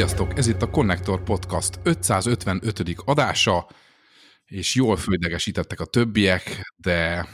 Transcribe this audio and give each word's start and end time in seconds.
Sziasztok! 0.00 0.38
Ez 0.38 0.46
itt 0.46 0.62
a 0.62 0.70
Connector 0.70 1.22
Podcast 1.22 1.80
555. 1.82 2.94
adása, 3.04 3.68
és 4.44 4.74
jól 4.74 4.96
földegesítettek 4.96 5.80
a 5.80 5.84
többiek, 5.84 6.72
de 6.76 7.28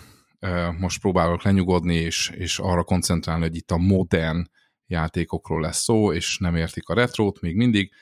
most 0.78 1.00
próbálok 1.00 1.42
lenyugodni, 1.42 1.94
és, 1.94 2.30
és 2.34 2.58
arra 2.58 2.84
koncentrálni, 2.84 3.42
hogy 3.42 3.56
itt 3.56 3.70
a 3.70 3.76
modern 3.76 4.50
játékokról 4.86 5.60
lesz 5.60 5.82
szó, 5.82 6.12
és 6.12 6.38
nem 6.38 6.56
értik 6.56 6.88
a 6.88 6.94
retrót 6.94 7.40
még 7.40 7.56
mindig, 7.56 7.92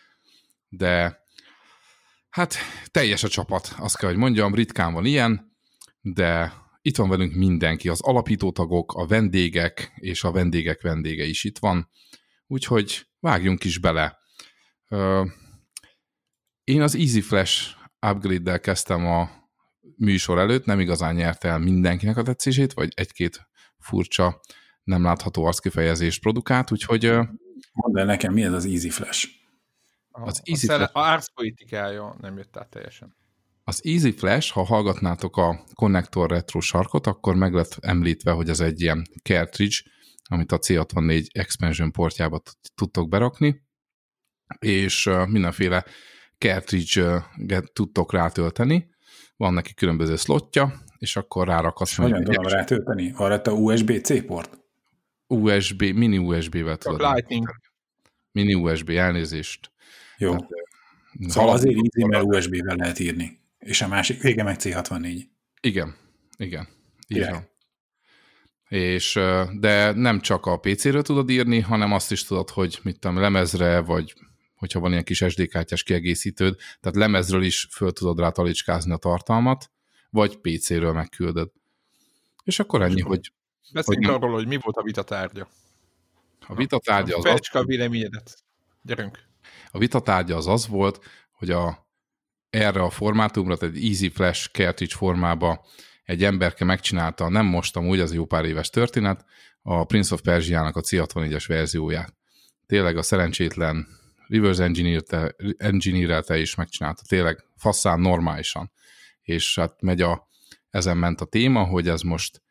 de 0.69 1.21
hát 2.31 2.55
teljes 2.91 3.23
a 3.23 3.29
csapat, 3.29 3.75
azt 3.79 3.97
kell, 3.97 4.09
hogy 4.09 4.19
mondjam, 4.19 4.55
ritkán 4.55 4.93
van 4.93 5.05
ilyen, 5.05 5.57
de 6.01 6.53
itt 6.83 6.97
van 6.97 7.09
velünk 7.09 7.35
mindenki, 7.35 7.89
az 7.89 8.01
alapítótagok, 8.01 8.95
a 8.95 9.07
vendégek, 9.07 9.93
és 9.97 10.25
a 10.25 10.33
vendégek 10.33 10.83
vendége 10.83 11.25
is 11.25 11.45
itt 11.45 11.59
van, 11.59 11.91
úgyhogy 12.47 13.07
vágjunk 13.21 13.65
is 13.65 13.79
bele. 13.79 14.23
Én 16.65 16.83
az 16.83 16.95
Easy 16.95 17.21
Flash 17.21 17.77
upgrade-del 18.07 18.61
kezdtem 18.61 19.07
a 19.07 19.31
műsor 19.97 20.39
előtt, 20.39 20.65
nem 20.65 20.81
igazán 20.81 21.15
nyerte 21.15 21.49
el 21.49 21.59
mindenkinek 21.59 22.17
a 22.17 22.23
tetszését, 22.23 22.73
vagy 22.73 22.93
egy-két 22.95 23.49
furcsa, 23.79 24.41
nem 24.85 25.03
látható 25.03 25.45
arckifejezést 25.45 26.21
produkált, 26.21 26.73
úgyhogy... 26.73 27.05
Mondd 27.73 27.99
el 27.99 28.05
nekem, 28.05 28.33
mi 28.33 28.43
ez 28.43 28.53
az 28.53 28.65
Easy 28.65 28.91
Flash? 28.91 29.29
Az 30.11 30.39
a, 30.39 30.43
Easy 30.45 30.69
a, 30.69 30.75
Flash... 30.75 30.97
a 30.97 31.01
árszpolitikája 31.01 32.17
nem 32.21 32.37
jött 32.37 32.57
át 32.57 32.69
teljesen. 32.69 33.17
Az 33.65 33.81
Easy 33.85 34.13
Flash, 34.13 34.53
ha 34.53 34.65
hallgatnátok 34.65 35.37
a 35.37 35.65
Connector 35.75 36.31
Retro 36.31 36.61
sarkot, 36.61 37.07
akkor 37.07 37.35
meg 37.35 37.55
lett 37.55 37.77
említve, 37.81 38.31
hogy 38.31 38.49
ez 38.49 38.61
egy 38.61 38.81
ilyen 38.81 39.07
cartridge, 39.23 39.77
amit 40.25 40.53
a 40.53 40.59
C64 40.59 41.27
expansion 41.33 41.93
portjába 41.93 42.43
tudtok 42.75 43.09
berakni, 43.09 43.64
és 44.59 45.11
mindenféle 45.27 45.85
cartridge-et 46.39 47.73
tudtok 47.73 48.13
rátölteni, 48.13 48.89
van 49.37 49.55
neki 49.55 49.75
különböző 49.75 50.17
slotja, 50.17 50.83
és 50.99 51.17
akkor 51.17 51.47
rárakhatsz. 51.47 51.95
Hogyan 51.97 52.25
tudom 52.25 52.47
rátölteni? 52.47 53.13
Arra 53.17 53.41
a 53.41 53.51
USB-C 53.51 54.27
port? 54.27 54.59
USB, 55.27 55.83
mini 55.83 56.19
USB-vel 56.19 56.77
tudod. 56.77 57.01
Lightning. 57.01 57.51
Mini 58.33 58.55
USB, 58.55 58.89
elnézést. 58.89 59.73
Jó. 60.19 60.31
Tehát, 60.31 60.51
szóval 61.27 61.53
azért 61.53 61.75
easy, 61.75 62.09
mert 62.09 62.25
USB-vel 62.25 62.77
lehet 62.77 62.99
írni. 62.99 63.41
És 63.59 63.83
a 63.83 63.89
másik 63.89 64.23
vége 64.23 64.43
meg 64.43 64.57
C64. 64.59 65.23
Igen, 65.61 65.95
igen. 66.37 66.69
Így 67.09 67.29
van. 67.31 67.53
És, 68.69 69.21
de 69.59 69.93
nem 69.93 70.21
csak 70.21 70.47
a 70.47 70.59
PC-ről 70.59 71.03
tudod 71.03 71.31
írni, 71.31 71.61
hanem 71.61 71.93
azt 71.93 72.13
is 72.13 72.25
tudod, 72.25 72.51
hogy 72.51 72.79
mit 72.83 72.99
tudom, 72.99 73.19
lemezre, 73.19 73.81
vagy 73.81 74.15
hogyha 74.65 74.81
van 74.81 74.91
ilyen 74.91 75.05
kis 75.05 75.25
SD 75.29 75.49
kártyás 75.49 75.83
kiegészítőd, 75.83 76.57
tehát 76.81 76.97
lemezről 76.97 77.43
is 77.43 77.69
föl 77.71 77.93
tudod 77.93 78.19
rá 78.19 78.31
talicskázni 78.31 78.93
a 78.93 78.97
tartalmat, 78.97 79.71
vagy 80.11 80.37
PC-ről 80.37 80.93
megküldöd. 80.93 81.51
És 82.45 82.59
akkor 82.59 82.83
ennyi, 82.83 83.01
hogy... 83.01 83.33
Beszéljünk 83.73 84.07
hogy 84.07 84.15
arról, 84.15 84.33
hogy 84.33 84.47
mi 84.47 84.59
volt 84.63 84.77
a 84.77 84.83
vitatárgya. 84.83 85.49
A 86.47 86.55
vitatárgya 86.55 87.17
az... 87.17 87.25
Fejtsd 87.25 87.57
a 87.57 87.65
véleményedet. 87.65 88.37
Gyerünk. 88.83 89.19
A 89.71 89.79
vitatárgya 89.79 90.37
az 90.37 90.47
az 90.47 90.67
volt, 90.67 91.05
hogy 91.33 91.51
a, 91.51 91.89
erre 92.51 92.83
a 92.83 92.91
formátumra, 92.91 93.57
tehát 93.57 93.75
egy 93.75 93.85
Easy 93.85 94.09
Flash 94.09 94.51
cartridge 94.51 94.97
formába 94.97 95.67
egy 96.05 96.25
emberke 96.25 96.65
megcsinálta, 96.65 97.29
nem 97.29 97.47
most 97.47 97.77
amúgy, 97.77 98.01
az 98.01 98.15
jó 98.15 98.25
pár 98.25 98.45
éves 98.45 98.71
történet, 98.71 99.25
a 99.63 99.85
Prince 99.85 100.15
of 100.15 100.21
Persia-nak 100.21 100.77
a 100.77 100.81
C64-es 100.81 101.45
verzióját. 101.47 102.15
Tényleg 102.67 102.97
a 102.97 103.03
szerencsétlen 103.03 103.87
reverse 104.35 104.65
engineer-te 105.57 106.39
is 106.39 106.55
megcsinálta, 106.55 107.03
tényleg 107.09 107.45
faszán 107.57 108.01
normálisan. 108.01 108.71
És 109.23 109.59
hát 109.59 109.83
megy 109.83 110.01
a, 110.01 110.29
ezen 110.71 110.97
ment 110.97 111.21
a 111.21 111.25
téma, 111.25 111.65
hogy 111.65 111.89
ez 111.89 112.01
most 112.01 112.43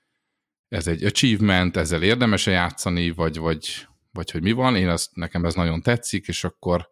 ez 0.68 0.88
egy 0.88 1.04
achievement, 1.04 1.78
ezzel 1.78 2.04
érdemes 2.04 2.48
-e 2.48 2.52
játszani, 2.52 3.12
vagy, 3.12 3.38
vagy, 3.38 3.88
vagy 4.12 4.32
hogy 4.32 4.42
mi 4.42 4.52
van, 4.52 4.76
én 4.76 4.90
ezt, 4.90 5.16
nekem 5.16 5.46
ez 5.46 5.54
nagyon 5.54 5.82
tetszik, 5.82 6.28
és 6.28 6.44
akkor 6.44 6.92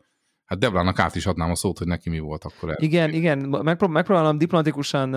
Hát 0.51 0.59
Deblának 0.59 0.99
át 0.99 1.15
is 1.15 1.25
adnám 1.25 1.51
a 1.51 1.55
szót, 1.55 1.77
hogy 1.77 1.87
neki 1.87 2.09
mi 2.09 2.19
volt 2.19 2.43
akkor 2.43 2.69
el. 2.69 2.75
Igen, 2.79 3.13
igen, 3.13 3.37
megprób- 3.39 3.91
megpróbálom 3.91 4.37
diplomatikusan 4.37 5.15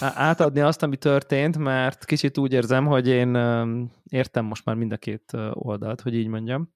átadni 0.00 0.60
azt, 0.60 0.82
ami 0.82 0.96
történt, 0.96 1.58
mert 1.58 2.04
kicsit 2.04 2.38
úgy 2.38 2.52
érzem, 2.52 2.86
hogy 2.86 3.08
én 3.08 3.36
értem 4.08 4.44
most 4.44 4.64
már 4.64 4.76
mind 4.76 4.92
a 4.92 4.96
két 4.96 5.32
oldalt, 5.52 6.00
hogy 6.00 6.14
így 6.14 6.26
mondjam. 6.26 6.72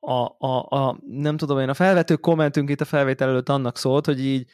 A, 0.00 0.24
a, 0.38 0.66
a, 0.68 0.98
nem 1.06 1.36
tudom 1.36 1.58
én, 1.58 1.68
a 1.68 1.74
felvető 1.74 2.16
kommentünk 2.16 2.70
itt 2.70 2.80
a 2.80 2.84
felvétel 2.84 3.28
előtt 3.28 3.48
annak 3.48 3.78
szólt, 3.78 4.06
hogy 4.06 4.24
így 4.24 4.46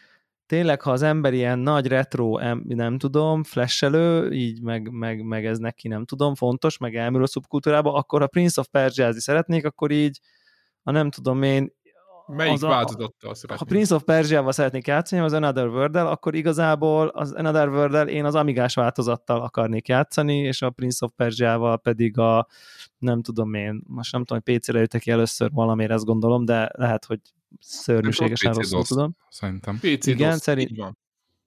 tényleg, 0.47 0.81
ha 0.81 0.91
az 0.91 1.03
ember 1.03 1.33
ilyen 1.33 1.59
nagy 1.59 1.87
retro, 1.87 2.39
nem 2.65 2.99
tudom, 2.99 3.43
flashelő, 3.43 4.33
így 4.33 4.63
meg, 4.63 4.91
meg, 4.91 5.25
meg 5.25 5.47
ez 5.47 5.59
neki 5.59 5.89
nem 5.89 6.05
tudom, 6.05 6.35
fontos, 6.35 6.79
meg 6.79 6.97
elmúl 6.97 7.23
a 7.23 7.27
szubkultúrába, 7.27 7.93
akkor 7.93 8.21
ha 8.21 8.27
Prince 8.27 8.61
of 8.61 8.69
persia 8.69 9.13
szeretnék, 9.13 9.67
akkor 9.67 9.91
így 9.91 10.21
a 10.83 10.91
nem 10.91 11.11
tudom 11.11 11.43
én, 11.43 11.73
Melyik 12.27 12.61
változattal 12.61 13.35
szeretnék? 13.35 13.59
Ha 13.59 13.65
Prince 13.65 13.95
of 13.95 14.03
Persia-val 14.03 14.53
szeretnék 14.53 14.87
játszani, 14.87 15.23
az 15.23 15.33
Another 15.33 15.67
world 15.67 15.97
akkor 15.97 16.35
igazából 16.35 17.09
az 17.09 17.33
Another 17.33 17.69
world 17.69 18.09
én 18.09 18.25
az 18.25 18.35
Amigás 18.35 18.75
változattal 18.75 19.41
akarnék 19.41 19.89
játszani, 19.89 20.37
és 20.37 20.63
a 20.63 20.71
Prince 20.71 21.05
of 21.05 21.13
Persia-val 21.17 21.79
pedig 21.79 22.19
a, 22.19 22.47
nem 22.99 23.23
tudom 23.23 23.55
én, 23.55 23.83
most 23.87 24.13
nem 24.13 24.25
tudom, 24.25 24.43
hogy 24.45 24.59
PC-re 24.59 24.79
jöttek 24.79 25.01
ki 25.01 25.11
először 25.11 25.51
valamiért, 25.53 25.93
ezt 25.93 26.05
gondolom, 26.05 26.45
de 26.45 26.71
lehet, 26.73 27.05
hogy 27.05 27.21
szörnyűségesen 27.61 28.53
rosszul 28.53 28.85
tudom. 28.85 29.17
Szerintem. 29.29 29.79
PC 29.79 30.07
igen, 30.07 30.37
szerint, 30.37 30.71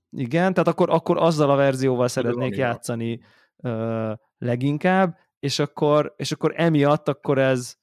igen, 0.09 0.53
tehát 0.53 0.67
akkor, 0.67 0.89
akkor 0.89 1.17
azzal 1.17 1.49
a 1.49 1.55
verzióval 1.55 2.07
szeretnék 2.07 2.55
játszani 2.55 3.19
uh, 3.55 4.11
leginkább, 4.37 5.17
és 5.39 5.59
akkor, 5.59 6.13
és 6.17 6.31
akkor 6.31 6.53
emiatt 6.55 7.07
akkor 7.07 7.37
ez 7.37 7.75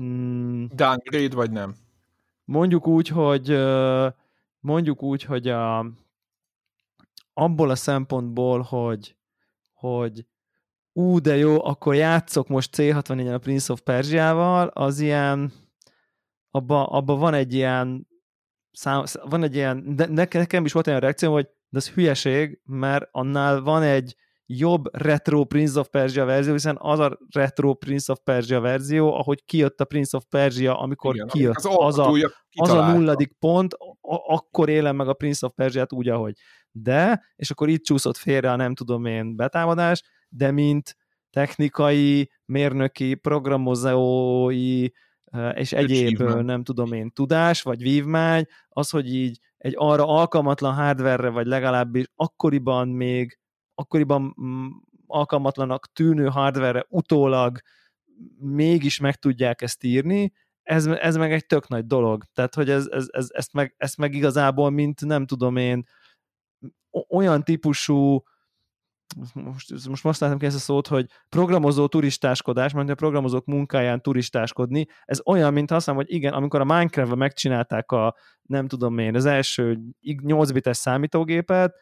Mm, 0.00 0.64
Downgrade 0.74 1.34
vagy 1.34 1.50
nem? 1.50 1.74
Mondjuk 2.44 2.86
úgy, 2.86 3.08
hogy 3.08 3.58
mondjuk 4.60 5.02
úgy, 5.02 5.22
hogy 5.22 5.48
a, 5.48 5.86
abból 7.32 7.70
a 7.70 7.74
szempontból, 7.74 8.60
hogy, 8.60 9.16
hogy 9.72 10.26
ú, 10.92 11.20
de 11.20 11.36
jó, 11.36 11.64
akkor 11.64 11.94
játszok 11.94 12.48
most 12.48 12.74
C64-en 12.76 13.34
a 13.34 13.38
Prince 13.38 13.72
of 13.72 13.80
Persia-val, 13.80 14.66
az 14.66 15.00
ilyen, 15.00 15.52
abba, 16.50 16.86
abba 16.86 17.16
van 17.16 17.34
egy 17.34 17.54
ilyen 17.54 18.08
szám, 18.72 19.04
van 19.22 19.42
egy 19.42 19.54
ilyen, 19.54 19.96
de 19.96 20.26
nekem 20.28 20.64
is 20.64 20.72
volt 20.72 20.86
olyan 20.86 21.00
reakció, 21.00 21.32
hogy 21.32 21.48
de 21.68 21.78
ez 21.78 21.90
hülyeség, 21.90 22.60
mert 22.64 23.08
annál 23.12 23.60
van 23.60 23.82
egy 23.82 24.16
jobb 24.50 24.96
retro 24.96 25.44
Prince 25.44 25.78
of 25.78 25.88
Persia 25.88 26.24
verzió, 26.24 26.52
hiszen 26.52 26.76
az 26.80 26.98
a 26.98 27.18
retro 27.34 27.74
Prince 27.74 28.12
of 28.12 28.18
Persia 28.24 28.60
verzió, 28.60 29.14
ahogy 29.14 29.44
kijött 29.44 29.80
a 29.80 29.84
Prince 29.84 30.16
of 30.16 30.24
Persia, 30.28 30.78
amikor 30.78 31.14
Igen, 31.14 31.26
kijött. 31.26 31.56
az, 31.56 31.66
az, 31.66 31.98
a, 31.98 32.12
az 32.56 32.70
a 32.70 32.92
nulladik 32.92 33.32
pont, 33.38 33.74
a, 33.74 34.34
akkor 34.34 34.68
élem 34.68 34.96
meg 34.96 35.08
a 35.08 35.12
Prince 35.12 35.46
of 35.46 35.52
Persia-t 35.54 35.92
úgy, 35.92 36.08
ahogy. 36.08 36.34
De, 36.70 37.24
és 37.36 37.50
akkor 37.50 37.68
itt 37.68 37.84
csúszott 37.84 38.16
félre 38.16 38.50
a 38.50 38.56
nem 38.56 38.74
tudom 38.74 39.04
én 39.04 39.36
betámadás, 39.36 40.02
de 40.28 40.50
mint 40.50 40.96
technikai, 41.30 42.30
mérnöki, 42.44 43.14
programozói, 43.14 44.88
és 45.54 45.72
egyéb, 45.72 46.22
nem 46.22 46.62
tudom 46.62 46.92
én, 46.92 47.10
tudás, 47.10 47.62
vagy 47.62 47.82
vívmány, 47.82 48.44
az, 48.68 48.90
hogy 48.90 49.14
így 49.14 49.38
egy 49.56 49.74
arra 49.76 50.06
alkalmatlan 50.06 50.74
hardware 50.74 51.28
vagy 51.28 51.46
legalábbis 51.46 52.04
akkoriban 52.14 52.88
még 52.88 53.38
akkoriban 53.78 54.34
mm, 54.42 54.66
alkalmatlanak 55.06 55.92
tűnő 55.92 56.26
hardware 56.26 56.86
utólag 56.88 57.58
mégis 58.38 58.98
meg 59.00 59.16
tudják 59.16 59.62
ezt 59.62 59.84
írni, 59.84 60.32
ez, 60.62 60.86
ez 60.86 61.16
meg 61.16 61.32
egy 61.32 61.46
tök 61.46 61.68
nagy 61.68 61.86
dolog. 61.86 62.24
Tehát, 62.34 62.54
hogy 62.54 62.70
ez, 62.70 62.86
ez, 62.86 63.06
ez, 63.10 63.26
ezt, 63.30 63.52
meg, 63.52 63.74
ezt 63.76 63.96
meg 63.96 64.14
igazából, 64.14 64.70
mint 64.70 65.04
nem 65.04 65.26
tudom 65.26 65.56
én, 65.56 65.84
olyan 67.08 67.42
típusú 67.44 68.22
most, 69.34 69.88
most 69.88 70.02
használtam 70.02 70.38
ki 70.38 70.46
ezt 70.46 70.56
a 70.56 70.58
szót, 70.58 70.86
hogy 70.86 71.06
programozó 71.28 71.86
turistáskodás, 71.86 72.72
mert 72.72 72.90
a 72.90 72.94
programozók 72.94 73.44
munkáján 73.44 74.02
turistáskodni, 74.02 74.86
ez 75.04 75.20
olyan, 75.24 75.52
mint 75.52 75.70
azt 75.70 75.86
mondom, 75.86 76.04
hogy 76.04 76.14
igen, 76.14 76.32
amikor 76.32 76.60
a 76.60 76.64
Minecraft-ben 76.64 77.18
megcsinálták 77.18 77.92
a, 77.92 78.16
nem 78.42 78.66
tudom 78.68 78.98
én, 78.98 79.14
az 79.14 79.24
első 79.24 79.78
8 80.22 80.50
bites 80.50 80.76
számítógépet, 80.76 81.74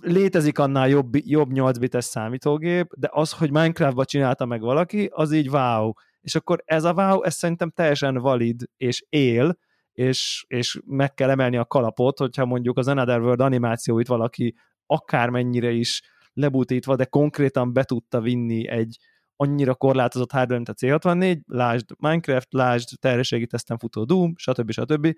létezik 0.00 0.58
annál 0.58 0.88
jobb, 0.88 1.16
jobb 1.16 1.52
8 1.52 1.78
bites 1.78 2.04
számítógép, 2.04 2.92
de 2.96 3.08
az, 3.12 3.32
hogy 3.32 3.50
Minecraftba 3.50 4.04
csinálta 4.04 4.46
meg 4.46 4.60
valaki, 4.60 5.08
az 5.12 5.32
így 5.32 5.48
wow. 5.48 5.92
És 6.20 6.34
akkor 6.34 6.62
ez 6.64 6.84
a 6.84 6.92
wow, 6.92 7.22
ez 7.22 7.34
szerintem 7.34 7.70
teljesen 7.70 8.14
valid 8.14 8.62
és 8.76 9.04
él, 9.08 9.58
és, 9.92 10.44
és 10.48 10.80
meg 10.84 11.14
kell 11.14 11.30
emelni 11.30 11.56
a 11.56 11.64
kalapot, 11.64 12.18
hogyha 12.18 12.44
mondjuk 12.44 12.78
az 12.78 12.88
Another 12.88 13.20
World 13.20 13.40
animációit 13.40 14.06
valaki 14.06 14.54
akármennyire 14.86 15.70
is 15.70 16.02
lebutítva, 16.32 16.96
de 16.96 17.04
konkrétan 17.04 17.72
be 17.72 17.84
tudta 17.84 18.20
vinni 18.20 18.68
egy 18.68 18.96
annyira 19.36 19.74
korlátozott 19.74 20.32
hardware, 20.32 20.56
mint 20.56 20.68
a 20.68 20.74
C64, 20.74 21.40
lásd 21.46 21.90
Minecraft, 21.98 22.52
lásd 22.52 22.88
terhességi 22.98 23.46
teszten 23.46 23.78
futó 23.78 24.04
Doom, 24.04 24.32
stb. 24.36 24.70
stb. 24.70 25.14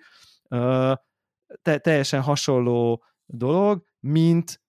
Te, 1.62 1.78
teljesen 1.78 2.20
hasonló 2.20 3.04
dolog, 3.26 3.84
mint 4.06 4.60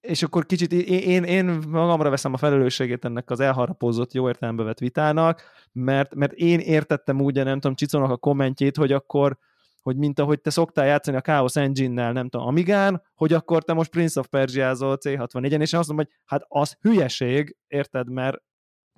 és 0.00 0.22
akkor 0.22 0.46
kicsit 0.46 0.72
én, 0.72 1.24
én 1.24 1.44
magamra 1.68 2.10
veszem 2.10 2.32
a 2.32 2.36
felelősségét 2.36 3.04
ennek 3.04 3.30
az 3.30 3.40
elharapózott, 3.40 4.12
jó 4.12 4.28
értelembe 4.28 4.62
vett 4.62 4.78
vitának, 4.78 5.42
mert, 5.72 6.14
mert 6.14 6.32
én 6.32 6.58
értettem 6.58 7.20
úgy, 7.20 7.34
nem 7.34 7.60
tudom, 7.60 7.76
Csicónak 7.76 8.10
a 8.10 8.16
kommentjét, 8.16 8.76
hogy 8.76 8.92
akkor, 8.92 9.38
hogy 9.82 9.96
mint 9.96 10.18
ahogy 10.18 10.40
te 10.40 10.50
szoktál 10.50 10.86
játszani 10.86 11.16
a 11.16 11.20
Chaos 11.20 11.56
Engine-nel, 11.56 12.12
nem 12.12 12.28
tudom, 12.28 12.46
Amigán, 12.46 13.02
hogy 13.14 13.32
akkor 13.32 13.64
te 13.64 13.72
most 13.72 13.90
Prince 13.90 14.20
of 14.20 14.28
Persia-zol 14.28 14.98
C64-en, 15.00 15.60
és 15.60 15.72
én 15.72 15.78
azt 15.78 15.88
mondom, 15.88 15.96
hogy 15.96 16.08
hát 16.24 16.44
az 16.48 16.76
hülyeség, 16.80 17.56
érted, 17.66 18.10
mert 18.10 18.42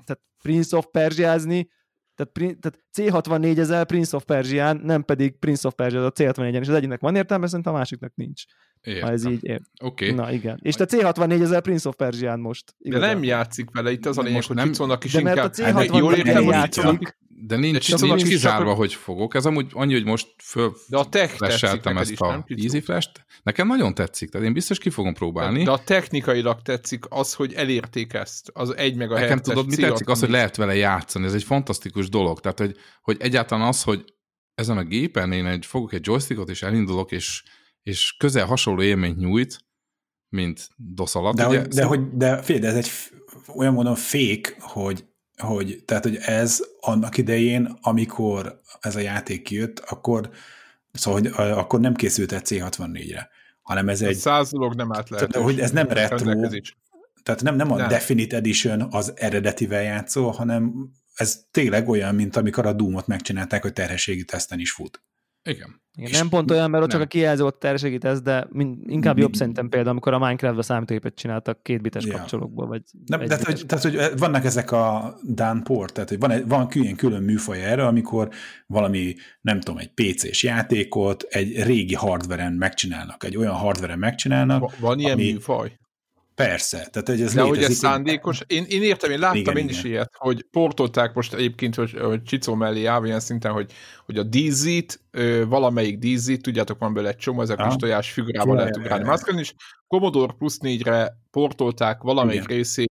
tehát 0.05 0.23
Prince 0.43 0.77
of 0.77 0.87
Persia-zni, 0.91 1.69
tehát, 2.15 2.61
tehát 2.61 2.85
C64 2.97 3.59
ezel 3.59 3.85
Prince 3.85 4.17
of 4.17 4.25
Persia, 4.25 4.73
nem 4.73 5.05
pedig 5.05 5.39
Prince 5.39 5.69
of 5.69 5.75
Persia 5.75 6.05
a 6.05 6.13
C64-en, 6.13 6.61
és 6.61 6.69
az 6.69 6.75
egyiknek 6.75 7.01
van 7.01 7.17
értelme, 7.17 7.47
szerintem 7.47 7.75
a 7.75 7.77
másiknak 7.77 8.15
nincs. 8.15 8.45
Értem. 8.83 9.03
Ha 9.03 9.11
ez 9.11 9.27
így 9.27 9.45
ér. 9.45 9.61
Oké. 9.83 10.11
Okay. 10.11 10.25
Na 10.25 10.33
igen. 10.33 10.59
És 10.63 10.75
te 10.75 10.87
C64 10.89 11.41
ezer 11.41 11.63
Prince 11.63 11.89
of 11.89 11.97
Persia 11.97 12.37
most. 12.37 12.75
Igazán. 12.79 13.09
De 13.09 13.15
nem 13.15 13.25
játszik 13.25 13.71
vele, 13.71 13.91
itt 13.91 14.07
az 14.07 14.19
a 14.19 14.23
lényeg, 14.23 14.45
hogy 14.45 14.57
nem... 14.57 14.71
Kicónak 14.71 15.05
is 15.05 15.13
de 15.13 15.19
inkább... 15.19 15.37
mert 15.37 15.59
a 15.59 15.63
C64 15.63 15.99
jól 15.99 16.15
értem, 16.15 16.43
játszik. 16.43 17.17
De 17.41 17.57
nincs, 17.57 17.95
de 17.95 18.07
nincs 18.07 18.23
kizárva, 18.25 18.75
hogy 18.75 18.95
fogok. 18.95 19.35
Ez 19.35 19.47
amúgy 19.47 19.67
annyi, 19.73 19.93
hogy 19.93 20.05
most 20.05 20.35
föl 20.43 20.73
de 20.89 20.97
a 20.97 21.05
tech 21.05 21.35
ezt 21.41 22.11
is, 22.11 22.19
a 22.19 22.45
Easy 22.47 22.81
Flash-t. 22.81 23.25
Nekem 23.43 23.67
nagyon 23.67 23.95
tetszik, 23.95 24.31
tehát 24.31 24.47
én 24.47 24.53
biztos 24.53 24.79
ki 24.79 24.91
fogom 24.91 25.15
próbálni. 25.15 25.63
De 25.63 25.71
a 25.71 25.79
technikailag 25.85 26.63
tetszik 26.63 27.05
az, 27.09 27.35
hogy 27.35 27.53
elérték 27.53 28.13
ezt, 28.13 28.51
az 28.53 28.77
egy 28.77 28.97
meg 28.97 29.13
a 29.13 29.19
Nekem 29.19 29.39
tudod, 29.39 29.67
mi 29.67 29.77
tetszik? 29.77 30.09
Az, 30.09 30.21
hogy 30.21 30.31
lehet 30.31 30.57
vele 30.57 30.75
játszani. 30.75 31.25
Ez 31.25 31.35
egy 31.35 31.45
fantasztikus 31.45 32.09
dolog. 32.09 32.41
Tehát, 32.41 32.59
hogy, 32.59 32.77
hogy 33.03 33.17
egyáltalán 33.21 33.69
az, 33.69 33.83
hogy 33.83 34.05
ezen 34.55 34.77
a 34.77 34.85
gépen 34.85 35.33
én 35.33 35.47
egy, 35.47 35.67
fogok 35.67 35.93
egy 35.93 36.07
joystickot, 36.07 36.49
és 36.49 36.63
elindulok, 36.63 37.13
és, 37.13 37.43
és 37.89 38.15
közel 38.19 38.47
hasonló 38.47 38.83
élményt 38.83 39.19
nyújt, 39.19 39.59
mint 40.29 40.69
DOS 40.77 41.15
alatt. 41.15 41.35
De, 41.35 41.49
ugye? 41.49 41.59
hogy, 41.59 41.69
de, 41.69 41.85
hogy, 41.85 42.17
de 42.17 42.43
fél, 42.43 42.59
de 42.59 42.69
ez 42.69 42.75
egy 42.75 42.91
olyan 43.55 43.73
módon 43.73 43.95
fék, 43.95 44.57
hogy 44.61 45.05
hogy, 45.37 45.83
tehát, 45.85 46.03
hogy 46.03 46.17
ez 46.17 46.61
annak 46.81 47.17
idején, 47.17 47.79
amikor 47.81 48.61
ez 48.81 48.97
a 48.97 49.01
játék 49.01 49.43
kijött, 49.43 49.79
akkor, 49.79 50.31
szóval, 50.93 51.21
hogy 51.21 51.51
akkor 51.51 51.81
nem 51.81 51.95
készült 51.95 52.33
egy 52.33 52.43
C64-re, 52.45 53.29
hanem 53.63 53.89
ez 53.89 54.03
egy... 54.03 54.17
Száz 54.17 54.51
dolog 54.51 54.75
nem 54.75 54.93
át 54.93 55.09
lehet. 55.11 55.29
Tehát, 55.29 55.47
hogy 55.47 55.61
ez 55.61 55.71
nem 55.71 55.89
retro, 55.89 56.33
tehát 57.23 57.43
nem, 57.43 57.57
nem 57.57 57.73
a 57.73 57.77
nem. 57.77 57.89
Definite 57.89 58.37
Edition 58.37 58.87
az 58.91 59.13
eredetivel 59.17 59.83
játszó, 59.83 60.31
hanem 60.31 60.91
ez 61.15 61.45
tényleg 61.51 61.89
olyan, 61.89 62.15
mint 62.15 62.37
amikor 62.37 62.67
a 62.67 62.73
Doom-ot 62.73 63.07
megcsinálták, 63.07 63.63
hogy 63.63 63.73
terhességi 63.73 64.25
teszten 64.25 64.59
is 64.59 64.73
fut. 64.73 65.03
Igen. 65.43 65.87
Igen, 65.99 66.11
nem 66.11 66.29
pont 66.29 66.51
olyan, 66.51 66.71
mert 66.71 66.85
ott 66.85 66.91
csak 66.91 67.01
a 67.01 67.07
kijelző 67.07 67.45
ott 67.45 67.67
segítesz, 67.77 68.21
de 68.23 68.49
inkább 68.87 69.15
mi, 69.15 69.21
jobb 69.21 69.35
szerintem 69.35 69.69
például, 69.69 69.91
amikor 69.91 70.13
a 70.13 70.19
Minecraft-ba 70.19 70.63
számítógépet 70.63 71.15
csináltak 71.15 71.63
két 71.63 71.83
bites 71.83 72.05
ja. 72.05 72.17
kapcsolókból, 72.17 72.67
vagy 72.67 72.83
Nem, 73.07 73.25
de 73.25 73.39
hogy, 73.43 73.65
tehát, 73.67 73.85
hogy 73.85 74.19
vannak 74.19 74.45
ezek 74.45 74.73
a 74.73 75.17
downport, 75.23 75.93
tehát 75.95 76.09
hogy 76.09 76.19
van, 76.19 76.31
egy, 76.31 76.49
van 76.49 76.69
külön, 76.69 76.97
külön 76.97 77.23
műfaj 77.23 77.65
erre, 77.65 77.87
amikor 77.87 78.29
valami, 78.67 79.15
nem 79.41 79.61
tudom, 79.61 79.81
egy 79.81 79.93
PC-s 79.95 80.43
játékot 80.43 81.23
egy 81.23 81.63
régi 81.63 81.95
hardveren 81.95 82.53
megcsinálnak, 82.53 83.25
egy 83.25 83.37
olyan 83.37 83.55
hardveren 83.55 83.99
megcsinálnak. 83.99 84.61
Van, 84.61 84.71
van 84.81 84.99
ilyen 84.99 85.13
ami, 85.13 85.33
műfaj? 85.33 85.79
Persze. 86.39 86.89
Tehát, 86.91 87.09
hogy 87.09 87.23
ez 87.23 87.35
De 87.35 87.43
hogy 87.43 87.63
ez 87.63 87.73
szándékos, 87.73 88.43
én, 88.47 88.65
én 88.69 88.83
értem, 88.83 89.11
én 89.11 89.19
láttam 89.19 89.41
igen, 89.41 89.57
én 89.57 89.69
is 89.69 89.79
igen. 89.79 89.91
ilyet, 89.91 90.11
hogy 90.15 90.47
portolták 90.51 91.15
most 91.15 91.35
egyébként, 91.35 91.75
hogy, 91.75 91.99
hogy 92.01 92.23
Csicó 92.23 92.55
mellé 92.55 92.85
áll 92.85 93.05
ilyen 93.05 93.21
szinten, 93.21 93.53
hogy, 93.53 93.73
hogy 94.07 94.19
a 94.19 94.23
DZ-t, 94.23 95.01
valamelyik 95.49 95.99
DZ-t, 95.99 96.43
tudjátok, 96.43 96.79
van 96.79 96.93
belőle 96.93 97.13
egy 97.13 97.19
csomó, 97.19 97.41
ezek 97.41 97.59
kis 97.59 97.77
tojás 97.77 98.11
figurával 98.11 98.57
lehet 98.57 98.77
ugrálni 98.77 99.05
mászkálni, 99.05 99.41
és 99.41 99.55
Commodore 99.87 100.33
Plus 100.33 100.57
4-re 100.61 101.19
portolták 101.31 102.03
valamelyik 102.03 102.43
igen. 102.43 102.57
részét 102.57 102.93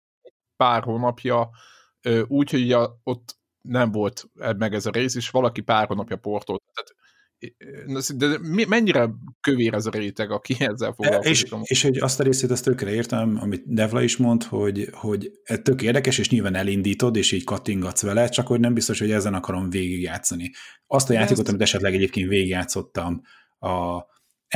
pár 0.58 0.84
hónapja, 0.84 1.50
úgy, 2.28 2.52
hogy 2.52 2.72
a, 2.72 3.00
ott 3.04 3.38
nem 3.62 3.92
volt 3.92 4.26
meg 4.58 4.74
ez 4.74 4.86
a 4.86 4.92
rész, 4.92 5.16
és 5.16 5.30
valaki 5.30 5.62
pár 5.62 5.88
hónapja 5.88 6.18
portolt. 6.18 6.64
Tehát 6.74 6.96
de 8.16 8.40
mennyire 8.68 9.10
kövér 9.42 9.74
ez 9.74 9.86
a 9.86 9.90
réteg, 9.90 10.32
aki 10.32 10.56
ezzel 10.72 10.94
foglalkozik? 10.94 11.32
És, 11.32 11.54
és 11.64 11.82
hogy 11.82 11.98
azt 11.98 12.20
a 12.20 12.24
részét 12.24 12.52
azt 12.52 12.64
tökre 12.64 12.94
értem, 12.94 13.38
amit 13.42 13.74
Devla 13.74 14.02
is 14.02 14.18
mond, 14.18 14.44
hogy, 14.44 14.90
hogy 14.92 15.32
ez 15.44 15.60
tök 15.64 15.82
érdekes, 15.82 16.18
és 16.18 16.30
nyilván 16.30 16.56
elindítod, 16.56 17.16
és 17.16 17.32
így 17.32 17.44
kattingatsz 17.44 18.02
vele, 18.02 18.30
csak 18.30 18.48
hogy 18.48 18.60
nem 18.60 18.74
biztos, 18.74 19.00
hogy 19.00 19.12
ezen 19.12 19.34
akarom 19.34 19.70
végigjátszani. 19.70 20.52
Azt 20.88 21.10
a 21.10 21.14
játékot, 21.14 21.40
ezt... 21.40 21.50
amit 21.50 21.62
esetleg 21.62 21.94
egyébként 21.94 22.30
végigjátszottam 22.30 23.22
a 23.60 23.98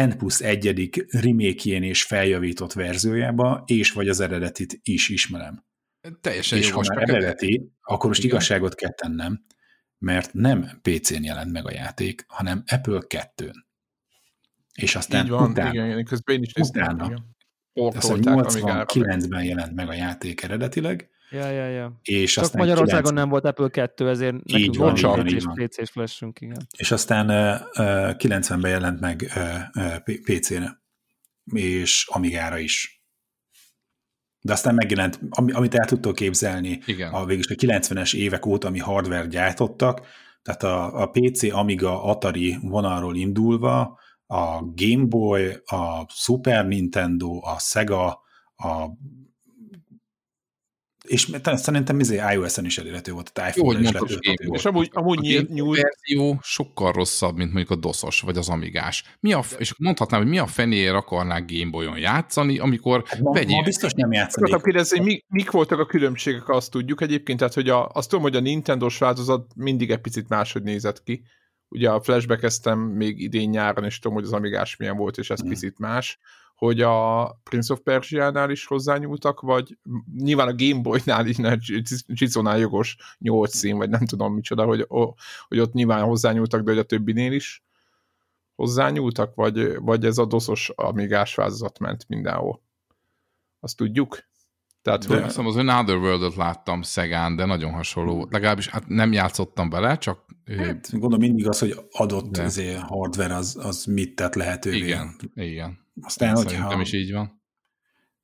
N 0.02 0.18
plusz 0.18 0.42
egyedik 0.42 1.06
remake 1.10 1.70
és 1.70 2.04
feljavított 2.04 2.74
verziójába, 2.74 3.64
és 3.66 3.92
vagy 3.92 4.10
az 4.10 4.20
eredetit 4.20 4.80
is 4.84 5.10
ismerem. 5.10 5.68
Teljesen 6.22 6.58
és 6.58 6.72
ha 6.72 6.84
már 6.88 7.10
eredeti, 7.10 7.72
akkor 7.81 8.08
most 8.08 8.24
Igen. 8.24 8.31
igazságot 8.31 8.76
kell 8.76 8.92
tennem, 8.92 9.46
mert 10.00 10.34
nem 10.34 10.80
PC-n 10.81 11.24
jelent 11.24 11.51
meg 11.51 11.66
a 11.66 11.72
játék, 11.72 12.25
hanem 12.28 12.63
Apple 12.68 13.01
2-n. 13.07 13.54
És 14.74 14.96
aztán 14.96 15.24
Így 15.25 15.31
van, 15.31 15.50
utána, 15.50 15.69
igen, 15.69 16.06
közben 16.06 16.36
én 16.36 16.42
is 16.44 16.54
utána, 16.54 17.13
azt 17.74 18.13
89-ben 18.13 19.44
jelent 19.44 19.75
meg 19.75 19.90
a 19.90 19.94
játék 19.94 20.42
eredetileg, 20.42 21.10
Ja, 21.31 21.50
ja, 21.50 21.66
ja. 21.66 22.00
És 22.01 22.34
Csak 22.34 22.44
aztán 22.44 22.62
Magyarországon 22.62 23.01
9... 23.01 23.16
nem 23.16 23.30
volt 23.30 23.46
Apple 23.46 23.69
2, 23.69 24.10
ezért 24.10 24.44
nekünk 24.44 24.75
van, 24.75 24.96
van 25.01 25.25
PC, 25.25 25.44
PC-s 25.54 25.90
flashünk, 25.92 26.42
igen. 26.42 26.68
És 26.78 26.92
aztán 26.92 27.25
uh, 27.25 28.16
90-ben 28.18 28.72
jelent 28.72 29.00
meg 29.00 29.31
uh, 29.36 29.84
uh, 29.86 30.16
PC-re, 30.24 30.81
és 31.54 32.07
Amigára 32.12 32.57
is. 32.57 32.99
De 34.41 34.53
aztán 34.53 34.75
megjelent, 34.75 35.19
amit 35.30 35.75
el 35.75 35.86
tudtok 35.86 36.15
képzelni 36.15 36.80
Igen. 36.86 37.13
a 37.13 37.25
végül 37.25 37.44
a 37.47 37.53
90-es 37.53 38.15
évek 38.15 38.45
óta, 38.45 38.68
ami 38.68 38.80
hardware 38.80 39.27
gyártottak, 39.27 40.01
tehát 40.41 40.63
a, 40.63 41.02
a 41.02 41.09
PC, 41.09 41.54
Amiga, 41.54 42.04
Atari 42.04 42.57
vonalról 42.61 43.16
indulva, 43.16 43.99
a 44.28 44.64
Game 44.75 45.06
Boy, 45.06 45.61
a 45.66 46.06
Super 46.07 46.66
Nintendo, 46.66 47.40
a 47.44 47.59
Sega, 47.59 48.19
a 48.56 48.90
és 51.09 51.31
szerintem 51.42 51.99
izé 51.99 52.21
iOS-en 52.33 52.66
is 52.66 52.78
elérhető 52.78 53.11
volt, 53.11 53.31
a 53.33 53.47
iPhone 53.47 53.73
Jó, 53.73 53.80
is 53.80 53.87
elérhető 53.87 54.45
volt. 54.45 54.59
És 54.59 54.66
amúgy, 54.66 54.89
amúgy 54.94 55.19
nyílt, 55.19 55.49
nyújt... 55.49 55.81
verzió 55.81 56.39
sokkal 56.42 56.92
rosszabb, 56.92 57.35
mint 57.35 57.54
mondjuk 57.54 57.78
a 57.78 57.81
doszos, 57.81 58.19
vagy 58.21 58.37
az 58.37 58.49
amigás. 58.49 59.04
Mi 59.19 59.33
a, 59.33 59.44
és 59.57 59.73
mondhatnám, 59.78 60.21
hogy 60.21 60.30
mi 60.30 60.37
a 60.37 60.47
fenéért 60.47 60.94
akarnák 60.94 61.51
Gameboy-on 61.51 61.97
játszani, 61.97 62.59
amikor 62.59 63.04
hát 63.06 63.19
ma, 63.19 63.31
ma 63.47 63.61
biztos 63.63 63.94
nem 63.94 64.11
játszanék. 64.11 64.47
Akartam 64.47 64.71
kérdezni, 64.71 64.99
mi, 64.99 65.23
mik 65.28 65.51
voltak 65.51 65.80
a 65.80 65.85
különbségek, 65.85 66.49
azt 66.49 66.71
tudjuk 66.71 67.01
egyébként, 67.01 67.39
tehát 67.39 67.54
hogy 67.54 67.69
a, 67.69 67.87
azt 67.87 68.09
tudom, 68.09 68.23
hogy 68.23 68.35
a 68.35 68.39
Nintendo-s 68.39 68.97
változat 68.97 69.51
mindig 69.56 69.92
egy 69.92 70.01
picit 70.01 70.30
máshogy 70.30 70.63
nézett 70.63 71.04
ki. 71.04 71.21
Ugye 71.68 71.89
a 71.89 72.01
flashback 72.01 72.69
még 72.95 73.19
idén 73.19 73.49
nyáron, 73.49 73.85
és 73.85 73.99
tudom, 73.99 74.18
hogy 74.18 74.25
az 74.25 74.33
amigás 74.33 74.75
milyen 74.75 74.97
volt, 74.97 75.18
és 75.18 75.30
ez 75.30 75.39
hmm. 75.39 75.49
picit 75.49 75.80
más 75.80 76.19
hogy 76.59 76.81
a 76.81 77.25
Prince 77.44 77.73
of 77.73 77.80
Persia-nál 77.80 78.49
is 78.49 78.66
hozzányúltak, 78.66 79.42
vagy 79.42 79.78
nyilván 80.16 80.47
a 80.47 80.56
Game 80.56 80.81
Boy-nál 80.81 81.28
is, 81.28 81.37
Csicónál 82.13 82.57
jogos 82.57 82.97
8 83.18 83.56
szín, 83.56 83.78
vagy 83.78 83.89
nem 83.89 84.06
tudom 84.06 84.33
micsoda, 84.33 84.66
hogy, 84.66 84.85
hogy 85.47 85.59
ott 85.59 85.73
nyilván 85.73 86.04
hozzányúltak, 86.04 86.61
de 86.61 86.69
hogy 86.69 86.80
a 86.80 86.83
többinél 86.83 87.31
is 87.31 87.63
hozzányúltak, 88.56 89.35
vagy, 89.35 89.75
vagy 89.78 90.06
ez 90.06 90.18
a 90.18 90.25
doszos 90.25 90.69
amigás 90.69 91.35
változat 91.35 91.80
ment 91.80 92.07
mindenhol. 92.07 92.61
Azt 93.59 93.78
tudjuk? 93.78 94.29
Tehát, 94.81 95.07
de, 95.07 95.14
hogy... 95.14 95.24
Hiszem, 95.24 95.45
az 95.45 95.56
Another 95.56 95.95
World-ot 95.95 96.36
láttam 96.36 96.81
Szegán, 96.81 97.36
de 97.36 97.45
nagyon 97.45 97.71
hasonló. 97.71 98.28
Legalábbis 98.30 98.68
hát 98.68 98.88
nem 98.88 99.12
játszottam 99.12 99.69
bele, 99.69 99.98
csak... 99.98 100.26
Hát, 100.57 100.90
gondolom 100.92 101.19
mindig 101.19 101.48
az, 101.48 101.59
hogy 101.59 101.76
adott 101.92 102.31
de... 102.31 102.44
azért 102.44 102.80
hardware 102.80 103.36
az, 103.36 103.57
az 103.62 103.86
mit 103.86 104.16
tett 104.16 104.36
lehetővé. 104.36 104.78
Igen, 104.78 105.16
igen. 105.33 105.78
Aztán, 106.02 106.36
hogyha 106.36 106.50
Szerintem 106.50 106.81
is 106.81 106.94
így 106.94 107.12
van. 107.12 107.39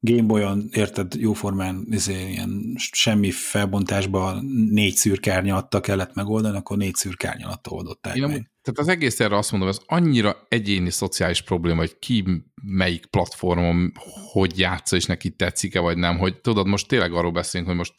Gameboy-on, 0.06 0.70
érted, 0.72 1.14
jóformán 1.14 1.88
izé, 1.90 2.30
ilyen 2.30 2.76
semmi 2.92 3.32
felbontásban 3.32 4.46
négy 4.70 4.96
szürkárnyalattal 4.96 5.82
kellett 5.82 6.14
megoldani, 6.14 6.58
akkor 6.58 6.78
négy 6.78 6.96
szürkárnyalattal 6.96 7.74
oldották 7.74 8.16
meg. 8.16 8.52
Tehát 8.62 8.80
az 8.80 8.88
egész 8.88 9.20
erre 9.20 9.38
azt 9.38 9.52
mondom, 9.52 9.70
ez 9.70 9.80
annyira 9.86 10.46
egyéni 10.50 10.90
szociális 10.90 11.42
probléma, 11.42 11.80
hogy 11.80 12.00
ki 12.00 12.24
melyik 12.62 13.06
platformon 13.06 13.94
hogy 14.32 14.60
játsza, 14.60 14.96
és 14.96 15.06
neki 15.06 15.30
tetszik-e 15.30 15.80
vagy 15.80 15.98
nem, 15.98 16.18
hogy 16.18 16.42
tudod, 16.42 16.68
most 16.68 16.88
tényleg 16.88 17.14
arról 17.14 17.32
beszélünk, 17.32 17.70
hogy 17.70 17.80
most 17.80 17.94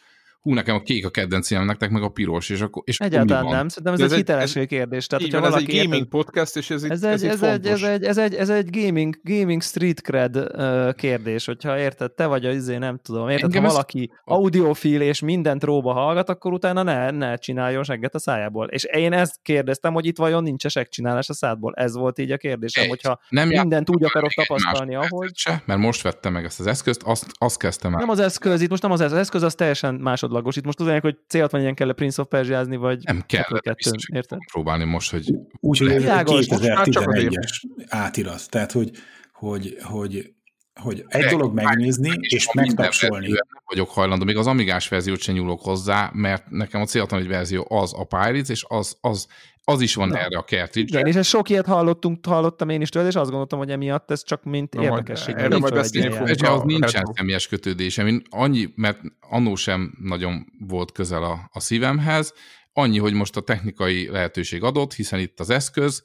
hú, 0.46 0.54
nekem 0.54 0.74
a 0.74 0.80
kék 0.80 1.06
a 1.06 1.10
kedvencem, 1.10 1.64
nektek 1.64 1.90
meg 1.90 2.02
a 2.02 2.08
piros, 2.08 2.50
és 2.50 2.60
akkor 2.60 2.82
és 2.86 2.98
Egyáltalán 2.98 3.42
akkor 3.42 3.56
nem, 3.56 3.68
szerintem 3.68 3.92
ez, 3.92 4.00
ez 4.00 4.12
egy 4.12 4.16
hiteleső 4.16 4.60
egy, 4.60 4.66
kérdés. 4.66 5.06
Tehát, 5.06 5.32
van, 5.32 5.44
ez 5.44 5.54
egy 5.54 5.66
gaming 5.66 5.92
érted, 5.92 6.08
podcast, 6.08 6.56
és 6.56 6.70
ez, 6.70 6.82
ez, 6.82 7.02
egy, 7.02 7.24
ez, 7.24 7.42
egy, 7.42 7.66
ez, 7.66 7.82
egy, 7.82 8.04
ez, 8.04 8.18
egy, 8.18 8.34
ez 8.34 8.48
egy 8.48 8.70
gaming, 8.70 9.14
gaming 9.22 9.62
street 9.62 10.00
cred 10.00 10.36
uh, 10.36 10.94
kérdés, 10.94 11.46
hogyha 11.46 11.78
érted, 11.78 12.12
te 12.12 12.26
vagy 12.26 12.44
a 12.44 12.50
izé, 12.50 12.76
nem 12.76 12.98
tudom, 13.02 13.28
érted, 13.28 13.44
Engem 13.44 13.62
ha 13.62 13.68
valaki 13.68 14.10
ez... 14.12 14.18
audiofil 14.24 15.00
és 15.00 15.20
mindent 15.20 15.64
róba 15.64 15.92
hallgat, 15.92 16.28
akkor 16.28 16.52
utána 16.52 16.82
ne, 16.82 17.10
ne 17.10 17.36
csináljon 17.36 17.84
segget 17.84 18.14
a 18.14 18.18
szájából. 18.18 18.66
És 18.66 18.84
én 18.84 19.12
ezt 19.12 19.34
kérdeztem, 19.42 19.92
hogy 19.92 20.06
itt 20.06 20.18
vajon 20.18 20.42
nincs 20.42 20.66
-e 20.66 20.82
csinálás 20.82 21.28
a 21.28 21.34
szádból. 21.34 21.74
Ez 21.74 21.94
volt 21.94 22.18
így 22.18 22.30
a 22.30 22.36
kérdésem, 22.36 22.82
egy. 22.82 22.88
hogyha 22.88 23.20
nem 23.28 23.48
mindent 23.48 23.90
úgy 23.90 24.04
akarok 24.04 24.32
tapasztalni, 24.32 24.94
ahogy... 24.94 25.30
Se, 25.34 25.62
mert 25.66 25.80
most 25.80 26.02
vettem 26.02 26.32
meg 26.32 26.44
ezt 26.44 26.60
az 26.60 26.66
eszközt, 26.66 27.02
azt, 27.04 27.26
azt 27.32 27.58
kezdtem 27.58 27.92
el. 27.92 27.98
Nem 27.98 28.08
az 28.08 28.18
eszköz, 28.18 28.60
itt 28.60 28.70
most 28.70 28.82
nem 28.82 28.90
az 28.90 29.00
eszköz, 29.00 29.14
az 29.16 29.22
eszköz 29.22 29.42
az 29.42 29.54
teljesen 29.54 29.94
másodlagos. 29.94 30.34
Itt 30.56 30.64
most 30.64 30.80
az 30.80 30.98
hogy 31.00 31.16
C64-en 31.28 31.72
kell 31.74 31.88
a 31.88 31.92
Prince 31.92 32.22
of 32.22 32.28
Persia-zni, 32.28 32.76
vagy 32.76 33.02
nem 33.02 33.22
kell, 33.26 33.60
kettőn, 33.60 33.94
érted? 34.12 34.38
próbálni 34.52 34.84
most, 34.84 35.10
hogy... 35.10 35.34
Úgy, 35.60 35.78
hogy 35.78 35.90
ez 35.90 36.02
2011-es 36.06 37.62
átirat. 37.88 38.50
Tehát, 38.50 38.72
hogy, 38.72 38.90
hogy, 39.32 39.76
hogy 39.82 40.34
hogy 40.80 41.04
egy 41.08 41.22
De, 41.22 41.30
dolog 41.30 41.54
megnézni, 41.54 42.10
és, 42.20 42.32
és 42.32 42.52
megtapsolni. 42.52 43.26
Nem 43.28 43.62
vagyok 43.64 43.90
hajlandó, 43.90 44.24
még 44.24 44.36
az 44.36 44.46
amigás 44.46 44.88
verziót 44.88 45.20
sem 45.20 45.34
nyúlok 45.34 45.62
hozzá, 45.62 46.10
mert 46.14 46.50
nekem 46.50 46.80
a 46.80 46.84
C64 46.84 47.24
verzió 47.28 47.66
az 47.68 47.94
a 47.96 48.04
Pirates, 48.04 48.48
és 48.48 48.64
az, 48.68 48.96
az, 49.00 49.26
az 49.64 49.80
is 49.80 49.94
van 49.94 50.08
Na. 50.08 50.18
erre 50.18 50.38
a 50.38 50.44
cartridge 50.44 50.98
Igen, 50.98 51.06
és 51.06 51.14
ezt 51.14 51.28
sok 51.28 51.48
ilyet 51.48 51.66
hallottunk, 51.66 52.26
hallottam 52.26 52.68
én 52.68 52.80
is 52.80 52.88
tőle, 52.88 53.06
és 53.06 53.14
azt 53.14 53.28
gondoltam, 53.28 53.58
hogy 53.58 53.70
emiatt 53.70 54.10
ez 54.10 54.24
csak 54.24 54.44
mint 54.44 54.74
Na, 54.74 54.82
érdekesség. 54.82 55.34
Erről 55.34 55.58
majd 55.58 55.74
beszélni 55.74 56.16
Az 56.46 56.62
nincsen 56.62 57.12
személyes 57.14 57.48
kötődésem. 57.48 58.22
Annyi, 58.30 58.72
mert 58.74 59.00
annó 59.20 59.54
sem 59.54 59.94
nagyon 60.00 60.46
volt 60.58 60.92
közel 60.92 61.22
a, 61.22 61.50
a 61.52 61.60
szívemhez, 61.60 62.32
annyi, 62.72 62.98
hogy 62.98 63.12
most 63.12 63.36
a 63.36 63.40
technikai 63.40 64.08
lehetőség 64.08 64.62
adott, 64.62 64.94
hiszen 64.94 65.18
itt 65.18 65.40
az 65.40 65.50
eszköz, 65.50 66.02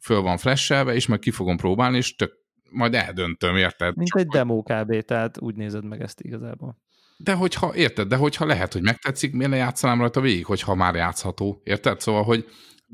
föl 0.00 0.20
van 0.20 0.36
flashelve, 0.36 0.94
és 0.94 1.06
meg 1.06 1.18
ki 1.18 1.30
fogom 1.30 1.56
próbálni, 1.56 1.96
és 1.96 2.16
tök 2.16 2.32
majd 2.70 2.94
eldöntöm, 2.94 3.56
érted? 3.56 3.96
Mint 3.96 4.08
Csak 4.08 4.20
egy 4.20 4.26
demo 4.26 4.62
kb, 4.62 5.04
tehát 5.04 5.40
úgy 5.40 5.54
nézed 5.54 5.84
meg 5.84 6.00
ezt 6.00 6.20
igazából. 6.20 6.78
De 7.16 7.32
hogyha, 7.32 7.74
érted, 7.74 8.08
de 8.08 8.16
hogyha 8.16 8.44
lehet, 8.44 8.72
hogy 8.72 8.82
megtetszik, 8.82 9.32
miért 9.32 9.50
ne 9.50 9.56
játszanám 9.56 10.00
rajta 10.00 10.20
végig, 10.20 10.44
hogyha 10.44 10.74
már 10.74 10.94
játszható, 10.94 11.60
érted? 11.64 12.00
Szóval, 12.00 12.22
hogy 12.22 12.46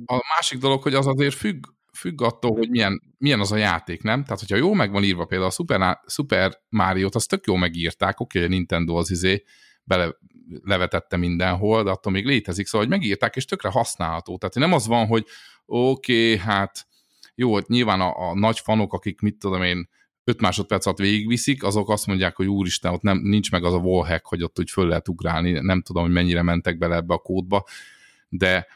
a 0.07 0.15
másik 0.37 0.59
dolog, 0.59 0.83
hogy 0.83 0.95
az 0.95 1.07
azért 1.07 1.35
függ, 1.35 1.65
függ 1.93 2.23
attól, 2.23 2.57
hogy 2.57 2.71
milyen, 2.71 3.03
milyen 3.19 3.41
az 3.41 3.53
a 3.53 3.57
játék, 3.57 4.03
nem? 4.03 4.23
Tehát, 4.23 4.41
hogyha 4.41 4.57
jó 4.57 4.73
meg 4.73 4.91
van 4.91 5.05
írva 5.05 5.25
például 5.25 5.51
a 5.51 5.53
Super, 5.53 5.99
Super 6.07 6.53
Mario-t, 6.69 7.15
azt 7.15 7.29
tök 7.29 7.47
jó 7.47 7.55
megírták, 7.55 8.21
oké, 8.21 8.39
okay, 8.39 8.51
a 8.51 8.55
Nintendo 8.57 8.95
az 8.95 9.11
izé, 9.11 9.45
bele 9.85 10.17
levetette 10.63 11.17
mindenhol, 11.17 11.83
de 11.83 11.91
attól 11.91 12.13
még 12.13 12.27
létezik, 12.27 12.67
szóval, 12.67 12.87
hogy 12.87 12.97
megírták, 12.99 13.37
és 13.37 13.45
tökre 13.45 13.69
használható. 13.69 14.39
Tehát 14.39 14.55
nem 14.55 14.73
az 14.73 14.87
van, 14.87 15.07
hogy 15.07 15.27
oké, 15.67 16.33
okay, 16.33 16.47
hát 16.47 16.87
jó, 17.35 17.53
hogy 17.53 17.65
nyilván 17.67 18.01
a, 18.01 18.31
a 18.31 18.35
nagy 18.35 18.59
fanok, 18.59 18.93
akik 18.93 19.21
mit 19.21 19.39
tudom 19.39 19.63
én, 19.63 19.89
5 20.25 20.41
másodperc 20.41 20.87
alatt 20.87 20.99
végigviszik, 20.99 21.63
azok 21.65 21.91
azt 21.91 22.07
mondják, 22.07 22.37
hogy 22.37 22.47
úristen, 22.47 22.93
ott 22.93 23.03
nem, 23.03 23.19
nincs 23.19 23.51
meg 23.51 23.65
az 23.65 23.73
a 23.73 23.79
wallhack, 23.79 24.27
hogy 24.27 24.43
ott 24.43 24.59
úgy 24.59 24.71
föl 24.71 24.89
lehet 24.89 25.09
ugrálni, 25.09 25.51
nem 25.51 25.83
tudom, 25.83 26.03
hogy 26.03 26.13
mennyire 26.13 26.43
mentek 26.43 26.79
bele 26.79 26.97
ebbe 26.97 27.15
a 27.15 27.19
kódba, 27.19 27.65
de 28.29 28.67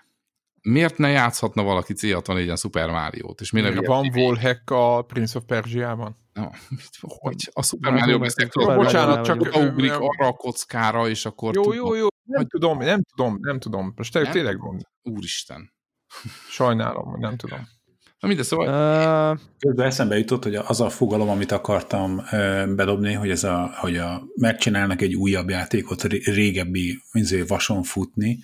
miért 0.62 0.99
ne 0.99 1.09
játszhatna 1.09 1.62
valaki 1.62 1.95
C64-en 1.97 2.59
Super 2.59 2.91
Mario-t? 2.91 3.41
És 3.41 3.50
miért 3.50 3.87
van 3.87 4.11
wallhack 4.15 4.71
a 4.71 5.03
Prince 5.03 5.38
of 5.38 5.45
Persia-ban? 5.45 6.17
No, 6.33 6.49
hogy 7.00 7.50
a 7.53 7.62
Super 7.62 7.93
Mario 7.93 8.19
beszél, 8.19 8.49
bocsánat, 8.55 9.25
csak 9.25 9.57
ugrik 9.57 9.93
arra 9.93 10.27
a 10.27 10.33
kockára, 10.33 11.09
és 11.09 11.25
akkor... 11.25 11.55
Jó, 11.55 11.73
jó, 11.73 11.95
jó, 11.95 12.07
nem 12.25 12.47
tudom, 12.47 12.79
nem 12.79 13.03
tudom, 13.03 13.38
nem 13.41 13.59
tudom. 13.59 13.93
Most 13.97 14.12
tényleg 14.12 14.59
mond. 14.59 14.83
Úristen. 15.03 15.73
Sajnálom, 16.49 17.19
nem 17.19 17.37
tudom. 17.37 17.69
Na 18.21 18.29
mindegy, 18.29 18.47
szóval... 18.47 18.67
Uh... 19.33 19.39
Közben 19.59 19.87
eszembe 19.87 20.19
jutott, 20.19 20.43
hogy 20.43 20.55
az 20.55 20.81
a 20.81 20.89
fogalom, 20.89 21.29
amit 21.29 21.53
akartam 21.53 22.23
bedobni, 22.77 23.13
hogy, 23.13 23.31
ez 23.31 23.45
a, 23.45 23.71
hogy 23.77 23.97
a, 23.97 24.23
megcsinálnak 24.35 25.03
egy 25.03 25.15
újabb 25.15 25.49
játékot, 25.49 26.03
régebbi 26.25 27.03
izé, 27.13 27.41
vason 27.41 27.83
futni, 27.83 28.39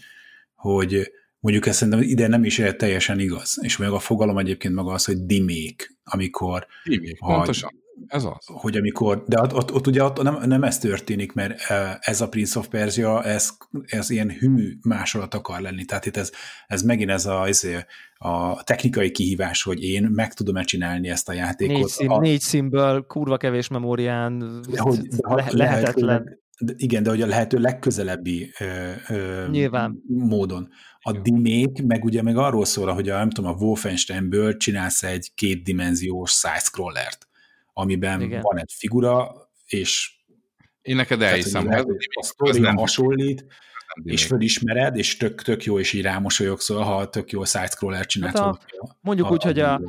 hogy 0.54 1.11
mondjuk 1.38 1.66
ezt 1.66 1.78
szerintem 1.78 2.02
ide 2.02 2.26
nem 2.26 2.45
is 2.45 2.62
teljesen 2.76 3.19
igaz. 3.19 3.59
És 3.61 3.76
még 3.76 3.88
a 3.88 3.99
fogalom 3.99 4.38
egyébként 4.38 4.75
maga 4.75 4.93
az, 4.93 5.04
hogy 5.04 5.25
dimék, 5.25 5.97
amikor... 6.04 6.66
Dimék, 6.85 7.19
pontosan. 7.19 7.83
Ez 8.06 8.24
az. 8.24 8.46
Hogy 8.46 8.76
amikor, 8.76 9.24
de 9.26 9.40
ott, 9.40 9.54
ott, 9.54 9.72
ott 9.72 9.86
ugye 9.86 10.04
ott 10.04 10.22
nem, 10.22 10.38
nem 10.44 10.62
ez 10.62 10.78
történik, 10.78 11.32
mert 11.32 11.60
ez 12.00 12.20
a 12.20 12.28
Prince 12.28 12.58
of 12.58 12.68
Persia, 12.68 13.22
ez, 13.22 13.50
ez 13.86 14.10
ilyen 14.10 14.30
hű 14.30 14.76
másolat 14.82 15.34
akar 15.34 15.60
lenni. 15.60 15.84
Tehát 15.84 16.06
itt 16.06 16.16
ez, 16.16 16.32
ez 16.66 16.82
megint 16.82 17.10
ez 17.10 17.26
a, 17.26 17.46
ez 17.46 17.66
a 18.14 18.62
technikai 18.62 19.10
kihívás, 19.10 19.62
hogy 19.62 19.82
én 19.82 20.02
meg 20.02 20.32
tudom-e 20.32 20.62
csinálni 20.62 21.08
ezt 21.08 21.28
a 21.28 21.32
játékot. 21.32 21.76
Négy, 21.76 21.86
szín, 21.86 22.10
a, 22.10 22.18
négy 22.18 22.40
színből, 22.40 23.06
kurva 23.06 23.36
kevés 23.36 23.68
memórián, 23.68 24.38
de 24.70 24.80
hogy, 24.80 25.00
de 25.00 25.34
le, 25.34 25.46
lehetetlen. 25.50 26.42
De 26.58 26.72
igen, 26.76 27.02
de 27.02 27.10
hogy 27.10 27.22
a 27.22 27.26
lehető 27.26 27.58
legközelebbi 27.58 28.50
ö, 28.60 28.92
ö, 29.08 29.48
Nyilván. 29.50 30.02
módon. 30.06 30.68
A 31.00 31.12
dimék 31.12 31.82
meg 31.86 32.04
ugye 32.04 32.22
meg 32.22 32.36
arról 32.36 32.64
szól, 32.64 32.92
hogy 32.92 33.08
a, 33.08 33.16
nem 33.16 33.30
tudom, 33.30 33.50
a 33.50 33.56
Wolfensteinből 33.58 34.56
csinálsz 34.56 35.02
egy 35.02 35.30
kétdimenziós 35.34 36.32
side-scrollert 36.32 37.28
amiben 37.75 38.21
Igen. 38.21 38.40
van 38.40 38.59
egy 38.59 38.73
figura, 38.76 39.35
és 39.66 40.12
én 40.83 40.97
neked 40.97 41.23
elhiszem, 41.23 41.66
hogy 42.37 42.57
a 42.57 42.61
nem 42.61 42.76
hasonlít, 42.76 43.47
és 44.02 44.26
fölismered, 44.26 44.97
és 44.97 45.16
tök, 45.16 45.43
tök 45.43 45.64
jó, 45.64 45.78
és 45.78 45.93
így 45.93 46.02
rámosolyogsz, 46.02 46.64
szóval, 46.64 46.85
ha 46.85 47.09
tök 47.09 47.31
jó 47.31 47.45
side-scroller 47.45 48.07
csinálsz. 48.07 48.38
Hát 48.38 48.47
a, 48.47 48.59
mondjuk 49.00 49.26
a, 49.26 49.31
úgy, 49.31 49.43
a, 49.43 49.47
hogy 49.47 49.59
a 49.59 49.81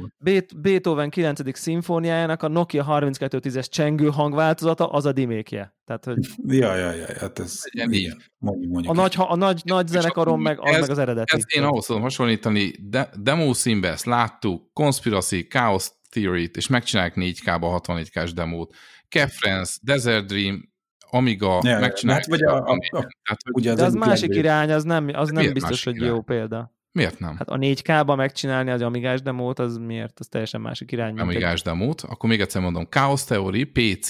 Beethoven 0.56 1.10
9. 1.10 1.58
szimfóniájának 1.58 2.44
a 2.44 2.48
Nokia 2.48 2.86
3210-es 2.90 3.70
csengő 3.70 4.10
hangváltozata 4.10 4.88
az 4.88 5.06
a 5.06 5.12
dimékje. 5.12 5.76
Tehát, 5.86 6.06
hogy... 6.06 6.18
Ja, 6.48 6.76
ja, 6.76 6.92
ja, 6.92 7.06
hát 7.20 7.40
ez 7.40 7.62
ilyen. 7.72 8.24
Mondjuk, 8.38 8.72
mondjuk. 8.72 8.94
A 8.94 9.02
nagy, 9.02 9.14
a 9.18 9.36
nagy, 9.36 9.62
nagy 9.64 9.88
zenekaron 9.88 10.40
meg 10.40 10.60
az, 10.60 10.74
ez, 10.74 10.80
meg 10.80 10.90
az 10.90 10.98
eredeti. 10.98 11.36
Ezt 11.36 11.50
én 11.50 11.64
ahhoz 11.64 11.86
tudom 11.86 12.02
hasonlítani, 12.02 12.76
de, 12.90 13.10
demo 13.20 13.54
színbe 13.54 13.90
ezt 13.90 14.06
láttuk, 14.06 14.74
Conspiracy, 14.74 15.48
Chaos 15.48 15.92
Theory-t, 16.20 16.58
és 16.58 16.68
megcsinálják 16.68 17.14
4K-ba 17.16 17.82
64K-s 17.88 18.34
demót. 18.34 18.76
Kefrens, 19.08 19.80
Desert 19.82 20.26
Dream, 20.26 20.74
Amiga, 21.10 21.60
ja, 21.64 21.80
megcsinálják. 21.80 22.26
Vagy 22.26 22.44
a, 22.44 22.56
a, 22.56 22.72
a, 22.72 22.78
tehát, 22.90 23.42
ugye 23.52 23.72
az 23.72 23.78
de 23.78 23.86
az 23.86 23.94
másik 23.94 24.28
legjobb. 24.28 24.44
irány, 24.44 24.72
az 24.72 24.84
nem, 24.84 25.10
az 25.14 25.30
nem 25.30 25.54
biztos, 25.54 25.84
hogy 25.84 25.96
irány? 25.96 26.10
jó 26.10 26.22
példa. 26.22 26.74
Miért 26.92 27.20
nem? 27.20 27.36
Hát 27.38 27.50
a 27.50 27.58
4K-ba 27.58 28.16
megcsinálni 28.16 28.70
az 28.70 28.82
Amigás 28.82 29.22
demót, 29.22 29.60
az 29.60 29.78
miért? 29.78 30.20
Az 30.20 30.28
teljesen 30.28 30.62
másik 30.62 30.92
irány. 30.92 31.20
Amigás 31.20 31.60
egy... 31.60 31.66
demót, 31.66 32.02
akkor 32.02 32.30
még 32.30 32.42
egyszer 32.42 32.62
mondom, 32.62 32.88
Chaos 32.90 33.24
Theory, 33.24 33.64
PC, 33.64 34.10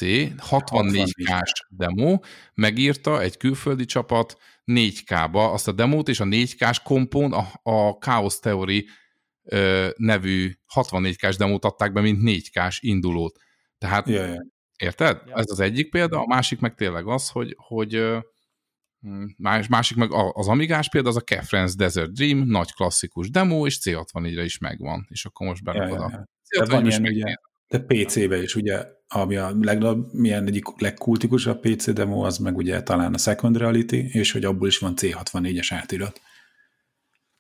64K-s 0.50 1.66
demo, 1.70 2.20
megírta 2.54 3.22
egy 3.22 3.38
külföldi 3.38 3.86
csapat 3.86 4.38
4K-ba 4.66 5.52
azt 5.54 5.68
a 5.68 5.72
demót, 5.72 6.10
és 6.10 6.20
a 6.20 6.26
4K-s 6.26 6.80
kompón 6.80 7.34
a, 7.34 7.48
a 7.72 7.92
Chaos 8.00 8.40
Theory 8.40 8.88
nevű 9.96 10.52
64K-s 10.76 11.36
demót 11.36 11.66
adták 11.66 11.94
be, 11.94 12.02
mint 12.02 12.20
4K-s 12.24 12.80
indulót. 12.82 13.40
Tehát, 13.78 14.08
yeah, 14.08 14.28
yeah. 14.28 14.46
érted? 14.78 15.22
Yeah. 15.26 15.40
Ez 15.40 15.46
az 15.50 15.60
egyik 15.60 15.90
példa, 15.90 16.20
a 16.20 16.28
másik 16.28 16.60
meg 16.60 16.76
tényleg 16.76 17.08
az, 17.08 17.30
hogy, 17.30 17.56
hogy 17.58 18.04
más, 19.38 19.68
másik 19.68 19.98
meg 19.98 20.10
az 20.12 20.48
Amigás 20.48 20.90
példa, 20.90 21.10
az 21.10 21.16
a 21.16 21.22
Kefrens 21.22 21.76
Desert 21.76 22.12
Dream, 22.12 22.48
nagy 22.48 22.74
klasszikus 22.74 23.30
demo, 23.30 23.66
és 23.66 23.80
C64-re 23.84 24.44
is 24.44 24.58
megvan, 24.58 25.08
és 25.10 25.26
akkor 25.26 25.48
most 25.48 25.64
berakod 25.64 26.00
yeah, 26.00 26.12
yeah, 26.12 26.24
yeah. 26.50 26.70
van 26.70 26.86
ilyen, 26.86 27.02
ugye, 27.02 27.36
de 27.68 27.80
PC-be 27.80 28.42
is, 28.42 28.56
ugye, 28.56 28.86
ami 29.08 29.36
a 29.36 29.56
legnagyobb, 29.62 30.14
milyen 30.14 30.48
egyik 30.48 30.82
legkultikusabb 30.82 31.60
PC 31.60 31.94
demo, 31.94 32.26
az 32.26 32.38
meg 32.38 32.58
ugye 32.58 32.84
talán 32.84 33.14
a 33.14 33.18
Second 33.18 33.58
Reality, 33.58 33.94
és 34.12 34.32
hogy 34.32 34.46
abból 34.46 34.68
is 34.68 34.78
van 34.78 34.94
C64-es 35.02 35.68
átirat. 35.70 36.22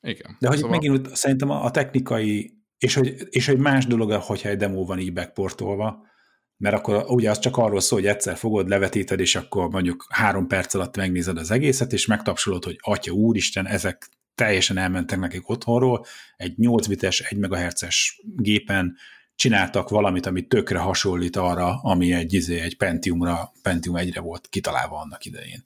Igen. 0.05 0.37
De 0.39 0.47
hogy 0.47 0.57
szóval... 0.57 0.71
megint 0.71 1.15
szerintem 1.15 1.49
a, 1.49 1.71
technikai, 1.71 2.53
és 2.77 2.93
hogy, 2.93 3.15
és 3.29 3.45
hogy 3.45 3.57
más 3.57 3.85
dolog, 3.85 4.11
hogyha 4.11 4.49
egy 4.49 4.57
demo 4.57 4.85
van 4.85 4.99
így 4.99 5.13
backportolva, 5.13 6.05
mert 6.57 6.75
akkor 6.75 7.05
ugye 7.07 7.29
az 7.29 7.39
csak 7.39 7.57
arról 7.57 7.79
szól, 7.79 7.99
hogy 7.99 8.07
egyszer 8.07 8.35
fogod, 8.37 8.69
levetíted, 8.69 9.19
és 9.19 9.35
akkor 9.35 9.69
mondjuk 9.69 10.05
három 10.09 10.47
perc 10.47 10.73
alatt 10.73 10.97
megnézed 10.97 11.37
az 11.37 11.51
egészet, 11.51 11.93
és 11.93 12.05
megtapsolod, 12.05 12.63
hogy 12.63 12.77
atya 12.79 13.11
úristen, 13.11 13.67
ezek 13.67 14.09
teljesen 14.35 14.77
elmentek 14.77 15.19
nekik 15.19 15.49
otthonról, 15.49 16.05
egy 16.37 16.57
8 16.57 16.87
bites, 16.87 17.19
1 17.19 17.37
MHz-es 17.37 18.21
gépen 18.35 18.95
csináltak 19.35 19.89
valamit, 19.89 20.25
ami 20.25 20.47
tökre 20.47 20.79
hasonlít 20.79 21.35
arra, 21.35 21.79
ami 21.81 22.13
egy, 22.13 22.33
izé, 22.33 22.59
egy 22.59 22.77
Pentiumra, 22.77 23.51
Pentium 23.61 23.95
1-re 23.97 24.19
volt 24.19 24.47
kitalálva 24.47 24.97
annak 24.97 25.25
idején 25.25 25.65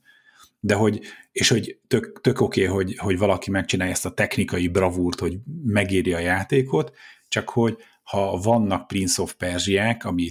de 0.59 0.73
hogy, 0.73 1.01
és 1.31 1.49
hogy 1.49 1.79
tök, 1.87 2.21
tök 2.21 2.41
oké, 2.41 2.67
okay, 2.67 2.75
hogy, 2.75 2.97
hogy 2.97 3.17
valaki 3.17 3.51
megcsinálja 3.51 3.93
ezt 3.93 4.05
a 4.05 4.13
technikai 4.13 4.67
bravúrt, 4.67 5.19
hogy 5.19 5.37
megéri 5.63 6.13
a 6.13 6.19
játékot, 6.19 6.95
csak 7.27 7.49
hogy 7.49 7.77
ha 8.03 8.37
vannak 8.37 8.87
Prince 8.87 9.21
of 9.21 9.33
Persiák, 9.33 10.05
ami 10.05 10.29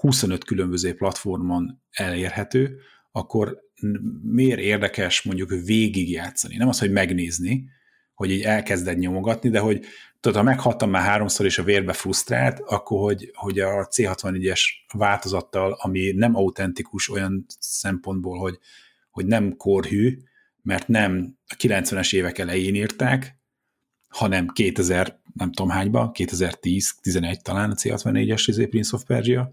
25 0.00 0.44
különböző 0.44 0.94
platformon 0.94 1.82
elérhető, 1.90 2.78
akkor 3.12 3.60
miért 4.22 4.58
érdekes 4.58 5.22
mondjuk 5.22 5.50
végigjátszani. 5.64 6.56
Nem 6.56 6.68
az, 6.68 6.78
hogy 6.78 6.90
megnézni, 6.90 7.68
hogy 8.14 8.30
így 8.30 8.42
elkezded 8.42 8.98
nyomogatni, 8.98 9.50
de 9.50 9.58
hogy 9.58 9.84
tudod, 10.20 10.38
ha 10.38 10.44
meghattam 10.44 10.90
már 10.90 11.02
háromszor 11.02 11.46
és 11.46 11.58
a 11.58 11.62
vérbe 11.62 11.92
frusztrált, 11.92 12.60
akkor 12.60 13.00
hogy, 13.00 13.30
hogy 13.34 13.58
a 13.58 13.86
C64-es 13.86 14.60
változattal, 14.92 15.72
ami 15.80 16.12
nem 16.16 16.34
autentikus 16.36 17.10
olyan 17.10 17.46
szempontból, 17.58 18.38
hogy, 18.38 18.58
hogy 19.20 19.28
nem 19.28 19.56
korhű, 19.56 20.18
mert 20.62 20.88
nem 20.88 21.38
a 21.46 21.54
90-es 21.54 22.14
évek 22.14 22.38
elején 22.38 22.74
írták, 22.74 23.38
hanem 24.08 24.48
2000, 24.48 25.20
nem 25.34 25.52
tudom 25.52 25.70
hányba, 25.70 26.10
2010-11 26.14 27.36
talán 27.36 27.70
a 27.70 27.74
C64-es 27.74 28.44
izé, 28.46 28.66
Prince 28.66 28.96
of 28.96 29.04
Persia, 29.04 29.52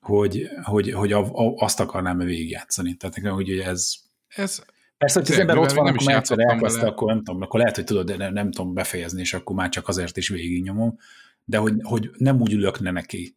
hogy, 0.00 0.48
hogy, 0.62 0.92
hogy 0.92 1.12
a, 1.12 1.20
a, 1.20 1.54
azt 1.56 1.80
akarnám-e 1.80 2.24
végigjátszani. 2.24 2.94
Tehát 2.94 3.16
nekem, 3.16 3.34
hogy 3.34 3.50
ez... 3.50 3.94
Ez 4.28 4.62
Persze, 4.98 5.20
hogy 5.20 5.32
az 5.32 5.38
ember 5.38 5.58
ott 5.58 5.72
van, 5.72 5.86
akkor 5.86 6.06
már 6.06 6.16
egyszer 6.16 6.38
elkezdte, 6.38 6.86
akkor 6.86 7.08
nem 7.08 7.24
tudom, 7.24 7.42
akkor 7.42 7.60
lehet, 7.60 7.74
hogy 7.74 7.84
tudod, 7.84 8.06
de 8.06 8.16
nem, 8.16 8.32
nem 8.32 8.50
tudom 8.50 8.74
befejezni, 8.74 9.20
és 9.20 9.34
akkor 9.34 9.56
már 9.56 9.68
csak 9.68 9.88
azért 9.88 10.16
is 10.16 10.28
végignyomom, 10.28 10.98
de 11.44 11.58
hogy, 11.58 11.74
hogy 11.82 12.10
nem 12.16 12.40
úgy 12.40 12.52
ülök 12.52 12.80
ne 12.80 12.90
neki. 12.90 13.36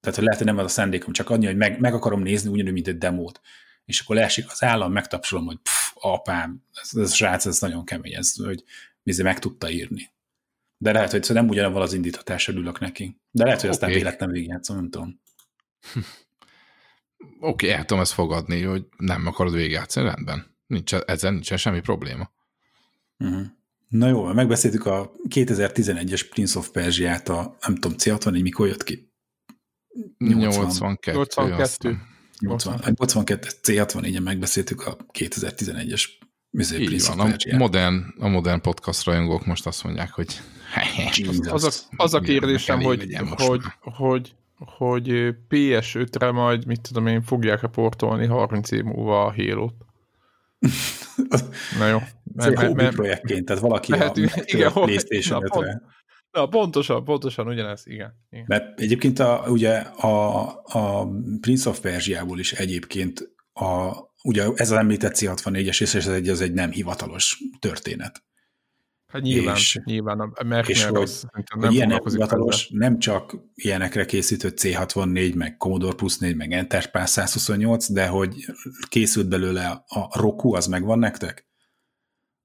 Tehát, 0.00 0.16
hogy 0.16 0.24
lehet, 0.24 0.38
hogy 0.38 0.46
nem 0.46 0.58
az 0.58 0.64
a 0.64 0.68
szándékom, 0.68 1.12
csak 1.12 1.30
annyi, 1.30 1.46
hogy 1.46 1.56
meg, 1.56 1.80
meg 1.80 1.94
akarom 1.94 2.22
nézni 2.22 2.50
ugyanúgy, 2.50 2.72
mint 2.72 2.88
egy 2.88 2.98
demót. 2.98 3.40
És 3.88 4.00
akkor 4.00 4.16
leesik 4.16 4.50
az 4.50 4.62
állam, 4.62 4.92
megtapsolom, 4.92 5.46
hogy 5.46 5.58
pff, 5.62 5.92
apám, 5.94 6.62
ez, 6.82 6.94
ez 6.94 7.14
srác, 7.14 7.46
ez 7.46 7.60
nagyon 7.60 7.84
kemény, 7.84 8.14
ez, 8.14 8.34
hogy 8.34 8.64
Mizi 9.02 9.22
meg 9.22 9.38
tudta 9.38 9.70
írni. 9.70 10.10
De 10.78 10.92
lehet, 10.92 11.10
hogy 11.10 11.28
nem 11.28 11.48
ugyanavval 11.48 11.82
az 11.82 11.92
indítatással 11.92 12.54
ülök 12.54 12.80
neki. 12.80 13.20
De 13.30 13.44
lehet, 13.44 13.60
hogy 13.60 13.70
aztán 13.70 13.90
okay. 13.90 14.14
végigjátszom, 14.18 14.76
nem 14.76 14.90
tudom. 14.90 15.20
Oké, 17.40 17.66
okay, 17.66 17.70
el 17.70 17.84
tudom 17.84 18.02
ezt 18.02 18.12
fogadni, 18.12 18.62
hogy 18.62 18.86
nem 18.96 19.26
akarod 19.26 19.52
végigjátszani, 19.52 20.06
rendben. 20.06 20.56
Nincs, 20.66 20.94
ezzel 20.94 21.30
nincsen 21.30 21.56
semmi 21.56 21.80
probléma. 21.80 22.30
Uh-huh. 23.18 23.46
Na 23.88 24.08
jó, 24.08 24.24
megbeszéltük 24.32 24.86
a 24.86 25.12
2011-es 25.28 26.26
Prince 26.30 26.58
of 26.58 26.70
Persia-t, 26.70 27.28
a 27.28 27.56
nem 27.60 27.74
tudom, 27.74 27.96
C64 28.00 28.42
mikor 28.42 28.66
jött 28.66 28.84
ki? 28.84 29.12
82. 30.18 31.12
82. 31.12 31.98
80, 32.40 32.80
82 32.98 33.48
C64-en 33.62 34.22
megbeszéltük 34.22 34.86
a 34.86 34.96
2011-es 35.18 36.04
Így 36.78 37.06
van, 37.06 37.20
a 37.20 37.56
modern, 37.56 38.04
a 38.18 38.28
modern 38.28 38.60
podcast 38.60 39.04
rajongók 39.04 39.46
most 39.46 39.66
azt 39.66 39.84
mondják, 39.84 40.10
hogy 40.10 40.40
az, 41.28 41.64
az, 41.64 41.86
a, 41.90 42.02
az 42.02 42.14
a 42.14 42.20
kérdésem, 42.20 42.80
hogy, 42.80 43.16
hogy, 43.30 43.62
hogy, 43.80 44.34
hogy 44.56 45.34
PS5-re 45.50 46.30
majd, 46.30 46.66
mit 46.66 46.80
tudom 46.80 47.06
én, 47.06 47.22
fogják-e 47.22 47.66
portolni 47.66 48.26
30 48.26 48.70
év 48.70 48.82
múlva 48.82 49.24
a 49.24 49.34
Halo-t? 49.36 49.74
Na 51.78 51.86
jó. 51.86 51.98
Ez 52.36 52.46
egy 52.46 52.54
hobby 52.54 52.86
projektként, 52.86 53.44
tehát 53.44 53.62
valaki 53.62 53.90
mehetünk, 53.90 54.30
a, 54.34 54.40
igen, 54.44 54.70
a 54.72 54.80
PlayStation 54.80 55.42
5 55.42 55.50
pont, 55.50 55.82
na, 56.32 56.46
pontosan, 56.46 57.04
pontosan 57.04 57.46
ugyanez, 57.46 57.82
igen. 57.84 58.14
igen. 58.30 58.44
Mert 58.48 58.80
egyébként 58.80 59.18
a, 59.18 59.44
ugye 59.48 59.76
a, 59.78 60.46
a 60.64 61.08
Prince 61.40 61.68
of 61.68 61.80
Persia-ból 61.80 62.38
is 62.38 62.52
egyébként 62.52 63.36
a, 63.52 63.92
ugye 64.22 64.42
ez 64.54 64.70
az 64.70 64.76
említett 64.76 65.16
C64-es 65.18 65.80
és 65.80 65.94
ez 65.94 66.06
egy, 66.06 66.28
ez 66.28 66.40
egy 66.40 66.52
nem 66.52 66.70
hivatalos 66.70 67.42
történet. 67.58 68.22
Hát 69.12 69.22
nyilván, 69.22 69.54
és, 69.54 69.80
nyilván 69.84 70.20
a 70.20 70.44
Merkner 70.44 70.76
és 70.76 70.84
hogy, 70.84 71.10
nem 71.32 71.60
hogy 71.60 71.74
ilyen 71.74 72.00
hivatalos, 72.04 72.68
nem 72.68 72.98
csak 72.98 73.36
ilyenekre 73.54 74.04
készített 74.04 74.58
C64, 74.62 75.34
meg 75.34 75.56
Commodore 75.56 75.94
Plus 75.94 76.18
4, 76.18 76.36
meg 76.36 76.52
Enterprise 76.52 77.06
128, 77.06 77.90
de 77.90 78.06
hogy 78.06 78.34
készült 78.88 79.28
belőle 79.28 79.84
a 79.86 80.20
Roku, 80.20 80.54
az 80.54 80.66
megvan 80.66 80.98
nektek? 80.98 81.47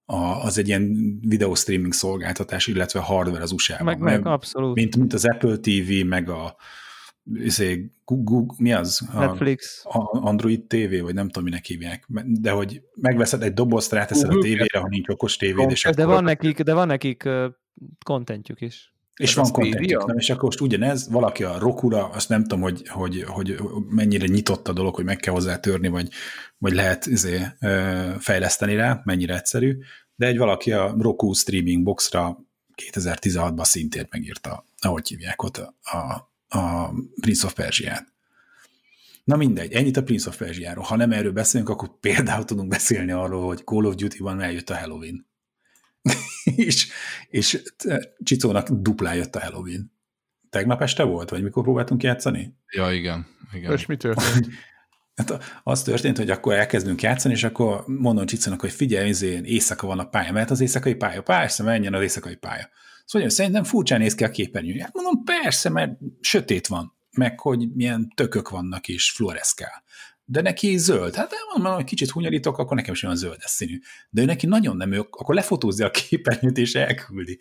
A, 0.06 0.16
az 0.16 0.58
egy 0.58 0.68
ilyen 0.68 1.18
videostreaming 1.22 1.94
szolgáltatás, 1.94 2.68
illetve 2.68 3.00
hardware 3.00 3.44
az 3.44 3.52
USA-ban. 3.52 3.86
Meg, 3.86 4.00
meg, 4.00 4.26
abszolút. 4.26 4.76
Mint, 4.76 4.96
mint 4.96 5.14
az 5.14 5.26
Apple 5.26 5.58
TV, 5.58 6.06
meg 6.06 6.30
a 6.30 6.56
izé, 7.34 7.92
Google, 8.06 8.56
mi 8.58 8.74
az? 8.74 9.08
Netflix. 9.14 9.82
A 9.86 10.20
Android 10.20 10.64
TV, 10.64 11.02
vagy 11.02 11.14
nem 11.14 11.26
tudom, 11.26 11.44
minek 11.44 11.66
hívják. 11.66 12.08
De 12.26 12.52
hogy 12.52 12.82
megveszed 12.96 13.44
egy 13.44 13.54
dobozt, 13.54 13.92
ráteszed 13.92 14.30
a 14.30 14.40
tévére, 14.40 14.80
ha 14.80 14.88
nincs 14.88 15.10
okos 15.10 15.38
tévéd, 15.38 15.72
és 15.72 15.84
de 15.84 15.90
akkor... 15.90 16.14
Van 16.14 16.24
nekik, 16.24 16.62
de 16.62 16.74
van 16.74 16.88
nekik 16.88 17.30
kontentjük 18.06 18.62
is. 18.62 18.94
És 19.16 19.34
van 19.34 19.52
kontentjük, 19.52 20.06
nem? 20.06 20.18
És 20.18 20.30
akkor 20.30 20.44
most 20.44 20.62
ugyanez, 20.62 21.10
valaki 21.10 21.44
a 21.44 21.60
Rokura, 21.60 22.10
azt 22.10 22.30
nem 22.30 22.42
tudom, 22.42 22.62
hogy, 22.62 22.88
hogy, 22.88 23.24
hogy 23.28 23.56
mennyire 23.90 24.26
nyitott 24.26 24.68
a 24.68 24.74
dolog, 24.74 24.96
hogy 24.96 25.06
meg 25.06 25.18
kell 25.18 25.34
hozzá 25.34 25.60
törni, 25.60 25.88
vagy, 25.88 26.10
vagy 26.58 26.74
lehet 26.74 27.06
izé, 27.06 27.42
fejleszteni 28.20 28.76
rá, 28.76 29.02
mennyire 29.04 29.36
egyszerű, 29.36 29.78
de 30.16 30.26
egy 30.26 30.38
valaki 30.38 30.72
a 30.72 30.96
Roku 30.98 31.34
streaming 31.34 31.84
boxra 31.84 32.40
2016-ban 32.92 33.64
szintén 33.64 34.08
megírta, 34.10 34.66
ahogy 34.80 35.08
hívják 35.08 35.44
ott 35.44 35.58
a, 35.58 35.76
a 35.98 36.32
a 36.54 36.94
Prince 37.22 37.46
of 37.46 37.54
Persia-t. 37.54 38.14
Na 39.24 39.36
mindegy, 39.36 39.74
ennyit 39.74 39.98
a 39.98 40.04
Prince 40.04 40.30
of 40.30 40.38
Persia-ról. 40.38 40.84
Ha 40.84 40.96
nem 40.96 41.12
erről 41.12 41.32
beszélünk, 41.32 41.70
akkor 41.70 42.00
például 42.00 42.46
tudunk 42.46 42.68
beszélni 42.68 43.12
arról, 43.12 43.46
hogy 43.46 43.64
Call 43.64 43.86
of 43.86 43.96
Duty-ban 43.96 44.42
eljött 44.42 44.70
a 44.70 44.78
Halloween. 44.78 45.28
és, 46.44 46.88
és 47.30 47.64
Csicónak 48.24 48.70
duplá 48.70 49.14
jött 49.14 49.36
a 49.36 49.40
Halloween. 49.40 49.92
Tegnap 50.50 50.82
este 50.82 51.04
volt, 51.04 51.30
vagy 51.30 51.44
mikor 51.44 51.64
próbáltunk 51.64 52.04
játszani? 52.04 52.56
Ja, 52.68 52.92
igen. 52.92 53.28
igen. 53.54 53.72
És 53.72 53.86
mi 53.86 53.98
történt? 53.98 54.48
Hát 55.16 55.62
az 55.64 55.84
történt, 55.84 56.18
hogy 56.18 56.30
akkor 56.30 56.54
elkezdünk 56.54 57.02
játszani, 57.02 57.34
és 57.34 57.44
akkor 57.44 57.84
mondom 57.88 58.26
Csicónak, 58.26 58.62
hogy 58.62 58.72
figyelj, 58.72 59.10
izé, 59.10 59.42
éjszaka 59.44 59.88
van 59.88 60.00
a 60.00 60.10
pálya, 60.10 60.32
mert 60.32 60.52
az 60.52 60.60
éjszakai 60.60 60.96
pálya, 60.96 61.22
persze, 61.22 61.64
menjen 61.64 61.94
az 61.94 62.02
éjszakai 62.02 62.36
pálya. 62.36 62.70
Szóval 63.06 63.30
szerintem 63.30 63.64
furcsán 63.64 64.00
néz 64.00 64.16
ki 64.16 64.24
a 64.24 64.30
képernyő. 64.30 64.80
Hát 64.80 64.94
mondom, 64.94 65.24
persze, 65.24 65.70
mert 65.70 65.92
sötét 66.22 66.68
van, 66.68 66.98
meg 67.12 67.40
hogy 67.40 67.74
milyen 67.74 68.12
tökök 68.16 68.50
vannak 68.50 68.88
és 68.88 69.12
fluoreszkál. 69.12 69.84
De 70.26 70.42
neki 70.42 70.78
zöld. 70.78 71.16
Hát 71.16 71.32
mondom, 71.54 71.74
hogy 71.74 71.84
kicsit 71.84 72.10
hunyorítok, 72.10 72.58
akkor 72.58 72.76
nekem 72.76 72.94
is 72.94 73.04
olyan 73.04 73.16
zöldes 73.16 73.50
színű. 73.50 73.80
De 74.10 74.22
ő 74.22 74.26
neki 74.26 74.46
nagyon 74.46 74.78
nem, 74.78 74.92
ő 74.92 75.00
akkor 75.00 75.36
lefotózza 75.36 75.86
a 75.86 75.92
képernyőt 76.10 76.58
és 76.58 76.76
elküldi. 76.76 77.40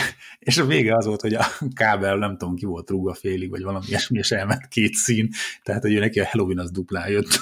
és 0.38 0.58
a 0.58 0.66
vége 0.66 0.96
az 0.96 1.06
volt, 1.06 1.20
hogy 1.20 1.34
a 1.34 1.46
kábel 1.74 2.16
nem 2.16 2.36
tudom 2.36 2.56
ki 2.56 2.66
volt 2.66 2.90
rúgva 2.90 3.14
félig, 3.14 3.50
vagy 3.50 3.62
valami 3.62 3.84
ilyesmi, 3.88 4.18
és 4.18 4.30
elment 4.30 4.68
két 4.68 4.94
szín, 4.94 5.30
tehát 5.62 5.82
hogy 5.82 5.98
neki 5.98 6.20
a 6.20 6.26
Halloween 6.26 6.58
az 6.58 6.70
duplá 6.70 7.08
jött. 7.08 7.40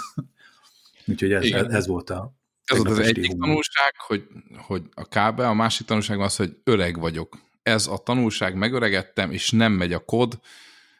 Úgyhogy 1.06 1.32
ez, 1.32 1.44
ez, 1.44 1.66
ez 1.66 1.86
volt 1.86 2.10
a, 2.10 2.32
ez 2.64 2.78
az, 2.78 2.84
az 2.84 2.98
egyik 2.98 3.30
humor. 3.30 3.46
tanulság, 3.46 3.94
hogy, 3.96 4.24
hogy 4.56 4.82
a 4.94 5.08
kábel, 5.08 5.48
a 5.48 5.54
másik 5.54 5.86
tanulság 5.86 6.20
az, 6.20 6.36
hogy 6.36 6.56
öreg 6.64 6.98
vagyok. 6.98 7.38
Ez 7.62 7.86
a 7.86 7.98
tanulság, 7.98 8.54
megöregettem, 8.54 9.30
és 9.30 9.50
nem 9.50 9.72
megy 9.72 9.92
a 9.92 10.04
kod, 10.04 10.40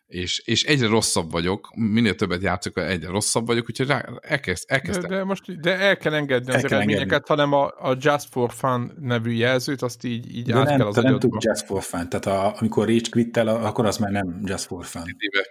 és, 0.07 0.42
és 0.45 0.64
egyre 0.64 0.87
rosszabb 0.87 1.31
vagyok, 1.31 1.69
minél 1.75 2.14
többet 2.14 2.42
játszok, 2.42 2.79
egyre 2.79 3.09
rosszabb 3.09 3.47
vagyok, 3.47 3.64
úgyhogy 3.69 3.87
rá, 3.87 4.05
elkezd, 4.21 4.64
elkezdtem. 4.66 5.11
De, 5.11 5.16
de, 5.16 5.25
most, 5.25 5.61
de 5.61 5.79
el 5.79 5.97
kell 5.97 6.14
engedni 6.14 6.51
el 6.51 6.57
az 6.57 6.62
kell 6.62 6.73
eredményeket, 6.73 7.12
engedni. 7.12 7.27
hanem 7.29 7.53
a, 7.53 7.90
a 7.90 7.97
Just 8.01 8.29
for 8.31 8.53
Fun 8.53 8.92
nevű 9.01 9.31
jelzőt, 9.31 9.83
azt 9.83 10.05
így, 10.05 10.37
így 10.37 10.47
de 10.47 10.59
át 10.59 10.64
nem, 10.64 10.77
kell 10.77 10.87
az 10.87 10.97
nem 10.97 11.19
tud 11.19 11.33
Just 11.38 11.64
for 11.64 11.83
Fun, 11.83 12.09
tehát 12.09 12.27
a, 12.27 12.57
amikor 12.61 12.87
Rage 12.87 13.09
quit 13.11 13.37
akkor 13.37 13.87
az 13.87 13.97
már 13.97 14.11
nem 14.11 14.40
Just 14.45 14.64
for 14.64 14.85
Fun. 14.85 15.03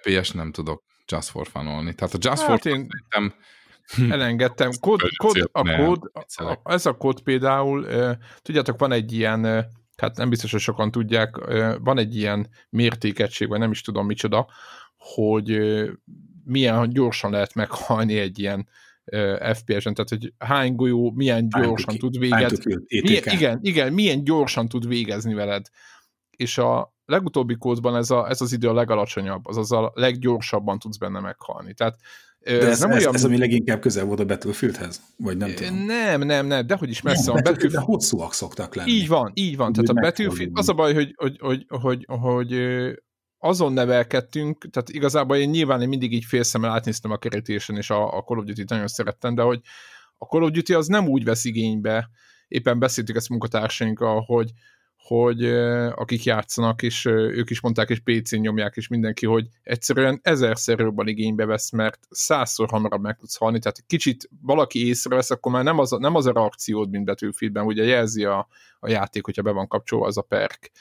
FPS 0.02 0.32
nem 0.32 0.52
tudok 0.52 0.84
Just 1.08 1.30
for 1.30 1.48
Fun-olni. 1.48 1.94
Tehát 1.96 2.14
a 2.14 2.18
Just 2.22 2.42
hát 2.42 2.50
for 2.50 2.60
Fun 2.60 2.72
én... 2.72 2.88
szerintem. 2.90 3.34
Elengedtem. 4.12 4.72
Kód, 4.80 5.02
kód, 5.18 5.50
a 5.52 5.76
kód, 5.76 6.12
a, 6.36 6.60
ez 6.64 6.86
a 6.86 6.94
kód 6.94 7.22
például, 7.22 7.88
tudjátok, 8.42 8.80
van 8.80 8.92
egy 8.92 9.14
ilyen, 9.14 9.68
hát 9.98 10.18
nem 10.18 10.30
biztos, 10.30 10.52
hogy 10.52 10.60
sokan 10.60 10.92
tudják, 10.92 11.36
van 11.80 11.98
egy 11.98 12.16
ilyen 12.16 12.50
mértékegység, 12.70 13.48
vagy 13.48 13.60
nem 13.60 13.72
is 13.72 13.82
tudom 13.82 14.06
micsoda, 14.06 14.48
hogy 14.98 15.60
milyen 16.44 16.90
gyorsan 16.90 17.32
lehet 17.32 17.54
meghalni 17.54 18.20
egy 18.20 18.40
ilyen 18.40 18.68
FPS-en, 19.54 19.94
tehát 19.94 20.10
hogy 20.10 20.34
hány 20.38 20.76
golyó 20.76 21.12
milyen 21.12 21.50
gyorsan 21.50 21.98
tud 21.98 22.20
végezni. 22.20 22.76
igen, 22.88 23.60
igen, 23.62 23.94
milyen 23.94 24.24
gyorsan 24.24 24.68
tud 24.68 24.88
végezni 24.88 25.34
veled. 25.34 25.66
És 26.30 26.58
a 26.58 26.94
legutóbbi 27.06 27.56
kódban 27.56 27.96
ez, 27.96 28.12
a, 28.12 28.30
ez 28.30 28.42
az 28.42 28.54
idő 28.54 28.70
a 28.70 28.74
legalacsonyabb, 28.74 29.48
azaz 29.48 29.72
a 29.72 29.92
leggyorsabban 29.96 30.80
tudsz 30.80 30.98
benne 30.98 31.20
meghalni. 31.20 31.74
Tehát 31.74 31.98
de 32.46 32.68
ez, 32.68 32.80
nem 32.80 32.92
ez, 32.92 32.98
olyan... 32.98 33.14
ez, 33.14 33.24
ami 33.24 33.38
leginkább 33.38 33.80
közel 33.80 34.06
volt 34.06 34.20
a 34.20 34.26
Battlefieldhez? 34.26 35.02
Vagy 35.18 35.38
nem 35.38 35.56
tudom? 35.56 35.76
Nem, 35.76 36.22
nem, 36.22 36.48
nem, 36.48 36.68
de 36.68 36.76
hogy 36.76 36.90
is 36.90 37.02
messze 37.02 37.32
van. 37.32 37.42
Battlefield... 37.44 37.74
De 37.74 37.80
hosszúak 37.80 38.34
szoktak 38.34 38.76
lenni. 38.76 38.92
Így 38.92 39.08
van, 39.08 39.32
így 39.34 39.58
van. 39.58 39.74
Tehát 39.74 39.90
a 39.90 39.94
Battlefield, 39.94 40.52
az 40.54 40.70
a 40.70 40.74
baj, 40.74 40.94
hogy, 40.94 41.14
hogy, 41.16 41.38
hogy, 41.40 41.66
hogy, 41.68 42.06
hogy 42.08 42.56
azon 43.38 43.74
nevelkedtünk, 43.74 44.70
tehát 44.72 44.90
igazából 44.90 45.38
én 45.38 45.50
nyilván 45.50 45.82
én 45.82 45.88
mindig 45.88 46.14
így 46.14 46.26
félszemmel 46.26 46.72
átnéztem 46.72 47.12
a 47.12 47.18
kerítésen, 47.18 47.76
és 47.76 47.90
a, 47.90 48.18
a 48.18 48.22
Call 48.22 48.38
of 48.38 48.46
Duty-t 48.46 48.70
nagyon 48.70 48.88
szerettem, 48.88 49.36
de 49.36 49.42
hogy 49.42 49.60
a 50.18 50.26
Call 50.26 50.44
of 50.44 50.52
Duty 50.52 50.74
az 50.74 50.88
nem 50.88 51.08
úgy 51.08 51.24
vesz 51.24 51.46
igénybe, 51.46 52.10
éppen 52.48 52.80
beszéltük 52.80 53.16
ezt 53.16 53.30
munkatársainkkal, 53.30 54.22
hogy, 54.22 54.52
hogy 55.06 55.46
akik 55.96 56.24
játszanak, 56.24 56.82
és 56.82 57.06
ők 57.06 57.50
is 57.50 57.62
mondták, 57.62 57.90
és 57.90 58.00
PC-n 58.00 58.36
nyomják, 58.36 58.76
és 58.76 58.88
mindenki, 58.88 59.26
hogy 59.26 59.48
egyszerűen 59.64 60.20
ezerszer 60.24 60.80
jobban 60.80 61.08
igénybe 61.08 61.46
vesz, 61.46 61.72
mert 61.72 62.00
százszor 62.10 62.70
hamarabb 62.70 63.02
meg 63.02 63.18
tudsz 63.18 63.38
halni, 63.38 63.60
tehát 63.60 63.84
kicsit 63.88 64.30
valaki 64.42 64.88
észrevesz, 64.88 65.32
akkor 65.32 65.52
már 65.52 65.64
nem 65.64 65.80
az 65.80 65.94
a, 65.94 65.98
nem 65.98 66.16
az 66.16 66.26
a 66.26 66.32
reakciód, 66.32 66.90
mint 66.90 67.06
Battlefieldben, 67.06 67.66
ugye 67.66 67.84
jelzi 67.84 68.24
a, 68.24 68.48
a 68.80 68.90
játék, 68.90 69.26
hogyha 69.26 69.42
be 69.42 69.52
van 69.52 69.68
kapcsolva 69.68 70.06
az 70.06 70.18
a 70.18 70.22
perk, 70.22 70.72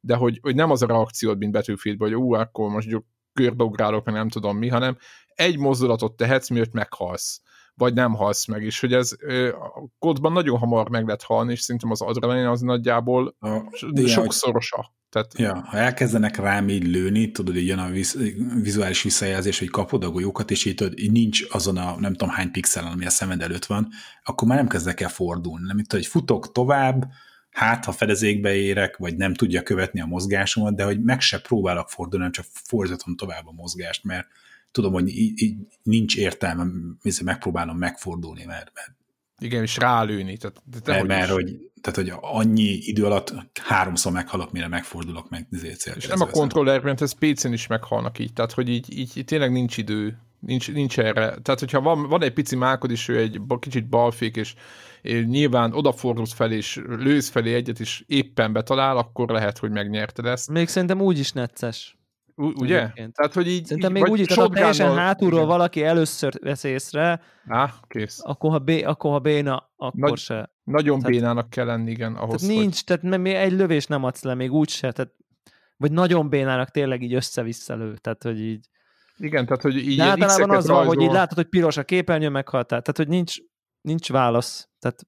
de 0.00 0.14
hogy, 0.14 0.38
hogy 0.42 0.54
nem 0.54 0.70
az 0.70 0.82
a 0.82 0.86
reakciód, 0.86 1.38
mint 1.38 1.52
Battlefieldben, 1.52 2.08
hogy 2.08 2.16
ú, 2.16 2.32
akkor 2.32 2.70
most 2.70 3.02
kördográlok, 3.32 4.04
meg 4.04 4.14
nem 4.14 4.28
tudom 4.28 4.58
mi, 4.58 4.68
hanem 4.68 4.96
egy 5.34 5.58
mozdulatot 5.58 6.16
tehetsz, 6.16 6.48
miért 6.48 6.72
meghalsz 6.72 7.42
vagy 7.74 7.94
nem 7.94 8.14
halsz 8.14 8.46
meg, 8.46 8.62
és 8.62 8.80
hogy 8.80 8.92
ez 8.92 9.12
a 9.52 9.88
kódban 9.98 10.32
nagyon 10.32 10.58
hamar 10.58 10.88
meg 10.88 11.04
lehet 11.04 11.22
halni, 11.22 11.52
és 11.52 11.60
szerintem 11.60 11.90
az 11.90 12.00
adrenalin 12.00 12.46
az 12.46 12.60
nagyjából 12.60 13.36
a, 13.38 13.60
sokszorosa. 14.06 14.92
Tehát... 15.08 15.38
Ja, 15.38 15.64
ha 15.68 15.76
elkezdenek 15.76 16.36
rám 16.36 16.68
így 16.68 16.86
lőni, 16.86 17.30
tudod, 17.30 17.54
hogy 17.54 17.66
jön 17.66 17.78
a 17.78 17.88
visz, 17.88 18.16
vizuális 18.62 19.02
visszajelzés, 19.02 19.58
hogy 19.58 19.70
kapod 19.70 20.04
a 20.04 20.10
golyókat, 20.10 20.50
és 20.50 20.64
így, 20.64 20.74
tudod, 20.74 20.98
így 20.98 21.12
nincs 21.12 21.44
azon 21.50 21.76
a 21.76 22.00
nem 22.00 22.12
tudom 22.12 22.34
hány 22.34 22.50
pixelen, 22.50 22.92
ami 22.92 23.06
a 23.06 23.10
szemed 23.10 23.42
előtt 23.42 23.64
van, 23.64 23.88
akkor 24.24 24.48
már 24.48 24.56
nem 24.56 24.68
kezdek 24.68 25.00
el 25.00 25.08
fordulni. 25.08 25.66
Nem, 25.66 25.78
itt, 25.78 25.92
hogy 25.92 26.06
futok 26.06 26.52
tovább, 26.52 27.04
hát 27.50 27.84
ha 27.84 27.92
fedezékbe 27.92 28.54
érek, 28.54 28.96
vagy 28.96 29.16
nem 29.16 29.34
tudja 29.34 29.62
követni 29.62 30.00
a 30.00 30.06
mozgásomat, 30.06 30.76
de 30.76 30.84
hogy 30.84 31.02
meg 31.02 31.20
se 31.20 31.40
próbálok 31.40 31.88
fordulni, 31.88 32.30
csak 32.30 32.44
fordítom 32.52 33.16
tovább 33.16 33.46
a 33.46 33.52
mozgást, 33.52 34.04
mert 34.04 34.26
tudom, 34.74 34.92
hogy 34.92 35.08
így, 35.08 35.42
így 35.42 35.56
nincs 35.82 36.16
értelme, 36.16 36.66
megpróbálom 37.24 37.76
megfordulni, 37.76 38.44
mert, 38.44 38.70
mert 38.74 38.92
igen, 39.38 39.62
és 39.62 39.76
rálőni. 39.76 40.36
Tehát, 40.36 40.62
de 40.64 40.92
mert, 40.92 41.06
mert 41.06 41.30
hogy, 41.30 41.70
tehát, 41.80 41.98
hogy 41.98 42.12
annyi 42.20 42.78
idő 42.80 43.04
alatt 43.04 43.34
háromszor 43.62 44.12
meghalok, 44.12 44.52
mire 44.52 44.68
megfordulok 44.68 45.30
meg 45.30 45.48
cél. 45.76 45.94
És 45.96 46.06
nem 46.06 46.20
a 46.20 46.26
kontrollerben, 46.26 46.96
ez 47.00 47.12
PC-n 47.12 47.52
is 47.52 47.66
meghalnak 47.66 48.18
így, 48.18 48.32
tehát 48.32 48.52
hogy 48.52 48.68
így, 48.68 48.98
így 48.98 49.24
tényleg 49.24 49.52
nincs 49.52 49.76
idő, 49.76 50.18
nincs, 50.38 50.72
nincs 50.72 50.98
erre. 50.98 51.36
Tehát, 51.42 51.60
hogyha 51.60 51.80
van, 51.80 52.08
van 52.08 52.22
egy 52.22 52.32
pici 52.32 52.56
mákod, 52.56 52.90
és 52.90 53.08
ő 53.08 53.18
egy 53.18 53.40
kicsit 53.60 53.88
balfék, 53.88 54.36
és, 54.36 54.54
és 55.02 55.24
nyilván 55.26 55.72
odafordulsz 55.72 56.32
fel, 56.32 56.52
és 56.52 56.82
lősz 56.86 57.28
felé 57.28 57.54
egyet, 57.54 57.80
és 57.80 58.04
éppen 58.06 58.52
betalál, 58.52 58.96
akkor 58.96 59.30
lehet, 59.30 59.58
hogy 59.58 59.70
megnyerted 59.70 60.26
ezt. 60.26 60.50
Még 60.50 60.68
szerintem 60.68 61.00
úgy 61.00 61.18
is 61.18 61.32
necces. 61.32 61.96
Ugye? 62.36 62.80
Egyébként. 62.80 63.14
Tehát, 63.14 63.34
hogy 63.34 63.48
így, 63.48 63.64
Szerintem 63.64 63.96
így, 63.96 64.02
még 64.02 64.12
úgy 64.12 64.20
is, 64.20 64.26
tehát 64.26 64.50
teljesen 64.50 64.94
hátulról 64.96 65.38
igen. 65.38 65.48
valaki 65.48 65.84
először 65.84 66.32
vesz 66.40 66.64
észre, 66.64 67.20
Á, 67.46 67.74
kész. 67.88 68.20
Akkor 68.22 68.50
ha, 68.50 68.58
bé, 68.58 68.82
akkor 68.82 69.10
ha 69.10 69.18
béna, 69.18 69.70
akkor 69.76 70.00
Nagy, 70.00 70.18
se. 70.18 70.50
Nagyon 70.64 70.98
tehát, 70.98 71.12
bénának 71.12 71.50
kell 71.50 71.66
lenni, 71.66 71.90
igen, 71.90 72.14
ahhoz, 72.14 72.40
tehát 72.40 72.56
nincs, 72.56 72.74
hogy... 72.86 72.98
tehát 73.00 73.18
még 73.20 73.34
egy 73.34 73.52
lövés 73.52 73.86
nem 73.86 74.04
adsz 74.04 74.22
le, 74.22 74.34
még 74.34 74.52
úgy 74.52 74.68
se, 74.68 74.92
tehát, 74.92 75.12
vagy 75.76 75.92
nagyon 75.92 76.28
bénának 76.28 76.70
tényleg 76.70 77.02
így 77.02 77.14
össze-vissza 77.14 77.76
Tehát, 78.00 78.22
hogy 78.22 78.40
így... 78.40 78.68
Igen, 79.16 79.46
tehát, 79.46 79.62
hogy 79.62 79.76
így 79.76 79.96
De 79.96 80.04
általában 80.04 80.56
az 80.56 80.66
van, 80.66 80.86
hogy 80.86 81.00
így 81.00 81.12
látod, 81.12 81.36
hogy 81.36 81.48
piros 81.48 81.76
a 81.76 81.84
képernyő, 81.84 82.28
meghaltál. 82.28 82.80
Tehát, 82.80 82.96
hogy 82.96 83.08
nincs, 83.08 83.36
nincs 83.84 84.10
válasz. 84.10 84.68
Tehát, 84.78 85.06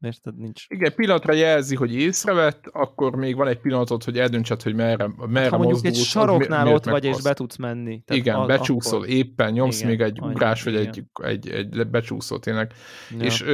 érted, 0.00 0.36
nincs. 0.36 0.64
Igen, 0.68 0.94
pillanatra 0.94 1.32
jelzi, 1.32 1.74
hogy 1.74 1.94
észrevett, 1.94 2.66
akkor 2.66 3.16
még 3.16 3.36
van 3.36 3.48
egy 3.48 3.60
pillanatot, 3.60 4.04
hogy 4.04 4.18
eldöntsed, 4.18 4.62
hogy 4.62 4.74
merre, 4.74 5.10
merre 5.16 5.48
ha 5.48 5.58
mondjuk 5.58 5.84
egy 5.84 5.94
saroknál 5.94 6.64
mi, 6.64 6.72
ott 6.72 6.84
vagy, 6.84 7.04
és 7.04 7.22
be 7.22 7.34
tudsz 7.34 7.56
menni. 7.56 8.02
Tehát 8.04 8.22
igen, 8.22 8.34
a, 8.34 8.46
becsúszol, 8.46 8.98
akkor... 8.98 9.08
éppen 9.08 9.52
nyomsz 9.52 9.78
igen, 9.78 9.90
még 9.90 10.00
egy 10.00 10.20
ugrás, 10.20 10.62
vagy 10.62 10.76
egy, 10.76 11.04
egy, 11.22 11.48
egy 11.48 11.86
becsúszó 11.86 12.38
tényleg. 12.38 12.72
Ja. 13.10 13.24
És, 13.24 13.44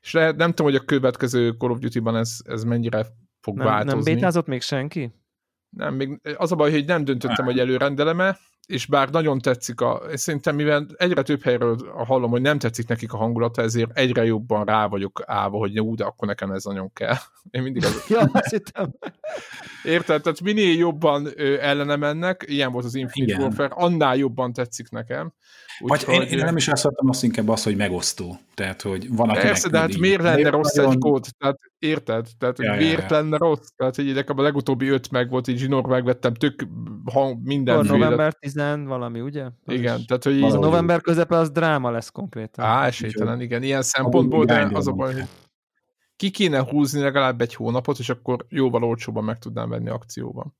és 0.00 0.12
lehet, 0.12 0.36
nem 0.36 0.50
tudom, 0.50 0.72
hogy 0.72 0.80
a 0.80 0.84
következő 0.84 1.50
Call 1.50 1.70
of 1.70 1.78
Duty-ban 1.78 2.16
ez, 2.16 2.38
ez 2.44 2.64
mennyire 2.64 3.06
fog 3.40 3.56
nem, 3.56 3.66
változni. 3.66 4.02
Nem 4.02 4.14
bétázott 4.14 4.46
még 4.46 4.62
senki? 4.62 5.12
Nem, 5.76 5.94
még 5.94 6.20
az 6.36 6.52
a 6.52 6.56
baj, 6.56 6.70
hogy 6.70 6.84
nem 6.84 7.04
döntöttem, 7.04 7.44
hogy 7.44 7.58
előrendeleme, 7.58 8.38
és 8.68 8.86
bár 8.86 9.10
nagyon 9.10 9.38
tetszik, 9.38 9.80
a, 9.80 10.02
szerintem 10.14 10.54
mivel 10.54 10.86
egyre 10.96 11.22
több 11.22 11.42
helyről 11.42 11.76
hallom, 12.06 12.30
hogy 12.30 12.40
nem 12.40 12.58
tetszik 12.58 12.88
nekik 12.88 13.12
a 13.12 13.16
hangulata, 13.16 13.62
ezért 13.62 13.98
egyre 13.98 14.24
jobban 14.24 14.64
rá 14.64 14.86
vagyok 14.86 15.22
állva, 15.26 15.58
hogy 15.58 15.74
jó, 15.74 15.94
de 15.94 16.04
akkor 16.04 16.28
nekem 16.28 16.50
ez 16.50 16.64
nagyon 16.64 16.92
kell. 16.92 17.14
Én 17.50 17.62
mindig 17.62 17.84
az... 17.84 18.04
ja, 18.08 18.20
azt 18.32 18.50
hittem. 18.50 18.94
Érted? 19.88 20.22
Tehát 20.22 20.40
minél 20.40 20.76
jobban 20.76 21.28
ö, 21.36 21.56
ellene 21.60 21.96
mennek, 21.96 22.44
ilyen 22.46 22.72
volt 22.72 22.84
az 22.84 22.94
Infinite 22.94 23.38
Warfare, 23.38 23.74
annál 23.74 24.16
jobban 24.16 24.52
tetszik 24.52 24.90
nekem. 24.90 25.32
Úgy, 25.80 25.88
Vagy 25.88 26.04
hogy... 26.04 26.14
én, 26.14 26.38
én, 26.38 26.44
nem 26.44 26.56
is 26.56 26.68
azt 26.68 26.84
mondtam, 26.84 27.08
azt 27.08 27.24
inkább 27.24 27.48
az, 27.48 27.62
hogy 27.62 27.76
megosztó. 27.76 28.38
Tehát, 28.54 28.82
hogy 28.82 29.16
van, 29.16 29.28
aki 29.28 29.40
Persze, 29.40 29.68
de 29.68 29.78
hát 29.78 29.98
miért 29.98 30.22
lenne 30.22 30.50
rossz 30.50 30.74
nagyon... 30.74 30.92
egy 30.92 30.98
kód? 30.98 31.26
Tehát 31.38 31.58
érted? 31.78 32.26
Tehát, 32.38 32.56
hogy 32.56 32.66
ja, 32.66 32.74
miért 32.74 33.10
ja, 33.10 33.16
ja. 33.16 33.22
lenne 33.22 33.36
rossz? 33.36 33.68
Tehát, 33.76 33.96
hogy 33.96 34.14
nekem 34.14 34.38
a 34.38 34.42
legutóbbi 34.42 34.88
öt 34.88 35.10
meg 35.10 35.30
volt, 35.30 35.48
így 35.48 35.58
zsinór 35.58 35.86
megvettem, 35.86 36.34
tök 36.34 36.66
hang, 37.12 37.38
minden. 37.42 37.84
november 37.86 38.34
10 38.34 38.54
valami, 38.84 39.20
ugye? 39.20 39.44
Az 39.44 39.74
igen, 39.74 40.06
tehát, 40.06 40.24
hogy 40.24 40.36
így... 40.36 40.42
A 40.42 40.58
november 40.58 41.00
közepe 41.00 41.36
az 41.36 41.50
dráma 41.50 41.90
lesz 41.90 42.10
konkrétan. 42.10 42.64
Á, 42.64 42.86
esélytelen, 42.86 43.40
igen. 43.40 43.62
Ilyen 43.62 43.82
szempontból, 43.82 44.44
de 44.44 44.68
az 44.72 44.86
a 44.86 44.92
baj, 44.92 45.14
hogy 45.14 45.24
ki 46.18 46.30
kéne 46.30 46.62
húzni 46.62 47.00
legalább 47.00 47.40
egy 47.40 47.54
hónapot, 47.54 47.98
és 47.98 48.08
akkor 48.08 48.46
jóval 48.48 48.84
olcsóban 48.84 49.24
meg 49.24 49.38
tudnám 49.38 49.68
venni 49.68 49.88
akcióban 49.88 50.54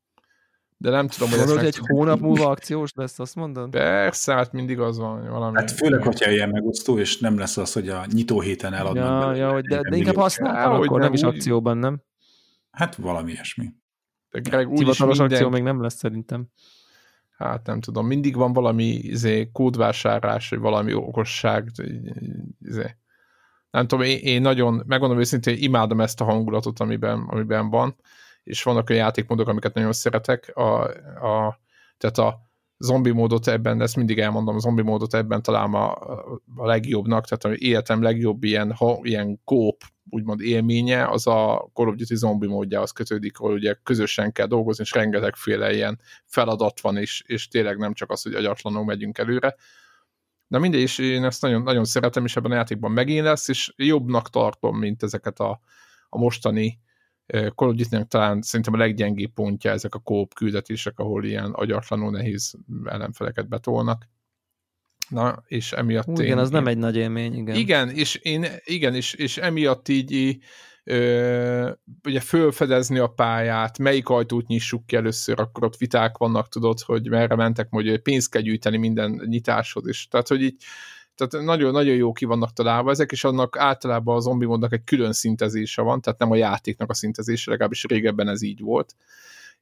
de 0.81 0.91
nem 0.91 1.09
tudom, 1.09 1.31
hogy 1.31 1.39
ez 1.39 1.51
egy 1.51 1.77
hónap 1.77 2.21
múlva 2.21 2.49
akciós 2.49 2.93
lesz, 2.95 3.19
azt 3.19 3.35
mondod? 3.35 3.71
Persze, 3.71 4.35
hát 4.35 4.53
mindig 4.53 4.81
az 4.81 4.99
van 4.99 5.29
valami. 5.29 5.57
Hát 5.57 5.71
főleg, 5.71 6.03
hogyha 6.03 6.31
ilyen 6.31 6.49
megosztó, 6.49 6.99
és 6.99 7.19
nem 7.19 7.39
lesz 7.39 7.57
az, 7.57 7.73
hogy 7.73 7.89
a 7.89 8.05
nyitó 8.13 8.41
héten 8.41 8.75
eladnak. 8.75 9.37
Ja, 9.37 9.45
ja 9.45 9.53
hogy 9.53 9.65
de, 9.65 9.81
de 9.81 9.97
inkább 9.97 10.15
használtam, 10.15 10.73
akkor 10.73 10.91
nem, 10.91 11.01
nem 11.01 11.13
is 11.13 11.23
akcióban, 11.23 11.79
nem? 11.79 12.03
Hát 12.71 12.95
valami 12.95 13.33
ilyesmi. 13.33 13.75
De 14.31 14.41
Greg, 14.41 14.69
Hivatalos 14.69 15.19
minden... 15.19 15.37
akció 15.37 15.49
még 15.49 15.63
nem 15.63 15.83
lesz 15.83 15.97
szerintem. 15.97 16.47
Hát 17.37 17.67
nem 17.67 17.81
tudom, 17.81 18.07
mindig 18.07 18.37
van 18.37 18.53
valami 18.53 18.85
izé, 18.85 19.51
kódvásárlás, 19.53 20.49
vagy 20.49 20.59
valami 20.59 20.95
okosság. 20.95 21.71
Izé. 22.61 22.97
Nem 23.79 23.87
tudom, 23.87 24.05
én, 24.05 24.19
én 24.19 24.41
nagyon, 24.41 24.83
megmondom 24.87 25.19
őszintén, 25.19 25.57
imádom 25.59 26.01
ezt 26.01 26.21
a 26.21 26.25
hangulatot, 26.25 26.81
amiben, 26.81 27.25
amiben 27.29 27.71
van 27.71 27.97
és 28.49 28.63
vannak 28.63 28.91
olyan 28.91 29.03
játékmódok, 29.03 29.49
amiket 29.49 29.75
nagyon 29.75 29.93
szeretek. 29.93 30.57
A, 30.57 30.83
a, 31.27 31.61
tehát 31.99 32.19
a 32.19 32.41
zombi 32.79 33.11
módot 33.11 33.47
ebben, 33.49 33.81
ezt 33.81 33.97
mindig 33.97 34.19
elmondom, 34.19 34.55
a 34.55 34.59
zombi 34.59 34.83
módot 34.83 35.15
ebben 35.15 35.43
találom 35.43 35.75
a, 35.75 35.93
a 36.57 36.67
legjobbnak, 36.67 37.27
tehát 37.27 37.45
a 37.45 37.65
életem 37.65 38.03
legjobb 38.03 38.45
ilyen, 38.45 38.73
ha, 38.73 38.99
ilyen 39.03 39.41
kóp, 39.45 39.83
úgymond 40.11 40.41
élménye, 40.41 41.09
az 41.09 41.27
a 41.27 41.71
Call 41.73 41.89
of 41.89 41.95
Duty 41.95 42.15
zombi 42.15 42.47
módjához 42.47 42.91
kötődik, 42.91 43.39
ahol 43.39 43.53
ugye 43.53 43.75
közösen 43.83 44.33
kell 44.33 44.47
dolgozni, 44.47 44.85
és 44.85 44.93
rengetegféle 44.93 45.75
ilyen 45.75 46.01
feladat 46.25 46.81
van, 46.81 46.97
és, 46.97 47.23
és 47.27 47.49
tényleg 47.49 47.77
nem 47.79 47.93
csak 47.93 48.11
az, 48.11 48.23
hogy 48.23 48.35
agyatlanul 48.35 48.85
megyünk 48.85 49.19
előre. 49.19 49.57
De 50.49 50.59
mindegy, 50.59 50.81
és 50.81 50.99
én 50.99 51.25
ezt 51.25 51.43
nagyon, 51.43 51.63
nagyon 51.63 51.85
szeretem, 51.85 52.25
és 52.25 52.37
ebben 52.37 52.51
a 52.51 52.55
játékban 52.55 52.93
megint 52.93 53.25
lesz, 53.25 53.49
és 53.49 53.73
jobbnak 53.77 54.31
tartom, 54.31 54.79
mint 54.79 55.03
ezeket 55.03 55.39
a, 55.39 55.61
a 56.09 56.19
mostani 56.19 56.81
Call 57.29 57.69
of 57.69 57.75
duty 57.75 58.07
talán 58.09 58.43
szerintem 58.43 58.75
a 58.75 58.77
leggyengébb 58.77 59.33
pontja 59.33 59.71
ezek 59.71 59.95
a 59.95 59.99
kóp 59.99 60.35
küldetések, 60.35 60.99
ahol 60.99 61.25
ilyen 61.25 61.51
agyatlanul 61.51 62.11
nehéz 62.11 62.55
ellenfeleket 62.85 63.49
betolnak. 63.49 64.09
Na, 65.09 65.43
és 65.47 65.73
emiatt 65.73 66.19
igen, 66.19 66.25
én, 66.25 66.39
az 66.39 66.49
én, 66.49 66.55
nem 66.55 66.67
egy 66.67 66.79
nagy 66.79 66.97
élmény, 66.97 67.35
igen. 67.35 67.57
Igen, 67.57 67.91
és, 67.91 68.15
én, 68.15 68.47
igen, 68.65 68.95
és, 68.95 69.13
és 69.13 69.37
emiatt 69.37 69.89
így 69.89 70.39
ö, 70.89 71.71
ugye 72.05 72.21
fölfedezni 72.21 72.99
a 72.99 73.07
pályát, 73.07 73.79
melyik 73.79 74.09
ajtót 74.09 74.47
nyissuk 74.47 74.87
ki 74.87 74.97
először, 74.97 75.41
akkor 75.41 75.65
ott 75.65 75.77
viták 75.77 76.17
vannak, 76.17 76.49
tudod, 76.49 76.81
hogy 76.81 77.09
merre 77.09 77.35
mentek, 77.35 77.67
hogy 77.71 77.99
pénzt 77.99 78.31
kell 78.31 78.43
gyűjteni 78.43 78.77
minden 78.77 79.23
nyitáshoz 79.27 79.89
is. 79.89 80.09
Tehát, 80.09 80.29
hogy 80.29 80.43
így 80.43 80.63
tehát 81.15 81.45
nagyon-nagyon 81.47 81.95
jó 81.95 82.13
ki 82.13 82.25
vannak 82.25 82.53
találva 82.53 82.91
ezek, 82.91 83.11
és 83.11 83.25
annak 83.25 83.57
általában 83.59 84.17
a 84.17 84.21
zombi 84.21 84.47
modnak 84.47 84.73
egy 84.73 84.85
külön 84.85 85.13
szintezése 85.13 85.83
van, 85.83 86.01
tehát 86.01 86.19
nem 86.19 86.31
a 86.31 86.37
játéknak 86.37 86.91
a 86.91 86.95
szintezése, 86.95 87.51
legalábbis 87.51 87.85
régebben 87.85 88.29
ez 88.29 88.43
így 88.43 88.61
volt 88.61 88.95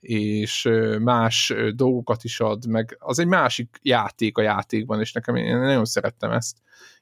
és 0.00 0.68
más 1.00 1.54
dolgokat 1.74 2.24
is 2.24 2.40
ad, 2.40 2.66
meg 2.66 2.96
az 2.98 3.18
egy 3.18 3.26
másik 3.26 3.78
játék 3.82 4.38
a 4.38 4.42
játékban, 4.42 5.00
és 5.00 5.12
nekem 5.12 5.36
én 5.36 5.56
nagyon 5.56 5.84
szerettem 5.84 6.30
ezt, 6.30 6.56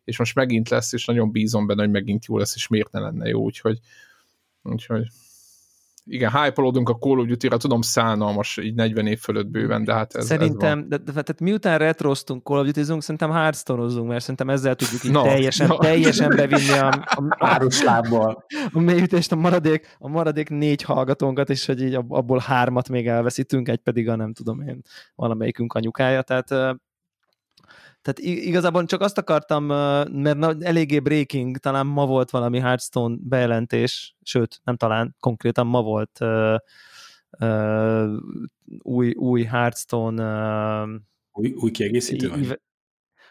és 0.04 0.18
most 0.18 0.34
megint 0.34 0.68
lesz, 0.68 0.92
és 0.92 1.04
nagyon 1.04 1.30
bízom 1.30 1.66
benne, 1.66 1.82
hogy 1.82 1.90
megint 1.90 2.24
jó 2.24 2.38
lesz, 2.38 2.54
és 2.54 2.68
miért 2.68 2.92
ne 2.92 3.00
lenne 3.00 3.28
jó, 3.28 3.40
úgyhogy, 3.42 3.78
úgyhogy 4.64 5.06
igen, 6.06 6.30
hype 6.30 6.62
a 6.62 6.98
Call 6.98 7.18
of 7.18 7.26
Duty-ra, 7.26 7.56
tudom 7.56 7.80
szánalmas, 7.80 8.56
így 8.56 8.74
40 8.74 9.06
év 9.06 9.18
fölött 9.18 9.46
bőven, 9.46 9.84
de 9.84 9.94
hát 9.94 10.14
ez 10.14 10.26
Szerintem, 10.26 10.78
ez 10.78 10.84
de, 10.88 10.96
de, 10.96 11.12
tehát 11.12 11.40
miután 11.40 11.78
retroztunk, 11.78 12.46
Call 12.46 12.58
of 12.58 12.66
duty 12.66 13.00
szerintem 13.00 13.30
hearthstone 13.30 14.02
mert 14.02 14.20
szerintem 14.20 14.50
ezzel 14.50 14.74
tudjuk 14.74 15.04
így 15.04 15.10
no, 15.10 15.22
teljesen, 15.22 15.66
no. 15.66 15.76
teljesen 15.76 16.28
bevinni 16.36 16.78
a, 16.78 16.88
a, 16.88 17.36
a, 17.44 17.68
lábbal. 17.84 18.44
a 18.72 18.80
mélyütést, 18.80 19.32
a 19.32 19.36
maradék, 19.36 19.96
a 19.98 20.08
maradék 20.08 20.48
négy 20.48 20.82
hallgatónkat, 20.82 21.50
és 21.50 21.66
hogy 21.66 21.82
így 21.82 21.94
abból 21.94 22.38
hármat 22.38 22.88
még 22.88 23.06
elveszítünk, 23.06 23.68
egy 23.68 23.80
pedig 23.80 24.08
a 24.08 24.16
nem 24.16 24.32
tudom 24.32 24.60
én, 24.60 24.80
valamelyikünk 25.14 25.72
anyukája, 25.72 26.22
tehát 26.22 26.78
tehát 28.04 28.18
igazából 28.46 28.84
csak 28.84 29.00
azt 29.00 29.18
akartam, 29.18 29.64
mert 30.12 30.62
eléggé 30.62 30.98
breaking, 30.98 31.56
talán 31.56 31.86
ma 31.86 32.06
volt 32.06 32.30
valami 32.30 32.58
Hearthstone 32.58 33.16
bejelentés, 33.20 34.16
sőt, 34.22 34.60
nem 34.64 34.76
talán, 34.76 35.16
konkrétan 35.20 35.66
ma 35.66 35.82
volt 35.82 36.18
uh, 36.20 36.56
uh, 37.40 38.12
új, 38.78 39.12
új 39.12 39.42
Hearthstone 39.42 40.22
uh, 40.82 40.88
új, 41.32 41.52
új 41.52 41.70
kiegészítő? 41.70 42.30
Ev- 42.30 42.60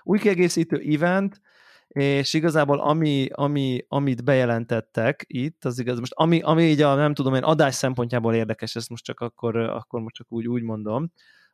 új 0.03 0.19
kiegészítő 0.19 0.77
event, 0.77 1.41
és 1.87 2.33
igazából 2.33 2.79
ami, 2.79 3.27
ami, 3.31 3.85
amit 3.87 4.23
bejelentettek 4.23 5.23
itt, 5.27 5.65
az 5.65 5.79
igaz, 5.79 5.99
most 5.99 6.13
ami, 6.15 6.41
ami 6.41 6.63
így 6.63 6.81
a, 6.81 6.95
nem 6.95 7.13
tudom 7.13 7.33
én, 7.33 7.43
adás 7.43 7.75
szempontjából 7.75 8.33
érdekes, 8.33 8.75
ezt 8.75 8.89
most 8.89 9.03
csak 9.03 9.19
akkor, 9.19 9.55
akkor 9.55 10.01
most 10.01 10.15
csak 10.15 10.31
úgy, 10.31 10.47
úgy 10.47 10.61
mondom, 10.61 11.11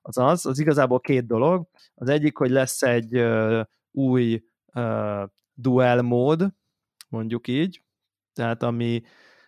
az 0.10 0.18
az, 0.18 0.46
az 0.46 0.60
igazából 0.60 1.00
két 1.00 1.28
dolog. 1.28 1.68
Az 1.96 2.10
egyik, 2.10 2.38
hogy 2.38 2.50
lesz 2.50 2.82
egy 2.82 3.18
uh, 3.18 3.62
új 3.92 4.44
uh, 4.74 5.24
duel 5.54 6.02
mód, 6.02 6.54
mondjuk 7.10 7.48
így, 7.48 7.84
tehát 8.34 8.64
ami, 8.64 9.02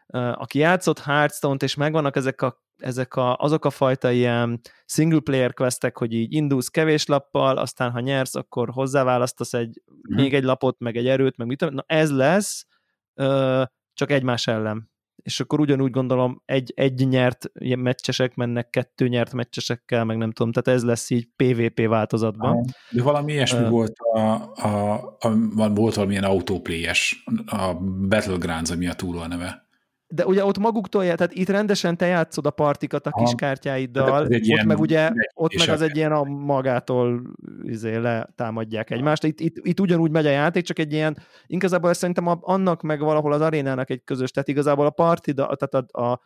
uh, 0.08 0.42
aki 0.42 0.60
játszott 0.60 1.00
Hearthstone-t, 1.00 1.64
és 1.64 1.76
megvannak 1.76 2.16
ezek 2.16 2.42
a 2.42 2.60
ezek 2.82 3.16
a, 3.16 3.38
azok 3.38 3.66
a 3.66 3.70
fajta 3.70 4.12
ilyen 4.12 4.62
single 4.86 5.20
player 5.20 5.54
questek, 5.54 5.98
hogy 5.98 6.14
így 6.14 6.34
indulsz 6.34 6.68
kevés 6.68 7.06
lappal, 7.06 7.58
aztán 7.58 7.92
ha 7.92 8.00
nyersz, 8.00 8.36
akkor 8.36 8.70
hozzáválasztasz 8.70 9.54
egy, 9.54 9.82
mm. 9.92 10.16
még 10.16 10.34
egy 10.34 10.44
lapot, 10.44 10.80
meg 10.80 10.96
egy 10.96 11.08
erőt, 11.08 11.38
meg 11.38 11.48
mit 11.48 11.58
tudom, 11.58 11.74
na 11.74 11.84
ez 11.88 12.12
lesz, 12.12 12.66
ö, 13.14 13.64
csak 13.94 14.12
egymás 14.12 14.48
ellen. 14.48 14.91
És 15.24 15.40
akkor 15.40 15.60
ugyanúgy 15.60 15.92
gondolom, 15.92 16.42
egy, 16.46 16.74
egy 16.76 17.08
nyert 17.08 17.52
meccsesek 17.76 18.36
mennek 18.36 18.70
kettő 18.70 19.08
nyert 19.08 19.34
meccsesekkel, 19.34 20.06
meg 20.06 20.18
nem 20.18 20.32
tudom, 20.32 20.52
tehát 20.52 20.80
ez 20.80 20.86
lesz 20.86 21.10
így 21.10 21.28
PvP 21.36 21.88
változatban. 21.88 22.66
De 22.92 23.04
valami 23.04 23.32
ilyesmi 23.32 23.64
uh, 23.64 23.70
volt, 23.70 23.98
a, 23.98 24.20
a, 24.56 24.94
a, 25.20 25.70
volt 25.74 25.96
valamilyen 25.96 26.24
autóplélyes, 26.24 27.24
a 27.46 27.74
Battlegrounds, 28.08 28.72
ami 28.72 28.88
a 28.88 28.94
túló 28.94 29.20
a 29.20 29.28
neve 29.28 29.70
de 30.14 30.26
ugye 30.26 30.46
ott 30.46 30.58
maguktól, 30.58 31.04
tehát 31.04 31.34
itt 31.34 31.50
rendesen 31.50 31.98
te 31.98 32.06
játszod 32.06 32.46
a 32.46 32.50
partikat 32.50 33.08
a 33.08 33.12
kis 33.12 33.32
kártyáiddal, 33.36 34.24
ott 34.24 34.64
meg 34.64 34.80
ugye, 34.80 35.12
ott 35.34 35.58
meg 35.58 35.70
az 35.70 35.82
egy 35.82 35.96
ilyen 35.96 36.12
a 36.12 36.24
magától 36.24 37.22
izé, 37.64 37.96
letámadják 37.96 38.90
egymást. 38.90 39.24
Itt, 39.24 39.40
itt, 39.40 39.56
itt, 39.62 39.80
ugyanúgy 39.80 40.12
megy 40.12 40.26
a 40.26 40.30
játék, 40.30 40.64
csak 40.64 40.80
egy 40.80 40.94
ilyen, 40.94 41.18
igazából 41.48 41.94
szerintem 41.94 42.40
annak 42.42 42.82
meg 42.82 43.00
valahol 43.00 43.34
az 43.34 43.42
arénának 43.42 43.90
egy 43.90 44.04
közös, 44.04 44.32
tehát 44.32 44.48
igazából 44.48 44.86
a 44.86 44.90
partida, 44.90 45.56
tehát 45.56 45.88
a, 45.92 46.12
a 46.12 46.22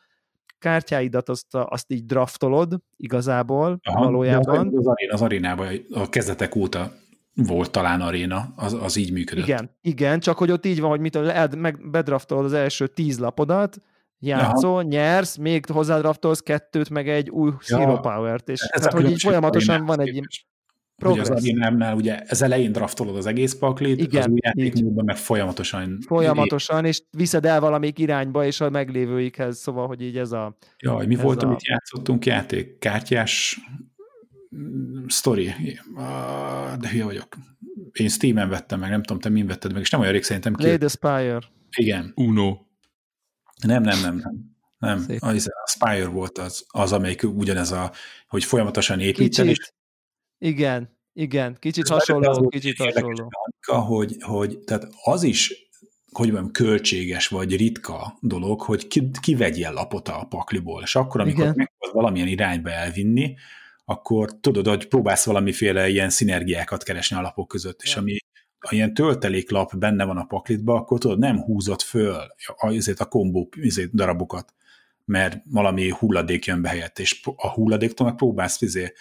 kártyáidat 0.59 1.29
azt, 1.29 1.47
azt 1.49 1.91
így 1.91 2.05
draftolod 2.05 2.79
igazából 2.97 3.79
Aha, 3.83 4.03
valójában. 4.03 4.67
Az, 4.67 4.87
az, 4.87 4.93
az 5.09 5.21
arénában 5.21 5.67
a 5.93 6.09
kezdetek 6.09 6.55
óta 6.55 6.91
volt 7.35 7.71
talán 7.71 8.01
aréna, 8.01 8.53
az, 8.55 8.73
az 8.73 8.95
így 8.95 9.11
működött. 9.11 9.43
Igen, 9.43 9.69
igen, 9.81 10.19
csak 10.19 10.37
hogy 10.37 10.51
ott 10.51 10.65
így 10.65 10.79
van, 10.79 10.89
hogy 10.89 10.99
mit 10.99 11.15
lehet, 11.15 11.55
meg 11.55 11.89
bedraftolod 11.89 12.45
az 12.45 12.53
első 12.53 12.87
tíz 12.87 13.19
lapodat, 13.19 13.81
játszol, 14.19 14.71
Aha. 14.71 14.81
nyersz, 14.81 15.35
még 15.35 15.65
hozzádraftolsz 15.65 16.39
kettőt, 16.39 16.89
meg 16.89 17.09
egy 17.09 17.29
új 17.29 17.51
ja, 17.67 17.77
Hero 17.77 17.99
Power-t, 17.99 18.49
és 18.49 18.67
hát, 18.71 18.91
hogy 18.91 19.09
így 19.09 19.21
folyamatosan 19.21 19.85
van 19.85 19.99
egy 19.99 20.27
progress. 20.95 21.27
Ugye 21.27 21.35
az 21.35 21.43
arénámnál 21.43 21.95
ugye 21.95 22.19
ez 22.19 22.41
elején 22.41 22.71
draftolod 22.71 23.15
az 23.15 23.25
egész 23.25 23.53
paklit, 23.53 24.01
igen, 24.01 24.21
az 24.21 24.27
új 24.27 24.39
játékmódban 24.41 25.05
meg 25.05 25.17
folyamatosan. 25.17 25.97
Folyamatosan, 26.07 26.85
és 26.85 27.01
viszed 27.11 27.45
el 27.45 27.59
valamik 27.59 27.99
irányba, 27.99 28.45
és 28.45 28.61
a 28.61 28.69
meglévőikhez, 28.69 29.57
szóval, 29.57 29.87
hogy 29.87 30.01
így 30.01 30.17
ez 30.17 30.31
a... 30.31 30.57
Jaj, 30.77 31.05
mi 31.05 31.15
volt, 31.15 31.43
a... 31.43 31.45
amit 31.45 31.65
játszottunk 31.65 32.25
játék? 32.25 32.79
Kártyás 32.79 33.59
Story. 35.07 35.53
De 36.79 36.89
hülye 36.89 37.03
vagyok. 37.03 37.37
Én 37.91 38.09
Steam-en 38.09 38.49
vettem 38.49 38.79
meg, 38.79 38.89
nem 38.89 39.03
tudom, 39.03 39.21
te 39.21 39.29
min 39.29 39.47
vetted 39.47 39.73
meg, 39.73 39.81
és 39.81 39.89
nem 39.89 39.99
olyan 39.99 40.11
rég 40.11 40.23
szerintem 40.23 40.53
ki. 40.53 40.67
Lady 40.67 40.87
Spire. 40.87 41.39
Igen. 41.77 42.11
Uno. 42.15 42.57
Nem, 43.63 43.83
nem, 43.83 44.01
nem, 44.01 44.15
nem. 44.15 44.53
Nem, 44.77 45.05
az, 45.19 45.47
a 45.47 45.69
Spire 45.69 46.07
volt 46.07 46.37
az, 46.37 46.65
az, 46.67 46.91
amelyik 46.91 47.23
ugyanez 47.23 47.71
a, 47.71 47.91
hogy 48.27 48.43
folyamatosan 48.43 48.99
építed. 48.99 49.45
Kicsit. 49.45 49.59
És... 49.59 49.71
Igen, 50.37 50.97
igen, 51.13 51.57
kicsit 51.59 51.87
hasonló, 51.87 52.29
az 52.29 52.41
kicsit 52.49 52.77
hasonló. 52.77 53.29
Hogy, 53.65 54.15
hogy, 54.19 54.59
tehát 54.59 54.87
az 55.03 55.23
is 55.23 55.65
hogy 56.11 56.31
mondjam, 56.31 56.51
költséges 56.51 57.27
vagy 57.27 57.55
ritka 57.55 58.17
dolog, 58.21 58.61
hogy 58.61 58.87
ki, 58.87 59.09
kivegyél 59.21 59.71
lapot 59.71 60.07
a 60.07 60.25
pakliból, 60.29 60.81
és 60.81 60.95
akkor, 60.95 61.21
amikor 61.21 61.55
meg 61.55 61.71
valamilyen 61.91 62.27
irányba 62.27 62.69
elvinni, 62.69 63.35
akkor 63.85 64.39
tudod, 64.39 64.67
hogy 64.67 64.87
próbálsz 64.87 65.25
valamiféle 65.25 65.89
ilyen 65.89 66.09
szinergiákat 66.09 66.83
keresni 66.83 67.15
a 67.15 67.21
lapok 67.21 67.47
között, 67.47 67.81
és 67.81 67.95
ami 67.95 68.17
a 68.59 68.73
ilyen 68.73 68.93
tölteléklap 68.93 69.77
benne 69.77 70.05
van 70.05 70.17
a 70.17 70.25
paklitba, 70.25 70.73
akkor 70.73 70.99
tudod, 70.99 71.19
nem 71.19 71.41
húzott 71.41 71.81
föl 71.81 72.35
azért 72.55 72.99
a 72.99 73.05
kombó 73.05 73.49
darabokat, 73.91 74.53
mert 75.05 75.41
valami 75.51 75.89
hulladék 75.89 76.45
jön 76.45 76.61
be 76.61 76.69
helyett, 76.69 76.99
és 76.99 77.21
a 77.35 77.51
hulladéktól 77.51 78.07
meg 78.07 78.15
próbálsz 78.15 78.57
fizé, 78.57 78.93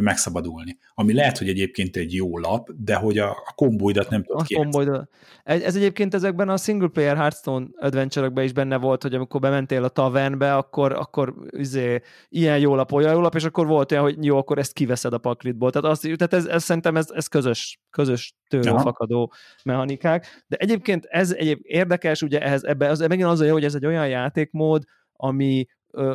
megszabadulni. 0.00 0.78
Ami 0.94 1.12
lehet, 1.12 1.38
hogy 1.38 1.48
egyébként 1.48 1.96
egy 1.96 2.14
jó 2.14 2.38
lap, 2.38 2.70
de 2.76 2.94
hogy 2.94 3.18
a, 3.18 3.30
a 3.30 3.52
kombóidat 3.54 4.10
nem 4.10 4.24
tudod 4.24 4.46
kombóidat. 4.54 5.10
Ez 5.42 5.76
egyébként 5.76 6.14
ezekben 6.14 6.48
a 6.48 6.56
single 6.56 6.88
player 6.88 7.16
Hearthstone 7.16 7.66
adventure 7.78 8.42
is 8.42 8.52
benne 8.52 8.76
volt, 8.76 9.02
hogy 9.02 9.14
amikor 9.14 9.40
bementél 9.40 9.84
a 9.84 9.88
tavernbe, 9.88 10.56
akkor, 10.56 10.92
akkor 10.92 11.34
izé, 11.50 12.00
ilyen 12.28 12.58
jó 12.58 12.74
lap, 12.74 12.92
olyan 12.92 13.12
jó 13.12 13.20
lap, 13.20 13.34
és 13.34 13.44
akkor 13.44 13.66
volt 13.66 13.92
olyan, 13.92 14.04
hogy 14.04 14.24
jó, 14.24 14.38
akkor 14.38 14.58
ezt 14.58 14.72
kiveszed 14.72 15.12
a 15.12 15.18
paklitból. 15.18 15.70
Tehát, 15.70 15.90
azt, 15.90 16.02
tehát 16.02 16.32
ez, 16.32 16.46
ez 16.46 16.62
szerintem 16.64 16.96
ez, 16.96 17.10
ez 17.10 17.26
közös, 17.26 17.80
közös 17.90 18.34
tőle 18.48 18.80
fakadó 18.80 19.32
mechanikák. 19.64 20.44
De 20.46 20.56
egyébként 20.56 21.04
ez 21.04 21.32
egyéb 21.32 21.58
érdekes, 21.62 22.22
ugye 22.22 22.40
ehhez, 22.40 22.64
ebbe, 22.64 22.88
az, 22.88 22.98
megint 22.98 23.28
az 23.28 23.40
a 23.40 23.44
jó, 23.44 23.52
hogy 23.52 23.64
ez 23.64 23.74
egy 23.74 23.86
olyan 23.86 24.08
játékmód, 24.08 24.84
ami 25.12 25.66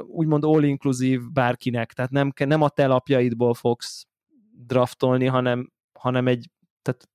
úgymond 0.07 0.43
all-inclusive 0.43 1.23
bárkinek, 1.33 1.93
tehát 1.93 2.11
nem, 2.11 2.31
nem 2.45 2.61
a 2.61 2.69
te 2.69 2.87
lapjaidból 2.87 3.53
fogsz 3.53 4.07
draftolni, 4.65 5.25
hanem, 5.25 5.71
hanem 5.93 6.27
egy, 6.27 6.49
tehát 6.81 7.09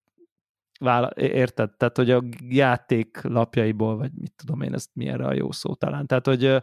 vála, 0.80 1.10
érted? 1.16 1.76
Tehát, 1.76 1.96
hogy 1.96 2.10
a 2.10 2.22
játék 2.48 3.20
lapjaiból, 3.22 3.96
vagy 3.96 4.10
mit 4.14 4.32
tudom 4.36 4.60
én, 4.60 4.74
ezt 4.74 4.90
mi 4.92 5.06
erre 5.06 5.26
a 5.26 5.34
jó 5.34 5.52
szó 5.52 5.74
talán. 5.74 6.06
Tehát, 6.06 6.26
hogy, 6.26 6.62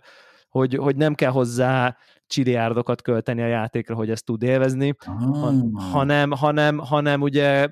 hogy, 0.54 0.76
hogy 0.76 0.96
nem 0.96 1.16
kell 1.16 1.32
hozzá 1.32 1.98
csiliárdokat 2.28 3.02
költeni 3.02 3.42
a 3.42 3.48
játékra, 3.48 3.96
hogy 3.96 4.10
ezt 4.10 4.26
tud 4.26 4.44
élvezni, 4.44 4.96
ah. 5.06 5.92
hanem, 5.92 6.32
hanem, 6.32 6.78
hanem 6.78 7.22
ugye 7.22 7.70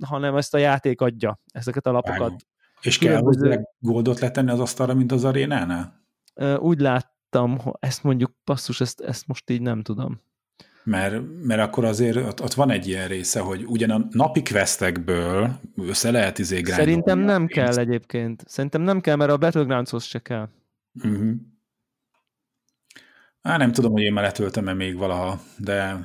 hanem 0.00 0.36
ezt 0.36 0.54
a 0.54 0.58
játék 0.58 1.00
adja, 1.00 1.40
ezeket 1.52 1.86
a 1.86 1.90
lapokat. 1.90 2.18
Vágom. 2.18 2.36
És 2.80 2.98
kell 2.98 3.20
hozzá 3.20 3.60
goldot 3.78 4.20
letenni 4.20 4.50
az 4.50 4.60
asztalra, 4.60 4.94
mint 4.94 5.12
az 5.12 5.24
arénánál? 5.24 6.06
Úgy 6.58 6.80
láttam, 6.80 7.58
ezt 7.78 8.02
mondjuk 8.02 8.32
passzus, 8.44 8.80
ezt, 8.80 9.00
ezt 9.00 9.26
most 9.26 9.50
így 9.50 9.62
nem 9.62 9.82
tudom. 9.82 10.20
Mert, 10.84 11.22
mert 11.42 11.60
akkor 11.60 11.84
azért 11.84 12.16
ott, 12.16 12.42
ott 12.42 12.54
van 12.54 12.70
egy 12.70 12.86
ilyen 12.86 13.08
része, 13.08 13.40
hogy 13.40 13.64
ugyan 13.66 13.90
a 13.90 14.06
napi 14.10 14.42
questekből 14.42 15.60
össze 15.76 16.10
lehet 16.10 16.38
izé 16.38 16.62
Szerintem 16.64 17.18
nem 17.18 17.46
kell 17.46 17.78
egyébként. 17.78 18.42
Szerintem 18.46 18.82
nem 18.82 19.00
kell, 19.00 19.16
mert 19.16 19.30
a 19.30 19.36
Battlegroundshoz 19.36 20.04
se 20.04 20.18
kell. 20.18 20.48
Uh-huh. 21.04 21.32
Á, 23.48 23.56
nem 23.56 23.72
tudom, 23.72 23.92
hogy 23.92 24.02
én 24.02 24.12
már 24.12 24.24
letöltem-e 24.24 24.72
még 24.72 24.96
valaha, 24.96 25.40
de 25.58 25.98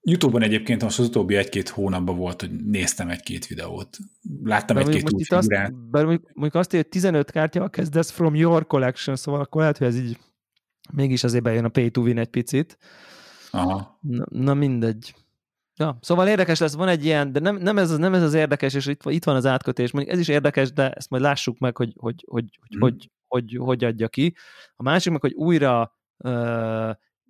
Youtube-on 0.00 0.42
egyébként 0.42 0.82
most 0.82 0.98
az 0.98 1.06
utóbbi 1.06 1.36
egy-két 1.36 1.68
hónapban 1.68 2.16
volt, 2.16 2.40
hogy 2.40 2.50
néztem 2.50 3.08
egy-két 3.08 3.46
videót. 3.46 3.98
Láttam 4.42 4.76
egy-két 4.76 5.12
új 5.12 5.22
figurát. 5.22 5.62
Azt, 5.62 5.90
bár 5.90 6.04
mondjuk 6.04 6.54
azt, 6.54 6.70
hogy 6.70 6.88
15 6.88 7.30
kártyával 7.30 7.70
kezdesz 7.70 8.10
from 8.10 8.34
your 8.34 8.66
collection, 8.66 9.16
szóval 9.16 9.40
akkor 9.40 9.60
lehet, 9.60 9.78
hogy 9.78 9.86
ez 9.86 9.96
így 9.98 10.18
mégis 10.92 11.24
azért 11.24 11.42
bejön 11.42 11.64
a 11.64 11.68
pay 11.68 11.90
to 11.90 12.00
win 12.00 12.18
egy 12.18 12.28
picit. 12.28 12.78
Aha. 13.50 13.98
Na, 14.00 14.24
na 14.28 14.54
mindegy. 14.54 15.14
Ja, 15.76 15.98
szóval 16.00 16.28
érdekes 16.28 16.58
lesz, 16.58 16.74
van 16.74 16.88
egy 16.88 17.04
ilyen, 17.04 17.32
de 17.32 17.40
nem, 17.40 17.56
nem, 17.56 17.78
ez, 17.78 17.96
nem 17.96 18.14
ez 18.14 18.22
az 18.22 18.34
érdekes, 18.34 18.74
és 18.74 18.86
itt, 18.86 19.02
itt 19.04 19.24
van 19.24 19.36
az 19.36 19.46
átkötés. 19.46 19.90
Mondjuk 19.90 20.14
ez 20.14 20.20
is 20.20 20.28
érdekes, 20.28 20.72
de 20.72 20.90
ezt 20.90 21.10
majd 21.10 21.22
lássuk 21.22 21.58
meg, 21.58 21.76
hogy 21.76 21.92
hogy, 21.96 22.24
hogy, 22.28 22.58
hogy, 22.60 22.68
hmm. 22.68 22.80
hogy, 22.80 23.10
hogy, 23.26 23.56
hogy 23.58 23.84
adja 23.84 24.08
ki. 24.08 24.34
A 24.76 24.82
másik 24.82 25.12
meg, 25.12 25.20
hogy 25.20 25.34
újra 25.34 25.94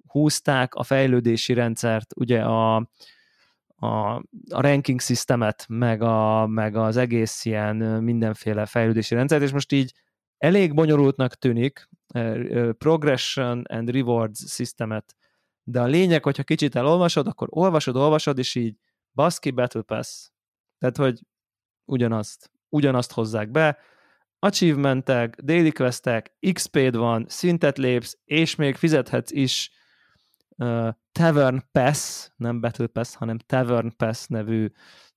húzták 0.07 0.75
a 0.75 0.83
fejlődési 0.83 1.53
rendszert, 1.53 2.13
ugye 2.17 2.43
a, 2.43 2.77
a, 3.77 4.15
a 4.51 4.61
ranking 4.61 5.01
systemet, 5.01 5.65
meg, 5.69 6.03
a, 6.03 6.47
meg 6.47 6.77
az 6.77 6.97
egész 6.97 7.45
ilyen 7.45 7.77
mindenféle 8.03 8.67
fejlődési 8.67 9.15
rendszert, 9.15 9.43
és 9.43 9.53
most 9.53 9.73
így 9.73 9.95
elég 10.39 10.75
bonyolultnak 10.75 11.35
tűnik, 11.35 11.89
progression 12.79 13.63
and 13.69 13.91
rewards 13.91 14.53
systemet, 14.55 15.17
de 15.63 15.81
a 15.81 15.87
lényeg, 15.87 16.23
hogyha 16.23 16.43
kicsit 16.43 16.77
elolvasod, 16.77 17.27
akkor 17.27 17.49
olvasod, 17.51 17.97
olvasod, 17.97 18.39
és 18.39 18.55
így 18.55 18.77
baszki 19.15 19.51
Battle 19.51 19.83
Pass. 19.83 20.31
Tehát, 20.79 20.97
hogy 20.97 21.21
ugyanazt, 21.85 22.51
ugyanazt 22.69 23.13
hozzák 23.13 23.51
be, 23.51 23.79
achievementek, 24.39 25.41
daily 25.43 25.73
questek, 25.73 26.33
XP-d 26.53 26.97
van, 26.97 27.25
szintet 27.29 27.79
lépsz, 27.79 28.19
és 28.25 28.55
még 28.55 28.75
fizethetsz 28.75 29.31
is 29.31 29.71
uh, 30.57 30.89
Tavern 31.13 31.63
Pass, 31.73 32.29
nem 32.37 32.61
Battle 32.61 32.87
Pass, 32.87 33.15
hanem 33.15 33.39
Tavern 33.39 33.97
Pass 33.97 34.27
nevű 34.27 34.69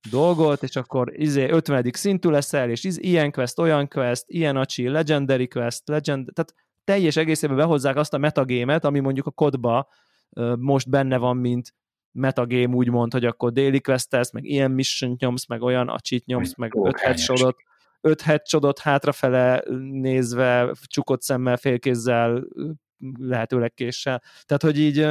dolgot, 0.09 0.63
és 0.63 0.75
akkor 0.75 1.19
izé 1.19 1.49
50. 1.49 1.89
szintű 1.91 2.29
leszel, 2.29 2.69
és 2.69 2.83
iz, 2.83 2.99
ilyen 2.99 3.31
quest, 3.31 3.59
olyan 3.59 3.87
quest, 3.87 4.23
ilyen 4.27 4.55
acsi, 4.57 4.87
legendary 4.87 5.47
quest, 5.47 5.87
legend, 5.87 6.29
tehát 6.33 6.53
teljes 6.83 7.15
egészében 7.15 7.55
behozzák 7.55 7.95
azt 7.95 8.13
a 8.13 8.17
metagémet, 8.17 8.85
ami 8.85 8.99
mondjuk 8.99 9.25
a 9.25 9.31
kodba 9.31 9.87
uh, 10.29 10.57
most 10.57 10.89
benne 10.89 11.17
van, 11.17 11.37
mint 11.37 11.73
metagame 12.11 12.75
úgymond, 12.75 13.11
hogy 13.11 13.25
akkor 13.25 13.51
daily 13.51 13.79
questelsz, 13.79 14.31
meg 14.31 14.45
ilyen 14.45 14.71
mission 14.71 15.15
nyomsz, 15.19 15.47
meg 15.47 15.61
olyan 15.61 15.89
acsit 15.89 16.25
nyomsz, 16.25 16.55
meg 16.55 16.75
öt 16.75 16.99
headshot 16.99 17.55
öt 18.01 18.21
headshot 18.21 18.79
hátrafele 18.79 19.63
nézve, 19.91 20.75
csukott 20.85 21.21
szemmel, 21.21 21.57
félkézzel, 21.57 22.43
lehetőleg 23.19 23.73
késsel. 23.73 24.21
Tehát, 24.43 24.61
hogy 24.61 24.79
így 24.79 25.07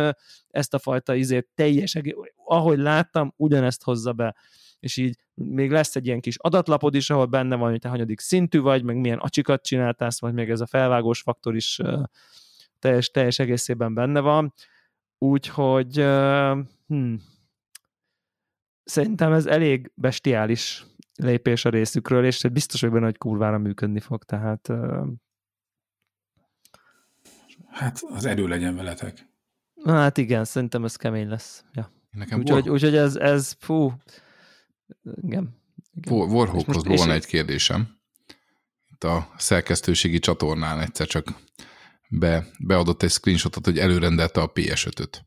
ezt 0.49 0.75
a 0.75 0.79
fajta 0.79 1.15
izét 1.15 1.49
teljes, 1.55 1.99
ahogy 2.45 2.79
láttam, 2.79 3.35
ugyanezt 3.37 3.83
hozza 3.83 4.13
be 4.13 4.35
és 4.81 4.97
így 4.97 5.19
még 5.35 5.71
lesz 5.71 5.97
egy 5.97 6.07
ilyen 6.07 6.21
kis 6.21 6.37
adatlapod 6.39 6.95
is, 6.95 7.11
ahol 7.11 7.27
benne 7.27 7.57
van, 7.57 7.71
hogy 7.71 7.81
te 7.81 7.89
hanyadik 7.89 8.21
szintű 8.21 8.61
vagy, 8.61 8.83
meg 8.83 8.97
milyen 8.97 9.19
acsikat 9.19 9.65
csináltál, 9.65 10.11
vagy 10.19 10.33
még 10.33 10.51
ez 10.51 10.61
a 10.61 10.67
felvágós 10.67 11.21
faktor 11.21 11.57
is 11.57 11.81
teljes, 12.79 13.11
teljes 13.11 13.39
egészében 13.39 13.95
benne 13.95 14.21
van. 14.21 14.55
Úgyhogy 15.19 15.95
hm, 16.87 17.15
szerintem 18.85 19.33
ez 19.33 19.47
elég 19.47 19.91
bestiális 19.95 20.85
lépés 21.19 21.65
a 21.65 21.71
részükről, 21.71 22.25
és 22.25 22.43
biztos 22.53 22.81
hogy 22.81 22.91
benne, 22.91 23.05
hogy 23.05 23.19
kurvára 23.19 23.59
működni 23.59 24.01
fog, 24.01 24.25
tehát 24.25 24.71
Hát 27.79 28.01
az 28.15 28.25
erő 28.25 28.47
legyen 28.47 28.77
veletek. 28.77 29.27
Hát 29.85 30.19
igen, 30.19 30.45
szerintem 30.45 30.85
ez 30.85 30.97
kemény 30.97 31.29
lesz. 31.29 31.65
Ja. 31.73 31.93
Úgyhogy, 32.37 32.69
úgyhogy 32.69 32.97
ez, 32.97 33.17
ez, 33.17 33.57
fú, 33.59 33.93
igen. 35.23 35.57
igen. 35.95 36.19
Warhawkhoz 36.19 36.85
volna 36.85 37.13
egy 37.13 37.27
kérdésem. 37.27 37.97
Itt 38.93 39.05
a 39.05 39.33
szerkesztőségi 39.37 40.19
csatornán 40.19 40.81
egyszer 40.81 41.07
csak 41.07 41.35
be, 42.09 42.47
beadott 42.59 43.03
egy 43.03 43.11
screenshotot, 43.11 43.65
hogy 43.65 43.79
előrendelte 43.79 44.41
a 44.41 44.53
PS5-öt. 44.53 45.27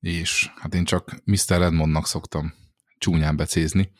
És 0.00 0.50
hát 0.56 0.74
én 0.74 0.84
csak 0.84 1.22
Mr. 1.24 1.38
Redmondnak 1.46 2.06
szoktam 2.06 2.54
csúnyán 2.98 3.36
becézni, 3.36 3.92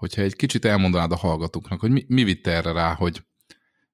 hogyha 0.00 0.22
egy 0.22 0.36
kicsit 0.36 0.64
elmondanád 0.64 1.12
a 1.12 1.16
hallgatóknak, 1.16 1.80
hogy 1.80 1.90
mi, 1.90 2.04
mi 2.08 2.24
vitte 2.24 2.50
erre 2.50 2.72
rá, 2.72 2.94
hogy 2.94 3.26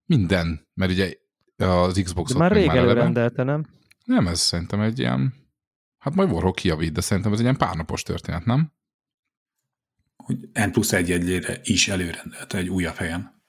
minden, 0.04 0.68
mert 0.74 0.90
ugye 0.92 1.14
az 1.56 2.00
xbox 2.04 2.32
már 2.32 2.52
rég 2.52 2.66
már 2.66 2.76
előrendelte, 2.76 3.42
nem? 3.42 3.66
Nem, 4.04 4.26
ez 4.26 4.40
szerintem 4.40 4.80
egy 4.80 4.98
ilyen, 4.98 5.34
hát 5.98 6.14
majd 6.14 6.30
Warhawk 6.30 6.54
kiavít, 6.54 6.92
de 6.92 7.00
szerintem 7.00 7.32
ez 7.32 7.38
egy 7.38 7.44
ilyen 7.44 7.56
párnapos 7.56 8.02
történet, 8.02 8.44
nem? 8.44 8.72
Hogy 10.16 10.36
N 10.52 10.70
plusz 10.70 10.92
egy 10.92 11.10
egyére 11.10 11.60
is 11.62 11.88
előrendelte 11.88 12.58
egy 12.58 12.68
újabb 12.68 12.94
helyen. 12.94 13.42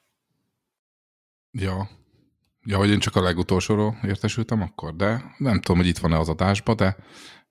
Ja. 1.51 1.89
Ja, 2.65 2.77
hogy 2.77 2.89
én 2.89 2.99
csak 2.99 3.15
a 3.15 3.21
legutolsóról 3.21 3.99
értesültem 4.03 4.61
akkor, 4.61 4.95
de 4.95 5.35
nem 5.37 5.61
tudom, 5.61 5.77
hogy 5.77 5.87
itt 5.87 5.97
van-e 5.97 6.17
az 6.17 6.29
adásba, 6.29 6.75
de 6.75 6.97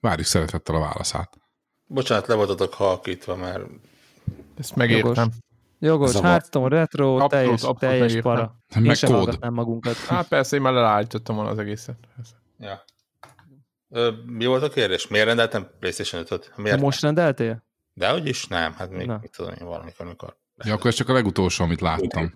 várjuk 0.01 0.27
szeretettel 0.27 0.75
a 0.75 0.81
válaszát. 0.81 1.39
Bocsánat, 1.87 2.27
le 2.27 2.35
voltatok 2.35 2.75
halkítva, 2.75 3.37
mert... 3.37 3.65
Ezt 4.59 4.77
megértem. 4.77 5.13
Jogos. 5.13 5.35
Jogos, 5.79 6.21
Hearthstone, 6.21 6.69
retro, 6.69 7.07
abszolút, 7.07 7.31
teljes, 7.31 7.53
abszolút 7.53 7.79
teljes 7.79 8.01
megértem. 8.01 8.33
para. 8.33 8.57
Hát 8.69 8.83
meg 8.83 8.97
sem 8.97 9.13
kód. 9.13 9.51
magunkat. 9.51 9.97
Hát 9.97 10.29
persze, 10.29 10.57
én 10.57 10.63
már 10.63 10.73
leállítottam 10.73 11.35
volna 11.35 11.51
az 11.51 11.59
egészet. 11.59 11.97
Ja. 12.59 12.85
Ö, 13.91 14.11
mi 14.27 14.47
volt 14.47 14.63
a 14.63 14.69
kérdés? 14.69 15.09
Miért 15.09 15.27
rendeltem 15.27 15.69
PlayStation 15.79 16.25
5-öt? 16.25 16.53
Miért? 16.57 16.81
most 16.81 17.01
rendeltél? 17.01 17.65
De 17.95 18.11
hogy 18.11 18.29
is 18.29 18.47
nem, 18.47 18.73
hát 18.73 18.91
még 18.91 19.07
mit 19.07 19.31
tudom 19.37 19.53
én 19.61 19.67
valamikor, 19.67 20.07
mikor. 20.07 20.37
Ja, 20.65 20.75
akkor 20.75 20.87
ez 20.87 20.95
csak 20.95 21.09
a 21.09 21.13
legutolsó, 21.13 21.65
amit 21.65 21.81
láttam. 21.81 22.35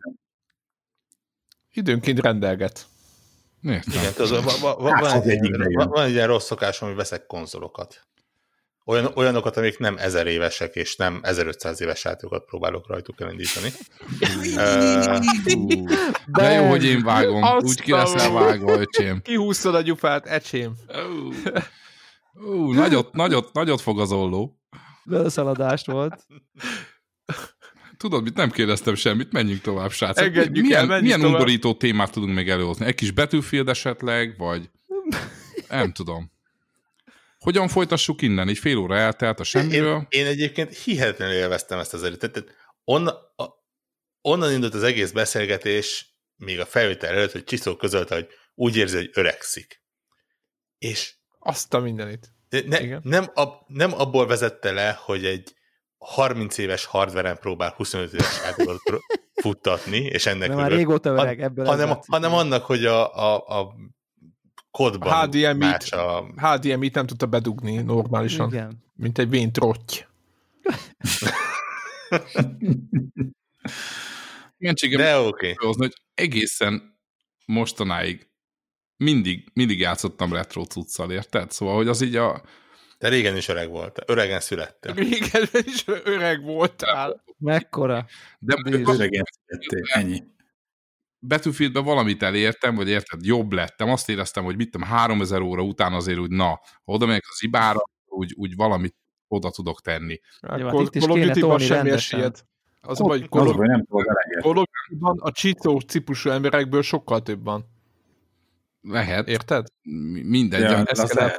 Időnként 1.72 2.20
rendelget. 2.20 2.87
Értem. 3.62 3.92
Igen, 4.00 4.12
tudod, 4.12 4.44
van, 4.44 4.55
van, 4.61 4.74
van, 4.79 5.00
van, 5.00 5.22
egy, 5.22 5.74
van, 5.74 5.88
van 5.88 6.05
egy 6.05 6.11
ilyen 6.12 6.26
rossz 6.26 6.44
szokásom, 6.44 6.88
hogy 6.88 6.96
veszek 6.96 7.26
konzolokat. 7.26 8.07
Olyan, 8.90 9.11
olyanokat, 9.14 9.57
amik 9.57 9.79
nem 9.79 9.96
ezer 9.96 10.26
évesek, 10.26 10.74
és 10.74 10.96
nem 10.96 11.20
1500 11.22 11.81
éves 11.81 12.05
játékokat 12.05 12.44
próbálok 12.44 12.88
rajtuk 12.88 13.20
elindítani. 13.20 13.68
De, 16.38 16.53
jó, 16.53 16.68
hogy 16.68 16.85
én 16.85 17.03
vágom. 17.03 17.42
Azt 17.42 17.66
Úgy 17.66 17.81
ki 17.81 17.92
leszel 17.92 18.33
vágva, 18.33 18.81
öcsém. 18.81 19.20
Kihúztad 19.31 19.74
a 19.74 19.81
gyufát, 19.81 20.26
ecsém. 20.26 20.72
Uh, 22.35 22.74
nagyot, 22.74 23.12
nagyot, 23.12 23.53
nagyot 23.53 23.81
fog 23.81 24.00
az 24.00 24.12
olló. 24.12 24.59
Beleszaladást 25.05 25.87
volt. 25.87 26.26
Tudod, 27.96 28.22
mit 28.22 28.35
nem 28.35 28.50
kérdeztem 28.50 28.94
semmit, 28.94 29.33
menjünk 29.33 29.61
tovább, 29.61 29.90
srácok. 29.90 30.24
Engedjük 30.24 30.64
milyen, 30.64 30.90
el, 30.90 31.00
milyen 31.00 31.24
undorító 31.24 31.74
témát 31.74 32.12
tudunk 32.12 32.35
még 32.35 32.48
előhozni? 32.48 32.87
Egy 32.87 32.94
kis 32.94 33.11
Battlefield 33.11 33.68
esetleg, 33.68 34.35
vagy 34.38 34.70
nem 35.68 35.92
tudom. 35.92 36.38
Hogyan 37.44 37.68
folytassuk 37.68 38.22
innen? 38.22 38.48
Egy 38.48 38.59
fél 38.59 38.76
óra 38.76 38.96
eltelt 38.96 39.40
a 39.40 39.44
semmiről. 39.44 40.07
Én, 40.09 40.20
én 40.20 40.26
egyébként 40.26 40.79
hihetetlenül 40.79 41.35
élveztem 41.35 41.79
ezt 41.79 41.94
az 41.94 42.03
erőt. 42.03 42.18
Tehát 42.18 42.44
a, 43.37 43.44
onnan 44.22 44.53
indult 44.53 44.74
az 44.74 44.83
egész 44.83 45.11
beszélgetés, 45.11 46.14
még 46.37 46.61
a 46.61 46.66
felvétel 46.66 47.11
előtt, 47.11 47.33
hogy 47.33 47.44
Csiszó 47.44 47.76
közölte, 47.76 48.14
hogy 48.14 48.29
úgy 48.55 48.76
érzi, 48.76 48.96
hogy 48.96 49.11
öregszik. 49.12 49.83
És 50.79 51.14
azt 51.38 51.74
a 51.74 51.81
mindenit. 51.81 52.33
Ne, 52.66 52.98
nem, 53.03 53.31
ab, 53.35 53.64
nem 53.66 53.94
abból 53.94 54.26
vezette 54.26 54.72
le, 54.72 54.98
hogy 55.05 55.24
egy 55.24 55.55
30 55.98 56.59
éves 56.59 56.85
hardveren 56.85 57.38
próbál 57.38 57.74
25 57.76 58.12
éves 58.12 58.40
játékot 58.44 58.81
futtatni, 59.42 59.98
és 59.98 60.26
ennek 60.26 60.48
De 60.48 60.55
már 60.55 60.70
régóta 60.70 61.11
öreg, 61.11 61.40
ebből 61.40 61.66
hanem, 61.66 61.98
hanem 62.07 62.33
annak, 62.33 62.64
hogy 62.64 62.85
a, 62.85 63.16
a, 63.16 63.61
a 63.61 63.74
kodban 64.70 65.28
HDMI-t, 65.28 65.83
a... 65.83 66.33
HDMI-t 66.37 66.94
nem 66.94 67.06
tudta 67.06 67.26
bedugni 67.26 67.76
normálisan, 67.76 68.48
Igen. 68.48 68.85
mint 68.94 69.18
egy 69.18 69.28
vén 69.28 69.52
trotty. 69.52 70.06
De 74.96 75.18
oké. 75.18 75.52
Okay. 75.52 75.54
hogy 75.76 75.94
egészen 76.14 76.98
mostanáig 77.46 78.28
mindig, 78.96 79.50
mindig 79.52 79.78
játszottam 79.78 80.33
retro 80.33 80.64
cuccal, 80.64 81.11
érted? 81.11 81.50
Szóval, 81.50 81.74
hogy 81.74 81.88
az 81.88 82.00
így 82.00 82.16
a... 82.16 82.42
Te 82.98 83.09
régen 83.09 83.37
is 83.37 83.48
öreg 83.48 83.68
volt. 83.68 84.02
Öregen 84.06 84.40
születtél. 84.40 84.94
Régen 84.94 85.48
is 85.64 85.85
öreg 85.87 86.42
voltál. 86.42 87.24
Mekkora? 87.38 88.06
De 88.38 88.56
öregen 88.64 89.24
születtél, 89.46 89.83
ennyi. 89.92 90.22
Battlefieldben 91.20 91.85
valamit 91.85 92.22
elértem, 92.22 92.74
vagy 92.74 92.88
érted, 92.88 93.24
jobb 93.24 93.52
lettem, 93.52 93.88
azt 93.88 94.09
éreztem, 94.09 94.44
hogy 94.44 94.56
mit 94.56 94.70
tudom, 94.70 94.88
3000 94.88 95.40
óra 95.40 95.62
után 95.62 95.92
azért 95.92 96.18
úgy, 96.18 96.30
na, 96.30 96.61
oda 96.85 97.06
megyek 97.06 97.24
az 97.28 97.42
ibára, 97.42 97.80
úgy, 98.06 98.35
úgy 98.37 98.56
valamit 98.56 98.96
oda 99.28 99.50
tudok 99.50 99.80
tenni. 99.80 100.20
Call 100.40 100.74
of 100.74 100.90
Duty-ban 100.90 101.59
semmi 101.59 101.90
esélyed. 101.90 102.44
Az 102.80 102.98
vagy 102.98 103.28
Call 103.28 103.46
of 103.46 103.56
Duty-ban 103.56 105.18
a 105.18 105.33
csicó 105.33 105.80
cipusú 105.80 106.30
emberekből 106.30 106.83
sokkal 106.83 107.22
több 107.22 107.44
van. 107.44 107.64
Lehet. 108.83 109.28
Érted? 109.28 109.66
Mindegy, 110.22 110.61
ja, 110.61 110.85
ezt 110.85 111.14
kell 111.14 111.30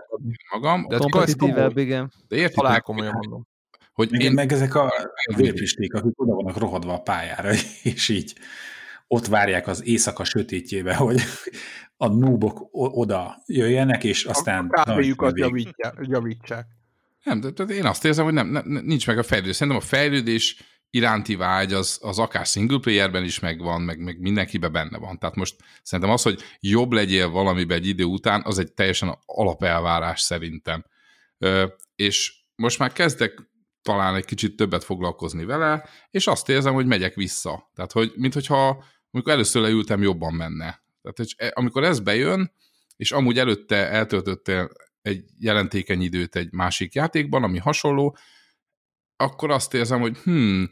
magam. 0.51 0.87
De 0.87 0.97
kompetitívebb, 0.97 1.77
igen. 1.77 2.11
De 2.27 2.35
érted? 2.35 2.53
Talán 2.53 2.81
komolyan 2.81 3.13
mondom. 3.13 3.47
Hogy 3.93 4.11
meg, 4.11 4.21
én... 4.21 4.31
meg 4.31 4.51
ezek 4.51 4.75
a 4.75 4.91
vérpisték, 5.35 5.93
akik 5.93 6.21
oda 6.21 6.33
vannak 6.33 6.57
rohadva 6.57 6.93
a 6.93 7.01
pályára, 7.01 7.49
és 7.83 8.09
így 8.09 8.33
ott 9.13 9.25
várják 9.25 9.67
az 9.67 9.85
éjszaka 9.85 10.23
sötétjébe, 10.23 10.95
hogy 10.95 11.21
a 11.97 12.07
núbok 12.07 12.67
oda 12.71 13.43
jöjjenek, 13.45 14.03
és 14.03 14.25
aztán... 14.25 14.67
A 14.71 14.83
kávéjukat 14.83 15.37
javítsák. 16.01 16.65
Nem, 17.23 17.39
de, 17.39 17.49
de 17.49 17.73
én 17.73 17.85
azt 17.85 18.05
érzem, 18.05 18.23
hogy 18.23 18.33
nem, 18.33 18.47
nem, 18.47 18.63
nincs 18.65 19.07
meg 19.07 19.17
a 19.17 19.23
fejlődés. 19.23 19.55
Szerintem 19.55 19.81
a 19.81 19.85
fejlődés 19.85 20.63
iránti 20.89 21.35
vágy 21.35 21.73
az, 21.73 21.99
az 22.01 22.19
akár 22.19 22.45
single 22.45 22.79
playerben 22.79 23.23
is 23.23 23.39
megvan, 23.39 23.81
meg, 23.81 23.99
meg 23.99 24.19
mindenkiben 24.19 24.71
benne 24.71 24.97
van. 24.97 25.19
Tehát 25.19 25.35
most 25.35 25.55
szerintem 25.83 26.13
az, 26.13 26.21
hogy 26.21 26.41
jobb 26.59 26.91
legyél 26.91 27.29
valamiben 27.29 27.77
egy 27.77 27.87
idő 27.87 28.03
után, 28.03 28.41
az 28.45 28.59
egy 28.59 28.73
teljesen 28.73 29.17
alapelvárás 29.25 30.21
szerintem. 30.21 30.85
Ö, 31.37 31.65
és 31.95 32.33
most 32.55 32.79
már 32.79 32.91
kezdek 32.93 33.49
talán 33.81 34.15
egy 34.15 34.25
kicsit 34.25 34.55
többet 34.55 34.83
foglalkozni 34.83 35.45
vele, 35.45 35.85
és 36.11 36.27
azt 36.27 36.49
érzem, 36.49 36.73
hogy 36.73 36.85
megyek 36.85 37.15
vissza. 37.15 37.71
Tehát, 37.75 37.91
hogy 37.91 38.11
minthogyha 38.15 38.83
amikor 39.11 39.31
először 39.31 39.61
leültem, 39.61 40.01
jobban 40.01 40.33
menne. 40.33 40.83
Tehát, 41.01 41.31
e, 41.35 41.51
amikor 41.55 41.83
ez 41.83 41.99
bejön, 41.99 42.51
és 42.95 43.11
amúgy 43.11 43.39
előtte 43.39 43.75
eltöltöttél 43.75 44.69
egy 45.01 45.23
jelentékeny 45.39 46.01
időt 46.01 46.35
egy 46.35 46.51
másik 46.51 46.93
játékban, 46.93 47.43
ami 47.43 47.57
hasonló, 47.57 48.17
akkor 49.15 49.51
azt 49.51 49.73
érzem, 49.73 49.99
hogy 49.99 50.17
hm, 50.17 50.63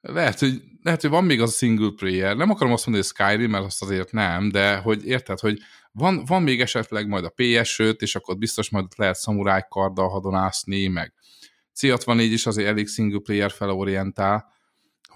lehet, 0.00 0.38
hogy, 0.38 0.62
lehet, 0.82 1.00
hogy 1.00 1.10
van 1.10 1.24
még 1.24 1.40
az 1.40 1.50
a 1.50 1.56
single 1.56 1.92
player. 1.96 2.36
Nem 2.36 2.50
akarom 2.50 2.72
azt 2.72 2.86
mondani, 2.86 3.06
hogy 3.06 3.26
Skyrim, 3.26 3.50
mert 3.50 3.64
azt 3.64 3.82
azért 3.82 4.12
nem, 4.12 4.48
de 4.48 4.76
hogy 4.76 5.06
érted, 5.06 5.38
hogy 5.38 5.58
van, 5.92 6.24
van 6.24 6.42
még 6.42 6.60
esetleg 6.60 7.08
majd 7.08 7.24
a 7.24 7.32
PS5, 7.36 8.00
és 8.00 8.14
akkor 8.14 8.38
biztos 8.38 8.70
majd 8.70 8.86
lehet 8.96 9.16
szamuráj 9.16 9.64
karddal 9.68 10.08
hadonászni, 10.08 10.86
meg 10.86 11.14
C64 11.80 12.28
is 12.32 12.46
azért 12.46 12.68
elég 12.68 12.88
single 12.88 13.20
player 13.22 13.50
felorientál, 13.50 14.52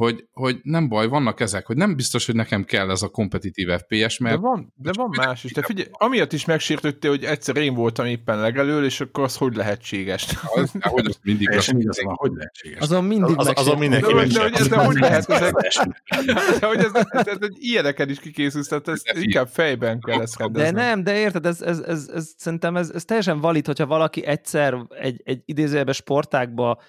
hogy, 0.01 0.25
hogy 0.33 0.61
nem 0.63 0.89
baj, 0.89 1.09
vannak 1.09 1.41
ezek, 1.41 1.67
hogy 1.67 1.77
nem 1.77 1.97
biztos, 1.97 2.27
hogy 2.27 2.35
nekem 2.35 2.65
kell 2.65 2.91
ez 2.91 3.03
a 3.03 3.09
kompetitív 3.09 3.69
FPS, 3.69 4.19
mert... 4.19 4.35
De 4.35 4.41
van, 4.41 4.73
de 4.77 4.91
van 4.95 5.09
más 5.17 5.45
is. 5.45 5.53
De 5.53 5.63
figyelj, 5.63 5.89
amiatt 5.91 6.33
is 6.33 6.45
megsértődte, 6.45 7.09
hogy 7.09 7.25
egyszer 7.25 7.57
én 7.57 7.75
voltam 7.75 8.07
éppen 8.07 8.41
legelől, 8.41 8.85
és 8.85 9.01
akkor 9.01 9.25
az 9.25 9.37
hogy 9.37 9.55
lehetséges? 9.55 10.27
Az, 10.55 10.73
hogy 10.81 11.07
az 11.07 11.19
mindig 11.23 11.51
az, 11.51 11.73
az, 11.89 12.03
van, 12.03 12.15
hogy 12.15 12.31
lehetséges. 12.35 12.81
Azon 12.81 13.05
mindig 13.05 13.39
az, 13.39 13.53
azon 13.55 13.79
mindenki 13.79 14.13
de, 14.13 14.27
de, 14.27 14.49
de, 14.49 14.69
de, 14.69 14.85
hogy 14.85 14.99
lehet 14.99 15.27
de, 16.61 16.67
hogy 16.67 16.79
ez, 16.79 16.91
ez, 16.95 17.07
ez, 17.11 17.37
ez, 17.41 17.49
ilyeneken 17.53 18.09
is 18.09 18.21
kikészülsz, 18.21 18.69
tehát 18.69 18.89
ez 18.89 19.03
inkább 19.13 19.49
fejben 19.49 20.01
kell 20.01 20.21
ezt 20.21 20.39
rendezni. 20.39 20.75
De 20.75 20.83
nem, 20.83 21.03
de 21.05 21.19
érted, 21.19 21.47
ez, 21.47 21.61
ez, 21.63 21.79
ez, 21.79 22.11
ez, 22.15 22.29
szerintem 22.37 22.77
ez, 22.77 22.91
ez 22.91 23.05
teljesen 23.05 23.41
valid, 23.41 23.67
hogyha 23.67 23.87
valaki 23.87 24.25
egyszer 24.25 24.77
egy, 24.89 25.21
egy 25.25 25.43
idézőjelben 25.45 25.95
sportákba 25.95 26.81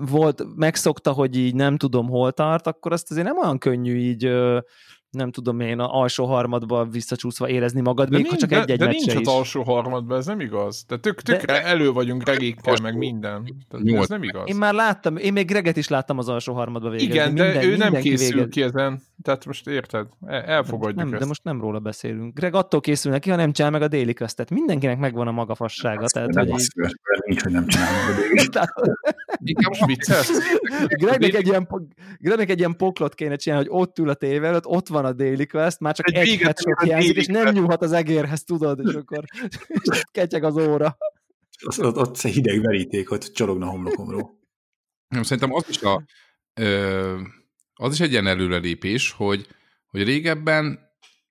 volt, 0.00 0.44
megszokta, 0.56 1.12
hogy 1.12 1.36
így 1.36 1.54
nem 1.54 1.76
tudom 1.76 2.08
hol 2.08 2.32
tart, 2.32 2.66
akkor 2.66 2.92
azt 2.92 3.10
azért 3.10 3.26
nem 3.26 3.38
olyan 3.38 3.58
könnyű 3.58 3.96
így 3.96 4.30
nem 5.10 5.30
tudom 5.30 5.60
én, 5.60 5.78
a 5.78 6.00
alsó 6.00 6.24
harmadba 6.24 6.84
visszacsúszva 6.84 7.48
érezni 7.48 7.80
magad, 7.80 8.08
de 8.08 8.16
még 8.16 8.26
nincs, 8.26 8.40
ha 8.40 8.48
csak 8.48 8.52
egy-egy 8.62 8.78
De, 8.78 8.84
de 8.84 8.90
nincs 8.90 9.06
is. 9.06 9.14
az 9.14 9.26
alsó 9.26 9.62
harmadban, 9.62 10.18
ez 10.18 10.26
nem 10.26 10.40
igaz. 10.40 10.84
De 10.88 10.96
tök, 10.96 11.22
tök 11.22 11.44
de, 11.44 11.64
elő 11.64 11.92
vagyunk 11.92 12.24
regékkel, 12.24 12.76
meg 12.82 12.96
minden. 12.96 13.66
Tehát 13.68 14.00
ez 14.02 14.08
nem 14.08 14.22
igaz. 14.22 14.42
Én 14.48 14.56
már 14.56 14.74
láttam, 14.74 15.16
én 15.16 15.32
még 15.32 15.46
Greget 15.46 15.76
is 15.76 15.88
láttam 15.88 16.18
az 16.18 16.28
alsó 16.28 16.54
harmadba 16.54 16.88
végezni. 16.88 17.12
Igen, 17.12 17.34
de 17.34 17.44
minden, 17.44 17.64
ő 17.64 17.76
nem 17.76 17.94
készül 17.94 18.34
végez. 18.34 18.50
ki 18.50 18.62
ezen. 18.62 19.02
Tehát 19.22 19.44
most 19.44 19.66
érted? 19.66 20.06
Elfogadjuk 20.26 20.96
nem, 20.96 21.12
ezt. 21.12 21.18
De 21.18 21.26
most 21.26 21.44
nem 21.44 21.60
róla 21.60 21.78
beszélünk. 21.78 22.38
Greg 22.38 22.54
attól 22.54 22.80
készül 22.80 23.12
neki, 23.12 23.30
ha 23.30 23.36
nem 23.36 23.52
csinál 23.52 23.70
meg 23.70 23.82
a 23.82 23.88
déli 23.88 24.12
köztet. 24.12 24.50
Mindenkinek 24.50 24.98
megvan 24.98 25.26
a 25.26 25.30
maga 25.30 25.54
fassága. 25.54 26.02
Azt 26.02 26.14
tehát, 26.14 26.28
nem 26.28 26.44
hogy 26.44 26.54
azt 26.54 26.72
így... 26.76 26.96
nincs, 27.26 27.42
hogy 27.42 27.52
nem 27.52 27.66
csinál 27.66 27.92
meg 27.92 28.16
a 28.16 28.20
déli 28.20 28.34
Inkább 29.42 29.86
viccelsz. 29.86 30.30
Gregnek 30.86 31.34
egy, 31.34 31.46
ilyen, 31.46 31.68
Gregnek 32.18 32.50
egy 32.50 32.58
ilyen 32.58 32.76
poklot 32.76 33.14
kéne 33.14 33.36
csinálni, 33.36 33.68
hogy 33.68 33.80
ott 33.80 33.98
ül 33.98 34.08
a 34.08 34.14
tévé 34.14 34.46
előtt, 34.46 34.66
ott 34.66 34.88
van 34.88 35.04
a 35.04 35.12
déli 35.12 35.46
quest, 35.46 35.80
már 35.80 35.94
csak 35.94 36.08
egy, 36.10 36.28
egy 36.28 36.40
headshot 36.40 36.80
hiányzik, 36.82 37.16
és 37.16 37.26
nem 37.26 37.48
nyúlhat 37.48 37.82
az 37.82 37.92
egérhez, 37.92 38.44
tudod, 38.44 38.80
és 38.86 38.94
akkor 38.94 39.24
ketyeg 40.12 40.44
az 40.44 40.56
óra. 40.56 40.96
Az, 41.66 41.78
ott, 41.78 41.96
ott 41.96 42.20
hideg 42.20 42.62
veríték, 42.62 43.10
ott 43.10 43.32
csorogna 43.32 43.66
homlokomról. 43.66 44.38
Nem, 45.08 45.22
szerintem 45.22 45.54
az 45.54 45.64
is, 45.68 45.82
a, 45.82 46.04
ö, 46.54 47.20
az 47.80 47.92
is 47.92 48.00
egy 48.00 48.10
ilyen 48.10 48.26
előrelépés, 48.26 49.10
hogy, 49.10 49.48
hogy 49.86 50.02
régebben 50.02 50.78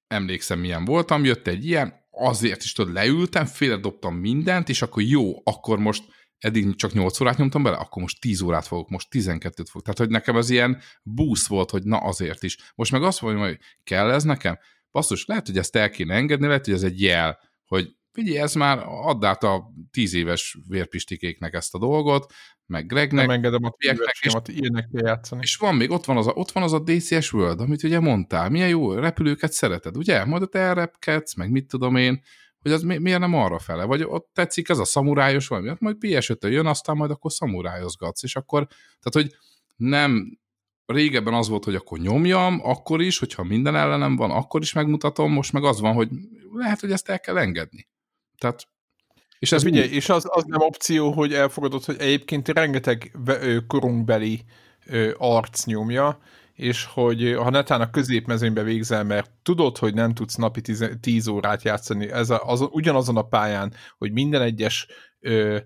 emlékszem, 0.07 0.59
milyen 0.59 0.85
voltam, 0.85 1.23
jött 1.23 1.47
egy 1.47 1.65
ilyen, 1.65 1.93
azért 2.11 2.63
is 2.63 2.73
tudod, 2.73 2.93
leültem, 2.93 3.45
félredobtam 3.45 4.15
mindent, 4.15 4.69
és 4.69 4.81
akkor 4.81 5.03
jó, 5.03 5.41
akkor 5.43 5.79
most 5.79 6.03
eddig 6.37 6.75
csak 6.75 6.93
8 6.93 7.19
órát 7.19 7.37
nyomtam 7.37 7.63
bele, 7.63 7.75
akkor 7.75 8.01
most 8.01 8.21
10 8.21 8.41
órát 8.41 8.67
fogok, 8.67 8.89
most 8.89 9.07
12-t 9.11 9.65
fogok. 9.65 9.81
Tehát, 9.81 9.97
hogy 9.97 10.09
nekem 10.09 10.35
az 10.35 10.49
ilyen 10.49 10.81
boost 11.03 11.47
volt, 11.47 11.69
hogy 11.69 11.83
na 11.83 11.97
azért 11.97 12.43
is. 12.43 12.57
Most 12.75 12.91
meg 12.91 13.03
azt 13.03 13.21
mondom, 13.21 13.41
hogy 13.41 13.57
kell 13.83 14.11
ez 14.11 14.23
nekem? 14.23 14.57
Basszus, 14.91 15.25
lehet, 15.25 15.45
hogy 15.45 15.57
ezt 15.57 15.75
el 15.75 15.89
kéne 15.89 16.15
engedni, 16.15 16.47
lehet, 16.47 16.65
hogy 16.65 16.73
ez 16.73 16.83
egy 16.83 17.01
jel, 17.01 17.39
hogy 17.65 17.95
figyelj, 18.19 18.37
ez 18.37 18.53
már 18.53 18.83
add 18.85 19.25
át 19.25 19.43
a 19.43 19.71
10 19.91 20.13
éves 20.13 20.57
vérpistikéknek 20.67 21.53
ezt 21.53 21.75
a 21.75 21.79
dolgot, 21.79 22.33
meg 22.65 22.85
Gregnek. 22.85 23.25
Nem 23.25 23.35
engedem 23.35 23.63
a 23.63 23.73
tízeskémat, 23.77 24.47
ilyenek 24.47 24.87
kell 24.91 25.05
játszani. 25.05 25.41
És 25.43 25.55
van 25.55 25.75
még, 25.75 25.91
ott 25.91 26.05
van, 26.05 26.17
az 26.17 26.27
a, 26.27 26.31
ott 26.31 26.51
van 26.51 26.63
az 26.63 26.73
a 26.73 26.79
DCS 26.79 27.33
World, 27.33 27.59
amit 27.59 27.83
ugye 27.83 27.99
mondtál, 27.99 28.49
milyen 28.49 28.69
jó 28.69 28.93
repülőket 28.93 29.51
szereted, 29.51 29.97
ugye? 29.97 30.25
Majd 30.25 30.41
ott 30.41 30.55
elrepkedsz, 30.55 31.35
meg 31.35 31.51
mit 31.51 31.67
tudom 31.67 31.95
én, 31.95 32.21
hogy 32.61 32.71
az 32.71 32.81
mi, 32.81 32.97
miért 32.97 33.19
nem 33.19 33.33
arra 33.33 33.59
fele, 33.59 33.83
vagy 33.83 34.03
ott 34.03 34.29
tetszik 34.33 34.69
ez 34.69 34.77
a 34.77 34.85
szamurájos 34.85 35.47
valami, 35.47 35.67
hát 35.67 35.79
majd 35.79 35.95
ps 35.97 36.31
jön, 36.39 36.65
aztán 36.65 36.95
majd 36.97 37.11
akkor 37.11 37.31
szamurájozgatsz, 37.31 38.23
és 38.23 38.35
akkor, 38.35 38.67
tehát 38.67 39.29
hogy 39.29 39.35
nem, 39.75 40.39
régebben 40.85 41.33
az 41.33 41.47
volt, 41.47 41.63
hogy 41.63 41.75
akkor 41.75 41.99
nyomjam, 41.99 42.59
akkor 42.63 43.01
is, 43.01 43.19
hogyha 43.19 43.43
minden 43.43 43.75
ellenem 43.75 44.15
van, 44.15 44.31
akkor 44.31 44.61
is 44.61 44.73
megmutatom, 44.73 45.31
most 45.31 45.53
meg 45.53 45.63
az 45.63 45.79
van, 45.79 45.93
hogy 45.93 46.09
lehet, 46.51 46.79
hogy 46.79 46.91
ezt 46.91 47.09
el 47.09 47.19
kell 47.19 47.37
engedni. 47.37 47.87
Tehát 48.39 48.67
és 49.39 49.51
ez 49.51 49.63
ugye, 49.63 49.89
és 49.89 50.09
az, 50.09 50.25
az 50.29 50.43
nem 50.47 50.61
opció, 50.61 51.11
hogy 51.11 51.33
elfogadod, 51.33 51.83
hogy 51.83 51.95
egyébként 51.99 52.47
rengeteg 52.47 53.17
korunkbeli 53.67 54.43
arc 55.17 55.65
nyomja, 55.65 56.19
és 56.53 56.85
hogy 56.85 57.33
ha 57.37 57.49
netán 57.49 57.81
a 57.81 57.89
középmezőnybe 57.89 58.63
végzel, 58.63 59.03
mert 59.03 59.31
tudod, 59.43 59.77
hogy 59.77 59.93
nem 59.93 60.13
tudsz 60.13 60.35
napi 60.35 60.61
10 60.99 61.27
órát 61.27 61.63
játszani, 61.63 62.11
ez 62.11 62.29
a, 62.29 62.41
az, 62.45 62.67
ugyanazon 62.71 63.17
a 63.17 63.27
pályán, 63.27 63.73
hogy 63.97 64.11
minden 64.11 64.41
egyes 64.41 64.87
ö, 65.19 65.57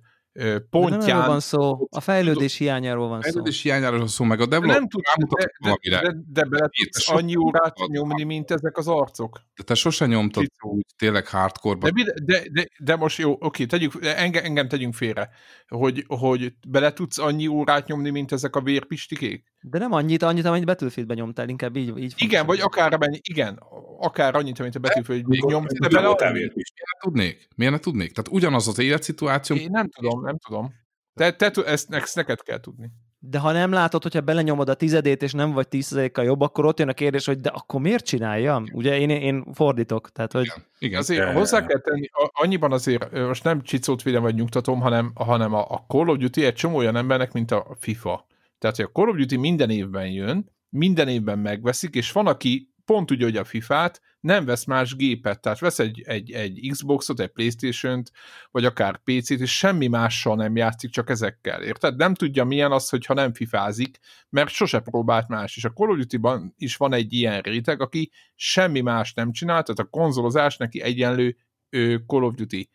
pontján... 0.69 0.99
De 0.99 1.13
nem 1.13 1.27
van 1.27 1.39
szó, 1.39 1.88
a 1.89 1.99
fejlődés 1.99 2.55
hiányáról 2.55 3.07
van 3.07 3.21
szó. 3.21 3.27
A 3.27 3.31
fejlődés 3.31 3.61
hiányáról 3.61 3.97
van 3.97 4.07
szó, 4.07 4.23
meg 4.23 4.39
a 4.39 4.45
develop 4.45 4.75
nem 4.75 4.88
tudsz, 4.88 5.13
de, 5.17 5.69
de, 5.89 5.99
de, 6.01 6.15
de 6.27 6.43
bele 6.43 6.69
tudsz 6.84 7.09
annyi 7.09 7.36
órát 7.36 7.77
nyomni, 7.88 8.23
mint 8.23 8.51
ezek 8.51 8.77
az 8.77 8.88
arcok. 8.88 9.39
De 9.55 9.63
te 9.63 9.73
sose 9.73 10.05
nyomtad 10.05 10.45
úgy 10.59 10.86
tényleg 10.97 11.27
hardcore 11.27 11.91
de, 11.91 12.13
de, 12.23 12.43
de, 12.51 12.67
de, 12.79 12.95
most 12.95 13.17
jó, 13.17 13.36
oké, 13.39 13.65
tegyük, 13.65 13.93
engem, 14.01 14.43
engem 14.43 14.67
tegyünk 14.67 14.93
félre, 14.93 15.29
hogy, 15.67 16.05
hogy 16.07 16.53
bele 16.67 16.93
tudsz 16.93 17.17
annyi 17.17 17.47
órát 17.47 17.88
nyomni, 17.88 18.09
mint 18.09 18.31
ezek 18.31 18.55
a 18.55 18.61
vérpistikék? 18.61 19.52
De 19.66 19.78
nem 19.78 19.91
annyit, 19.91 20.24
annyit, 20.24 20.45
amennyit 20.45 20.66
Battlefieldben 20.66 21.18
nyomtál, 21.18 21.49
inkább 21.49 21.76
így. 21.76 21.97
így 21.97 22.14
igen, 22.18 22.45
vagy 22.45 22.59
akár 22.59 22.93
amennyi, 22.93 23.20
igen, 23.22 23.59
akár 23.99 24.36
annyit, 24.36 24.59
amit 24.59 24.76
a 24.76 24.80
Battlefield 24.80 25.28
nyomsz, 25.28 25.74
de 25.80 25.88
bele 25.88 26.32
Miért 26.32 26.53
tudnék? 26.99 27.47
Miért 27.55 27.74
ne 27.74 27.80
tudnék? 27.80 28.11
Tehát 28.11 28.32
ugyanaz 28.32 28.68
az 28.68 28.80
életszituáció. 28.80 29.55
Én 29.55 29.70
nem 29.72 29.89
tudom, 29.89 30.22
nem 30.24 30.38
tudom. 30.38 30.74
Te, 31.14 31.32
te, 31.32 31.51
ezt, 31.66 31.93
ezt 31.93 32.16
neked 32.16 32.41
kell 32.41 32.59
tudni. 32.59 32.91
De 33.20 33.39
ha 33.39 33.51
nem 33.51 33.72
látod, 33.72 34.03
hogyha 34.03 34.22
belenyomod 34.22 34.70
a 34.70 34.74
tizedét, 34.74 35.24
és 35.24 35.32
nem 35.32 35.51
vagy 35.51 35.68
tízszerzékkal 35.68 36.26
jobb, 36.26 36.41
akkor 36.41 36.66
ott 36.66 36.80
jön 36.80 36.89
a 36.89 36.93
kérdés, 36.93 37.26
hogy 37.26 37.39
de 37.39 37.49
akkor 37.49 37.82
miért 37.82 38.05
csináljam? 38.05 38.66
Ugye 38.72 38.99
én, 38.99 39.09
én 39.09 39.45
fordítok. 39.53 40.11
Tehát, 40.11 40.32
hogy... 40.32 40.45
Igen, 40.45 40.66
igen. 40.80 40.99
Azért 40.99 41.26
de... 41.26 41.34
hozzá 41.34 41.66
kell 41.66 41.80
tenni, 41.80 42.09
annyiban 42.32 42.72
azért, 42.72 43.11
most 43.11 43.43
nem 43.43 43.61
csicót 43.61 44.01
védem 44.01 44.22
vagy 44.22 44.36
nyugtatom, 44.36 44.80
hanem, 44.80 45.11
hanem 45.16 45.53
a, 45.53 45.66
a 45.70 45.86
Call 45.88 46.07
of 46.07 46.18
Duty 46.18 46.45
egy 46.45 46.53
csomó 46.53 46.76
olyan 46.76 46.95
embernek, 46.95 47.32
mint 47.32 47.51
a 47.51 47.68
FIFA. 47.80 48.26
Tehát, 48.64 48.78
hogy 48.78 48.86
a 48.86 48.99
Call 48.99 49.09
of 49.09 49.18
Duty 49.18 49.38
minden 49.38 49.70
évben 49.70 50.07
jön, 50.07 50.51
minden 50.70 51.07
évben 51.07 51.39
megveszik, 51.39 51.95
és 51.95 52.11
van, 52.11 52.28
aki 52.28 52.74
pont 52.86 53.11
úgy, 53.11 53.24
hogy 53.24 53.38
a 53.38 53.43
FIFA-t, 53.43 54.01
nem 54.20 54.45
vesz 54.45 54.66
más 54.66 54.95
gépet, 54.95 55.41
tehát 55.41 55.59
vesz 55.59 55.80
egy, 55.80 56.01
egy, 56.05 56.32
egy 56.32 56.68
Xboxot, 56.72 57.20
egy 57.20 57.30
Playstation-t, 57.30 58.11
vagy 58.51 58.66
akár 58.66 58.97
PC-t, 59.03 59.39
és 59.39 59.57
semmi 59.57 59.88
mással 59.88 60.36
nem 60.36 60.55
játszik, 60.55 60.91
csak 60.91 61.09
ezekkel, 61.09 61.64
érted? 61.64 61.95
Nem 61.95 62.14
tudja 62.14 62.43
milyen 62.43 62.72
az, 62.72 62.89
hogyha 62.89 63.14
nem 63.14 63.34
fifázik, 63.34 63.99
mert 64.30 64.49
sose 64.49 64.80
próbált 64.80 65.28
más, 65.28 65.57
és 65.57 65.66
a 65.66 65.74
Call 65.74 65.89
of 65.89 65.97
Duty-ban 65.97 66.53
is 66.57 66.78
van 66.78 66.93
egy 66.93 67.14
ilyen 67.14 67.41
réteg, 67.41 67.82
aki 67.82 68.11
semmi 68.36 68.82
más 68.82 69.14
nem 69.14 69.32
csinál, 69.32 69.64
tehát 69.64 69.80
a 69.80 69.97
konzolozás 69.99 70.57
neki 70.57 70.82
egyenlő 70.82 71.38
ő, 71.70 72.03
Call 72.07 72.24
of 72.24 72.34
Duty. 72.34 72.70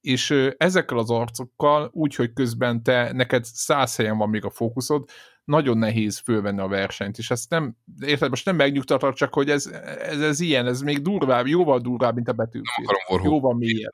És 0.00 0.30
ezekkel 0.56 0.98
az 0.98 1.10
arcokkal, 1.10 1.90
úgy, 1.92 2.14
hogy 2.14 2.32
közben 2.32 2.82
te, 2.82 3.12
neked 3.12 3.44
száz 3.44 3.96
helyen 3.96 4.18
van 4.18 4.28
még 4.28 4.44
a 4.44 4.50
fókuszod, 4.50 5.08
nagyon 5.44 5.78
nehéz 5.78 6.18
fölvenni 6.18 6.60
a 6.60 6.68
versenyt, 6.68 7.18
és 7.18 7.30
ezt 7.30 7.50
nem, 7.50 7.76
érted, 8.00 8.30
most 8.30 8.44
nem 8.44 8.56
megnyugtatok, 8.56 9.14
csak 9.14 9.34
hogy 9.34 9.50
ez, 9.50 9.66
ez, 9.98 10.20
ez 10.20 10.40
ilyen, 10.40 10.66
ez 10.66 10.80
még 10.80 11.02
durvább, 11.02 11.46
jóval 11.46 11.78
durvább, 11.78 12.14
mint 12.14 12.28
a 12.28 12.32
Battlefield. 12.32 12.86
Nem 12.86 12.96
akarom 13.06 13.24
jóval 13.24 13.54
mélyebb. 13.54 13.92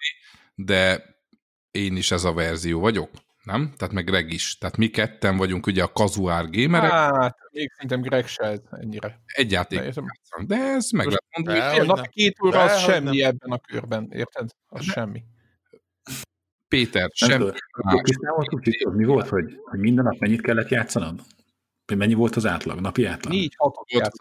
De 0.55 1.05
én 1.71 1.97
is 1.97 2.11
ez 2.11 2.25
a 2.25 2.33
verzió 2.33 2.81
vagyok, 2.81 3.11
nem? 3.45 3.73
Tehát 3.77 3.95
meg 3.95 4.05
Greg 4.05 4.33
is. 4.33 4.59
Tehát 4.59 4.77
mi 4.77 4.89
ketten 4.89 5.37
vagyunk 5.37 5.67
ugye 5.67 5.83
a 5.83 5.93
kazuár 5.93 6.51
gamerek. 6.51 6.91
Hát, 6.91 7.37
még 7.51 7.71
szerintem 7.73 8.01
Greg 8.01 8.27
se 8.27 8.61
ennyire. 8.71 9.21
Egy 9.27 9.51
játék. 9.51 9.81
De 10.47 10.57
ez 10.57 10.91
meg 10.91 11.07
lehet 11.07 11.25
mondani. 11.37 11.79
A 11.79 11.85
napi 11.85 12.09
két 12.09 12.43
óra 12.45 12.63
az 12.63 12.79
semmi 12.79 13.19
nem. 13.19 13.29
ebben 13.29 13.51
a 13.51 13.59
körben, 13.59 14.09
érted? 14.13 14.51
Az 14.69 14.87
de, 14.87 14.93
semmi. 14.93 15.23
Péter, 16.69 17.11
semmi. 17.15 17.51
Mi 18.93 19.05
volt, 19.05 19.29
hogy, 19.29 19.61
hogy 19.63 19.79
minden 19.79 20.05
nap 20.05 20.19
mennyit 20.19 20.41
kellett 20.41 20.69
játszanod? 20.69 21.21
Mennyi 21.97 22.15
volt 22.15 22.37
az 22.37 22.47
átlag, 22.47 22.81
napi 22.81 23.05
átlag? 23.05 23.33
4 23.33 23.55
6 23.57 23.75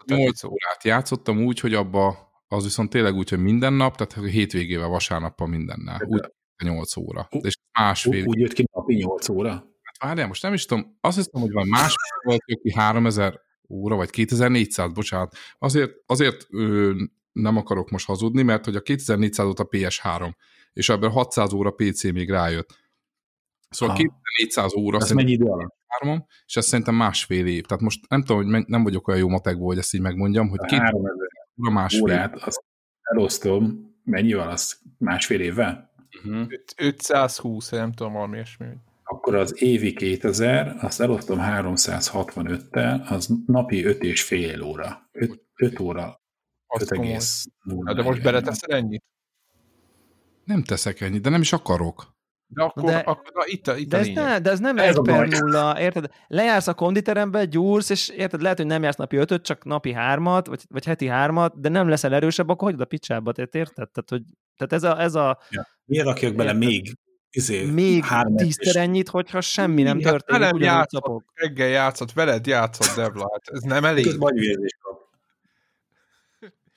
8 0.06 0.44
órát 0.44 0.84
játszottam 0.84 1.44
úgy, 1.44 1.60
hogy 1.60 1.74
abba 1.74 2.28
az 2.48 2.64
viszont 2.64 2.90
tényleg 2.90 3.14
úgy, 3.14 3.28
hogy 3.28 3.42
minden 3.42 3.72
nap, 3.72 3.96
tehát 3.96 4.24
a 4.24 4.30
hétvégével, 4.30 4.88
vasárnappal 4.88 5.46
mindennel. 5.46 6.00
Úgy 6.06 6.20
8 6.64 6.96
óra. 6.96 7.28
Uh, 7.30 7.40
és 7.44 7.56
másfél. 7.78 8.26
Úgy 8.26 8.38
jött 8.38 8.52
ki 8.52 8.64
napi 8.72 8.94
8 8.94 9.28
óra? 9.28 9.50
Hát 9.82 9.98
várjál, 9.98 10.26
most 10.26 10.42
nem 10.42 10.52
is 10.52 10.64
tudom, 10.64 10.98
azt 11.00 11.16
hiszem, 11.16 11.40
hogy 11.40 11.52
van 11.52 11.68
másfél 11.68 12.20
volt 12.22 12.44
ki 12.44 12.72
3000 12.72 13.40
óra, 13.68 13.96
vagy 13.96 14.10
2400, 14.10 14.92
bocsánat. 14.92 15.36
Azért, 15.58 15.92
azért 16.06 16.46
ö, 16.50 16.92
nem 17.32 17.56
akarok 17.56 17.90
most 17.90 18.06
hazudni, 18.06 18.42
mert 18.42 18.64
hogy 18.64 18.76
a 18.76 18.80
2400 18.80 19.46
volt 19.46 19.60
a 19.60 19.68
PS3, 19.68 20.32
és 20.72 20.88
ebből 20.88 21.10
600 21.10 21.52
óra 21.52 21.70
PC 21.70 22.02
még 22.02 22.30
rájött. 22.30 22.78
Szóval 23.70 23.96
ha. 23.96 24.02
2400 24.02 24.74
óra. 24.74 24.98
Ez 24.98 25.10
mennyi 25.10 25.32
idő 25.32 25.44
alatt? 25.44 25.78
háromon, 25.86 26.26
és 26.46 26.56
ez 26.56 26.66
szerintem 26.66 26.94
másfél 26.94 27.46
év. 27.46 27.64
Tehát 27.66 27.82
most 27.82 28.08
nem 28.08 28.20
tudom, 28.20 28.52
hogy 28.52 28.64
nem 28.66 28.82
vagyok 28.82 29.08
olyan 29.08 29.20
jó 29.20 29.28
matekból, 29.28 29.66
hogy 29.66 29.78
ezt 29.78 29.94
így 29.94 30.00
megmondjam, 30.00 30.48
hogy 30.48 30.60
két 30.66 30.80
óra 31.60 31.70
másfél. 31.70 32.02
Órát, 32.02 32.34
azt 32.34 32.64
elosztom, 33.02 33.90
Mennyi 34.04 34.32
van 34.32 34.48
az? 34.48 34.80
Másfél 34.98 35.40
évvel? 35.40 35.92
Uh-huh. 36.24 36.46
520, 36.76 37.70
nem 37.70 37.92
tudom, 37.92 38.12
valami 38.12 38.34
ilyesmi. 38.34 38.66
Akkor 39.02 39.34
az 39.34 39.62
évi 39.62 39.92
2000, 39.92 40.76
azt 40.80 41.00
elosztom 41.00 41.38
365-tel, 41.40 43.08
az 43.08 43.28
napi 43.46 43.84
5 43.84 44.02
és 44.02 44.22
fél 44.22 44.62
óra. 44.62 45.08
5, 45.12 45.42
5 45.54 45.80
óra. 45.80 46.20
5,0. 46.78 47.94
De 47.94 48.02
most 48.02 48.22
beleteszel 48.22 48.76
ennyit? 48.76 49.04
Nem 50.44 50.62
teszek 50.62 51.00
ennyit, 51.00 51.22
de 51.22 51.30
nem 51.30 51.40
is 51.40 51.52
akarok. 51.52 52.18
De 52.52 52.62
akkor, 52.62 52.84
de, 52.84 52.96
akkor 52.98 53.30
na, 53.34 53.42
itt 53.46 53.68
a, 53.68 53.76
itt 53.76 53.88
de, 53.88 53.96
a 53.96 54.00
ez 54.00 54.06
ne, 54.06 54.38
de 54.38 54.50
ez 54.50 54.58
nem 54.58 54.78
ez 54.78 54.96
egy 54.96 55.02
per 55.02 55.28
nulla, 55.28 55.80
érted? 55.80 56.10
Lejársz 56.26 56.66
a 56.66 56.74
konditerembe, 56.74 57.44
gyúrsz, 57.44 57.90
és 57.90 58.08
érted, 58.08 58.42
lehet, 58.42 58.56
hogy 58.56 58.66
nem 58.66 58.82
jársz 58.82 58.96
napi 58.96 59.16
ötöt, 59.16 59.42
csak 59.42 59.64
napi 59.64 59.92
hármat, 59.92 60.46
vagy, 60.46 60.62
vagy 60.68 60.84
heti 60.84 61.06
hármat, 61.06 61.60
de 61.60 61.68
nem 61.68 61.88
leszel 61.88 62.14
erősebb, 62.14 62.48
akkor 62.48 62.68
hagyd 62.68 62.80
a 62.80 62.84
picsába, 62.84 63.32
tehát 63.32 63.54
érted? 63.54 63.90
Tehát, 63.90 64.10
hogy, 64.10 64.22
tehát 64.56 64.72
ez 64.72 64.82
a... 64.82 65.02
Ez 65.02 65.14
a 65.14 65.38
ja. 65.50 65.66
Miért 65.84 66.06
rakjak 66.06 66.34
bele 66.34 66.52
még 66.52 66.98
izé, 67.30 67.64
még 67.64 68.04
tízszer 68.34 68.76
ennyit, 68.76 69.08
hogyha 69.08 69.40
semmi 69.40 69.82
nem 69.82 70.00
hát 70.00 70.12
történik, 70.12 70.40
velem 70.40 70.60
játszott, 70.60 71.24
reggel 71.34 71.68
játszott, 71.68 72.12
veled 72.12 72.46
játszott, 72.46 72.96
Devla, 72.96 73.28
hát 73.32 73.42
ez 73.56 73.62
nem 73.62 73.84
elég. 73.84 74.06
Ez 74.06 74.16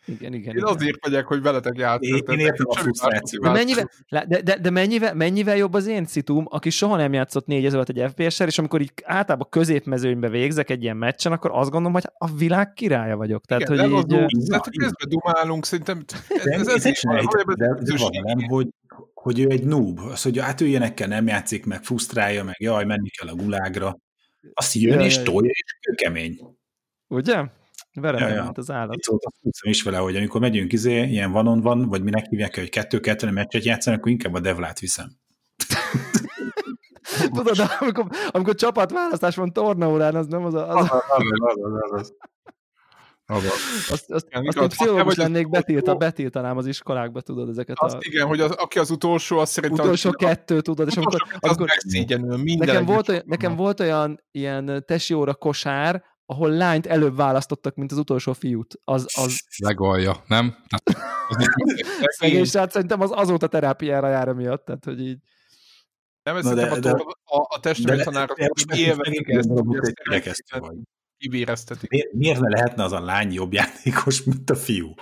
igen, 0.05 0.33
igen. 0.33 0.55
Én 0.55 0.63
azért 0.63 1.05
megyek, 1.05 1.25
hogy 1.25 1.41
veletek 1.41 1.77
játszok. 1.77 2.29
Én, 2.29 2.39
én 2.39 2.45
értem 2.45 2.65
a 2.69 2.75
frusztrációt. 2.75 3.43
De 3.43 3.51
mennyivel, 3.51 3.89
de, 4.09 4.41
de, 4.41 4.57
de 4.57 4.69
mennyivel, 4.69 5.13
mennyivel 5.13 5.57
jobb 5.57 5.73
az 5.73 5.87
én 5.87 6.05
citum, 6.05 6.45
aki 6.49 6.69
soha 6.69 6.95
nem 6.95 7.13
játszott 7.13 7.45
4000 7.45 7.85
egy 7.87 8.11
FPS-sel, 8.11 8.47
és 8.47 8.57
amikor 8.57 8.81
így 8.81 8.91
általában 9.03 9.47
középmezőnybe 9.49 10.29
végzek 10.29 10.69
egy 10.69 10.83
ilyen 10.83 10.97
meccsen, 10.97 11.31
akkor 11.31 11.51
azt 11.53 11.69
gondolom, 11.69 11.93
hogy 11.93 12.09
a 12.17 12.35
világ 12.35 12.73
királya 12.73 13.15
vagyok. 13.15 13.45
Tehát, 13.45 13.69
Igen, 13.69 13.89
hogy 13.91 14.11
így, 14.11 14.25
így, 14.27 14.47
hát 14.51 14.69
közben 14.69 15.09
dumálunk, 15.09 15.65
szerintem 15.65 16.03
ez, 16.27 16.45
ez, 16.45 16.67
ez, 16.67 16.85
ez 16.85 17.01
de, 17.55 17.73
de 17.81 17.97
van, 17.97 18.09
nem, 18.23 18.39
hogy, 18.47 18.67
hogy 19.13 19.39
ő 19.39 19.49
egy 19.49 19.63
noob, 19.63 19.99
az, 19.99 20.21
hogy 20.21 20.39
hát 20.39 20.61
ő 20.61 20.65
ilyenekkel 20.65 21.07
nem 21.07 21.27
játszik, 21.27 21.65
meg 21.65 21.83
frusztrálja, 21.83 22.43
meg 22.43 22.55
jaj, 22.59 22.85
menni 22.85 23.09
kell 23.09 23.27
a 23.27 23.35
gulágra. 23.35 23.97
Azt 24.53 24.73
jön 24.73 24.99
ja, 24.99 25.05
és 25.05 25.17
tolja, 25.17 25.49
és 25.49 25.77
ő 25.89 25.93
kemény. 25.93 26.39
Ugye? 27.07 27.43
Verem, 27.93 28.29
ja, 28.29 28.35
ja. 28.35 28.43
mint 28.43 28.57
az 28.57 28.71
állat. 28.71 28.95
Itt 28.95 29.01
szólt 29.01 29.23
is 29.61 29.83
vele, 29.83 29.97
hogy 29.97 30.15
amikor 30.15 30.41
megyünk 30.41 30.73
izé, 30.73 31.03
ilyen 31.03 31.31
vanon 31.31 31.61
van, 31.61 31.87
vagy 31.89 32.03
minek 32.03 32.25
hívják, 32.25 32.55
hogy 32.55 32.69
kettő-kettő 32.69 33.31
meccset 33.31 33.63
játszanak, 33.63 33.99
akkor 33.99 34.11
inkább 34.11 34.33
a 34.33 34.39
devlát 34.39 34.79
viszem. 34.79 35.11
Tudod, 37.33 37.69
amikor, 37.79 38.05
amikor 38.27 38.55
csapatválasztás 38.55 39.35
van 39.35 39.53
tornaórán, 39.53 40.15
az 40.15 40.27
nem 40.27 40.45
az 40.45 40.53
a... 40.53 40.69
Az, 40.69 40.91
az, 40.91 41.01
az, 41.17 41.59
az, 41.61 41.91
az, 41.91 41.91
az. 41.91 42.13
Azt, 43.25 43.89
azt, 43.89 44.11
azt 44.11 44.27
én 44.31 44.67
pszichológus 44.67 45.15
lennék, 45.15 45.49
betilta, 45.49 45.95
betiltanám 45.95 46.57
az 46.57 46.65
iskolákba, 46.65 47.21
tudod, 47.21 47.49
ezeket 47.49 47.77
azt 47.79 47.95
a... 47.95 47.97
igen, 48.01 48.27
hogy 48.27 48.39
az, 48.39 48.51
aki 48.51 48.79
az 48.79 48.91
utolsó, 48.91 49.37
az 49.37 49.49
szerintem... 49.49 49.85
Utolsó 49.85 50.09
az, 50.09 50.15
kettő, 50.15 50.61
tudod, 50.61 50.87
és 50.87 50.95
amikor... 50.95 51.21
amikor 51.39 51.67
minden 52.43 52.67
nekem, 52.67 52.85
volt 52.85 53.09
olyan, 53.09 53.23
nekem 53.25 53.55
volt 53.55 53.79
olyan 53.79 54.23
ilyen 54.31 54.83
tesi 54.87 55.13
óra 55.13 55.33
kosár, 55.33 56.03
ahol 56.25 56.49
lányt 56.49 56.85
előbb 56.85 57.15
választottak, 57.15 57.75
mint 57.75 57.91
az 57.91 57.97
utolsó 57.97 58.33
fiút. 58.33 58.79
Az, 58.83 59.07
az... 59.17 59.43
Legalja, 59.57 60.23
nem? 60.27 60.55
Szegény 62.19 62.45
srác 62.45 62.71
szerintem 62.71 63.01
az 63.01 63.11
azóta 63.13 63.47
terápiára 63.47 64.09
jár 64.09 64.33
miatt, 64.33 64.65
tehát 64.65 64.85
hogy 64.85 65.01
így. 65.01 65.17
Nem, 66.23 66.35
ez 66.35 66.45
de, 66.45 66.79
de, 66.79 66.89
a, 66.91 67.17
a, 67.23 67.47
a 67.55 67.59
testvértanárok 67.59 68.37
kivéreztetik. 71.17 71.89
Miért, 71.89 72.13
miért 72.13 72.39
ne 72.39 72.49
lehetne 72.49 72.83
az 72.83 72.91
a 72.91 72.99
lány 72.99 73.33
jobb 73.33 73.53
játékos, 73.53 74.23
mint 74.23 74.49
a 74.49 74.55
fiú? 74.55 74.93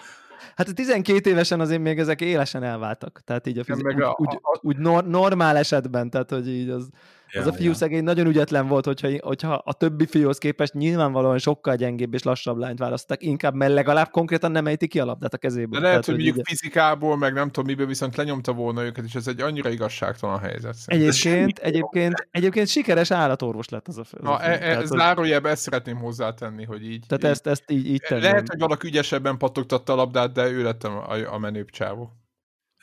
Hát 0.55 0.67
a 0.67 0.74
12 0.74 1.30
évesen 1.30 1.59
azért 1.59 1.82
még 1.82 1.99
ezek 1.99 2.22
élesen 2.22 2.63
elváltak. 2.63 3.22
Tehát 3.24 3.47
így 3.47 3.57
a 3.57 3.63
fizik, 3.63 3.86
úgy, 3.86 4.01
a, 4.01 4.15
úgy, 4.17 4.39
úgy 4.61 4.78
normál 5.05 5.57
esetben, 5.57 6.09
tehát 6.09 6.30
hogy 6.30 6.47
így 6.49 6.69
az... 6.69 6.89
Ja, 7.34 7.41
az 7.41 7.47
a 7.47 7.53
fiú 7.53 7.67
ja. 7.67 7.73
szegény 7.73 8.03
nagyon 8.03 8.27
ügyetlen 8.27 8.67
volt, 8.67 8.86
hogyha, 8.86 9.09
hogyha 9.19 9.53
a 9.53 9.73
többi 9.73 10.05
fiúhoz 10.05 10.38
képest 10.38 10.73
nyilvánvalóan 10.73 11.38
sokkal 11.38 11.75
gyengébb 11.75 12.13
és 12.13 12.23
lassabb 12.23 12.57
lányt 12.57 12.79
választottak, 12.79 13.23
inkább, 13.23 13.53
mert 13.53 13.73
legalább 13.73 14.09
konkrétan 14.09 14.51
nem 14.51 14.67
ejti 14.67 14.88
ki 14.88 14.99
a 14.99 15.05
labdát 15.05 15.34
a 15.34 15.38
kezéből. 15.38 15.79
De 15.79 15.88
lehet, 15.88 16.05
hogy 16.05 16.13
mondjuk 16.13 16.47
fizikából, 16.47 17.17
meg 17.17 17.34
nem 17.34 17.45
tudom 17.45 17.65
miből, 17.65 17.86
viszont 17.86 18.15
lenyomta 18.15 18.53
volna 18.53 18.84
őket, 18.84 19.05
és 19.05 19.15
ez 19.15 19.27
egy 19.27 19.41
annyira 19.41 19.69
igazságtalan 19.69 20.39
helyzet. 20.39 20.75
Egyébként, 20.86 21.59
egyébként, 21.59 22.27
egyébként 22.32 22.67
sikeres 22.67 23.11
állatorvos 23.11 23.69
lett 23.69 23.88
az 23.88 23.97
a 23.97 24.03
fő. 24.03 24.17
Na, 24.21 24.41
e, 24.41 24.51
e, 24.51 24.77
ez 24.77 24.88
zárójelbe 24.88 25.49
ezt 25.49 25.61
szeretném 25.61 25.97
hozzátenni, 25.97 26.63
hogy 26.63 26.86
így. 26.86 27.05
Tehát 27.07 27.23
így, 27.23 27.29
ezt, 27.29 27.47
ezt 27.47 27.71
így, 27.71 27.88
így 27.88 28.01
tenném. 28.07 28.23
Lehet, 28.23 28.49
hogy 28.49 28.59
valaki 28.59 28.88
ügyesebben 28.88 29.38
pattogtatta 29.38 29.93
a 29.93 29.95
labdát, 29.95 30.32
de 30.32 30.49
ő 30.49 30.63
lett 30.63 30.84
a, 30.84 31.09
a, 31.09 31.34
a 31.34 31.38
menőbb 31.38 31.69
csávó. 31.69 32.11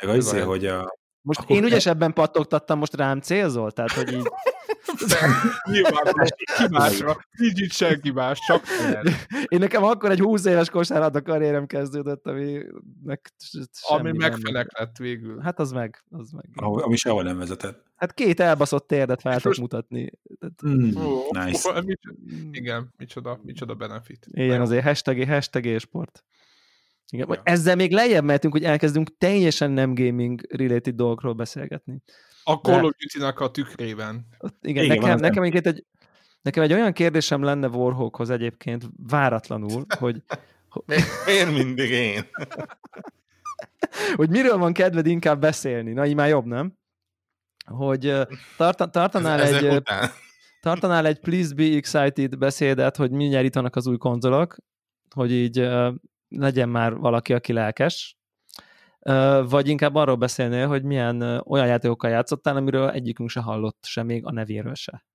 Meg 0.03 0.17
az, 0.17 0.43
hogy 0.43 0.67
a, 0.67 0.98
most 1.29 1.41
Akkor 1.41 1.57
én 1.57 1.65
ügyesebben 1.65 2.13
pattogtattam, 2.13 2.79
most 2.79 2.97
rám 2.97 3.21
célzol? 3.21 3.71
Tehát, 3.73 3.91
hogy 3.91 4.13
így... 4.13 4.29
Nyilván, 5.73 6.27
ki 6.57 6.65
nincs 7.39 7.61
itt 7.61 7.73
senki 7.73 8.11
más, 8.11 8.39
csak 8.47 8.65
Én 9.47 9.59
nekem 9.59 9.85
akkor 9.85 10.11
egy 10.11 10.21
20 10.21 10.45
éves 10.45 10.71
kosárlabda 10.71 11.23
karrierem 11.23 11.67
kezdődött, 11.67 12.27
ami 12.27 12.63
meg 13.05 13.21
Ami 13.89 14.13
megfelek 14.13 14.79
lett 14.79 14.97
végül. 14.97 15.41
Hát 15.41 15.59
az 15.59 15.73
meg, 15.73 16.05
az 16.11 16.31
meg. 16.31 16.45
Ami 16.55 16.97
sehol 16.97 17.23
nem 17.23 17.39
vezetett. 17.39 17.85
Hát 17.97 18.15
két 18.15 18.41
elbaszott 18.41 18.87
térdet 18.87 19.21
fel 19.21 19.39
most... 19.43 19.61
mutatni. 19.61 20.11
Mm, 20.67 20.91
nice. 21.31 21.85
Igen, 22.61 22.95
micsoda, 22.97 23.41
micsoda 23.43 23.75
benefit. 23.75 24.27
Igen, 24.31 24.61
azért 24.61 24.85
hashtag, 24.85 25.25
hashtag 25.25 25.79
sport. 25.79 26.25
Igen, 27.13 27.27
ja. 27.31 27.41
Ezzel 27.43 27.77
még 27.77 27.93
lejjebb 27.93 28.25
mehetünk, 28.25 28.53
hogy 28.53 28.65
elkezdünk 28.65 29.17
teljesen 29.19 29.71
nem 29.71 29.95
gaming 29.95 30.41
related 30.49 30.95
dolgokról 30.95 31.33
beszélgetni. 31.33 32.03
A 32.45 32.55
Call 32.55 32.85
of 32.85 32.93
Duty-nak 32.99 33.41
a 33.41 33.51
tükrében. 33.51 34.27
Igen, 34.63 34.85
igen 34.85 34.99
nekem, 34.99 35.19
nekem 35.19 35.43
egyébként 35.43 35.67
egy, 35.77 35.85
nekem 36.43 36.63
egy 36.63 36.73
olyan 36.73 36.93
kérdésem 36.93 37.43
lenne 37.43 37.69
Warhawkhoz 37.69 38.31
egyébként, 38.31 38.85
váratlanul, 38.97 39.87
hogy... 39.99 40.23
Miért 41.27 41.53
mindig 41.53 41.91
én? 41.91 42.27
hogy 44.17 44.31
miről 44.31 44.57
van 44.57 44.73
kedved 44.73 45.07
inkább 45.07 45.41
beszélni? 45.41 45.93
Na, 45.93 46.07
így 46.07 46.15
már 46.15 46.29
jobb, 46.29 46.45
nem? 46.45 46.79
Hogy 47.67 48.15
tartan, 48.57 48.91
tartanál 48.91 49.41
Ez, 49.41 49.53
egy... 49.53 49.77
Után. 49.77 50.11
Tartanál 50.61 51.07
egy 51.07 51.21
Please 51.21 51.55
Be 51.55 51.65
Excited 51.65 52.39
beszédet, 52.39 52.97
hogy 52.97 53.11
mindjárt 53.11 53.45
itt 53.45 53.55
vannak 53.55 53.77
az 53.77 53.87
új 53.87 53.97
konzolok, 53.97 54.57
hogy 55.15 55.33
így 55.33 55.69
legyen 56.29 56.69
már 56.69 56.95
valaki, 56.95 57.33
aki 57.33 57.53
lelkes, 57.53 58.19
vagy 59.43 59.69
inkább 59.69 59.95
arról 59.95 60.17
beszélnél, 60.17 60.67
hogy 60.67 60.83
milyen 60.83 61.23
olyan 61.23 61.67
játékokkal 61.67 62.11
játszottál, 62.11 62.57
amiről 62.57 62.91
egyikünk 62.91 63.31
se 63.31 63.41
hallott 63.41 63.85
se 63.87 64.03
még 64.03 64.27
a 64.27 64.33
nevéről 64.33 64.75
se. 64.75 65.07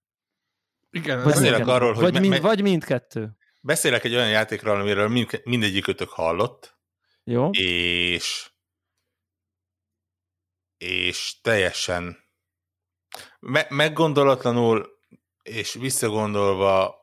Igen, 0.90 1.18
vagy, 1.24 1.34
beszélek 1.34 1.68
arról, 1.68 1.94
hogy... 1.94 2.12
Vagy, 2.12 2.20
mind, 2.20 2.42
vagy 2.42 2.62
mindkettő. 2.62 3.38
Beszélek 3.62 4.04
egy 4.04 4.16
olyan 4.16 4.30
játékról, 4.30 4.80
amiről 4.80 5.08
mind, 5.08 5.42
mindegyikötök 5.44 6.10
hallott. 6.10 6.78
Jó. 7.24 7.50
És 7.50 8.52
és 10.78 11.40
teljesen 11.42 12.18
me- 13.40 13.70
meggondolatlanul 13.70 15.00
és 15.44 15.74
visszagondolva 15.74 16.96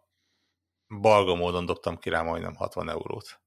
balga 1.01 1.35
módon 1.35 1.67
dobtam 1.67 1.99
ki 1.99 2.09
rá 2.09 2.23
majdnem 2.23 2.55
60 2.55 2.89
eurót. 2.89 3.40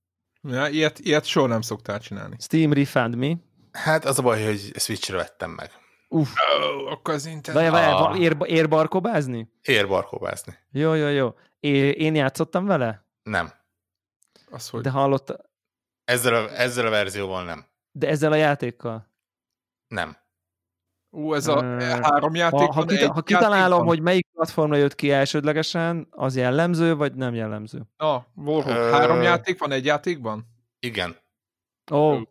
Ja, 0.47 0.67
ilyet, 0.67 0.99
ilyet 0.99 1.25
soha 1.25 1.47
nem 1.47 1.61
szoktál 1.61 1.99
csinálni. 1.99 2.35
Steam 2.39 2.73
Refund 2.73 3.15
mi? 3.15 3.37
Hát 3.71 4.05
az 4.05 4.19
a 4.19 4.21
baj, 4.21 4.43
hogy 4.45 4.71
Switchre 4.75 5.17
vettem 5.17 5.51
meg. 5.51 5.71
Uff. 6.09 6.29
Oh, 6.57 6.91
akkor 6.91 7.13
az 7.13 7.25
internet... 7.25 7.71
Várj, 7.71 7.85
várj, 7.85 8.21
ér, 8.21 8.37
érbarkobázni? 8.45 9.51
Érbarkobázni. 9.61 10.57
Jó, 10.71 10.93
jó, 10.93 11.07
jó. 11.07 11.35
É, 11.59 11.89
én 11.89 12.15
játszottam 12.15 12.65
vele? 12.65 13.05
Nem. 13.23 13.53
Az 14.49 14.69
hogy? 14.69 14.81
De 14.81 14.89
hallott... 14.89 15.51
Ezzel 16.05 16.33
a, 16.33 16.59
ezzel 16.59 16.85
a 16.85 16.89
verzióval 16.89 17.43
nem. 17.43 17.65
De 17.91 18.07
ezzel 18.07 18.31
a 18.31 18.35
játékkal? 18.35 19.11
Nem. 19.87 20.17
Ú, 21.16 21.34
ez 21.34 21.47
a 21.47 21.55
uh, 21.55 21.82
három 21.82 22.36
játék 22.36 22.59
Ha, 22.59 22.74
ha, 22.74 22.86
kita, 22.86 23.14
ha 23.14 23.22
kitalálom, 23.22 23.78
van. 23.78 23.88
hogy 23.88 24.01
melyik 24.01 24.28
platformra 24.34 24.76
jött 24.76 24.95
ki 24.95 25.11
elsődlegesen, 25.11 26.07
az 26.09 26.36
jellemző, 26.36 26.95
vagy 26.95 27.16
nem 27.16 27.34
jellemző? 27.34 27.82
Na, 27.97 28.26
Warhawk, 28.36 28.78
uh, 28.78 28.91
három 28.91 29.22
játék 29.22 29.59
van 29.59 29.72
egy 29.72 29.86
játékban? 29.86 30.45
Igen. 30.80 31.16
Ó. 31.91 31.97
Oh. 31.97 32.22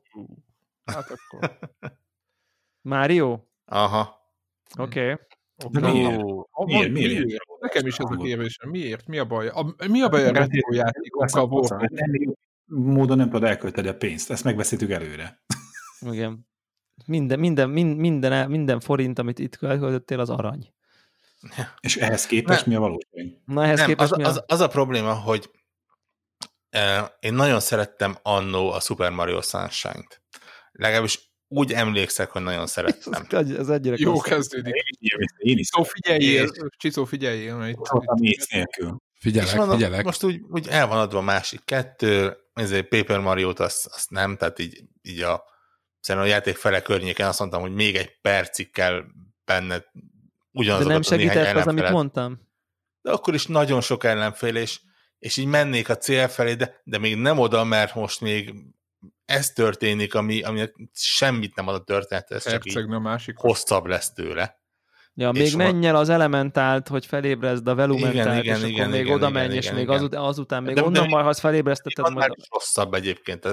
Hát 0.84 1.10
akkor. 1.10 1.58
Mario? 2.80 3.40
Aha. 3.64 4.30
Oké. 4.78 5.18
Okay. 5.64 5.92
miért? 5.92 6.20
Oh, 6.22 6.66
miért? 6.66 6.92
miért? 6.92 7.24
miért? 7.24 7.42
Nekem 7.60 7.86
is 7.86 7.98
ez 7.98 8.10
a 8.10 8.16
kérdésem. 8.16 8.70
Miért? 8.70 9.06
Mi 9.06 9.18
a 9.18 9.24
baj? 9.24 9.48
A, 9.48 9.74
mi 9.88 10.02
a 10.02 10.08
baj 10.08 10.26
a 10.26 10.32
retro 10.32 10.72
játékokkal? 10.72 11.88
Módon 12.64 13.16
nem 13.16 13.30
tudod 13.30 13.48
elkölteni 13.48 13.88
a 13.88 13.96
pénzt. 13.96 14.30
Ezt 14.30 14.44
megbeszéltük 14.44 14.90
előre. 14.90 15.42
Igen. 16.00 16.50
Minden, 17.06 17.38
minden, 17.38 17.70
minden, 17.70 18.50
minden 18.50 18.80
forint, 18.80 19.18
amit 19.18 19.38
itt 19.38 19.56
költöttél, 19.56 20.20
az 20.20 20.30
arany. 20.30 20.72
És 21.80 21.96
ehhez 21.96 22.26
képest 22.26 22.66
nem. 22.66 22.68
mi 22.68 22.74
a 22.74 22.80
valóság? 22.80 23.42
Na, 23.44 23.64
ehhez 23.64 23.78
nem, 23.78 23.88
képest 23.88 24.12
az, 24.12 24.16
mi 24.16 24.24
a... 24.24 24.28
az, 24.28 24.42
az 24.46 24.60
a 24.60 24.68
probléma, 24.68 25.14
hogy 25.14 25.50
eh, 26.70 27.04
én 27.20 27.34
nagyon 27.34 27.60
szerettem 27.60 28.16
annó 28.22 28.70
a 28.70 28.80
Super 28.80 29.10
Mario 29.10 29.42
Sunshine-t. 29.42 30.22
Legalábbis 30.72 31.32
úgy 31.48 31.72
emlékszek, 31.72 32.30
hogy 32.30 32.42
nagyon 32.42 32.66
szerettem. 32.66 33.26
Ez, 33.40 33.50
ez 33.50 33.68
egyre 33.68 33.94
Jó 33.98 34.18
kezdődik. 34.18 34.74
Én 35.38 35.58
is. 35.58 35.68
Csiszó 35.68 35.82
figyeljél, 35.82 36.50
Csiszó 36.76 37.04
figyeljél. 37.04 37.56
Mert 37.56 37.76
itt, 38.14 38.50
nélkül. 38.50 38.96
Figyelek, 39.14 39.56
mondom, 39.56 39.76
figyelek. 39.76 40.04
Most 40.04 40.24
úgy, 40.24 40.40
úgy 40.48 40.68
el 40.68 40.86
van 40.86 40.98
adva 40.98 41.18
a 41.18 41.22
másik 41.22 41.60
kettő, 41.64 42.36
ezért 42.54 42.88
Paper 42.88 43.20
Mario-t 43.20 43.60
azt, 43.60 43.86
azt 43.86 44.10
nem, 44.10 44.36
tehát 44.36 44.58
így, 44.58 44.84
így 45.02 45.20
a, 45.20 45.44
szerintem 46.02 46.30
a 46.30 46.34
játék 46.34 46.56
fele 46.56 46.82
környéken 46.82 47.28
azt 47.28 47.38
mondtam, 47.38 47.60
hogy 47.60 47.74
még 47.74 47.96
egy 47.96 48.20
percig 48.20 48.70
kell 48.70 49.04
benne 49.44 49.84
ugyanazokat 50.50 50.86
De 50.86 50.92
nem 50.92 51.02
segített 51.02 51.56
az, 51.56 51.66
amit 51.66 51.90
mondtam? 51.90 52.50
De 53.00 53.10
akkor 53.10 53.34
is 53.34 53.46
nagyon 53.46 53.80
sok 53.80 54.04
ellenfél, 54.04 54.56
és, 54.56 54.80
és 55.18 55.36
így 55.36 55.46
mennék 55.46 55.88
a 55.88 55.96
cél 55.96 56.28
felé, 56.28 56.54
de, 56.54 56.80
de 56.84 56.98
még 56.98 57.16
nem 57.16 57.38
oda, 57.38 57.64
mert 57.64 57.94
most 57.94 58.20
még 58.20 58.54
ez 59.24 59.50
történik, 59.50 60.14
ami, 60.14 60.42
ami 60.42 60.70
semmit 60.92 61.54
nem 61.54 61.68
ad 61.68 61.74
a 61.74 61.84
történet, 61.84 62.30
ez 62.30 62.50
csak 62.50 62.66
így 62.66 62.76
a 62.76 62.98
másik. 62.98 63.36
hosszabb 63.36 63.86
lesz 63.86 64.12
tőle. 64.12 64.61
Ja, 65.14 65.30
még 65.30 65.56
menj 65.56 65.86
el 65.86 65.96
az 65.96 66.08
elementált, 66.08 66.88
hogy 66.88 67.06
felébrezd 67.06 67.68
a 67.68 67.74
velumentált, 67.74 68.14
igen, 68.14 68.38
igen, 68.38 68.56
és 68.56 68.62
igen, 68.62 68.84
akkor 68.84 68.94
igen, 68.94 69.04
még 69.04 69.14
oda 69.14 69.30
menj, 69.30 69.54
és 69.54 69.64
igen, 69.64 69.76
még 69.76 69.88
azután, 69.88 70.22
azután 70.22 70.62
még 70.62 70.74
de, 70.74 70.82
onnan 70.82 71.08
majd, 71.08 71.22
ha 71.22 71.28
azt 71.28 71.40
felébrezteted, 71.40 72.04
majd... 72.04 72.16
Már 72.16 72.30
rosszabb 72.50 72.94
egyébként. 72.94 73.48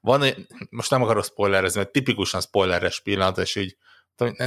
Van, 0.00 0.24
most 0.70 0.90
nem 0.90 1.02
akarok 1.02 1.24
spoilerezni, 1.24 1.80
mert 1.80 1.92
tipikusan 1.92 2.40
spoileres 2.40 3.00
pillanat, 3.00 3.38
és 3.38 3.56
így 3.56 3.76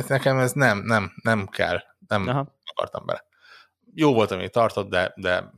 nekem 0.07 0.37
ez 0.37 0.51
nem, 0.51 0.77
nem, 0.77 1.11
nem 1.21 1.47
kell, 1.47 1.79
nem 2.07 2.27
Aha. 2.27 2.55
akartam 2.65 3.05
bele. 3.05 3.23
Jó 3.93 4.13
volt, 4.13 4.31
amit 4.31 4.51
tartott, 4.51 4.89
de, 4.89 5.13
de 5.15 5.51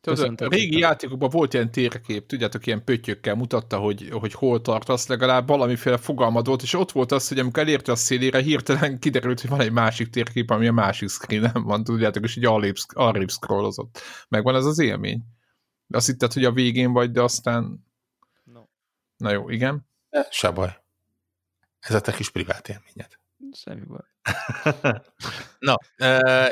Tudod, 0.00 0.40
a 0.40 0.48
régi 0.48 0.78
játékokban 0.78 1.30
volt 1.30 1.54
ilyen 1.54 1.70
térkép, 1.70 2.26
tudjátok, 2.26 2.66
ilyen 2.66 2.84
pöttyökkel 2.84 3.34
mutatta, 3.34 3.78
hogy, 3.78 4.08
hogy 4.10 4.32
hol 4.32 4.60
tartasz, 4.60 5.06
legalább 5.06 5.46
valamiféle 5.46 5.96
fogalmad 5.96 6.46
volt, 6.46 6.62
és 6.62 6.74
ott 6.74 6.92
volt 6.92 7.12
az, 7.12 7.28
hogy 7.28 7.38
amikor 7.38 7.62
elérte 7.62 7.92
a 7.92 7.96
szélére, 7.96 8.40
hirtelen 8.40 8.98
kiderült, 9.04 9.40
hogy 9.40 9.50
van 9.50 9.60
egy 9.60 9.72
másik 9.72 10.10
térkép, 10.10 10.50
ami 10.50 10.66
a 10.66 10.72
másik 10.72 11.08
screenen 11.08 11.62
van, 11.62 11.84
tudjátok, 11.84 12.24
és 12.24 12.36
így 12.36 12.44
arrébb, 12.44 12.76
arrébb 12.88 13.30
scrollozott. 13.30 14.00
Megvan 14.28 14.54
ez 14.54 14.64
az 14.64 14.78
élmény. 14.78 15.22
De 15.86 15.96
azt 15.96 16.06
hitted, 16.06 16.32
hogy 16.32 16.44
a 16.44 16.52
végén 16.52 16.92
vagy, 16.92 17.10
de 17.10 17.22
aztán... 17.22 17.86
No. 18.44 18.62
Na 19.16 19.30
jó, 19.30 19.50
igen. 19.50 19.86
Se 20.30 20.50
baj. 20.50 20.76
Ez 21.80 21.94
a 21.94 22.00
te 22.00 22.12
kis 22.12 22.30
privát 22.30 22.68
élményed. 22.68 23.18
Semmi 23.52 23.84
baj. 23.84 24.00
Na, 25.58 25.76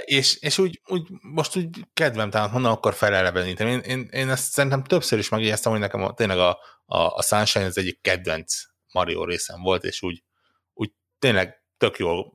és, 0.05 0.37
és 0.37 0.59
úgy, 0.59 0.81
úgy, 0.87 1.09
most 1.21 1.57
úgy 1.57 1.87
kedvem 1.93 2.31
talán, 2.31 2.51
honnan 2.51 2.73
akkor 2.73 2.95
felelevenítem. 2.95 3.67
Én, 3.67 3.79
én, 3.79 4.09
én 4.11 4.31
ezt 4.31 4.53
szerintem 4.53 4.85
többször 4.85 5.19
is 5.19 5.29
megijesztem, 5.29 5.73
hogy 5.73 5.81
nekem 5.81 6.03
a, 6.03 6.15
tényleg 6.15 6.39
a, 6.39 6.59
a, 6.85 6.99
a 6.99 7.23
Sunshine 7.23 7.65
az 7.65 7.79
egyik 7.79 8.01
kedvenc 8.01 8.55
Mario 8.93 9.25
részem 9.25 9.63
volt, 9.63 9.85
és 9.85 10.03
úgy, 10.03 10.25
úgy 10.73 10.93
tényleg 11.19 11.65
tök 11.77 11.99
jó 11.99 12.33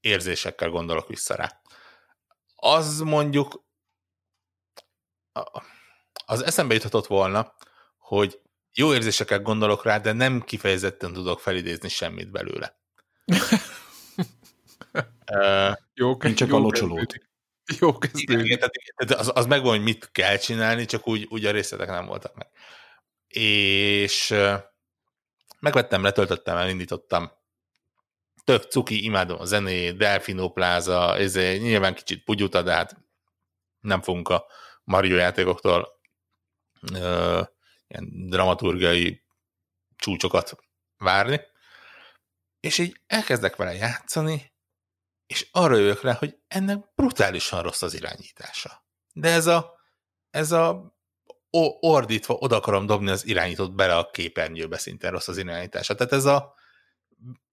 érzésekkel 0.00 0.68
gondolok 0.68 1.08
vissza 1.08 1.34
rá. 1.34 1.60
Az 2.54 2.98
mondjuk 2.98 3.66
az 6.26 6.44
eszembe 6.44 6.74
juthatott 6.74 7.06
volna, 7.06 7.54
hogy 7.98 8.40
jó 8.72 8.94
érzésekkel 8.94 9.40
gondolok 9.40 9.84
rá, 9.84 9.98
de 9.98 10.12
nem 10.12 10.40
kifejezetten 10.40 11.12
tudok 11.12 11.40
felidézni 11.40 11.88
semmit 11.88 12.30
belőle 12.30 12.78
uh, 15.32 15.76
jó, 15.94 16.12
Én 16.12 16.34
csak 16.34 16.48
jó 16.48 16.56
a 16.56 16.58
locsolót. 16.58 17.14
Jó 17.78 17.98
kezdődik. 17.98 18.44
Igen, 18.44 18.58
tehát 18.58 19.20
az, 19.20 19.30
az 19.34 19.46
megvan, 19.46 19.70
hogy 19.70 19.82
mit 19.82 20.08
kell 20.12 20.36
csinálni, 20.36 20.84
csak 20.84 21.08
úgy, 21.08 21.26
úgy 21.30 21.44
a 21.44 21.50
részletek 21.50 21.88
nem 21.88 22.06
voltak 22.06 22.34
meg. 22.34 22.48
És 23.28 24.30
uh, 24.30 24.54
megvettem, 25.60 26.02
letöltöttem, 26.02 26.56
elindítottam. 26.56 27.30
Tök 28.44 28.62
cuki, 28.62 29.04
imádom 29.04 29.40
a 29.40 29.44
zenét, 29.44 29.96
Delfino 29.96 30.48
Plaza, 30.50 31.16
ez 31.16 31.34
nyilván 31.34 31.94
kicsit 31.94 32.24
pugyuta, 32.24 32.62
de 32.62 32.72
hát 32.72 32.96
nem 33.80 34.02
fogunk 34.02 34.28
a 34.28 34.46
Mario 34.84 35.16
játékoktól 35.16 35.88
uh, 36.92 37.46
ilyen 37.88 38.28
dramaturgiai 38.28 39.24
csúcsokat 39.96 40.56
várni 40.96 41.40
és 42.60 42.78
így 42.78 43.00
elkezdek 43.06 43.56
vele 43.56 43.74
játszani, 43.74 44.52
és 45.28 45.48
arra 45.52 45.76
jövök 45.76 46.02
rá, 46.02 46.12
hogy 46.12 46.38
ennek 46.46 46.94
brutálisan 46.94 47.62
rossz 47.62 47.82
az 47.82 47.94
irányítása. 47.94 48.86
De 49.12 49.28
ez 49.32 49.46
a, 49.46 49.78
ez 50.30 50.52
a 50.52 50.96
ordítva 51.80 52.34
oda 52.34 52.56
akarom 52.56 52.86
dobni 52.86 53.10
az 53.10 53.26
irányítót 53.26 53.74
bele 53.74 53.96
a 53.96 54.10
képernyőbe, 54.10 54.78
szintén 54.78 55.10
rossz 55.10 55.28
az 55.28 55.38
irányítása. 55.38 55.94
Tehát 55.94 56.12
ez 56.12 56.24
a 56.24 56.54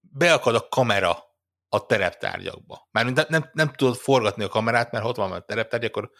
beakad 0.00 0.54
a 0.54 0.68
kamera 0.68 1.24
a 1.68 1.86
tereptárgyakba. 1.86 2.88
Már 2.90 3.04
nem, 3.04 3.24
nem, 3.28 3.50
nem 3.52 3.72
tudod 3.72 3.96
forgatni 3.96 4.44
a 4.44 4.48
kamerát, 4.48 4.92
mert 4.92 5.04
ott 5.04 5.16
van 5.16 5.32
a 5.32 5.40
tereptárgy, 5.40 5.84
akkor 5.84 6.10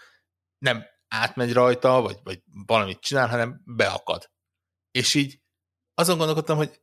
nem 0.58 0.84
átmegy 1.08 1.52
rajta, 1.52 2.00
vagy, 2.00 2.18
vagy 2.22 2.42
valamit 2.66 3.00
csinál, 3.00 3.28
hanem 3.28 3.62
beakad. 3.64 4.30
És 4.90 5.14
így 5.14 5.40
azon 5.94 6.16
gondolkodtam, 6.16 6.56
hogy 6.56 6.80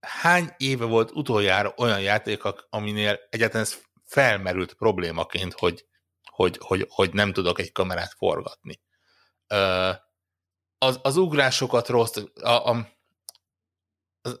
hány 0.00 0.54
éve 0.56 0.84
volt 0.84 1.10
utoljára 1.10 1.74
olyan 1.76 2.00
játék, 2.00 2.42
aminél 2.70 3.18
egyáltalán 3.30 3.64
ez 3.64 3.78
felmerült 4.10 4.74
problémaként, 4.74 5.52
hogy, 5.52 5.86
hogy, 6.24 6.58
hogy, 6.60 6.86
hogy 6.88 7.12
nem 7.12 7.32
tudok 7.32 7.58
egy 7.58 7.72
kamerát 7.72 8.14
forgatni. 8.16 8.80
Az, 10.78 10.98
az 11.02 11.16
ugrásokat 11.16 11.88
rossz, 11.88 12.16
a, 12.34 12.70
a, 12.70 12.88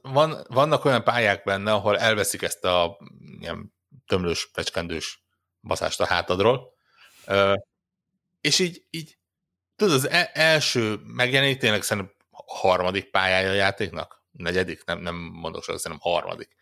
van, 0.02 0.44
vannak 0.48 0.84
olyan 0.84 1.04
pályák 1.04 1.44
benne, 1.44 1.72
ahol 1.72 1.98
elveszik 1.98 2.42
ezt 2.42 2.64
a 2.64 2.98
ilyen 3.38 3.74
tömlős, 4.06 4.50
fecskendős 4.52 5.24
baszást 5.60 6.00
a 6.00 6.06
hátadról, 6.06 6.72
és 8.40 8.58
így, 8.58 8.84
így 8.90 9.18
tudod, 9.76 9.94
az 9.94 10.08
e- 10.08 10.30
első 10.34 11.00
megjelenik 11.04 11.58
tényleg 11.58 11.82
szerintem 11.82 12.14
harmadik 12.30 13.10
pályája 13.10 13.50
a 13.50 13.54
játéknak, 13.54 14.24
negyedik, 14.30 14.84
nem, 14.84 14.98
nem 14.98 15.14
mondok 15.14 15.62
sok, 15.62 15.78
szerintem 15.78 16.12
harmadik. 16.12 16.56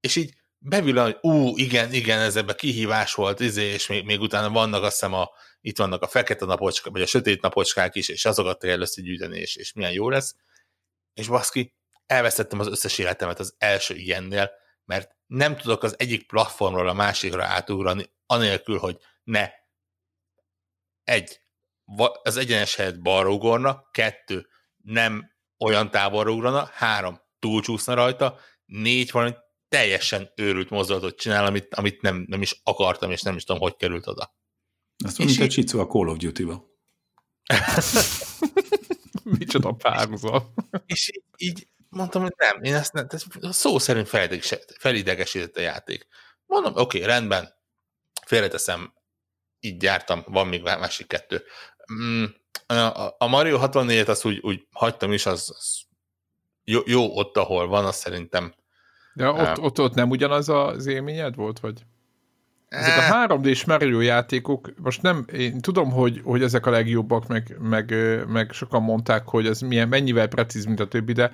És 0.00 0.16
így 0.16 0.34
bevillan, 0.66 1.04
hogy 1.04 1.18
ú, 1.20 1.56
igen, 1.56 1.92
igen, 1.92 2.18
ez 2.20 2.36
ebben 2.36 2.56
kihívás 2.56 3.14
volt, 3.14 3.40
izé, 3.40 3.64
és 3.64 3.86
még, 3.86 4.04
még 4.04 4.20
utána 4.20 4.50
vannak 4.50 4.82
azt 4.82 4.92
hiszem 4.92 5.12
a, 5.12 5.30
itt 5.60 5.78
vannak 5.78 6.02
a 6.02 6.06
fekete 6.06 6.44
napocskák, 6.44 6.92
vagy 6.92 7.02
a 7.02 7.06
sötét 7.06 7.42
napocskák 7.42 7.94
is, 7.94 8.08
és 8.08 8.24
azokat 8.24 8.58
kell 8.58 8.80
összegyűjteni, 8.80 9.38
és, 9.38 9.56
és 9.56 9.72
milyen 9.72 9.92
jó 9.92 10.08
lesz. 10.08 10.36
És 11.14 11.28
baszki, 11.28 11.74
elvesztettem 12.06 12.58
az 12.58 12.66
összes 12.66 12.98
életemet 12.98 13.38
az 13.38 13.54
első 13.58 13.94
ilyennél, 13.94 14.50
mert 14.84 15.16
nem 15.26 15.56
tudok 15.56 15.82
az 15.82 15.94
egyik 15.98 16.26
platformról 16.26 16.88
a 16.88 16.92
másikra 16.92 17.44
átugrani, 17.44 18.10
anélkül, 18.26 18.78
hogy 18.78 18.98
ne 19.24 19.50
egy, 21.04 21.40
az 22.22 22.36
egyenes 22.36 22.74
helyet 22.74 23.02
balra 23.02 23.30
ugorna, 23.30 23.88
kettő, 23.90 24.48
nem 24.76 25.30
olyan 25.58 25.90
távolra 25.90 26.30
ugrana, 26.30 26.70
három, 26.72 27.20
túlcsúszna 27.38 27.94
rajta, 27.94 28.38
négy 28.64 29.10
valami 29.10 29.34
teljesen 29.74 30.32
őrült 30.34 30.70
mozdulatot 30.70 31.18
csinál, 31.18 31.46
amit, 31.46 31.74
amit 31.74 32.02
nem, 32.02 32.24
nem 32.28 32.42
is 32.42 32.60
akartam, 32.62 33.10
és 33.10 33.22
nem 33.22 33.36
is 33.36 33.44
tudom, 33.44 33.60
hogy 33.60 33.76
került 33.76 34.06
oda. 34.06 34.34
Azt 35.04 35.18
mondja, 35.18 35.36
mint 35.38 35.50
a 35.50 35.54
Csicó 35.54 35.80
a 35.80 35.86
Call 35.86 36.08
of 36.08 36.16
Duty-ba. 36.16 36.64
Micsoda 39.38 39.72
párhuzam. 39.72 40.54
és 40.86 41.10
így, 41.14 41.22
így 41.36 41.68
mondtam, 41.88 42.22
hogy 42.22 42.34
nem, 42.36 42.62
én 42.62 42.74
ezt 42.74 42.92
nem, 42.92 43.06
ez 43.10 43.24
szó 43.56 43.78
szerint 43.78 44.08
felidegesített 44.78 45.56
a 45.56 45.60
játék. 45.60 46.06
Mondom, 46.46 46.72
oké, 46.72 46.82
okay, 46.82 47.08
rendben, 47.10 47.54
félreteszem, 48.26 48.94
így 49.60 49.82
jártam, 49.82 50.24
van 50.26 50.46
még 50.46 50.62
másik 50.62 51.06
kettő. 51.06 51.44
Mm, 51.92 52.24
a 53.18 53.26
Mario 53.26 53.58
64-et 53.60 54.08
azt 54.08 54.24
úgy, 54.24 54.38
úgy 54.42 54.66
hagytam 54.70 55.12
is, 55.12 55.26
az, 55.26 55.52
az 55.56 55.82
jó, 56.64 56.80
jó 56.86 57.16
ott, 57.16 57.36
ahol 57.36 57.66
van, 57.66 57.84
azt 57.84 58.00
szerintem. 58.00 58.54
De 59.14 59.28
ott, 59.28 59.60
ott, 59.60 59.80
ott 59.80 59.94
nem 59.94 60.10
ugyanaz 60.10 60.48
az 60.48 60.86
élményed 60.86 61.34
volt, 61.34 61.60
vagy? 61.60 61.84
Ezek 62.68 62.98
a 62.98 63.26
3D-s 63.26 63.64
Mario 63.64 64.00
játékok, 64.00 64.72
most 64.76 65.02
nem, 65.02 65.24
én 65.32 65.60
tudom, 65.60 65.90
hogy, 65.90 66.20
hogy 66.24 66.42
ezek 66.42 66.66
a 66.66 66.70
legjobbak, 66.70 67.26
meg, 67.26 67.56
meg, 67.60 67.94
meg 68.28 68.52
sokan 68.52 68.82
mondták, 68.82 69.28
hogy 69.28 69.46
ez 69.46 69.60
milyen, 69.60 69.88
mennyivel 69.88 70.28
precíz, 70.28 70.64
mint 70.64 70.80
a 70.80 70.88
többi, 70.88 71.12
de 71.12 71.30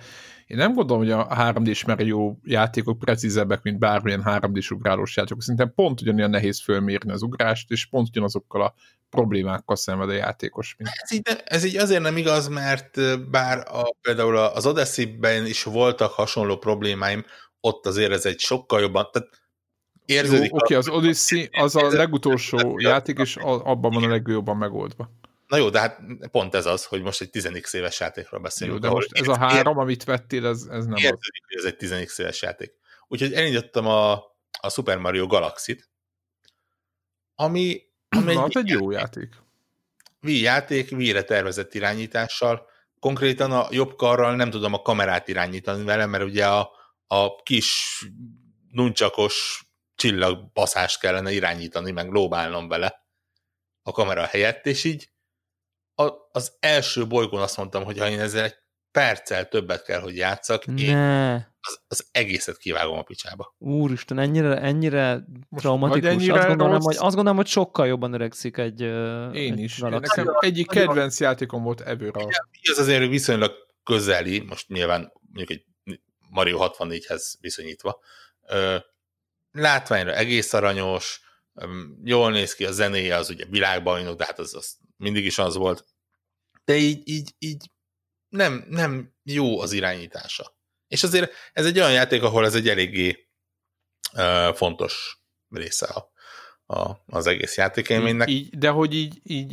én 0.46 0.56
nem 0.56 0.74
gondolom, 0.74 1.02
hogy 1.02 1.10
a 1.10 1.26
3D-s 1.26 1.84
Mario 1.84 2.34
játékok 2.44 2.98
precízebbek, 2.98 3.62
mint 3.62 3.78
bármilyen 3.78 4.22
3D-s 4.24 4.70
ugrálós 4.70 5.16
játékok. 5.16 5.42
Szerintem 5.42 5.72
pont 5.74 6.00
ugyanilyen 6.00 6.30
nehéz 6.30 6.62
fölmérni 6.62 7.12
az 7.12 7.22
ugrást, 7.22 7.70
és 7.70 7.86
pont 7.86 8.08
ugyanazokkal 8.08 8.62
a 8.62 8.74
problémákkal 9.10 9.76
szenved 9.76 10.08
a 10.08 10.12
játékos. 10.12 10.74
Mint... 10.78 10.90
Ez, 10.92 11.12
így, 11.12 11.22
ez 11.44 11.64
így 11.64 11.76
azért 11.76 12.02
nem 12.02 12.16
igaz, 12.16 12.48
mert 12.48 12.98
bár 13.30 13.58
a, 13.58 13.94
például 14.00 14.36
az 14.36 14.66
Odyssey-ben 14.66 15.46
is 15.46 15.62
voltak 15.62 16.12
hasonló 16.12 16.56
problémáim, 16.56 17.24
ott 17.60 17.86
azért 17.86 18.12
ez 18.12 18.26
egy 18.26 18.38
sokkal 18.38 18.80
jobban, 18.80 19.08
tehát 19.12 19.40
érződik. 20.04 20.54
Oké, 20.54 20.62
okay, 20.62 20.76
az 20.76 20.88
Odyssey 20.88 21.48
az 21.52 21.76
a 21.76 21.88
legutolsó 21.88 22.78
játék, 22.78 23.18
és 23.18 23.36
abban 23.36 23.92
van 23.92 24.04
a 24.04 24.08
legjobban 24.08 24.56
megoldva. 24.56 25.10
Na 25.46 25.56
jó, 25.56 25.70
de 25.70 25.80
hát 25.80 26.00
pont 26.30 26.54
ez 26.54 26.66
az, 26.66 26.84
hogy 26.84 27.02
most 27.02 27.20
egy 27.20 27.30
10 27.30 27.74
éves 27.74 28.00
játékról 28.00 28.40
beszélünk. 28.40 28.82
Jó, 28.82 28.88
de 28.88 28.94
most 28.94 29.12
ez 29.12 29.28
a 29.28 29.36
három, 29.36 29.78
amit 29.78 30.04
vettél, 30.04 30.46
ez, 30.46 30.66
ez 30.70 30.84
nem 30.84 30.94
az. 30.94 31.02
hogy 31.02 31.58
ez 31.58 31.64
egy 31.64 31.76
10 31.76 32.18
éves 32.18 32.42
játék. 32.42 32.72
Úgyhogy 33.08 33.32
elindítottam 33.32 33.86
a, 33.86 34.12
a 34.60 34.68
Super 34.68 34.98
Mario 34.98 35.26
Galaxy-t, 35.26 35.88
ami, 37.34 37.82
ami 38.08 38.34
Na, 38.34 38.44
egy, 38.44 38.56
egy 38.56 38.68
jó 38.68 38.90
játék. 38.90 39.34
Wii 40.22 40.40
játék, 40.40 40.92
Wii-re 40.92 41.22
tervezett 41.22 41.74
irányítással, 41.74 42.66
konkrétan 43.00 43.52
a 43.52 43.66
jobb 43.70 43.96
karral 43.96 44.36
nem 44.36 44.50
tudom 44.50 44.74
a 44.74 44.82
kamerát 44.82 45.28
irányítani 45.28 45.84
vele, 45.84 46.06
mert 46.06 46.24
ugye 46.24 46.46
a, 46.46 46.70
a 47.12 47.42
kis 47.42 48.00
nuncsakos 48.68 49.64
csillagbaszást 49.94 51.00
kellene 51.00 51.32
irányítani, 51.32 51.90
meg 51.90 52.10
lóbálnom 52.10 52.68
vele 52.68 53.06
a 53.82 53.92
kamera 53.92 54.24
helyett, 54.24 54.66
és 54.66 54.84
így 54.84 55.10
a, 55.94 56.12
az 56.32 56.56
első 56.60 57.06
bolygón 57.06 57.40
azt 57.40 57.56
mondtam, 57.56 57.84
hogy 57.84 57.98
ha 57.98 58.08
én 58.08 58.20
ezzel 58.20 58.44
egy 58.44 58.54
perccel 58.90 59.48
többet 59.48 59.84
kell, 59.84 60.00
hogy 60.00 60.16
játszak, 60.16 60.66
ne. 60.66 60.82
én 60.82 60.96
az, 61.60 61.80
az 61.88 62.08
egészet 62.10 62.56
kivágom 62.56 62.98
a 62.98 63.02
picsába. 63.02 63.54
Úristen, 63.58 64.18
ennyire, 64.18 64.60
ennyire 64.60 65.24
Most 65.48 65.62
traumatikus. 65.62 66.10
Ennyire 66.10 66.38
azt, 66.38 66.46
gondolom, 66.46 66.80
hogy, 66.80 66.96
azt 66.96 67.14
gondolom, 67.14 67.36
hogy 67.36 67.46
sokkal 67.46 67.86
jobban 67.86 68.12
öregszik 68.12 68.56
egy 68.56 68.80
Én 68.80 69.52
egy 69.52 69.58
is. 69.58 69.78
Nekem 69.78 70.36
egyik 70.40 70.66
kedvenc 70.66 71.20
játékom 71.20 71.62
volt 71.62 71.80
ever 71.80 72.10
a... 72.16 72.28
Ez 72.70 72.78
azért 72.78 73.08
viszonylag 73.08 73.52
közeli, 73.84 74.40
most 74.40 74.68
nyilván 74.68 75.12
mondjuk 75.32 75.50
egy 75.50 75.69
Mario 76.30 76.58
64-hez 76.60 77.34
viszonyítva. 77.40 78.00
Látványra 79.52 80.14
egész 80.14 80.52
aranyos, 80.52 81.20
jól 82.04 82.30
néz 82.30 82.54
ki 82.54 82.64
a 82.64 82.72
zenéje, 82.72 83.16
az 83.16 83.30
ugye 83.30 83.44
világbajnok, 83.44 84.16
de 84.16 84.24
hát 84.24 84.38
az, 84.38 84.54
az 84.54 84.76
mindig 84.96 85.24
is 85.24 85.38
az 85.38 85.54
volt. 85.54 85.84
De 86.64 86.74
így, 86.76 87.08
így, 87.08 87.34
így 87.38 87.70
nem, 88.28 88.66
nem 88.68 89.14
jó 89.22 89.60
az 89.60 89.72
irányítása. 89.72 90.58
És 90.88 91.02
azért 91.02 91.32
ez 91.52 91.66
egy 91.66 91.78
olyan 91.78 91.92
játék, 91.92 92.22
ahol 92.22 92.44
ez 92.44 92.54
egy 92.54 92.68
eléggé 92.68 93.28
uh, 94.12 94.54
fontos 94.54 95.20
része 95.48 95.86
a, 95.86 96.10
a, 96.74 97.02
az 97.06 97.26
egész 97.26 97.56
játékélménynek. 97.56 98.28
Így, 98.28 98.58
de 98.58 98.68
hogy 98.68 98.94
így, 98.94 99.20
így 99.22 99.52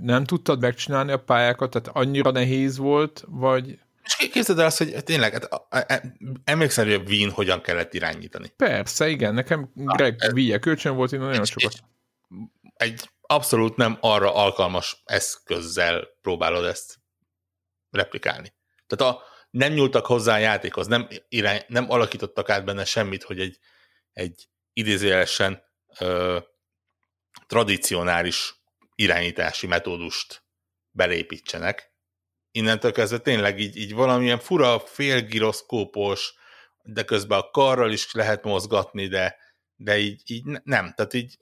nem 0.00 0.24
tudtad 0.24 0.60
megcsinálni 0.60 1.12
a 1.12 1.24
pályákat, 1.24 1.70
tehát 1.70 1.88
annyira 1.88 2.30
nehéz 2.30 2.76
volt, 2.76 3.24
vagy... 3.26 3.78
És 4.06 4.28
képzeld 4.30 4.58
el 4.58 4.66
azt, 4.66 4.78
hogy 4.78 5.04
tényleg, 5.04 5.48
hát, 5.70 6.02
emlékszel, 6.44 6.84
hogy 6.84 6.94
a 6.94 6.98
Wien 6.98 7.30
hogyan 7.30 7.60
kellett 7.60 7.94
irányítani? 7.94 8.48
Persze, 8.48 9.08
igen, 9.08 9.34
nekem 9.34 9.70
Greg 9.74 10.16
ah, 10.18 10.32
Wien 10.32 10.60
kölcsön 10.60 10.96
volt, 10.96 11.12
én 11.12 11.20
nagyon 11.20 11.44
sokat. 11.44 11.72
Egy 12.76 13.10
abszolút 13.20 13.76
nem 13.76 13.98
arra 14.00 14.34
alkalmas 14.34 15.02
eszközzel 15.04 16.08
próbálod 16.22 16.64
ezt 16.64 16.98
replikálni. 17.90 18.54
Tehát 18.86 19.14
a, 19.14 19.22
nem 19.50 19.72
nyúltak 19.72 20.06
hozzá 20.06 20.34
a 20.34 20.38
játékhoz, 20.38 20.86
nem, 20.86 21.08
irány, 21.28 21.62
nem 21.66 21.90
alakítottak 21.90 22.50
át 22.50 22.64
benne 22.64 22.84
semmit, 22.84 23.22
hogy 23.22 23.40
egy, 23.40 23.58
egy 24.12 24.48
idézőjelesen 24.72 25.62
ö, 25.98 26.38
tradicionális 27.46 28.54
irányítási 28.94 29.66
metódust 29.66 30.44
belépítsenek. 30.90 31.94
Innentől 32.56 32.92
kezdve 32.92 33.18
tényleg 33.18 33.60
így, 33.60 33.76
így 33.76 33.94
valamilyen 33.94 34.38
fura, 34.38 34.78
félgiroszkópos, 34.78 36.34
de 36.82 37.04
közben 37.04 37.38
a 37.38 37.50
karral 37.50 37.92
is 37.92 38.12
lehet 38.12 38.44
mozgatni, 38.44 39.06
de, 39.06 39.36
de 39.76 39.98
így, 39.98 40.22
így 40.26 40.44
nem. 40.64 40.92
Tehát 40.94 41.14
így 41.14 41.38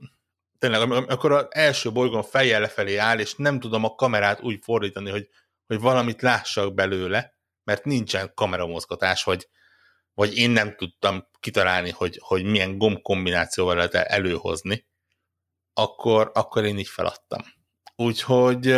tényleg, 0.59 0.81
amikor 0.81 1.33
az 1.33 1.47
első 1.51 1.93
bolygón 1.93 2.23
fejjel 2.23 2.61
lefelé 2.61 2.97
áll, 2.97 3.19
és 3.19 3.35
nem 3.35 3.61
tudom 3.61 3.85
a 3.85 3.95
kamerát 3.95 4.43
úgy 4.43 4.59
fordítani, 4.63 5.11
hogy, 5.11 5.29
hogy 5.67 5.81
valamit 5.81 6.23
lássak 6.23 6.75
belőle, 6.75 7.35
mert 7.65 7.85
nincsen 7.85 8.33
kameramozgatás, 8.35 9.25
vagy, 9.25 9.49
vagy 10.15 10.37
én 10.37 10.51
nem 10.51 10.77
tudtam 10.77 11.29
kitalálni, 11.41 11.91
hogy, 11.91 12.19
hogy 12.23 12.45
milyen 12.45 12.79
gomb 12.79 13.03
kombinációval 13.03 13.75
lehet 13.75 13.95
előhozni, 13.95 14.87
akkor, 15.75 16.31
akkor 16.35 16.65
én 16.65 16.79
így 16.79 16.89
feladtam. 16.89 17.41
Úgyhogy, 17.97 18.77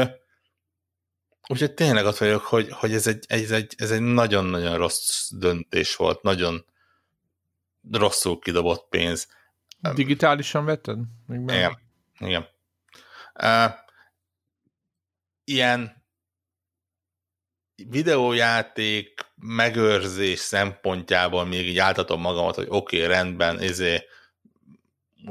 úgyhogy 1.49 1.75
tényleg 1.75 2.05
ott 2.05 2.19
vagyok, 2.19 2.43
hogy, 2.43 2.71
hogy 2.73 2.93
ez, 2.93 3.07
egy, 3.07 3.25
ez, 3.29 3.51
egy, 3.51 3.75
ez 3.77 3.91
egy 3.91 4.01
nagyon-nagyon 4.01 4.77
rossz 4.77 5.31
döntés 5.31 5.97
volt, 5.97 6.23
nagyon 6.23 6.65
rosszul 7.93 8.39
kidobott 8.39 8.89
pénz. 8.89 9.29
Digitálisan 9.95 10.65
vetted? 10.65 10.99
Még 11.27 11.41
igen. 11.41 11.79
igen. 12.19 12.47
Uh, 13.35 13.73
ilyen 15.45 16.05
videójáték 17.89 19.27
megőrzés 19.35 20.39
szempontjából 20.39 21.45
még 21.45 21.69
így 21.69 21.79
áltatom 21.79 22.21
magamat, 22.21 22.55
hogy 22.55 22.67
oké, 22.69 22.97
okay, 22.97 23.09
rendben, 23.09 23.59
ezé, 23.59 24.05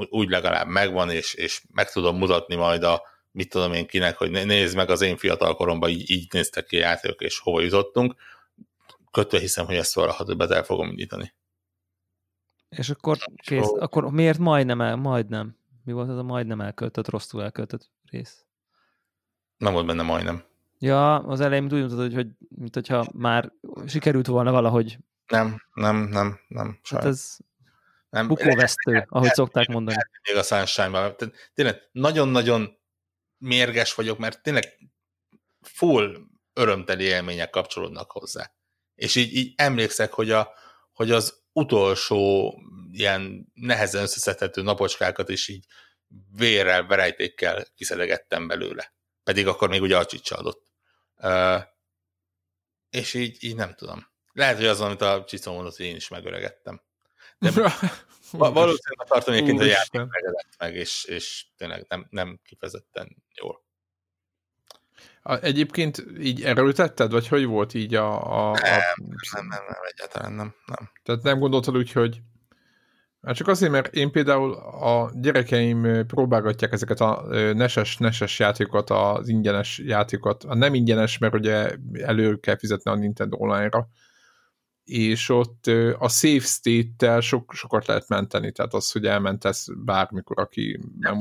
úgy 0.09 0.29
legalább 0.29 0.67
megvan, 0.67 1.09
és, 1.09 1.33
és 1.33 1.61
meg 1.73 1.91
tudom 1.91 2.17
mutatni 2.17 2.55
majd 2.55 2.83
a 2.83 3.01
mit 3.35 3.49
tudom 3.49 3.73
én 3.73 3.87
kinek, 3.87 4.17
hogy 4.17 4.31
nézd 4.31 4.75
meg 4.75 4.89
az 4.89 5.01
én 5.01 5.17
fiatal 5.17 5.55
koromban, 5.55 5.89
így, 5.89 6.09
így 6.11 6.27
néztek 6.33 6.65
ki 6.65 6.77
a 6.77 6.79
játékok, 6.79 7.21
és 7.21 7.39
hova 7.39 7.61
jutottunk. 7.61 8.15
Kötve 9.11 9.39
hiszem, 9.39 9.65
hogy 9.65 9.75
ezt 9.75 9.93
valaha 9.93 10.23
többet 10.23 10.51
el 10.51 10.63
fogom 10.63 10.87
indítani. 10.87 11.33
És 12.69 12.89
akkor 12.89 13.17
kész, 13.35 13.65
so, 13.65 13.81
akkor 13.81 14.11
miért 14.11 14.37
majdnem 14.37 14.81
el, 14.81 14.95
majdnem? 14.95 15.57
Mi 15.83 15.91
volt 15.91 16.09
az 16.09 16.17
a 16.17 16.23
majdnem 16.23 16.61
elköltött, 16.61 17.09
rosszul 17.09 17.43
elköltött 17.43 17.91
rész? 18.09 18.45
Nem 19.57 19.73
volt 19.73 19.85
benne 19.85 20.01
majdnem. 20.01 20.43
Ja, 20.79 21.15
az 21.15 21.39
elején 21.39 21.63
úgy 21.63 21.71
mutatod, 21.71 21.99
hogy, 21.99 22.13
hogy 22.13 22.27
mint 22.49 22.73
hogyha 22.73 23.05
már 23.13 23.51
sikerült 23.85 24.27
volna 24.27 24.51
valahogy. 24.51 24.97
Nem, 25.27 25.61
nem, 25.73 25.95
nem, 25.95 26.39
nem. 26.47 26.79
Hát 26.89 27.05
ez 27.05 27.37
nem. 28.09 28.27
bukóvesztő, 28.27 29.05
ahogy 29.09 29.33
szokták 29.33 29.67
mondani. 29.67 29.97
Még 30.29 30.37
a 30.37 30.43
sunshine 30.43 31.15
Tényleg 31.53 31.89
nagyon-nagyon 31.91 32.77
mérges 33.37 33.93
vagyok, 33.93 34.17
mert 34.17 34.41
tényleg 34.41 34.77
full 35.61 36.17
örömteli 36.53 37.03
élmények 37.03 37.49
kapcsolódnak 37.49 38.11
hozzá. 38.11 38.51
És 38.95 39.15
így, 39.15 39.35
így 39.35 39.53
emlékszek, 39.55 40.13
hogy, 40.13 40.31
a, 40.31 40.53
hogy 40.93 41.11
az 41.11 41.43
utolsó 41.51 42.53
ilyen 42.91 43.51
nehezen 43.53 44.01
összeszedhető 44.01 44.61
napocskákat 44.61 45.29
is 45.29 45.47
így 45.47 45.65
vérrel, 46.31 46.85
verejtékkel 46.85 47.65
kiszedegettem 47.75 48.47
belőle. 48.47 48.93
Pedig 49.23 49.47
akkor 49.47 49.69
még 49.69 49.81
ugye 49.81 49.97
alcsicsa 49.97 50.35
adott. 50.35 50.63
Uh, 51.15 51.63
és 52.89 53.13
így, 53.13 53.43
így 53.43 53.55
nem 53.55 53.73
tudom. 53.73 54.07
Lehet, 54.31 54.55
hogy 54.55 54.65
az, 54.65 54.81
amit 54.81 55.01
a 55.01 55.23
Csicó 55.27 55.53
mondott, 55.53 55.75
hogy 55.75 55.85
én 55.85 55.95
is 55.95 56.07
megöregettem. 56.07 56.83
De 57.39 57.51
valószínűleg 58.31 59.07
tartom 59.07 59.33
egyébként, 59.33 59.57
hogy 59.59 59.67
játék 59.67 60.01
megedett 60.11 60.55
meg, 60.57 60.75
és, 60.75 61.03
és 61.03 61.45
tényleg 61.57 61.85
nem, 61.89 62.07
nem 62.09 62.39
kifejezetten 62.43 63.23
jól. 63.41 63.63
Egyébként 65.41 66.05
így 66.19 66.43
erőltetted, 66.43 67.11
vagy 67.11 67.27
hogy 67.27 67.45
volt 67.45 67.73
így 67.73 67.95
a... 67.95 68.25
a, 68.25 68.51
a... 68.51 68.53
Nem, 68.53 68.81
nem, 69.33 69.47
nem, 69.47 69.63
nem, 69.67 69.81
egyáltalán 69.93 70.33
nem, 70.33 70.55
nem. 70.65 70.91
Tehát 71.03 71.23
nem 71.23 71.39
gondoltad 71.39 71.77
úgy, 71.77 71.91
hogy 71.91 72.21
Hát 73.25 73.35
csak 73.35 73.47
azért, 73.47 73.71
mert 73.71 73.95
én 73.95 74.11
például 74.11 74.53
a 74.53 75.11
gyerekeim 75.13 76.05
próbálgatják 76.07 76.71
ezeket 76.71 76.99
a 76.99 77.25
neses, 77.53 77.97
neses 77.97 78.39
játékokat, 78.39 78.89
az 78.89 79.27
ingyenes 79.27 79.77
játékokat. 79.77 80.43
A 80.43 80.55
nem 80.55 80.73
ingyenes, 80.73 81.17
mert 81.17 81.33
ugye 81.33 81.69
elő 81.93 82.35
kell 82.35 82.57
fizetni 82.57 82.91
a 82.91 82.95
Nintendo 82.95 83.37
Online-ra, 83.37 83.87
és 84.85 85.29
ott 85.29 85.67
a 85.97 86.09
safe 86.09 86.45
state-tel 86.45 87.19
sok, 87.19 87.53
sokat 87.53 87.85
lehet 87.85 88.07
menteni, 88.07 88.51
tehát 88.51 88.73
az, 88.73 88.91
hogy 88.91 89.05
elmentesz 89.05 89.67
bármikor, 89.85 90.39
aki 90.39 90.79
nem 90.99 91.17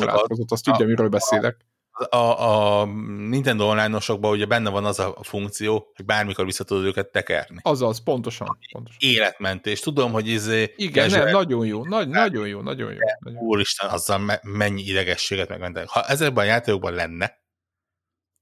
azt 0.48 0.64
tudja, 0.64 0.86
miről 0.86 1.08
beszélek 1.08 1.66
a, 1.94 2.80
a 2.80 2.84
Nintendo 3.28 3.64
Online-osokban 3.64 4.30
ugye 4.32 4.46
benne 4.46 4.70
van 4.70 4.84
az 4.84 4.98
a 4.98 5.16
funkció, 5.22 5.92
hogy 5.94 6.04
bármikor 6.04 6.44
vissza 6.44 6.64
tudod 6.64 6.84
őket 6.84 7.12
tekerni. 7.12 7.58
Azaz, 7.62 8.02
pontosan. 8.02 8.58
pontosan. 8.72 8.98
Életmentés. 9.00 9.80
Tudom, 9.80 10.12
hogy 10.12 10.28
ez... 10.28 10.50
Igen, 10.76 11.10
nem, 11.10 11.30
nagyon 11.30 11.66
jó, 11.66 11.84
nagy, 11.84 12.08
nagyon 12.08 12.48
jó, 12.48 12.60
nagyon 12.60 12.92
jó. 12.92 12.98
Nagyon 13.18 13.40
jó. 13.40 13.46
Úristen, 13.46 13.90
azzal 13.90 14.18
me- 14.18 14.42
mennyi 14.42 14.82
idegességet 14.82 15.48
megmentek. 15.48 15.88
Ha 15.88 16.02
ezekben 16.02 16.44
a 16.44 16.48
játékokban 16.48 16.92
lenne, 16.92 17.42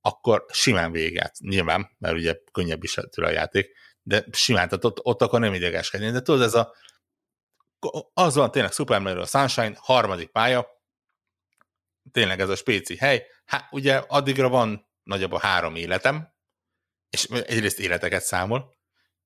akkor 0.01 0.45
simán 0.53 0.93
véget. 0.93 1.35
Nyilván, 1.39 1.91
mert 1.99 2.15
ugye 2.15 2.37
könnyebb 2.53 2.83
is 2.83 2.99
tőle 3.11 3.29
a 3.29 3.33
játék, 3.33 3.71
de 4.03 4.25
simán, 4.33 4.69
tehát 4.69 4.85
ott, 4.85 4.99
ott 5.03 5.23
akkor 5.23 5.41
nem 5.41 5.55
idegeskedni. 5.55 6.11
De 6.11 6.23
tudod, 6.23 6.43
ez 6.43 6.55
a 6.55 6.75
az 8.15 8.35
van 8.35 8.51
tényleg 8.51 8.73
Super 8.73 9.01
Mario 9.01 9.27
Sunshine, 9.27 9.73
harmadik 9.77 10.31
pálya, 10.31 10.67
tényleg 12.13 12.41
ez 12.41 12.49
a 12.49 12.57
spéci 12.57 12.97
hely, 12.97 13.27
hát 13.45 13.69
ugye 13.71 13.97
addigra 13.97 14.49
van 14.49 14.89
nagyjából 15.03 15.39
három 15.39 15.77
életem, 15.77 16.29
és 17.11 17.25
egyrészt 17.25 17.79
életeket 17.79 18.23
számol, 18.23 18.75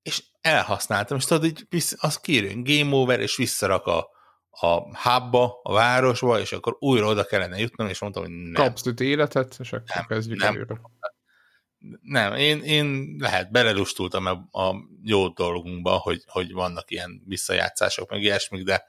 és 0.01 0.23
elhasználtam, 0.41 1.17
és 1.17 1.25
tudod, 1.25 1.45
így 1.45 1.67
azt 1.97 2.21
kérünk, 2.21 2.67
game 2.67 2.95
over, 2.95 3.19
és 3.19 3.35
visszarak 3.35 3.85
a, 3.85 4.09
a 4.49 4.97
hubba, 4.97 5.59
a 5.63 5.73
városba, 5.73 6.39
és 6.39 6.51
akkor 6.51 6.75
újra 6.79 7.05
oda 7.05 7.23
kellene 7.23 7.57
jutnom, 7.57 7.87
és 7.87 7.99
mondtam, 7.99 8.23
hogy 8.23 8.31
nem. 8.31 8.53
Kapsz 8.53 8.85
itt 8.85 8.99
életet, 8.99 9.55
és 9.59 9.73
akkor 9.73 9.87
nem, 9.95 10.05
kezdjük 10.05 10.39
nem. 10.39 10.55
előre. 10.55 10.81
Nem, 12.01 12.33
én, 12.33 12.63
én 12.63 13.15
lehet, 13.19 13.51
belerustultam 13.51 14.25
a, 14.25 14.59
a 14.59 14.75
jó 15.03 15.27
dolgunkba, 15.27 15.97
hogy, 15.97 16.23
hogy 16.27 16.51
vannak 16.51 16.91
ilyen 16.91 17.21
visszajátszások, 17.25 18.09
meg 18.09 18.21
ilyesmik, 18.21 18.63
de, 18.63 18.85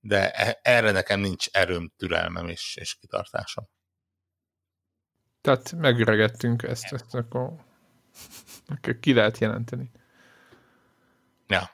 de 0.00 0.30
e, 0.30 0.60
erre 0.62 0.90
nekem 0.90 1.20
nincs 1.20 1.46
erőm, 1.52 1.92
türelmem 1.96 2.48
és, 2.48 2.76
és 2.80 2.94
kitartásom. 2.94 3.68
Tehát 5.40 5.72
megüregettünk 5.72 6.62
ezt, 6.62 6.92
ezt 6.92 7.14
akkor, 7.14 7.52
akkor 8.66 8.98
ki 9.00 9.12
lehet 9.12 9.38
jelenteni. 9.38 9.90
Ja. 11.46 11.70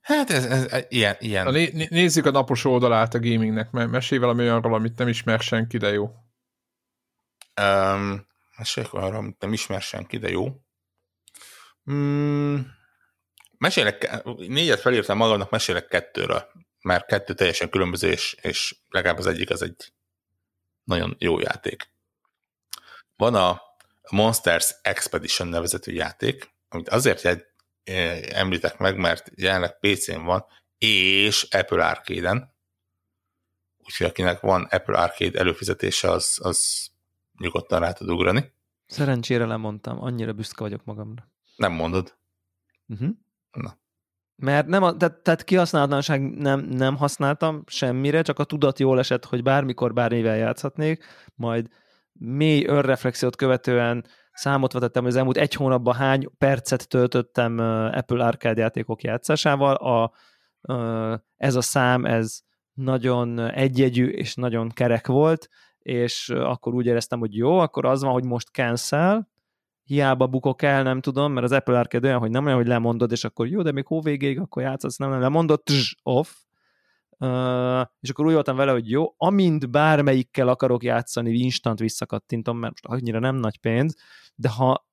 Hát 0.00 0.30
ez, 0.30 0.44
ez, 0.44 0.84
ilyen. 0.88 1.16
ilyen. 1.18 1.44
Na, 1.44 1.50
né, 1.50 1.86
nézzük 1.90 2.26
a 2.26 2.30
napos 2.30 2.64
oldalát 2.64 3.14
a 3.14 3.20
gamingnek, 3.20 3.70
mert 3.70 3.90
mesélj 3.90 4.20
valami 4.20 4.42
olyanról, 4.42 4.74
amit 4.74 4.98
nem 4.98 5.08
ismer 5.08 5.40
senki, 5.40 5.76
de 5.76 5.88
jó. 5.88 6.10
Um, 7.60 8.26
meséljek 8.62 8.92
arra, 8.92 9.16
amit 9.16 9.40
nem 9.40 9.52
ismer 9.52 9.82
senki, 9.82 10.18
de 10.18 10.28
jó. 10.28 10.60
Mm, 11.90 12.58
mesélek, 13.58 14.24
négyet 14.36 14.80
felírtam 14.80 15.16
magamnak, 15.16 15.50
mesélek 15.50 15.86
kettőről, 15.86 16.46
mert 16.82 17.06
kettő 17.06 17.34
teljesen 17.34 17.70
különböző, 17.70 18.10
és, 18.10 18.36
és 18.40 18.76
legalább 18.88 19.18
az 19.18 19.26
egyik 19.26 19.50
az 19.50 19.62
egy 19.62 19.92
nagyon 20.84 21.16
jó 21.18 21.40
játék. 21.40 21.90
Van 23.16 23.34
a 23.34 23.62
Monsters 24.10 24.74
Expedition 24.82 25.48
nevezetű 25.48 25.92
játék, 25.92 26.50
amit 26.68 26.88
azért 26.88 27.48
említek 28.32 28.78
meg, 28.78 28.96
mert 28.96 29.30
jelenleg 29.34 29.78
PC-n 29.78 30.20
van, 30.20 30.46
és 30.78 31.42
Apple 31.42 31.86
Arcade-en, 31.86 32.54
úgyhogy 33.78 34.06
akinek 34.06 34.40
van 34.40 34.62
Apple 34.62 34.98
Arcade 34.98 35.38
előfizetése, 35.38 36.10
az, 36.10 36.38
az 36.42 36.91
nyugodtan 37.42 37.80
rá 37.80 37.92
tud 37.92 38.10
ugrani. 38.10 38.52
Szerencsére 38.86 39.46
lemondtam, 39.46 40.02
annyira 40.02 40.32
büszke 40.32 40.62
vagyok 40.62 40.84
magamra. 40.84 41.30
Nem 41.56 41.72
mondod. 41.72 42.16
Uh-huh. 42.88 43.08
Na. 43.52 43.80
Mert 44.36 44.66
nem 44.66 44.82
a, 44.82 44.96
tehát, 44.96 45.22
tehát 45.22 45.44
kihasználatlanság 45.44 46.30
nem, 46.30 46.60
nem 46.60 46.96
használtam 46.96 47.62
semmire, 47.66 48.22
csak 48.22 48.38
a 48.38 48.44
tudat 48.44 48.78
jól 48.78 48.98
esett, 48.98 49.24
hogy 49.24 49.42
bármikor 49.42 49.92
bármivel 49.92 50.36
játszhatnék, 50.36 51.04
majd 51.34 51.68
mély 52.12 52.64
önreflexiót 52.64 53.36
követően 53.36 54.04
számot 54.32 54.72
vetettem, 54.72 55.02
hogy 55.02 55.12
az 55.12 55.18
elmúlt 55.18 55.36
egy 55.36 55.54
hónapban 55.54 55.94
hány 55.94 56.28
percet 56.38 56.88
töltöttem 56.88 57.58
Apple 57.92 58.24
Arcade 58.24 58.60
játékok 58.60 59.02
játszásával. 59.02 59.74
A, 59.74 60.12
ez 61.36 61.54
a 61.54 61.60
szám, 61.60 62.04
ez 62.04 62.40
nagyon 62.72 63.38
egyegyű 63.38 64.06
és 64.06 64.34
nagyon 64.34 64.68
kerek 64.68 65.06
volt, 65.06 65.48
és 65.82 66.28
akkor 66.28 66.74
úgy 66.74 66.86
éreztem, 66.86 67.18
hogy 67.18 67.36
jó, 67.36 67.58
akkor 67.58 67.84
az 67.84 68.02
van, 68.02 68.12
hogy 68.12 68.24
most 68.24 68.48
cancel, 68.48 69.30
hiába 69.84 70.26
bukok 70.26 70.62
el, 70.62 70.82
nem 70.82 71.00
tudom, 71.00 71.32
mert 71.32 71.44
az 71.44 71.52
Apple 71.52 71.78
Arcade 71.78 72.06
olyan, 72.08 72.18
hogy 72.20 72.30
nem 72.30 72.44
olyan, 72.44 72.56
hogy 72.56 72.66
lemondod, 72.66 73.12
és 73.12 73.24
akkor 73.24 73.46
jó, 73.46 73.62
de 73.62 73.72
még 73.72 73.86
hóvégéig, 73.86 74.40
akkor 74.40 74.62
játszasz, 74.62 74.96
nem, 74.96 75.10
nem 75.10 75.20
lemondod, 75.20 75.62
tss, 75.62 75.94
off, 76.02 76.28
Uh, 77.18 77.86
és 78.00 78.10
akkor 78.10 78.26
úgy 78.26 78.32
voltam 78.32 78.56
vele, 78.56 78.72
hogy 78.72 78.90
jó, 78.90 79.14
amint 79.16 79.70
bármelyikkel 79.70 80.48
akarok 80.48 80.82
játszani, 80.82 81.30
instant 81.30 81.78
visszakattintom, 81.78 82.58
mert 82.58 82.72
most 82.72 83.00
annyira 83.00 83.18
nem 83.18 83.36
nagy 83.36 83.58
pénz, 83.58 83.94
de 84.34 84.48
ha 84.48 84.86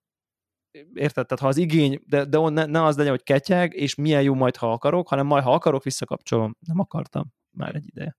érted, 0.94 1.26
tehát 1.26 1.40
ha 1.40 1.48
az 1.48 1.58
igény, 1.58 2.04
de, 2.06 2.26
de 2.26 2.50
ne, 2.50 2.66
ne 2.66 2.84
az 2.84 2.98
legyen, 2.98 3.12
hogy 3.12 3.24
ketyeg, 3.24 3.74
és 3.74 3.96
milyen 3.96 4.22
jó 4.22 4.34
majd, 4.34 4.56
ha 4.56 4.72
akarok, 4.72 5.08
hanem 5.08 5.26
majd, 5.26 5.44
ha 5.44 5.54
akarok, 5.54 5.84
visszakapcsolom. 5.84 6.56
Nem 6.60 6.80
akartam 6.80 7.34
már 7.50 7.76
egy 7.76 7.88
ideje. 7.88 8.18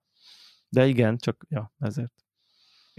De 0.68 0.86
igen, 0.86 1.16
csak 1.16 1.46
ja, 1.48 1.72
ezért. 1.78 2.12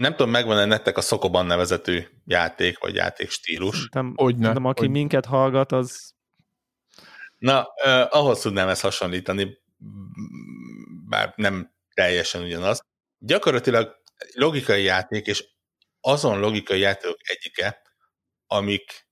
Nem 0.02 0.10
tudom, 0.16 0.30
megvan-e 0.30 0.64
nektek 0.64 0.96
a 0.96 1.00
Szokoban 1.00 1.46
nevezetű 1.46 2.06
játék, 2.24 2.78
vagy 2.78 2.94
játékstílus? 2.94 3.74
Szerintem, 3.74 4.12
hogy 4.16 4.34
ne, 4.36 4.40
szerintem 4.40 4.64
aki 4.64 4.80
hogy... 4.80 4.90
minket 4.90 5.24
hallgat, 5.24 5.72
az... 5.72 6.14
Na, 7.38 7.66
eh, 7.74 8.16
ahhoz 8.16 8.40
tudnám 8.40 8.68
ezt 8.68 8.82
hasonlítani, 8.82 9.58
bár 11.08 11.32
nem 11.36 11.74
teljesen 11.94 12.42
ugyanaz. 12.42 12.80
Gyakorlatilag 13.18 13.96
logikai 14.34 14.82
játék, 14.82 15.26
és 15.26 15.44
azon 16.00 16.40
logikai 16.40 16.80
játékok 16.80 17.18
egyike, 17.22 17.82
amik 18.46 19.08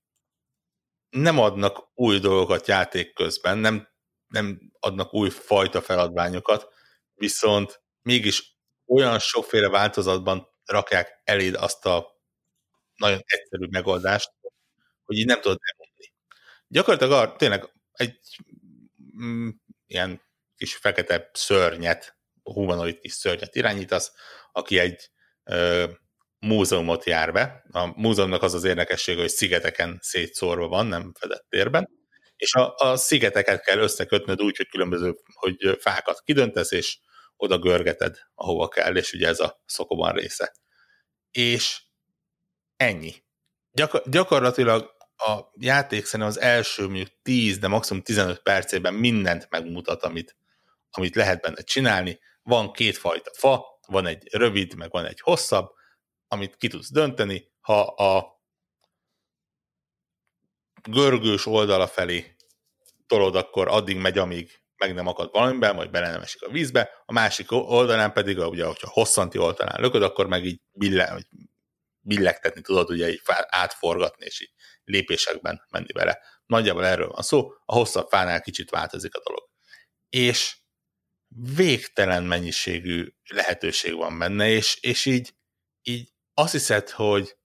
nem 1.09 1.39
adnak 1.39 1.89
új 1.93 2.19
dolgokat 2.19 2.67
játék 2.67 3.13
közben, 3.13 3.57
nem, 3.57 3.87
nem 4.27 4.59
adnak 4.79 5.13
új 5.13 5.29
fajta 5.29 5.81
feladványokat, 5.81 6.67
viszont 7.13 7.81
mégis 8.01 8.57
olyan 8.85 9.19
sokféle 9.19 9.69
változatban 9.69 10.49
rakják 10.65 11.21
eléd 11.23 11.55
azt 11.55 11.85
a 11.85 12.19
nagyon 12.95 13.21
egyszerű 13.25 13.67
megoldást, 13.69 14.31
hogy 15.03 15.17
így 15.17 15.25
nem 15.25 15.41
tudod 15.41 15.57
elmondani. 15.61 16.13
Gyakorlatilag 16.67 17.35
tényleg 17.35 17.73
egy 17.91 18.19
mm, 19.23 19.49
ilyen 19.85 20.21
kis 20.55 20.75
fekete 20.75 21.29
szörnyet, 21.33 22.17
humanoid 22.43 22.99
kis 22.99 23.11
szörnyet 23.11 23.55
irányítasz, 23.55 24.11
aki 24.51 24.79
egy 24.79 25.09
ö, 25.43 25.89
múzeumot 26.39 27.05
jár 27.05 27.31
be. 27.31 27.63
A 27.71 28.01
múzeumnak 28.01 28.41
az 28.41 28.53
az 28.53 28.63
érdekessége, 28.63 29.19
hogy 29.19 29.29
szigeteken 29.29 29.97
szétszórva 30.01 30.67
van, 30.67 30.85
nem 30.85 31.13
fedett 31.19 31.45
térben, 31.49 31.89
és 32.35 32.53
a, 32.53 32.75
a 32.77 32.95
szigeteket 32.95 33.63
kell 33.63 33.77
összekötnöd 33.77 34.41
úgy, 34.41 34.57
hogy 34.57 34.67
különböző 34.67 35.15
hogy 35.33 35.77
fákat 35.79 36.21
kidöntesz, 36.23 36.71
és 36.71 36.99
oda 37.41 37.57
görgeted, 37.57 38.17
ahova 38.35 38.67
kell, 38.67 38.95
és 38.95 39.13
ugye 39.13 39.27
ez 39.27 39.39
a 39.39 39.61
szokoban 39.65 40.13
része. 40.13 40.53
És 41.31 41.81
ennyi. 42.75 43.13
Gyakor- 43.71 44.09
gyakorlatilag 44.09 44.91
a 45.15 45.39
játék 45.59 46.05
szerintem 46.05 46.27
az 46.29 46.39
első 46.39 46.85
mondjuk 46.85 47.21
10, 47.21 47.57
de 47.57 47.67
maximum 47.67 48.01
15 48.01 48.41
percében 48.41 48.93
mindent 48.93 49.47
megmutat, 49.49 50.03
amit, 50.03 50.37
amit 50.91 51.15
lehet 51.15 51.41
benne 51.41 51.61
csinálni. 51.61 52.19
Van 52.43 52.71
kétfajta 52.71 53.31
fa, 53.33 53.65
van 53.87 54.05
egy 54.05 54.27
rövid, 54.31 54.73
meg 54.75 54.91
van 54.91 55.05
egy 55.05 55.19
hosszabb, 55.19 55.71
amit 56.27 56.55
ki 56.55 56.67
tudsz 56.67 56.91
dönteni, 56.91 57.51
ha 57.61 57.81
a 57.81 58.41
görgős 60.89 61.45
oldala 61.45 61.87
felé 61.87 62.35
tolod, 63.07 63.35
akkor 63.35 63.67
addig 63.67 63.97
megy, 63.97 64.17
amíg 64.17 64.60
meg 64.81 64.93
nem 64.93 65.07
akad 65.07 65.31
valamiben, 65.31 65.75
majd 65.75 65.89
bele 65.89 66.11
nem 66.11 66.21
esik 66.21 66.41
a 66.41 66.49
vízbe, 66.49 66.89
a 67.05 67.13
másik 67.13 67.51
oldalán 67.51 68.13
pedig, 68.13 68.37
ugye, 68.37 68.65
hogyha 68.65 68.89
hosszanti 68.89 69.37
oldalán 69.37 69.81
lököd, 69.81 70.03
akkor 70.03 70.27
meg 70.27 70.45
így 70.45 70.61
bille, 70.71 71.17
billegtetni 71.99 72.61
tudod, 72.61 72.89
ugye 72.89 73.09
így 73.09 73.21
átforgatni, 73.47 74.25
és 74.25 74.41
így 74.41 74.51
lépésekben 74.83 75.61
menni 75.69 75.91
vele. 75.93 76.19
Nagyjából 76.45 76.85
erről 76.85 77.07
van 77.07 77.21
szó, 77.21 77.49
a 77.65 77.73
hosszabb 77.73 78.09
fánál 78.09 78.41
kicsit 78.41 78.69
változik 78.69 79.15
a 79.15 79.21
dolog. 79.23 79.49
És 80.09 80.57
végtelen 81.55 82.23
mennyiségű 82.23 83.07
lehetőség 83.29 83.95
van 83.95 84.19
benne, 84.19 84.49
és, 84.49 84.77
és 84.81 85.05
így, 85.05 85.33
így 85.81 86.13
azt 86.33 86.51
hiszed, 86.51 86.89
hogy, 86.89 87.35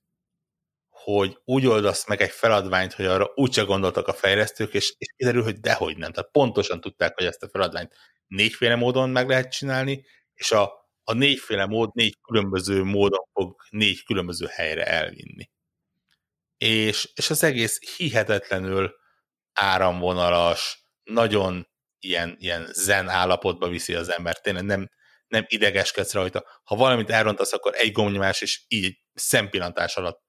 hogy 1.13 1.39
úgy 1.45 1.67
oldasz 1.67 2.07
meg 2.07 2.21
egy 2.21 2.31
feladványt, 2.31 2.93
hogy 2.93 3.05
arra 3.05 3.33
úgyse 3.35 3.63
gondoltak 3.63 4.09
a 4.09 4.13
fejlesztők, 4.13 4.75
és, 4.75 4.95
és 4.99 5.09
kiderül, 5.17 5.43
hogy 5.43 5.61
dehogy 5.61 5.97
nem. 5.97 6.13
Tehát 6.13 6.31
pontosan 6.31 6.81
tudták, 6.81 7.15
hogy 7.15 7.27
ezt 7.27 7.43
a 7.43 7.49
feladványt 7.49 7.93
négyféle 8.27 8.75
módon 8.77 9.11
meg 9.11 9.29
lehet 9.29 9.53
csinálni, 9.53 10.05
és 10.35 10.53
a, 10.53 10.73
a 11.05 11.13
négyféle 11.13 11.67
mód 11.67 11.95
négy 11.95 12.17
különböző 12.21 12.83
módon 12.83 13.27
fog 13.33 13.57
négy 13.71 14.05
különböző 14.05 14.47
helyre 14.47 14.87
elvinni. 14.87 15.51
És, 16.59 17.11
és 17.15 17.31
az 17.31 17.43
egész 17.43 17.97
hihetetlenül 17.97 18.95
áramvonalas, 19.53 20.89
nagyon 21.03 21.69
ilyen, 21.99 22.37
ilyen 22.39 22.67
zen 22.73 23.09
állapotba 23.09 23.69
viszi 23.69 23.95
az 23.95 24.09
ember. 24.09 24.41
Tényleg 24.41 24.65
nem, 24.65 24.91
nem 25.27 25.45
idegeskedsz 25.49 26.13
rajta. 26.13 26.45
Ha 26.65 26.77
valamit 26.77 27.11
elrontasz, 27.11 27.53
akkor 27.53 27.75
egy 27.75 27.93
gomnyomás, 27.93 28.41
és 28.41 28.65
így 28.69 28.99
szempillantás 29.15 29.97
alatt 29.97 30.25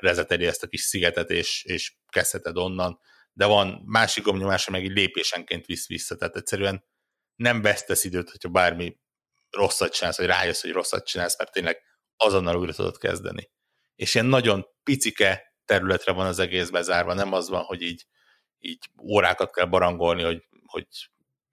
rezeteli 0.00 0.46
ezt 0.46 0.62
a 0.62 0.66
kis 0.66 0.80
szigetet, 0.80 1.30
és, 1.30 1.64
és 1.64 1.94
kezdheted 2.08 2.56
onnan. 2.56 3.00
De 3.32 3.46
van 3.46 3.82
másik 3.84 4.24
gomnyomás, 4.24 4.68
meg 4.68 4.84
egy 4.84 4.90
lépésenként 4.90 5.66
visz 5.66 5.86
vissza. 5.86 6.16
Tehát 6.16 6.36
egyszerűen 6.36 6.84
nem 7.36 7.62
vesztesz 7.62 8.04
időt, 8.04 8.30
hogyha 8.30 8.48
bármi 8.48 8.98
rosszat 9.50 9.92
csinálsz, 9.92 10.16
vagy 10.16 10.26
rájössz, 10.26 10.60
hogy 10.60 10.72
rosszat 10.72 11.06
csinálsz, 11.06 11.38
mert 11.38 11.52
tényleg 11.52 11.82
azonnal 12.16 12.56
újra 12.56 12.72
tudod 12.72 12.98
kezdeni. 12.98 13.50
És 13.94 14.14
ilyen 14.14 14.26
nagyon 14.26 14.66
picike 14.82 15.54
területre 15.64 16.12
van 16.12 16.26
az 16.26 16.38
egész 16.38 16.70
bezárva, 16.70 17.14
nem 17.14 17.32
az 17.32 17.48
van, 17.48 17.62
hogy 17.62 17.82
így, 17.82 18.06
így 18.58 18.78
órákat 19.02 19.52
kell 19.52 19.66
barangolni, 19.66 20.22
hogy, 20.22 20.44
hogy 20.66 20.86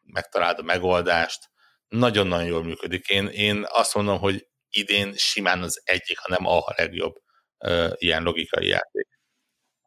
megtaláld 0.02 0.60
a 0.60 0.64
megoldást, 0.64 1.50
nagyon-nagyon 1.88 2.46
jól 2.46 2.64
működik. 2.64 3.08
Én, 3.08 3.28
én 3.28 3.66
azt 3.68 3.96
mondom, 3.96 4.20
hogy 4.20 4.48
idén 4.70 5.14
simán 5.14 5.62
az 5.62 5.82
egyik, 5.84 6.18
hanem 6.18 6.46
a 6.46 6.64
legjobb 6.76 7.16
uh, 7.60 7.92
ilyen 7.96 8.24
logikai 8.24 8.68
játék. 8.68 9.08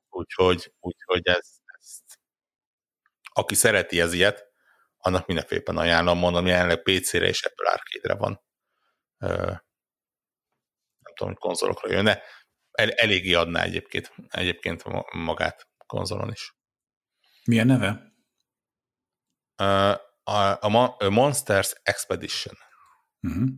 Úgyhogy, 0.08 0.72
úgyhogy 0.80 1.26
ez, 1.26 1.48
ezt, 1.64 2.20
aki 3.32 3.54
szereti 3.54 4.00
ez 4.00 4.12
ilyet, 4.12 4.48
annak 4.96 5.26
mindenféleképpen 5.26 5.76
ajánlom, 5.76 6.18
mondom, 6.18 6.46
jelenleg 6.46 6.82
PC-re 6.82 7.26
és 7.26 7.44
Apple 7.44 7.70
Arcade-re 7.70 8.14
van. 8.14 8.42
Nem 10.98 11.14
tudom, 11.14 11.32
hogy 11.32 11.38
konzolokra 11.38 11.90
jönne. 11.90 12.22
El, 12.70 12.90
eléggé 12.90 13.34
adná 13.34 13.62
egyébként, 13.62 14.12
egyébként 14.28 14.84
magát 15.12 15.68
konzolon 15.86 16.30
is. 16.30 16.54
Milyen 17.44 17.66
neve? 17.66 18.12
A, 19.54 19.64
a, 20.22 20.58
a 20.62 21.08
Monsters 21.08 21.72
Expedition. 21.82 22.54
Uh-huh. 23.20 23.48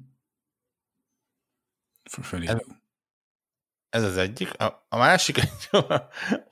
Ez 3.93 4.03
az 4.03 4.17
egyik. 4.17 4.61
A, 4.61 4.87
a 4.89 4.97
másik 4.97 5.39
egy 5.39 5.69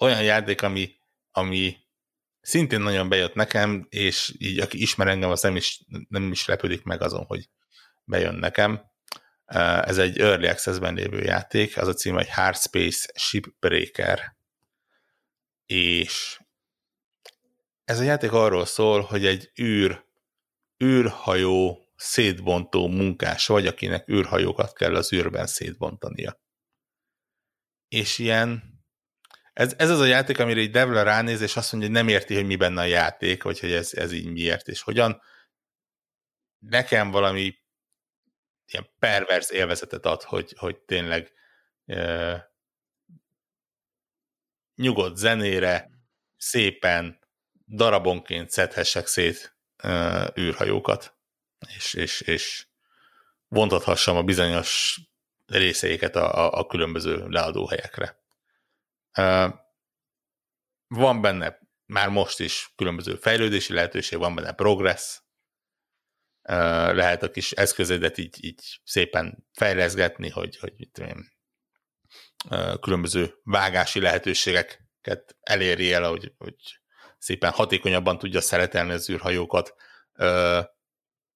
olyan 0.05 0.23
játék, 0.23 0.63
ami, 0.63 0.97
ami 1.31 1.77
szintén 2.41 2.81
nagyon 2.81 3.09
bejött 3.09 3.35
nekem, 3.35 3.87
és 3.89 4.35
így 4.39 4.59
aki 4.59 4.81
ismer 4.81 5.09
engem, 5.09 5.31
az 5.31 5.43
nem 5.43 5.57
is, 5.57 5.81
nem 6.09 6.31
is 6.31 6.47
lepődik 6.47 6.83
meg 6.83 7.03
azon, 7.03 7.25
hogy 7.25 7.49
bejön 8.05 8.35
nekem. 8.35 8.83
Ez 9.85 9.99
egy 9.99 10.19
Early 10.19 10.47
Access-ben 10.47 10.95
lévő 10.95 11.23
játék, 11.23 11.77
az 11.77 11.89
a 11.89 11.95
cím, 11.95 12.15
hogy 12.15 12.31
Hard 12.31 12.57
Space 12.57 13.13
Shipbreaker. 13.15 14.37
És 15.67 16.41
ez 17.85 18.01
a 18.01 18.03
játék 18.03 18.33
arról 18.33 18.67
szól, 18.67 19.01
hogy 19.01 19.27
egy 19.27 19.51
űr, 19.61 20.05
űrhajó 20.85 21.87
szétbontó 21.97 22.89
munkás 22.89 23.47
vagy, 23.47 23.67
akinek 23.67 24.09
űrhajókat 24.09 24.73
kell 24.73 24.95
az 24.95 25.13
űrben 25.13 25.47
szétbontania. 25.47 26.39
És 27.91 28.19
ilyen, 28.19 28.63
ez, 29.53 29.75
ez 29.79 29.91
az 29.91 30.01
a 30.01 30.05
játék, 30.05 30.39
amire 30.39 30.61
egy 30.61 30.71
Devla 30.71 31.03
ránéz, 31.03 31.41
és 31.41 31.57
azt 31.57 31.73
mondja, 31.73 31.91
hogy 31.91 31.99
nem 31.99 32.09
érti, 32.09 32.35
hogy 32.35 32.47
mi 32.47 32.57
benne 32.57 32.81
a 32.81 32.85
játék, 32.85 33.43
vagy 33.43 33.61
hogy 33.61 33.73
ez, 33.73 33.95
ez 33.95 34.13
így 34.13 34.31
miért 34.31 34.69
és 34.69 34.83
hogyan. 34.83 35.23
Nekem 36.59 37.11
valami 37.11 37.59
ilyen 38.67 38.91
pervers 38.99 39.51
élvezetet 39.51 40.07
ad, 40.07 40.23
hogy, 40.23 40.55
hogy 40.57 40.79
tényleg 40.79 41.33
e, 41.87 42.53
nyugodt 44.75 45.17
zenére, 45.17 45.91
szépen, 46.37 47.19
darabonként 47.67 48.51
szedhessek 48.51 49.07
szét 49.07 49.57
e, 49.77 50.33
űrhajókat 50.39 51.15
és, 51.77 51.95
és, 51.95 52.21
és 52.21 52.67
vontathassam 53.49 54.17
a 54.17 54.23
bizonyos 54.23 55.01
részeiket 55.51 56.17
a, 56.17 56.35
a, 56.35 56.59
a 56.59 56.67
különböző 56.67 57.29
leadóhelyekre. 57.29 58.19
Van 60.87 61.21
benne 61.21 61.59
már 61.87 62.09
most 62.09 62.41
is 62.41 62.73
különböző 62.77 63.15
fejlődési 63.15 63.73
lehetőség, 63.73 64.19
van 64.19 64.35
benne 64.35 64.53
progress, 64.53 65.21
lehet 66.93 67.23
a 67.23 67.31
kis 67.31 67.53
eszközödet 67.53 68.19
így, 68.19 68.45
így 68.45 68.81
szépen 68.85 69.47
fejleszgetni, 69.53 70.29
hogy, 70.29 70.59
hogy 70.59 70.73
mit 70.77 70.93
tudom 70.93 71.29
különböző 72.81 73.35
vágási 73.43 74.01
lehetőségeket 74.01 75.37
eléri 75.41 75.93
el, 75.93 76.09
hogy, 76.09 76.33
hogy 76.39 76.55
szépen 77.19 77.51
hatékonyabban 77.51 78.19
tudja 78.19 78.41
szeretelni 78.41 78.93
az 78.93 79.11
űrhajókat 79.11 79.75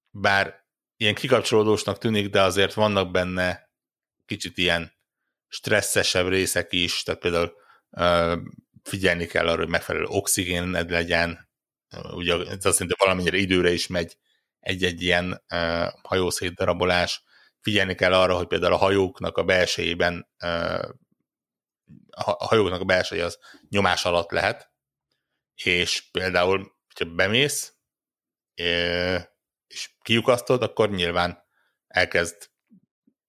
bár 0.09 0.63
ilyen 0.97 1.15
kikapcsolódósnak 1.15 1.97
tűnik, 1.97 2.29
de 2.29 2.41
azért 2.41 2.73
vannak 2.73 3.11
benne 3.11 3.64
kicsit 4.25 4.57
ilyen 4.57 4.93
stresszesebb 5.47 6.27
részek 6.27 6.73
is, 6.73 7.03
tehát 7.03 7.21
például 7.21 7.53
figyelni 8.83 9.25
kell 9.25 9.47
arra, 9.47 9.57
hogy 9.57 9.69
megfelelő 9.69 10.05
oxigéned 10.05 10.89
legyen, 10.89 11.49
ugye 12.11 12.33
ez 12.33 12.65
azt 12.65 12.79
jelenti, 12.79 13.03
valamennyire 13.03 13.37
időre 13.37 13.71
is 13.71 13.87
megy 13.87 14.17
egy-egy 14.59 15.01
ilyen 15.01 15.43
hajószétdarabolás, 16.01 17.23
figyelni 17.59 17.95
kell 17.95 18.13
arra, 18.13 18.35
hogy 18.35 18.47
például 18.47 18.73
a 18.73 18.77
hajóknak 18.77 19.37
a 19.37 19.43
belsejében 19.43 20.29
a 22.09 22.45
hajóknak 22.45 22.81
a 22.81 22.85
belseje 22.85 23.25
az 23.25 23.39
nyomás 23.69 24.05
alatt 24.05 24.31
lehet, 24.31 24.71
és 25.63 26.09
például, 26.11 26.75
hogyha 26.93 27.13
bemész, 27.13 27.73
és 29.67 29.89
kiukasztod, 30.01 30.61
akkor 30.63 30.89
nyilván 30.89 31.43
elkezd 31.87 32.49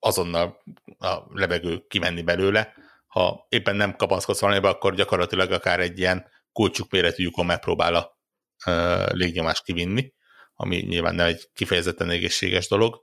azonnal 0.07 0.63
a 0.99 1.17
levegő 1.29 1.85
kimenni 1.89 2.23
belőle. 2.23 2.75
Ha 3.07 3.47
éppen 3.49 3.77
nem 3.77 3.97
kapaszkodsz 3.97 4.41
valamibe, 4.41 4.69
akkor 4.69 4.95
gyakorlatilag 4.95 5.51
akár 5.53 5.81
egy 5.81 5.99
ilyen 5.99 6.27
kulcsuk 6.53 6.91
méretű 6.91 7.23
lyukon 7.23 7.47
megpróbál 7.47 7.95
a 7.95 8.19
uh, 8.67 9.13
légnyomást 9.13 9.65
kivinni, 9.65 10.13
ami 10.55 10.77
nyilván 10.77 11.15
nem 11.15 11.27
egy 11.27 11.49
kifejezetten 11.55 12.11
egészséges 12.11 12.69
dolog, 12.69 13.01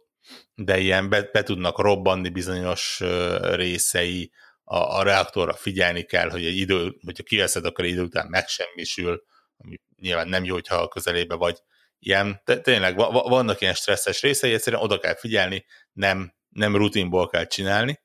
de 0.56 0.78
ilyen 0.78 1.10
be, 1.10 1.30
be 1.32 1.44
tudnak 1.44 1.80
robbanni 1.80 2.30
bizonyos 2.30 3.02
részei, 3.42 4.32
a, 4.64 4.78
a 4.78 5.04
reaktorra 5.04 5.54
figyelni 5.54 6.04
kell, 6.04 6.30
hogy 6.30 6.46
egy 6.46 6.58
idő, 6.58 6.96
hogyha 7.06 7.24
kiveszed, 7.24 7.66
akkor 7.66 7.86
egy 7.86 7.92
idő 7.92 8.02
után 8.02 8.28
megsemmisül, 8.28 9.24
ami 9.58 9.80
nyilván 10.00 10.28
nem 10.28 10.44
jó, 10.44 10.54
hogyha 10.54 10.76
a 10.76 10.88
közelébe 10.88 11.36
vagy 11.36 11.58
ilyen, 12.00 12.42
tényleg 12.62 12.96
vannak 12.96 13.62
ilyen 13.62 13.74
stresszes 13.74 14.22
részei, 14.22 14.54
egyszerűen 14.54 14.82
oda 14.82 15.00
kell 15.00 15.16
figyelni, 15.16 15.66
nem, 15.94 16.34
nem 16.54 16.76
rutinból 16.76 17.28
kell 17.28 17.46
csinálni, 17.46 18.02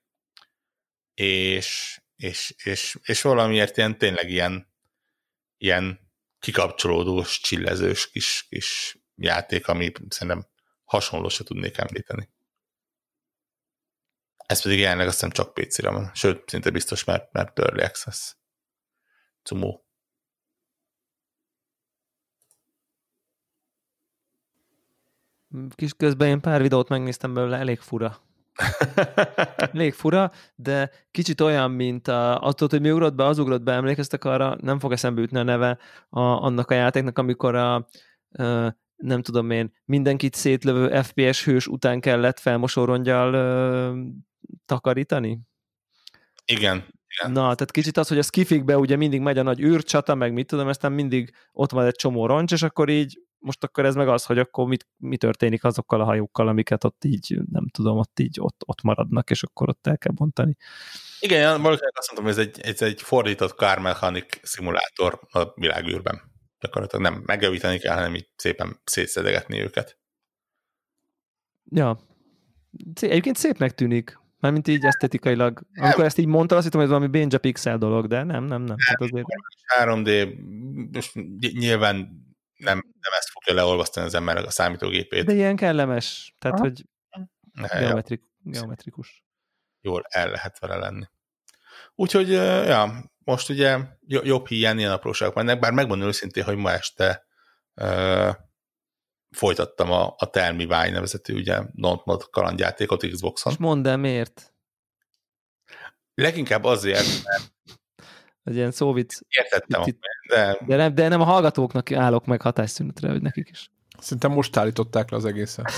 és, 1.14 2.00
és, 2.16 2.54
és, 2.64 2.98
és 3.02 3.22
valamiért 3.22 3.76
ilyen 3.76 3.98
tényleg 3.98 4.30
ilyen, 4.30 4.72
ilyen 5.56 6.10
kikapcsolódós, 6.38 7.40
csillezős 7.40 8.10
kis, 8.10 8.46
kis 8.48 8.98
játék, 9.14 9.68
ami 9.68 9.92
szerintem 10.08 10.46
hasonló 10.84 11.28
se 11.28 11.44
tudnék 11.44 11.78
említeni. 11.78 12.30
Ez 14.36 14.62
pedig 14.62 14.78
jelenleg 14.78 15.06
azt 15.06 15.14
hiszem 15.14 15.30
csak 15.30 15.54
PC-re 15.54 15.90
van, 15.90 16.10
sőt, 16.14 16.48
szinte 16.48 16.70
biztos, 16.70 17.04
mert, 17.04 17.32
mert 17.32 17.58
Early 17.58 17.82
Access. 17.82 18.34
Cumó. 19.42 19.86
Kis 25.74 25.94
közben 25.94 26.28
én 26.28 26.40
pár 26.40 26.62
videót 26.62 26.88
megnéztem 26.88 27.34
belőle, 27.34 27.58
elég 27.58 27.80
fura. 27.80 28.27
Elég 29.72 29.92
fura, 29.92 30.32
de 30.54 30.90
kicsit 31.10 31.40
olyan, 31.40 31.70
mint 31.70 32.08
a, 32.08 32.40
attól, 32.40 32.68
hogy 32.70 32.80
mi 32.80 32.90
ugrott 32.90 33.14
be, 33.14 33.24
az 33.24 33.38
ugrott 33.38 33.62
be, 33.62 33.72
emlékeztek 33.72 34.24
arra, 34.24 34.56
nem 34.60 34.78
fog 34.78 34.92
eszembe 34.92 35.20
jutni 35.20 35.38
a 35.38 35.42
neve 35.42 35.78
a, 36.08 36.20
annak 36.20 36.70
a 36.70 36.74
játéknak, 36.74 37.18
amikor 37.18 37.54
a, 37.54 37.74
a 37.74 38.76
nem 38.96 39.22
tudom 39.22 39.50
én, 39.50 39.72
mindenkit 39.84 40.34
szétlövő 40.34 41.02
FPS 41.02 41.44
hős 41.44 41.66
után 41.66 42.00
kellett 42.00 42.38
felmosorongyal 42.38 43.30
takarítani? 44.66 45.40
Igen. 46.44 46.84
Igen. 47.16 47.32
Na, 47.32 47.40
tehát 47.40 47.70
kicsit 47.70 47.96
az, 47.96 48.08
hogy 48.08 48.18
a 48.18 48.22
skifikbe 48.22 48.78
ugye 48.78 48.96
mindig 48.96 49.20
megy 49.20 49.38
a 49.38 49.42
nagy 49.42 49.60
űrcsata, 49.60 50.14
meg 50.14 50.32
mit 50.32 50.46
tudom, 50.46 50.68
aztán 50.68 50.92
mindig 50.92 51.34
ott 51.52 51.70
van 51.70 51.86
egy 51.86 51.94
csomó 51.94 52.26
roncs, 52.26 52.52
és 52.52 52.62
akkor 52.62 52.88
így 52.88 53.18
most 53.38 53.64
akkor 53.64 53.84
ez 53.84 53.94
meg 53.94 54.08
az, 54.08 54.24
hogy 54.24 54.38
akkor 54.38 54.66
mit, 54.66 54.86
mi 54.96 55.16
történik 55.16 55.64
azokkal 55.64 56.00
a 56.00 56.04
hajókkal, 56.04 56.48
amiket 56.48 56.84
ott 56.84 57.04
így, 57.04 57.38
nem 57.50 57.68
tudom, 57.68 57.98
ott 57.98 58.18
így 58.18 58.36
ott, 58.40 58.62
ott 58.66 58.82
maradnak, 58.82 59.30
és 59.30 59.42
akkor 59.42 59.68
ott 59.68 59.86
el 59.86 59.98
kell 59.98 60.12
bontani. 60.12 60.56
Igen, 61.20 61.62
valószínűleg 61.62 61.94
azt 61.96 62.12
mondom, 62.12 62.34
hogy 62.34 62.42
ez 62.42 62.48
egy, 62.48 62.60
ez 62.60 62.82
egy 62.82 63.02
fordított 63.02 63.56
car 63.56 63.78
mechanic 63.78 64.26
szimulátor 64.42 65.20
a 65.30 65.52
világűrben. 65.54 66.20
Gyakorlatilag 66.60 67.04
nem 67.04 67.22
megjavítani 67.26 67.78
kell, 67.78 67.94
hanem 67.94 68.14
így 68.14 68.28
szépen 68.36 68.80
szétszedegetni 68.84 69.60
őket. 69.60 69.98
Ja. 71.70 71.98
Egyébként 73.00 73.36
szépnek 73.36 73.74
tűnik. 73.74 74.18
Mármint 74.40 74.68
így 74.68 74.84
esztetikailag. 74.84 75.60
Amikor 75.74 76.04
ezt 76.04 76.18
így 76.18 76.26
mondta, 76.26 76.54
azt 76.54 76.64
hittem, 76.64 76.80
hogy 76.80 76.88
ez 76.88 76.94
valami 76.94 77.18
Benja 77.18 77.38
Pixel 77.38 77.78
dolog, 77.78 78.06
de 78.06 78.22
nem, 78.22 78.44
nem, 78.44 78.62
nem. 78.62 78.76
Hát 78.78 79.00
azért... 79.00 79.26
3D, 79.78 80.38
most 80.92 81.14
nyilván 81.52 82.26
nem, 82.58 82.76
nem 83.00 83.12
ezt 83.18 83.30
fogja 83.30 83.54
leolvasztani 83.54 84.06
az 84.06 84.14
embernek 84.14 84.44
a 84.44 84.50
számítógépét. 84.50 85.24
De 85.24 85.32
ilyen 85.32 85.56
kellemes, 85.56 86.34
tehát, 86.38 86.58
ha? 86.58 86.64
hogy 86.64 86.84
geometrik, 87.78 88.22
geometrikus. 88.42 89.24
Jól 89.80 90.04
el 90.08 90.30
lehet 90.30 90.58
vele 90.58 90.76
lenni. 90.76 91.04
Úgyhogy, 91.94 92.30
ja, 92.30 93.10
most 93.18 93.48
ugye 93.48 93.78
jobb 94.06 94.46
hiány 94.46 94.78
ilyen 94.78 94.92
apróságok 94.92 95.34
mennek, 95.34 95.58
bár 95.58 95.72
megmondom 95.72 96.08
őszintén, 96.08 96.44
hogy 96.44 96.56
ma 96.56 96.72
este 96.72 97.26
uh, 97.74 98.34
folytattam 99.30 99.92
a, 99.92 100.14
a 100.16 100.30
Tell 100.30 100.52
Me 100.52 100.64
Why 100.64 100.90
nevezetű 100.90 101.34
ugye 101.34 101.62
Dontnod 101.72 102.30
kalandjátékot 102.30 103.06
Xboxon. 103.06 103.52
És 103.52 103.58
mondd 103.58 103.86
el 103.86 103.96
miért? 103.96 104.54
Leginkább 106.14 106.64
azért, 106.64 107.24
mert 107.24 107.52
egy 108.48 108.54
ilyen 108.54 108.70
szóvic. 108.70 109.18
Értettem, 109.28 109.82
itt, 109.84 109.98
de... 110.28 110.58
De, 110.66 110.76
nem, 110.76 110.94
de 110.94 111.08
nem 111.08 111.20
a 111.20 111.24
hallgatóknak 111.24 111.92
állok 111.92 112.26
meg 112.26 112.42
hatásszünetre, 112.42 113.10
hogy 113.10 113.22
nekik 113.22 113.48
is. 113.50 113.70
Szerintem 113.98 114.32
most 114.32 114.56
állították 114.56 115.10
le 115.10 115.16
az 115.16 115.24
egészet. 115.24 115.70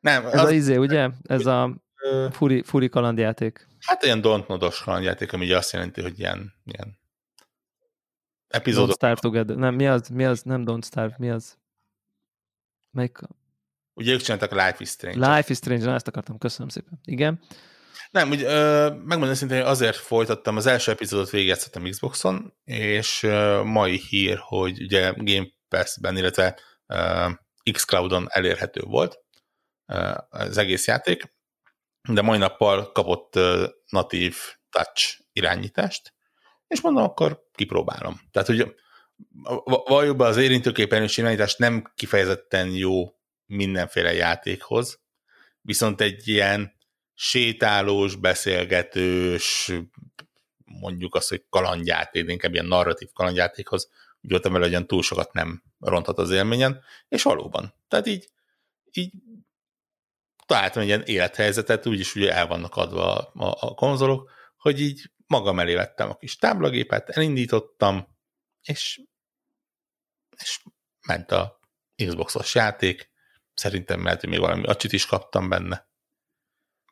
nem, 0.00 0.26
Ez 0.26 0.34
az... 0.34 0.48
a 0.48 0.50
izé, 0.50 0.76
ugye? 0.76 1.08
Ez 1.22 1.46
a 1.46 1.82
furi, 2.30 2.62
furi 2.62 2.88
kalandjáték. 2.88 3.68
Hát 3.80 4.04
ilyen 4.04 4.20
dontnodos 4.20 4.82
kalandjáték, 4.82 5.32
ami 5.32 5.52
azt 5.52 5.72
jelenti, 5.72 6.02
hogy 6.02 6.18
ilyen, 6.18 6.54
ilyen 6.64 6.98
epizódok. 8.48 8.90
Don't 8.90 8.94
Starve 8.94 9.20
Together. 9.20 9.56
Nem, 9.56 9.74
mi 9.74 9.86
az? 9.86 10.08
Mi 10.08 10.24
az? 10.24 10.42
Nem 10.42 10.62
Don't 10.66 10.84
Starve, 10.84 11.14
mi 11.18 11.30
az? 11.30 11.58
Melyik? 12.90 13.18
Ugye 13.94 14.12
ők 14.12 14.20
csináltak 14.20 14.52
a 14.52 14.54
Life 14.54 14.76
is 14.78 14.88
Strange. 14.88 15.34
Life 15.34 15.50
is 15.50 15.56
Strange, 15.56 15.92
ezt 15.92 16.08
akartam, 16.08 16.38
köszönöm 16.38 16.68
szépen. 16.68 17.00
Igen. 17.04 17.40
Nem, 18.14 18.30
úgy, 18.30 18.42
ö, 18.42 18.88
megmondom 18.90 19.34
szintén, 19.34 19.60
hogy 19.60 19.70
azért 19.70 19.96
folytattam, 19.96 20.56
az 20.56 20.66
első 20.66 20.90
epizódot 20.90 21.30
végigjátszottam 21.30 21.90
Xboxon, 21.90 22.54
és 22.64 23.22
ö, 23.22 23.62
mai 23.62 23.98
hír, 24.08 24.38
hogy 24.40 24.82
ugye 24.82 25.12
Game 25.16 25.46
Pass-ben, 25.68 26.16
illetve 26.16 26.58
ö, 26.86 27.28
Xcloud-on 27.72 28.26
elérhető 28.30 28.80
volt 28.80 29.18
ö, 29.86 30.12
az 30.28 30.58
egész 30.58 30.86
játék, 30.86 31.34
de 32.08 32.22
mai 32.22 32.38
nappal 32.38 32.92
kapott 32.92 33.36
ö, 33.36 33.68
natív 33.88 34.36
touch 34.70 35.20
irányítást, 35.32 36.14
és 36.66 36.80
mondom, 36.80 37.02
akkor 37.02 37.48
kipróbálom. 37.52 38.20
Tehát, 38.30 38.48
hogy 38.48 38.74
valójában 39.64 40.26
az 40.26 40.36
érintőképernyős 40.36 41.16
irányítás 41.16 41.56
nem 41.56 41.92
kifejezetten 41.94 42.68
jó 42.68 43.14
mindenféle 43.46 44.12
játékhoz, 44.12 45.02
viszont 45.60 46.00
egy 46.00 46.28
ilyen 46.28 46.73
sétálós, 47.14 48.16
beszélgetős, 48.16 49.72
mondjuk 50.64 51.14
azt, 51.14 51.28
hogy 51.28 51.44
kalandjáték, 51.50 52.30
inkább 52.30 52.52
ilyen 52.52 52.66
narratív 52.66 53.08
kalandjátékhoz, 53.12 53.90
úgy 54.20 54.30
voltam 54.30 54.52
vele, 54.52 54.76
hogy 54.76 54.86
túl 54.86 55.02
sokat 55.02 55.32
nem 55.32 55.62
ronthat 55.78 56.18
az 56.18 56.30
élményen, 56.30 56.82
és 57.08 57.22
valóban. 57.22 57.74
Tehát 57.88 58.06
így, 58.06 58.28
így 58.92 59.12
találtam 60.46 60.82
egy 60.82 60.88
ilyen 60.88 61.02
élethelyzetet, 61.02 61.86
úgyis 61.86 62.14
ugye 62.14 62.32
el 62.32 62.46
vannak 62.46 62.76
adva 62.76 63.14
a, 63.16 63.56
a, 63.60 63.74
konzolok, 63.74 64.30
hogy 64.56 64.80
így 64.80 65.10
magam 65.26 65.58
elé 65.58 65.74
vettem 65.74 66.10
a 66.10 66.16
kis 66.16 66.36
táblagépet, 66.36 67.08
elindítottam, 67.08 68.08
és, 68.62 69.00
és 70.36 70.62
ment 71.06 71.30
a 71.30 71.60
Xboxos 72.06 72.54
játék, 72.54 73.10
szerintem 73.54 74.00
mert 74.00 74.26
még 74.26 74.38
valami 74.38 74.62
acsit 74.62 74.92
is 74.92 75.06
kaptam 75.06 75.48
benne. 75.48 75.88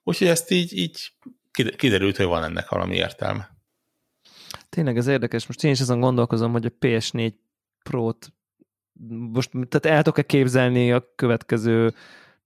Úgyhogy 0.02 0.26
ezt 0.26 0.50
így, 0.50 0.76
így 0.76 1.12
kiderült, 1.76 2.16
hogy 2.16 2.26
van 2.26 2.44
ennek 2.44 2.68
valami 2.68 2.94
értelme. 2.94 3.50
Tényleg 4.68 4.96
ez 4.96 5.06
érdekes. 5.06 5.46
Most 5.46 5.64
én 5.64 5.70
is 5.70 5.80
azon 5.80 6.00
gondolkozom, 6.00 6.52
hogy 6.52 6.66
a 6.66 6.72
PS4 6.80 7.32
Pro-t 7.82 8.32
most 9.08 9.50
tehát 9.50 9.96
el 9.96 10.02
tudok-e 10.02 10.22
képzelni 10.22 10.92
a 10.92 11.12
következő, 11.14 11.94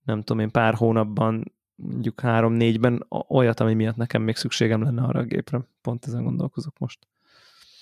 nem 0.03 0.23
tudom 0.23 0.41
én, 0.41 0.51
pár 0.51 0.73
hónapban, 0.73 1.53
mondjuk 1.75 2.19
három-négyben 2.19 3.05
olyat, 3.27 3.59
ami 3.59 3.73
miatt 3.73 3.95
nekem 3.95 4.21
még 4.21 4.35
szükségem 4.35 4.83
lenne 4.83 5.01
arra 5.01 5.19
a 5.19 5.23
gépre. 5.23 5.61
Pont 5.81 6.05
ezen 6.05 6.23
gondolkozok 6.23 6.77
most. 6.77 6.99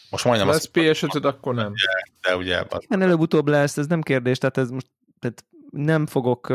Most 0.10 0.26
majdnem 0.26 0.48
lesz 0.48 0.66
ps 0.66 1.04
5 1.04 1.26
akkor 1.26 1.56
nem. 1.56 1.74
De 2.22 2.36
ugye... 2.36 2.66
Igen, 2.78 3.02
előbb-utóbb 3.02 3.48
lesz, 3.48 3.78
ez 3.78 3.88
nem 3.88 4.02
kérdés, 4.02 4.38
tehát 4.38 4.58
ez 4.58 4.70
most 4.70 4.88
tehát 5.20 5.46
nem 5.70 6.06
fogok 6.06 6.54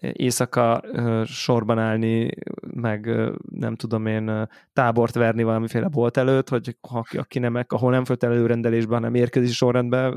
éjszaka 0.00 0.82
sorban 1.24 1.78
állni, 1.78 2.30
meg 2.74 3.06
nem 3.50 3.74
tudom 3.74 4.06
én 4.06 4.48
tábort 4.72 5.14
verni 5.14 5.42
valamiféle 5.42 5.88
bolt 5.88 6.16
előtt, 6.16 6.48
hogy 6.48 6.76
aki, 6.80 7.18
aki 7.18 7.38
nem, 7.38 7.64
ahol 7.68 7.90
nem 7.90 8.04
fölt 8.04 8.22
előrendelésben, 8.22 8.98
hanem 8.98 9.14
érkezési 9.14 9.52
sorrendben, 9.52 10.12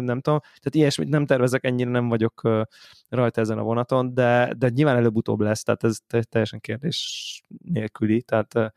nem 0.00 0.20
tudom. 0.20 0.40
Tehát 0.40 0.70
ilyesmit 0.70 1.08
nem 1.08 1.26
tervezek, 1.26 1.64
ennyire 1.64 1.90
nem 1.90 2.08
vagyok 2.08 2.48
rajta 3.08 3.40
ezen 3.40 3.58
a 3.58 3.62
vonaton, 3.62 4.14
de, 4.14 4.54
de 4.58 4.68
nyilván 4.68 4.96
előbb-utóbb 4.96 5.40
lesz, 5.40 5.62
tehát 5.62 5.84
ez 5.84 5.98
teljesen 6.28 6.60
kérdés 6.60 7.40
nélküli, 7.64 8.22
tehát 8.22 8.74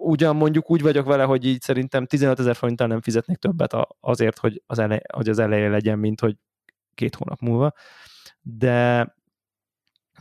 ugyan 0.00 0.36
mondjuk 0.36 0.70
úgy 0.70 0.82
vagyok 0.82 1.06
vele, 1.06 1.22
hogy 1.22 1.44
így 1.44 1.60
szerintem 1.60 2.06
15 2.06 2.38
ezer 2.38 2.56
forinttal 2.56 2.86
nem 2.86 3.00
fizetnék 3.00 3.36
többet 3.36 3.76
azért, 4.00 4.38
hogy 4.38 4.62
az, 4.66 4.78
elej, 4.78 5.00
hogy 5.12 5.28
az 5.28 5.38
eleje 5.38 5.68
legyen, 5.68 5.98
mint 5.98 6.20
hogy 6.20 6.36
két 6.94 7.14
hónap 7.14 7.40
múlva 7.40 7.72
de, 8.48 9.14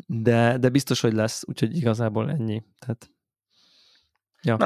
de, 0.07 0.57
de 0.57 0.69
biztos, 0.69 1.01
hogy 1.01 1.13
lesz, 1.13 1.43
úgyhogy 1.47 1.75
igazából 1.75 2.29
ennyi. 2.29 2.63
Tehát, 2.79 3.11
ja, 4.41 4.57
Na, 4.57 4.65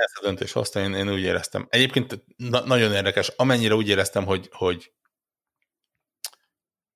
ezt 0.00 0.18
a 0.18 0.22
döntés 0.22 0.52
hozta, 0.52 0.80
én, 0.80 0.94
én 0.94 1.12
úgy 1.12 1.20
éreztem. 1.20 1.66
Egyébként 1.70 2.24
na, 2.36 2.60
nagyon 2.60 2.92
érdekes, 2.92 3.28
amennyire 3.28 3.74
úgy 3.74 3.88
éreztem, 3.88 4.24
hogy, 4.24 4.48
hogy 4.52 4.92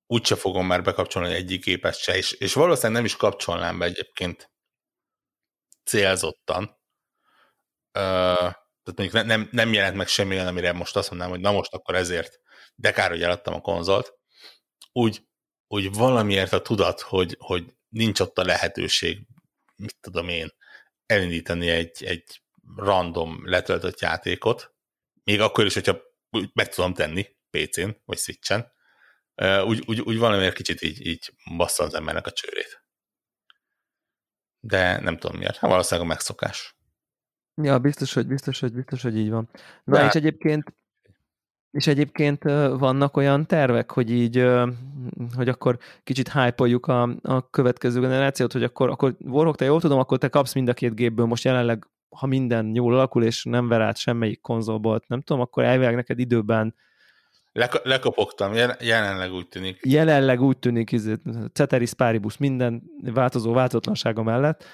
úgyse 0.06 0.36
fogom 0.36 0.66
már 0.66 0.82
bekapcsolni 0.82 1.34
egyik 1.34 1.64
gépet 1.64 1.96
se, 1.98 2.16
és, 2.16 2.32
és 2.32 2.52
valószínűleg 2.52 2.96
nem 2.96 3.04
is 3.04 3.16
kapcsolnám 3.16 3.78
be 3.78 3.84
egyébként 3.84 4.50
célzottan. 5.84 6.64
Uh, 7.98 8.52
tehát 8.82 8.96
mondjuk 8.96 9.12
ne, 9.12 9.22
nem, 9.22 9.48
nem 9.50 9.72
jelent 9.72 9.96
meg 9.96 10.06
semmi 10.06 10.34
olyan, 10.34 10.46
amire 10.46 10.72
most 10.72 10.96
azt 10.96 11.10
mondanám, 11.10 11.34
hogy 11.34 11.42
na 11.42 11.52
most 11.52 11.74
akkor 11.74 11.94
ezért, 11.94 12.40
de 12.74 12.92
kár, 12.92 13.10
hogy 13.10 13.22
eladtam 13.22 13.54
a 13.54 13.60
konzolt. 13.60 14.14
Úgy 14.92 15.22
hogy 15.74 15.94
valamiért 15.94 16.52
a 16.52 16.62
tudat, 16.62 17.00
hogy, 17.00 17.36
hogy 17.38 17.74
nincs 17.88 18.20
ott 18.20 18.38
a 18.38 18.44
lehetőség, 18.44 19.26
mit 19.76 19.96
tudom 20.00 20.28
én, 20.28 20.52
elindítani 21.06 21.68
egy, 21.68 22.04
egy 22.04 22.42
random 22.76 23.48
letöltött 23.48 24.00
játékot, 24.00 24.74
még 25.24 25.40
akkor 25.40 25.64
is, 25.64 25.74
hogyha 25.74 25.98
meg 26.52 26.68
tudom 26.68 26.94
tenni 26.94 27.26
PC-n, 27.50 27.88
vagy 28.04 28.18
Switch-en, 28.18 28.72
úgy, 29.64 29.82
úgy, 29.86 30.00
úgy 30.00 30.18
valamiért 30.18 30.54
kicsit 30.54 30.82
így, 30.82 31.06
így 31.06 31.34
bassza 31.56 31.84
az 31.84 31.94
embernek 31.94 32.26
a 32.26 32.32
csőrét. 32.32 32.84
De 34.60 35.00
nem 35.00 35.16
tudom 35.18 35.36
miért. 35.36 35.56
Hát 35.56 35.70
valószínűleg 35.70 36.10
a 36.10 36.12
megszokás. 36.12 36.76
Ja, 37.62 37.78
biztos, 37.78 38.12
hogy 38.12 38.26
biztos, 38.26 38.60
hogy 38.60 38.72
biztos, 38.72 39.02
hogy 39.02 39.16
így 39.16 39.30
van. 39.30 39.50
Na, 39.84 39.96
De... 39.98 40.06
és 40.06 40.12
egyébként 40.12 40.74
és 41.74 41.86
egyébként 41.86 42.42
vannak 42.78 43.16
olyan 43.16 43.46
tervek, 43.46 43.90
hogy 43.90 44.10
így, 44.10 44.46
hogy 45.36 45.48
akkor 45.48 45.78
kicsit 46.04 46.32
hype 46.32 46.92
a, 46.92 47.08
a 47.22 47.50
következő 47.50 48.00
generációt, 48.00 48.52
hogy 48.52 48.62
akkor, 48.62 48.90
akkor 48.90 49.16
Warhawk, 49.20 49.56
te 49.56 49.64
jól 49.64 49.80
tudom, 49.80 49.98
akkor 49.98 50.18
te 50.18 50.28
kapsz 50.28 50.54
mind 50.54 50.68
a 50.68 50.72
két 50.74 50.94
gépből 50.94 51.26
most 51.26 51.44
jelenleg, 51.44 51.86
ha 52.08 52.26
minden 52.26 52.74
jól 52.74 52.94
alakul, 52.94 53.24
és 53.24 53.44
nem 53.44 53.68
ver 53.68 53.80
át 53.80 53.96
semmelyik 53.96 54.40
konzolból, 54.40 55.02
nem 55.06 55.20
tudom, 55.20 55.42
akkor 55.42 55.64
elvileg 55.64 55.94
neked 55.94 56.18
időben 56.18 56.74
Lek- 57.52 57.84
lekopogtam, 57.84 58.52
jelenleg 58.80 59.32
úgy 59.32 59.48
tűnik. 59.48 59.80
Jelenleg 59.82 60.40
úgy 60.40 60.58
tűnik, 60.58 60.92
izé, 60.92 61.14
Ceteris 61.52 61.94
Paribus 61.94 62.36
minden 62.36 62.82
változó 63.14 63.52
változatlansága 63.52 64.22
mellett, 64.22 64.64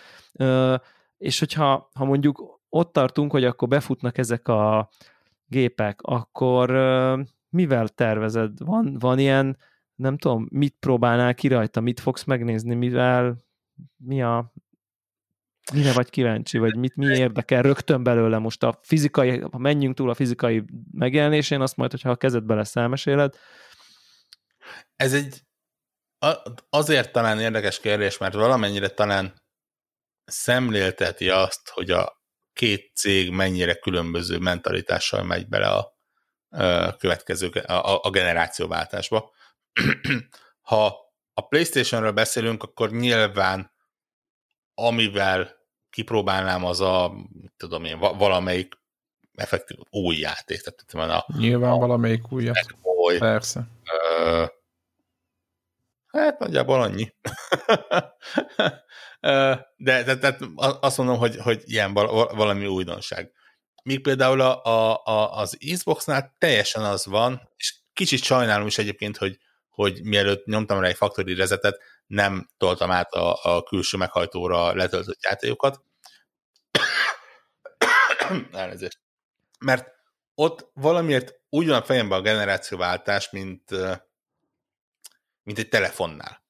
és 1.18 1.38
hogyha 1.38 1.90
ha 1.94 2.05
mondjuk 2.05 2.61
ott 2.68 2.92
tartunk, 2.92 3.30
hogy 3.30 3.44
akkor 3.44 3.68
befutnak 3.68 4.18
ezek 4.18 4.48
a 4.48 4.90
gépek, 5.51 6.01
akkor 6.03 6.70
mivel 7.48 7.88
tervezed? 7.88 8.59
Van, 8.59 8.98
van 8.98 9.18
ilyen, 9.18 9.59
nem 9.94 10.18
tudom, 10.18 10.46
mit 10.51 10.76
próbálnál 10.80 11.34
ki 11.34 11.48
rajta, 11.48 11.80
mit 11.80 12.01
fogsz 12.01 12.24
megnézni, 12.24 12.74
mivel, 12.74 13.36
mi 13.96 14.22
a, 14.22 14.53
mire 15.72 15.92
vagy 15.92 16.11
kíváncsi, 16.11 16.59
vagy 16.59 16.76
mit, 16.76 16.96
mi 16.96 17.07
érdekel 17.07 17.62
rögtön 17.62 18.03
belőle 18.03 18.38
most 18.38 18.62
a 18.62 18.78
fizikai, 18.82 19.38
ha 19.38 19.59
menjünk 19.59 19.94
túl 19.94 20.11
a 20.11 20.14
fizikai 20.14 20.64
megjelenésén, 20.92 21.61
azt 21.61 21.76
majd, 21.76 21.90
hogyha 21.90 22.11
a 22.11 22.16
kezedbe 22.16 22.55
lesz 22.55 22.76
elmeséled. 22.76 23.36
Ez 24.96 25.14
egy 25.14 25.42
azért 26.70 27.12
talán 27.12 27.40
érdekes 27.40 27.80
kérdés, 27.80 28.18
mert 28.18 28.34
valamennyire 28.34 28.88
talán 28.88 29.34
szemlélteti 30.24 31.30
azt, 31.30 31.68
hogy 31.68 31.90
a 31.90 32.19
két 32.61 32.90
cég 32.94 33.30
mennyire 33.30 33.74
különböző 33.74 34.38
mentalitással 34.38 35.24
megy 35.24 35.48
bele 35.48 35.68
a, 35.68 35.96
a 36.48 36.96
következő 36.96 37.48
a, 37.48 38.01
a 38.02 38.10
generációváltásba. 38.10 39.30
ha 40.70 40.97
a 41.35 41.47
PlayStationről 41.48 42.12
beszélünk, 42.12 42.62
akkor 42.62 42.90
nyilván 42.90 43.72
amivel 44.74 45.56
kipróbálnám 45.90 46.64
az 46.64 46.80
a, 46.80 47.12
tudom 47.56 47.85
én, 47.85 47.98
valamelyik 47.98 48.74
effektív 49.35 49.78
új 49.90 50.16
játék. 50.16 50.60
Tehát 50.60 51.10
a, 51.10 51.26
nyilván 51.39 51.72
a, 51.72 51.78
valamelyik 51.78 52.32
új 52.32 52.44
Persze. 53.18 53.66
Ö, 54.18 54.44
hát 56.06 56.39
nagyjából 56.39 56.82
annyi. 56.82 57.12
de 59.76 60.05
tehát, 60.05 60.40
azt 60.80 60.97
mondom, 60.98 61.16
hogy, 61.16 61.36
hogy 61.36 61.62
ilyen 61.64 61.92
valami 61.92 62.66
újdonság. 62.66 63.32
Míg 63.82 64.02
például 64.02 64.40
a, 64.40 64.64
a, 65.05 65.36
az 65.36 65.59
Xboxnál 65.72 66.34
teljesen 66.38 66.84
az 66.84 67.06
van, 67.06 67.51
és 67.56 67.74
kicsit 67.92 68.22
sajnálom 68.22 68.66
is 68.66 68.78
egyébként, 68.78 69.16
hogy, 69.16 69.38
hogy 69.68 70.02
mielőtt 70.02 70.44
nyomtam 70.44 70.80
rá 70.80 70.88
egy 70.88 70.97
factory 70.97 71.34
rezetet, 71.34 71.80
nem 72.06 72.51
toltam 72.56 72.90
át 72.90 73.12
a, 73.12 73.38
a 73.42 73.62
külső 73.62 73.97
meghajtóra 73.97 74.74
letöltött 74.74 75.22
játékokat. 75.22 75.82
Elnézést. 78.52 79.01
Mert 79.59 79.88
ott 80.34 80.70
valamiért 80.74 81.34
úgy 81.48 81.66
van 81.66 81.76
a 81.76 81.84
fejemben 81.84 82.18
a 82.18 82.22
generációváltás, 82.22 83.30
mint, 83.30 83.70
mint 85.42 85.59
egy 85.59 85.68
telefonnál. 85.68 86.44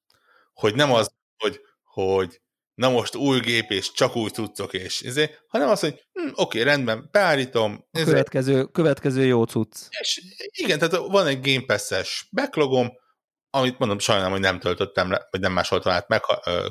Hogy 0.52 0.74
nem 0.74 0.92
az, 0.92 1.14
hogy, 1.36 1.60
hogy 1.82 2.40
na 2.81 2.90
most 2.90 3.15
új 3.15 3.40
gép, 3.40 3.70
és 3.70 3.93
csak 3.93 4.16
új 4.16 4.31
cuccok, 4.31 4.73
és 4.73 5.01
izé, 5.01 5.31
hanem 5.47 5.69
azt, 5.69 5.81
hogy 5.81 6.07
hm, 6.12 6.28
oké, 6.35 6.62
rendben, 6.62 7.09
beállítom. 7.11 7.89
Izé, 7.93 8.05
következő, 8.05 8.65
következő 8.65 9.24
jó 9.24 9.44
cucc. 9.44 9.77
És 10.01 10.20
igen, 10.51 10.78
tehát 10.78 11.07
van 11.07 11.27
egy 11.27 11.40
Game 11.40 11.65
Pass-es 11.66 12.28
backlogom, 12.32 12.93
amit 13.51 13.78
mondom, 13.78 13.98
sajnálom, 13.98 14.32
hogy 14.32 14.40
nem 14.40 14.59
töltöttem 14.59 15.11
le, 15.11 15.27
vagy 15.31 15.40
nem 15.40 15.52
másoltam 15.52 15.93
át 15.93 16.09
meg, 16.09 16.23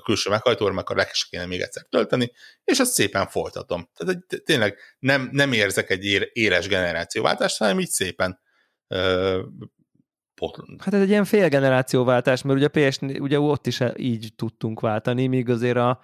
külső 0.03 0.29
meghajtóra, 0.29 0.73
meg 0.73 0.89
a 0.89 0.93
le 0.93 1.11
kéne 1.29 1.45
még 1.45 1.61
egyszer 1.61 1.85
tölteni, 1.89 2.31
és 2.63 2.79
azt 2.79 2.93
szépen 2.93 3.27
folytatom. 3.27 3.89
Tehát 3.93 4.17
tényleg 4.43 4.77
nem, 4.99 5.29
nem 5.31 5.53
érzek 5.53 5.89
egy 5.89 6.29
éres 6.33 6.67
generációváltást, 6.67 7.57
hanem 7.57 7.79
így 7.79 7.89
szépen 7.89 8.39
uh, 10.41 10.51
Hát 10.77 10.93
ez 10.93 11.01
egy 11.01 11.09
ilyen 11.09 11.25
félgenerációváltás, 11.25 12.41
mert 12.41 12.57
ugye 12.57 12.69
a 12.73 12.89
PS, 12.89 12.99
ugye 13.01 13.39
ott 13.39 13.67
is 13.67 13.83
így 13.97 14.33
tudtunk 14.35 14.79
váltani, 14.79 15.27
míg 15.27 15.49
azért 15.49 15.77
a 15.77 16.01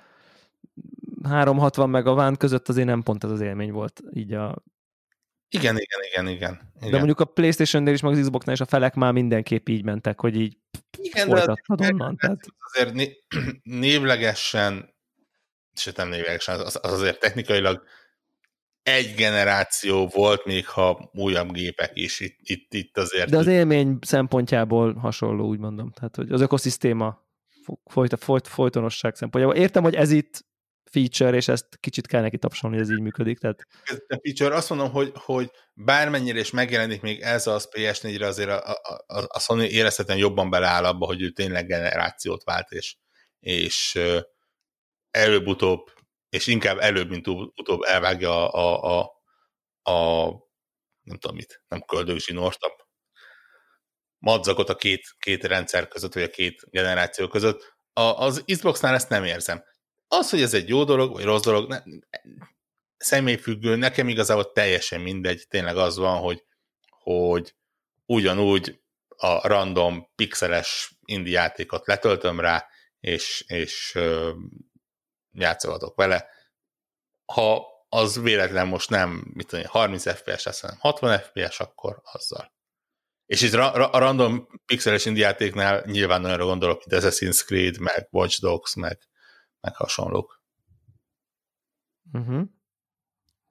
360 1.24 1.90
meg 1.90 2.08
a 2.08 2.14
VAN 2.14 2.36
között 2.36 2.70
azért 2.70 2.88
nem 2.88 3.04
pont 3.04 3.24
ez 3.24 3.30
az 3.30 3.42
élmény 3.42 3.72
volt 3.72 4.02
így 4.14 4.34
a 4.34 4.64
igen, 5.50 5.78
igen, 5.78 6.00
igen, 6.12 6.28
igen. 6.28 6.72
igen. 6.78 6.92
De 6.92 6.98
mondjuk 6.98 7.20
a 7.20 7.26
Playstation-nél 7.26 7.94
is, 7.94 8.02
meg 8.02 8.12
az 8.12 8.20
Xbox-nál 8.20 8.56
is 8.56 8.62
a 8.62 8.66
felek 8.66 8.94
már 8.96 9.12
mindenképp 9.14 9.68
így 9.68 9.84
mentek, 9.84 10.20
hogy 10.20 10.36
így 10.36 10.58
igen, 10.98 11.30
de 11.30 11.56
onnan. 11.68 12.18
Tehát... 12.18 12.46
Azért 12.60 12.94
né 12.94 13.18
névlegesen, 13.64 14.96
és 15.74 15.92
nem 15.96 16.10
névlegesen, 16.10 16.60
az, 16.60 16.80
az 16.82 16.92
azért 16.92 17.20
technikailag 17.20 17.84
egy 18.86 19.14
generáció 19.16 20.08
volt, 20.08 20.46
még 20.46 20.68
ha 20.68 21.10
újabb 21.14 21.52
gépek 21.52 21.92
is 21.94 22.20
itt, 22.20 22.38
itt, 22.44 22.74
itt 22.74 22.98
azért. 22.98 23.30
De 23.30 23.38
az 23.38 23.48
élmény 23.48 23.98
szempontjából 24.02 24.94
hasonló, 24.94 25.48
úgy 25.48 25.60
mondom. 25.60 25.92
Tehát, 25.92 26.16
hogy 26.16 26.32
az 26.32 26.42
ökoszisztéma 26.42 27.24
folyt, 27.86 28.24
folyt, 28.24 28.48
folytonosság 28.48 29.16
szempontjából. 29.16 29.62
Értem, 29.62 29.84
hogy 29.84 29.96
ez 29.96 30.12
itt 30.12 30.46
feature, 30.92 31.38
és 31.38 31.48
ezt 31.48 31.78
kicsit 31.80 32.08
kell 32.08 32.22
neki 32.22 32.38
tapsolni, 32.38 32.76
hogy 32.76 32.86
ez 32.86 32.92
így 32.92 33.02
működik. 33.02 33.40
Tehát... 33.40 33.68
A 34.08 34.20
feature 34.22 34.56
azt 34.56 34.70
mondom, 34.70 34.92
hogy, 34.92 35.12
hogy 35.16 35.52
bármennyire 35.74 36.40
is 36.40 36.52
megjelenik 36.52 37.02
még 37.02 37.22
ez 37.22 37.48
az 37.48 37.70
PS4-re, 37.72 38.28
azért 38.28 38.50
a, 38.50 38.72
a, 39.08 39.26
a 39.28 39.40
Sony 39.40 39.60
érezhetően 39.60 40.18
jobban 40.18 40.50
beleáll 40.50 40.86
abba, 40.86 41.06
hogy 41.06 41.22
ő 41.22 41.30
tényleg 41.30 41.68
generációt 41.68 42.44
vált, 42.44 42.72
és, 42.72 42.96
és 43.40 44.00
előbb-utóbb, 45.12 45.92
és 46.36 46.48
inkább 46.48 46.78
előbb, 46.78 47.10
mint 47.10 47.28
utóbb 47.28 47.82
elvágja 47.82 48.50
a, 48.50 48.84
a, 48.84 49.22
a, 49.82 49.92
a 49.92 50.30
nem 51.02 51.18
tudom 51.18 51.36
mit, 51.36 51.64
nem 51.68 51.82
köldögzsinort, 51.82 52.62
a 52.62 52.88
madzakot 54.18 54.70
a 54.70 54.76
két, 54.76 55.16
két 55.20 55.44
rendszer 55.44 55.88
között, 55.88 56.14
vagy 56.14 56.24
a 56.24 56.30
két 56.30 56.62
generáció 56.70 57.28
között. 57.28 57.78
A, 57.94 58.02
az 58.02 58.44
Xboxnál 58.46 58.94
ezt 58.94 59.10
nem 59.10 59.24
érzem. 59.24 59.64
Az, 60.08 60.30
hogy 60.30 60.42
ez 60.42 60.54
egy 60.54 60.70
jó 60.70 60.84
dolog, 60.84 61.12
vagy 61.12 61.24
rossz 61.24 61.42
dolog, 61.42 61.70
ne, 61.70 61.82
személyfüggő, 62.98 63.76
nekem 63.76 64.08
igazából 64.08 64.52
teljesen 64.52 65.02
mindegy, 65.02 65.46
tényleg 65.50 65.78
az 65.78 65.98
van, 65.98 66.18
hogy, 66.18 66.44
hogy 66.90 67.56
ugyanúgy 68.06 68.82
a 69.08 69.48
random 69.48 70.08
pixeles 70.16 70.98
indie 71.06 71.40
játékot 71.40 71.88
letöltöm 71.88 72.40
rá, 72.40 72.68
és, 73.00 73.44
és 73.48 73.98
játszogatok 75.36 75.96
vele. 75.96 76.26
Ha 77.34 77.66
az 77.90 78.22
véletlen 78.22 78.68
most 78.68 78.90
nem 78.90 79.32
mit 79.34 79.48
tudom, 79.48 79.66
30 79.66 80.16
FPS 80.16 80.44
lesz, 80.44 80.62
hanem 80.62 80.78
60 80.80 81.20
FPS, 81.20 81.60
akkor 81.60 82.02
azzal. 82.04 82.54
És 83.26 83.42
itt 83.42 83.54
ra- 83.54 83.76
ra- 83.76 83.94
a 83.94 83.98
random 83.98 84.48
pixeles 84.66 85.06
indie 85.06 85.26
játéknál 85.26 85.84
nyilván 85.86 86.26
olyanra 86.26 86.46
gondolok, 86.46 86.86
mint 86.86 87.04
Assassin's 87.04 87.46
Creed, 87.46 87.78
meg 87.78 88.08
Watch 88.12 88.42
Dogs, 88.42 88.76
meg 88.76 89.00
meg 89.66 89.76
hasonlók. 89.76 90.44
Uh-huh. 92.14 92.44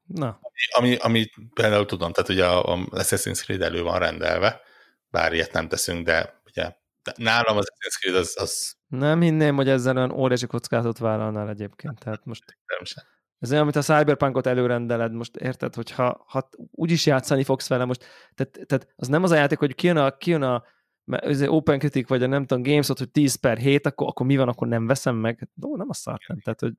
Na. 0.06 0.40
Ami, 0.76 0.96
ami 0.96 1.30
például 1.54 1.86
tudom, 1.86 2.12
tehát 2.12 2.30
ugye 2.30 2.46
a, 2.46 2.72
a 2.72 2.76
Assassin's 2.76 3.40
Creed 3.42 3.62
elő 3.62 3.82
van 3.82 3.98
rendelve, 3.98 4.60
bár 5.08 5.32
ilyet 5.32 5.52
nem 5.52 5.68
teszünk, 5.68 6.04
de 6.04 6.40
ugye 6.44 6.76
nálam 7.16 7.56
az 7.56 7.66
Assassin's 7.70 7.98
Creed 8.00 8.16
az, 8.16 8.34
az... 8.40 8.76
Nem 8.86 9.20
hinném, 9.20 9.56
hogy 9.56 9.68
ezzel 9.68 9.96
olyan 9.96 10.10
óriási 10.10 10.46
kockázatot 10.46 10.98
vállalnál 10.98 11.48
egyébként, 11.48 11.98
tehát 11.98 12.24
most... 12.24 12.58
Nem 12.66 12.84
sem. 12.84 13.04
Ez 13.38 13.50
olyan, 13.50 13.62
amit 13.62 13.76
a 13.76 13.82
Cyberpunkot 13.82 14.46
előrendeled, 14.46 15.12
most 15.12 15.36
érted, 15.36 15.74
hogy 15.74 15.90
ha, 15.90 16.24
ha 16.28 16.48
úgyis 16.70 17.06
játszani 17.06 17.44
fogsz 17.44 17.68
vele 17.68 17.84
most, 17.84 18.04
tehát, 18.34 18.66
tehát 18.66 18.92
az 18.96 19.08
nem 19.08 19.22
az 19.22 19.30
a 19.30 19.34
játék, 19.34 19.58
hogy 19.58 19.74
kijön 19.74 19.96
a, 19.96 20.16
kijön 20.16 20.42
a 20.42 20.64
mert 21.04 21.46
Open 21.46 21.78
Critic 21.78 22.08
vagy 22.08 22.22
a 22.22 22.26
nem 22.26 22.46
tudom, 22.46 22.62
Gamesot, 22.62 22.98
hogy 22.98 23.10
10 23.10 23.34
per 23.34 23.58
7, 23.58 23.86
akkor, 23.86 24.06
akkor 24.08 24.26
mi 24.26 24.36
van, 24.36 24.48
akkor 24.48 24.68
nem 24.68 24.86
veszem 24.86 25.16
meg? 25.16 25.48
No, 25.54 25.76
nem 25.76 25.88
a 25.88 25.94
szart 25.94 26.28
nem. 26.28 26.40
Tehát, 26.40 26.60
hogy 26.60 26.72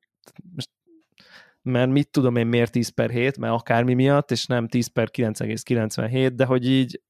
most, 0.56 0.70
mert 1.62 1.92
mit 1.92 2.10
tudom 2.10 2.36
én 2.36 2.48
miért 2.48 2.72
10 2.72 2.90
per 2.90 3.10
7, 3.10 3.38
mert 3.38 3.54
akármi 3.54 3.94
miatt, 3.94 4.32
és 4.32 4.46
nem 4.46 4.68
10 4.68 4.88
per 4.88 5.10
9,97, 5.12 6.32
de 6.36 6.46
hogy 6.46 6.70
így 6.70 7.02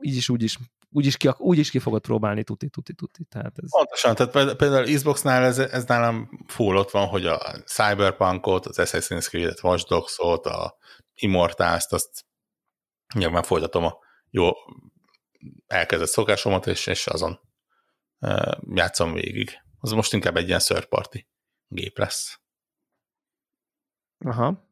így 0.00 0.16
is 0.16 0.28
úgy 0.28 0.42
is 0.42 0.58
úgy 0.94 1.06
is 1.06 1.16
ki, 1.16 1.30
úgy 1.36 1.58
is 1.58 1.70
ki 1.70 1.78
fogod 1.78 2.00
próbálni 2.00 2.44
tuti, 2.44 2.68
tuti, 2.68 2.94
tuti. 2.94 3.24
Tehát 3.24 3.58
ez... 3.62 3.70
Pontosan, 3.70 4.14
tehát 4.14 4.56
például 4.56 4.94
Xboxnál 4.94 5.44
ez, 5.44 5.58
ez 5.58 5.84
nálam 5.84 6.44
full 6.46 6.76
ott 6.76 6.90
van, 6.90 7.06
hogy 7.06 7.26
a 7.26 7.62
Cyberpunkot, 7.64 8.66
az 8.66 8.76
Assassin's 8.78 9.28
Creed-et, 9.28 9.62
Watch 9.62 9.88
Dogs-ot, 9.88 10.46
a 10.46 10.76
Immortals-t, 11.14 11.92
azt 11.92 12.24
nyilván 13.14 13.42
folytatom 13.42 13.84
a 13.84 13.98
jó 14.30 14.50
elkezdett 15.66 16.08
szokásomat, 16.08 16.66
és, 16.66 16.86
és 16.86 17.06
azon 17.06 17.40
uh, 18.18 18.52
játszom 18.74 19.12
végig. 19.12 19.50
Az 19.78 19.90
most 19.90 20.12
inkább 20.12 20.36
egy 20.36 20.48
ilyen 20.48 20.60
third 20.60 20.86
party 20.86 21.18
gép 21.68 21.98
lesz. 21.98 22.40
Aha. 24.24 24.68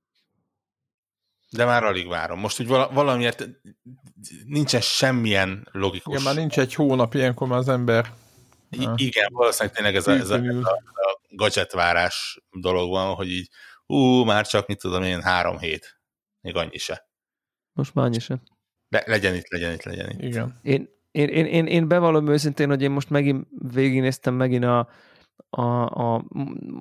De 1.52 1.64
már 1.64 1.84
alig 1.84 2.08
várom. 2.08 2.38
Most 2.38 2.60
úgy 2.60 2.66
valamiért 2.66 3.48
nincsen 4.46 4.80
semmilyen 4.80 5.68
logikus... 5.72 6.12
Igen, 6.12 6.24
már 6.24 6.34
nincs 6.34 6.58
egy 6.58 6.74
hónap 6.74 7.14
ilyenkor 7.14 7.48
már 7.48 7.58
az 7.58 7.68
ember... 7.68 8.12
I- 8.70 8.88
igen, 8.96 9.28
valószínűleg 9.32 9.76
tényleg 9.76 9.96
ez 9.96 10.06
a, 10.06 10.12
ez 10.12 10.30
a, 10.30 10.36
ez 10.36 10.54
a, 10.54 10.70
a 10.92 11.20
gadgetvárás 11.28 12.42
dolog 12.50 12.90
van, 12.90 13.14
hogy 13.14 13.30
így 13.30 13.48
ú, 13.86 14.24
már 14.24 14.46
csak, 14.46 14.66
mit 14.66 14.78
tudom 14.78 15.02
én, 15.02 15.22
három 15.22 15.58
hét. 15.58 16.00
Még 16.40 16.56
annyi 16.56 16.78
se. 16.78 17.08
Most 17.72 17.94
már 17.94 18.04
annyi 18.04 18.18
se. 18.18 18.42
Le, 18.88 19.02
legyen 19.06 19.34
itt, 19.34 19.48
legyen 19.48 19.72
itt, 19.72 19.82
legyen 19.82 20.10
itt. 20.10 20.22
Igen. 20.22 20.58
Én, 20.62 20.88
én, 21.10 21.28
én, 21.28 21.46
én, 21.46 21.66
én 21.66 21.88
bevallom 21.88 22.28
őszintén, 22.28 22.68
hogy 22.68 22.82
én 22.82 22.90
most 22.90 23.10
megint 23.10 23.46
végignéztem 23.72 24.34
megint 24.34 24.64
a, 24.64 24.88
a, 25.50 25.62
a, 25.62 26.24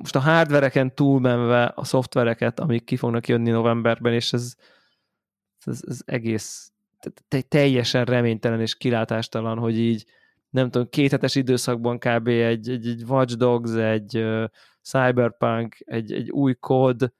most 0.01 0.15
a 0.15 0.19
hardvereken 0.19 0.95
túlmenve 0.95 1.71
a 1.75 1.83
szoftvereket, 1.83 2.59
amik 2.59 2.83
ki 2.83 2.95
fognak 2.95 3.27
jönni 3.27 3.49
novemberben, 3.49 4.13
és 4.13 4.33
ez, 4.33 4.55
ez, 5.65 5.81
ez 5.87 5.99
egész 6.05 6.71
te, 7.27 7.41
teljesen 7.41 8.05
reménytelen 8.05 8.61
és 8.61 8.75
kilátástalan, 8.75 9.57
hogy 9.57 9.77
így 9.77 10.05
nem 10.49 10.69
tudom, 10.69 10.89
kéthetes 10.89 11.35
időszakban 11.35 11.97
kb. 11.97 12.27
egy, 12.27 12.69
egy, 12.69 12.87
egy 12.87 13.03
Watch 13.07 13.35
Dogs, 13.35 13.73
egy 13.73 14.17
uh, 14.17 14.43
Cyberpunk, 14.81 15.77
egy, 15.85 16.13
egy 16.13 16.31
új 16.31 16.53
kód, 16.53 17.13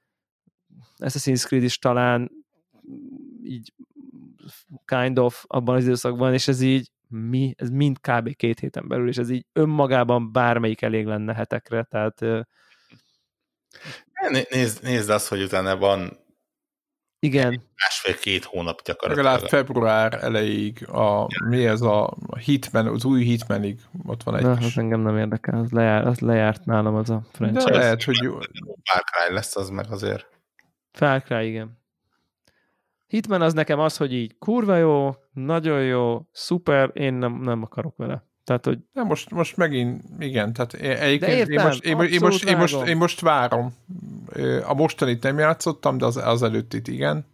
Assassin's 0.98 1.44
Creed 1.44 1.62
is 1.62 1.78
talán 1.78 2.30
így 3.42 3.72
kind 4.84 5.18
of 5.18 5.44
abban 5.48 5.76
az 5.76 5.84
időszakban, 5.84 6.32
és 6.32 6.48
ez 6.48 6.60
így 6.60 6.90
mi, 7.12 7.54
ez 7.56 7.70
mind 7.70 7.98
kb. 8.00 8.36
két 8.36 8.60
héten 8.60 8.88
belül, 8.88 9.08
és 9.08 9.16
ez 9.16 9.30
így 9.30 9.46
önmagában 9.52 10.32
bármelyik 10.32 10.82
elég 10.82 11.06
lenne 11.06 11.34
hetekre, 11.34 11.82
tehát 11.82 12.24
Nézd, 14.50 14.82
nézd 14.82 15.10
azt, 15.10 15.28
hogy 15.28 15.42
utána 15.42 15.76
van 15.76 16.20
igen. 17.18 17.62
Másfél-két 17.76 18.44
hónap 18.44 18.82
gyakorlatilag. 18.82 19.30
Legalább 19.32 19.48
február 19.48 20.24
elejéig 20.24 20.88
a, 20.88 21.26
ja. 21.28 21.48
mi 21.48 21.66
ez 21.66 21.80
a 21.80 22.16
Hitman, 22.38 22.86
az 22.86 23.04
új 23.04 23.22
Hitmanig 23.24 23.80
ott 24.06 24.22
van 24.22 24.36
egy 24.36 24.42
Na, 24.42 24.50
az 24.50 24.78
engem 24.78 25.00
nem 25.00 25.18
érdekel, 25.18 25.60
az, 25.60 25.70
lejár, 25.70 26.06
az 26.06 26.18
lejárt 26.18 26.64
nálam 26.64 26.94
az 26.94 27.10
a 27.10 27.22
franchise. 27.32 27.70
De 27.70 27.76
lehet, 27.76 28.02
hogy 28.02 28.22
jó. 28.22 28.32
Far 28.82 29.02
Cry 29.02 29.34
lesz 29.34 29.56
az 29.56 29.68
meg 29.68 29.86
azért. 29.90 30.26
Far 30.92 31.22
Cry, 31.22 31.46
igen. 31.46 31.81
Hitman 33.12 33.42
az 33.42 33.52
nekem 33.52 33.78
az, 33.78 33.96
hogy 33.96 34.14
így 34.14 34.38
kurva 34.38 34.76
jó, 34.76 35.14
nagyon 35.32 35.82
jó, 35.84 36.28
szuper, 36.30 36.90
én 36.92 37.14
nem, 37.14 37.40
nem 37.40 37.62
akarok 37.62 37.96
vele. 37.96 38.26
Tehát, 38.44 38.64
hogy... 38.64 38.78
De 38.92 39.02
most, 39.02 39.30
most 39.30 39.56
megint, 39.56 40.02
igen, 40.18 40.52
tehát 40.52 40.74
egyébként 40.74 41.32
értem, 41.32 41.52
én, 41.52 41.64
most, 41.64 41.84
én, 41.84 42.00
én, 42.00 42.20
most, 42.20 42.44
én, 42.44 42.56
most, 42.56 42.86
én 42.86 42.96
most 42.96 43.20
várom. 43.20 43.74
A 44.64 44.74
mostanit 44.74 45.22
nem 45.22 45.38
játszottam, 45.38 45.98
de 45.98 46.04
az, 46.04 46.16
az 46.16 46.42
előttit 46.42 46.88
igen, 46.88 47.26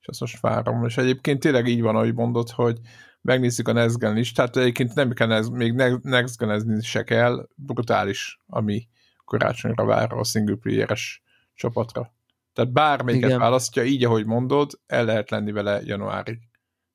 és 0.00 0.08
azt 0.08 0.20
most 0.20 0.40
várom. 0.40 0.84
És 0.84 0.96
egyébként 0.96 1.40
tényleg 1.40 1.66
így 1.66 1.82
van, 1.82 1.96
ahogy 1.96 2.14
mondod, 2.14 2.50
hogy 2.50 2.78
megnézzük 3.20 3.68
a 3.68 3.72
Next 3.72 3.98
Gen 3.98 4.16
is, 4.16 4.32
tehát 4.32 4.56
egyébként 4.56 4.94
nem 4.94 5.12
kell, 5.12 5.32
ez, 5.32 5.48
még 5.48 5.72
Next 6.02 6.38
Gen 6.38 6.80
se 6.80 7.02
kell, 7.02 7.48
brutális, 7.54 8.38
ami 8.46 8.88
karácsonyra 9.24 9.84
vár 9.84 10.12
a 10.12 10.24
single 10.24 10.56
playeres 10.56 11.22
csapatra. 11.54 12.12
Tehát 12.54 12.72
bármelyiket 12.72 13.28
Igen. 13.28 13.40
választja, 13.40 13.82
így, 13.82 14.04
ahogy 14.04 14.26
mondod, 14.26 14.80
el 14.86 15.04
lehet 15.04 15.30
lenni 15.30 15.52
vele 15.52 15.80
januárig. 15.84 16.38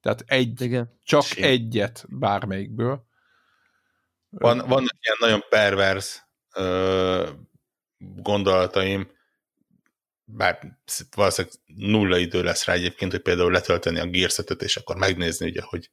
Tehát 0.02 0.24
egy, 0.28 0.62
Igen. 0.62 1.00
csak 1.04 1.24
Sim. 1.24 1.44
egyet 1.44 2.06
bármelyikből. 2.10 3.08
Van, 4.30 4.58
vannak 4.58 4.96
ilyen 5.02 5.18
nagyon 5.20 5.44
pervers 5.50 6.24
ö, 6.56 7.30
gondolataim, 7.98 9.12
bár 10.24 10.78
valószínűleg 11.16 11.58
nulla 11.66 12.18
idő 12.18 12.44
lesz 12.44 12.66
rá 12.66 12.74
egyébként, 12.74 13.12
hogy 13.12 13.22
például 13.22 13.52
letölteni 13.52 14.00
a 14.00 14.06
Gears 14.06 14.40
és 14.60 14.78
akkor 14.78 14.96
megnézni, 14.96 15.48
ugye, 15.48 15.62
hogy 15.62 15.90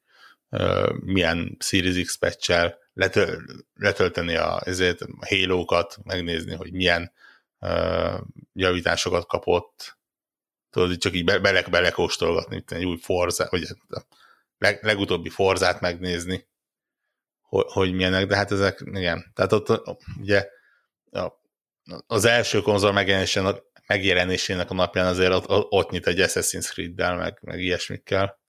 ö, 0.51 0.93
milyen 1.05 1.57
Series 1.59 2.05
X 2.05 2.17
patch 2.17 2.75
letöl, 2.93 3.43
letölteni 3.75 4.37
a, 4.37 4.63
ezért 4.65 5.01
a 5.01 5.27
Halo-kat, 5.29 5.99
megnézni, 6.05 6.55
hogy 6.55 6.73
milyen 6.73 7.13
javításokat 8.53 9.27
kapott, 9.27 9.99
tudod, 10.71 10.97
csak 10.97 11.15
így 11.15 11.25
be, 11.25 11.39
bele, 11.39 11.63
belekóstolgatni, 11.63 12.65
egy 12.67 12.85
új 12.85 12.97
Forza, 12.97 13.47
vagy 13.51 13.67
leg, 14.59 14.79
legutóbbi 14.83 15.29
Forzát 15.29 15.81
megnézni, 15.81 16.47
hogy, 17.41 17.65
hogy 17.69 17.93
milyenek, 17.93 18.27
de 18.27 18.37
hát 18.37 18.53
ezek, 18.53 18.83
igen, 18.93 19.33
tehát 19.35 19.53
ott 19.53 19.83
ugye 20.21 20.49
az 22.07 22.25
első 22.25 22.61
konzol 22.61 22.93
megjelenésének, 22.93 23.63
megjelenésének 23.87 24.71
a 24.71 24.75
napján 24.75 25.07
azért 25.07 25.33
ott, 25.33 25.73
ott 25.73 25.91
nyit 25.91 26.07
egy 26.07 26.21
Assassin's 26.21 26.71
Creed-del, 26.71 27.17
meg, 27.17 27.39
meg 27.41 27.61
ilyesmikkel. 27.61 28.41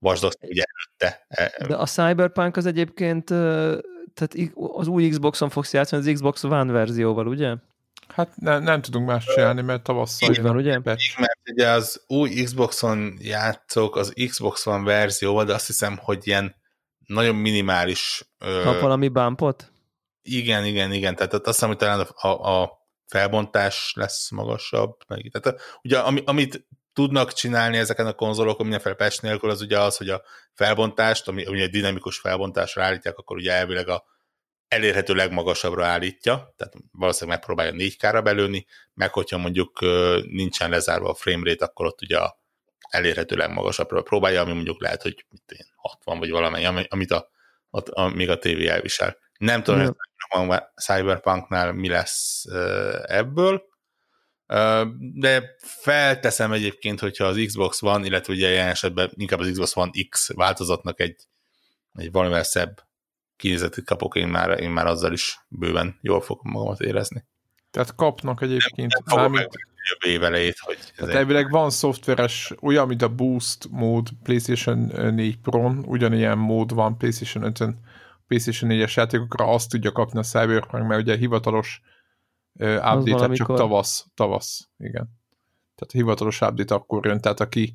Dogs 0.00 0.22
ugye 0.40 0.62
előtte. 0.62 1.26
E, 1.28 1.66
de 1.66 1.76
a 1.76 1.86
Cyberpunk 1.86 2.56
az 2.56 2.66
egyébként, 2.66 3.24
tehát 4.14 4.34
az 4.54 4.86
új 4.86 5.08
Xboxon 5.08 5.48
fogsz 5.48 5.72
játszani, 5.72 6.02
az 6.02 6.14
Xbox 6.14 6.44
One 6.44 6.72
verzióval, 6.72 7.26
ugye? 7.26 7.54
Hát 8.08 8.36
ne, 8.36 8.58
nem 8.58 8.82
tudunk 8.82 9.06
más 9.06 9.24
csinálni, 9.24 9.62
mert 9.62 9.82
tavasszal 9.82 10.30
Így 10.30 10.42
van, 10.42 10.56
ugye? 10.56 10.76
Így, 10.76 10.84
mert 11.18 11.38
ugye 11.50 11.68
az 11.68 12.04
új 12.06 12.42
Xboxon 12.42 13.14
játszok 13.20 13.96
az 13.96 14.12
Xbox 14.28 14.66
One 14.66 14.84
verzióval, 14.84 15.44
de 15.44 15.54
azt 15.54 15.66
hiszem, 15.66 15.98
hogy 16.02 16.26
ilyen 16.26 16.54
nagyon 17.06 17.34
minimális... 17.34 18.30
Kap 18.62 18.80
valami 18.80 19.08
bumpot? 19.08 19.72
Igen, 20.22 20.64
igen, 20.64 20.92
igen. 20.92 21.16
Tehát 21.16 21.32
azt 21.32 21.44
hiszem, 21.44 21.68
hogy 21.68 21.78
talán 21.78 22.00
a, 22.00 22.28
a, 22.28 22.62
a 22.62 22.78
felbontás 23.06 23.92
lesz 23.96 24.30
magasabb. 24.30 24.96
Meg, 25.06 25.30
tehát 25.32 25.60
ugye 25.82 25.98
ami, 25.98 26.22
amit 26.24 26.66
tudnak 26.92 27.32
csinálni 27.32 27.76
ezeken 27.76 28.06
a 28.06 28.12
konzolokon 28.12 28.66
mindenféle 28.66 28.94
patch 28.94 29.22
nélkül, 29.22 29.50
az 29.50 29.60
ugye 29.60 29.80
az, 29.80 29.96
hogy 29.96 30.08
a 30.08 30.22
felbontást, 30.54 31.28
ami 31.28 31.46
ugye 31.46 31.62
egy 31.62 31.70
dinamikus 31.70 32.18
felbontásra 32.18 32.82
állítják, 32.82 33.18
akkor 33.18 33.36
ugye 33.36 33.52
elvileg 33.52 33.88
a 33.88 34.04
elérhető 34.68 35.14
legmagasabbra 35.14 35.86
állítja, 35.86 36.54
tehát 36.56 36.74
valószínűleg 36.92 37.38
megpróbálja 37.38 37.72
4K-ra 37.72 38.20
belőni, 38.24 38.66
meg 38.94 39.12
hogyha 39.12 39.38
mondjuk 39.38 39.80
nincsen 40.30 40.70
lezárva 40.70 41.08
a 41.08 41.14
framerate, 41.14 41.64
akkor 41.64 41.86
ott 41.86 42.02
ugye 42.02 42.18
a 42.18 42.38
elérhető 42.90 43.36
legmagasabbra 43.36 44.02
próbálja, 44.02 44.40
ami 44.40 44.52
mondjuk 44.52 44.80
lehet, 44.80 45.02
hogy 45.02 45.24
mit 45.30 45.50
én, 45.50 45.66
60 45.76 46.18
vagy 46.18 46.30
valamennyi, 46.30 46.86
amit 46.88 47.10
a, 47.10 47.30
a, 47.70 48.00
a, 48.00 48.08
még 48.08 48.30
a 48.30 48.38
tévé 48.38 48.66
elvisel. 48.66 49.16
Nem 49.38 49.62
tudom, 49.62 49.80
hogy 49.80 50.48
a 50.48 50.72
Cyberpunknál 50.74 51.72
mi 51.72 51.88
lesz 51.88 52.44
ebből, 53.02 53.62
de 55.14 55.54
felteszem 55.58 56.52
egyébként, 56.52 57.00
hogyha 57.00 57.24
az 57.24 57.42
Xbox 57.46 57.80
van, 57.80 58.04
illetve 58.04 58.32
ugye 58.32 58.50
ilyen 58.50 58.68
esetben 58.68 59.10
inkább 59.14 59.38
az 59.38 59.48
Xbox 59.50 59.76
One 59.76 59.90
X 60.08 60.34
változatnak 60.34 61.00
egy, 61.00 61.16
egy 61.94 62.12
valamivel 62.12 62.42
szebb 62.42 62.87
kinézetet 63.38 63.84
kapok, 63.84 64.16
én 64.16 64.28
már, 64.28 64.60
én 64.60 64.70
már 64.70 64.86
azzal 64.86 65.12
is 65.12 65.38
bőven 65.48 65.98
jól 66.00 66.20
fogom 66.20 66.52
magamat 66.52 66.80
érezni. 66.80 67.24
Tehát 67.70 67.94
kapnak 67.94 68.42
egyébként. 68.42 68.92
Nem, 68.92 69.02
nem 69.04 69.30
mármint... 69.30 69.50
jövő 70.00 70.14
év 70.14 70.24
elejét, 70.24 70.58
hogy... 70.58 70.78
Tehát 70.96 71.14
elvileg 71.14 71.50
van 71.50 71.70
szoftveres, 71.70 72.52
olyan, 72.60 72.86
mint 72.86 73.02
a 73.02 73.14
Boost 73.14 73.68
mód 73.70 74.08
PlayStation 74.22 74.78
4 75.14 75.38
Pro-n, 75.38 75.84
ugyanilyen 75.86 76.38
mód 76.38 76.74
van 76.74 76.98
PlayStation 76.98 77.52
5-ön, 77.54 77.78
PlayStation 78.26 78.70
4-es 78.72 78.94
játékokra, 78.94 79.44
azt 79.46 79.70
tudja 79.70 79.92
kapni 79.92 80.18
a 80.18 80.22
Cyberpunk, 80.22 80.86
mert 80.86 81.00
ugye 81.00 81.16
hivatalos 81.16 81.80
uh, 82.52 82.68
update 82.68 83.10
valamikor... 83.10 83.36
csak 83.36 83.56
tavasz, 83.56 84.06
tavasz, 84.14 84.68
igen. 84.78 85.16
Tehát 85.74 85.92
a 85.92 85.96
hivatalos 85.96 86.40
update 86.40 86.74
akkor 86.74 87.06
jön, 87.06 87.20
tehát 87.20 87.40
aki 87.40 87.74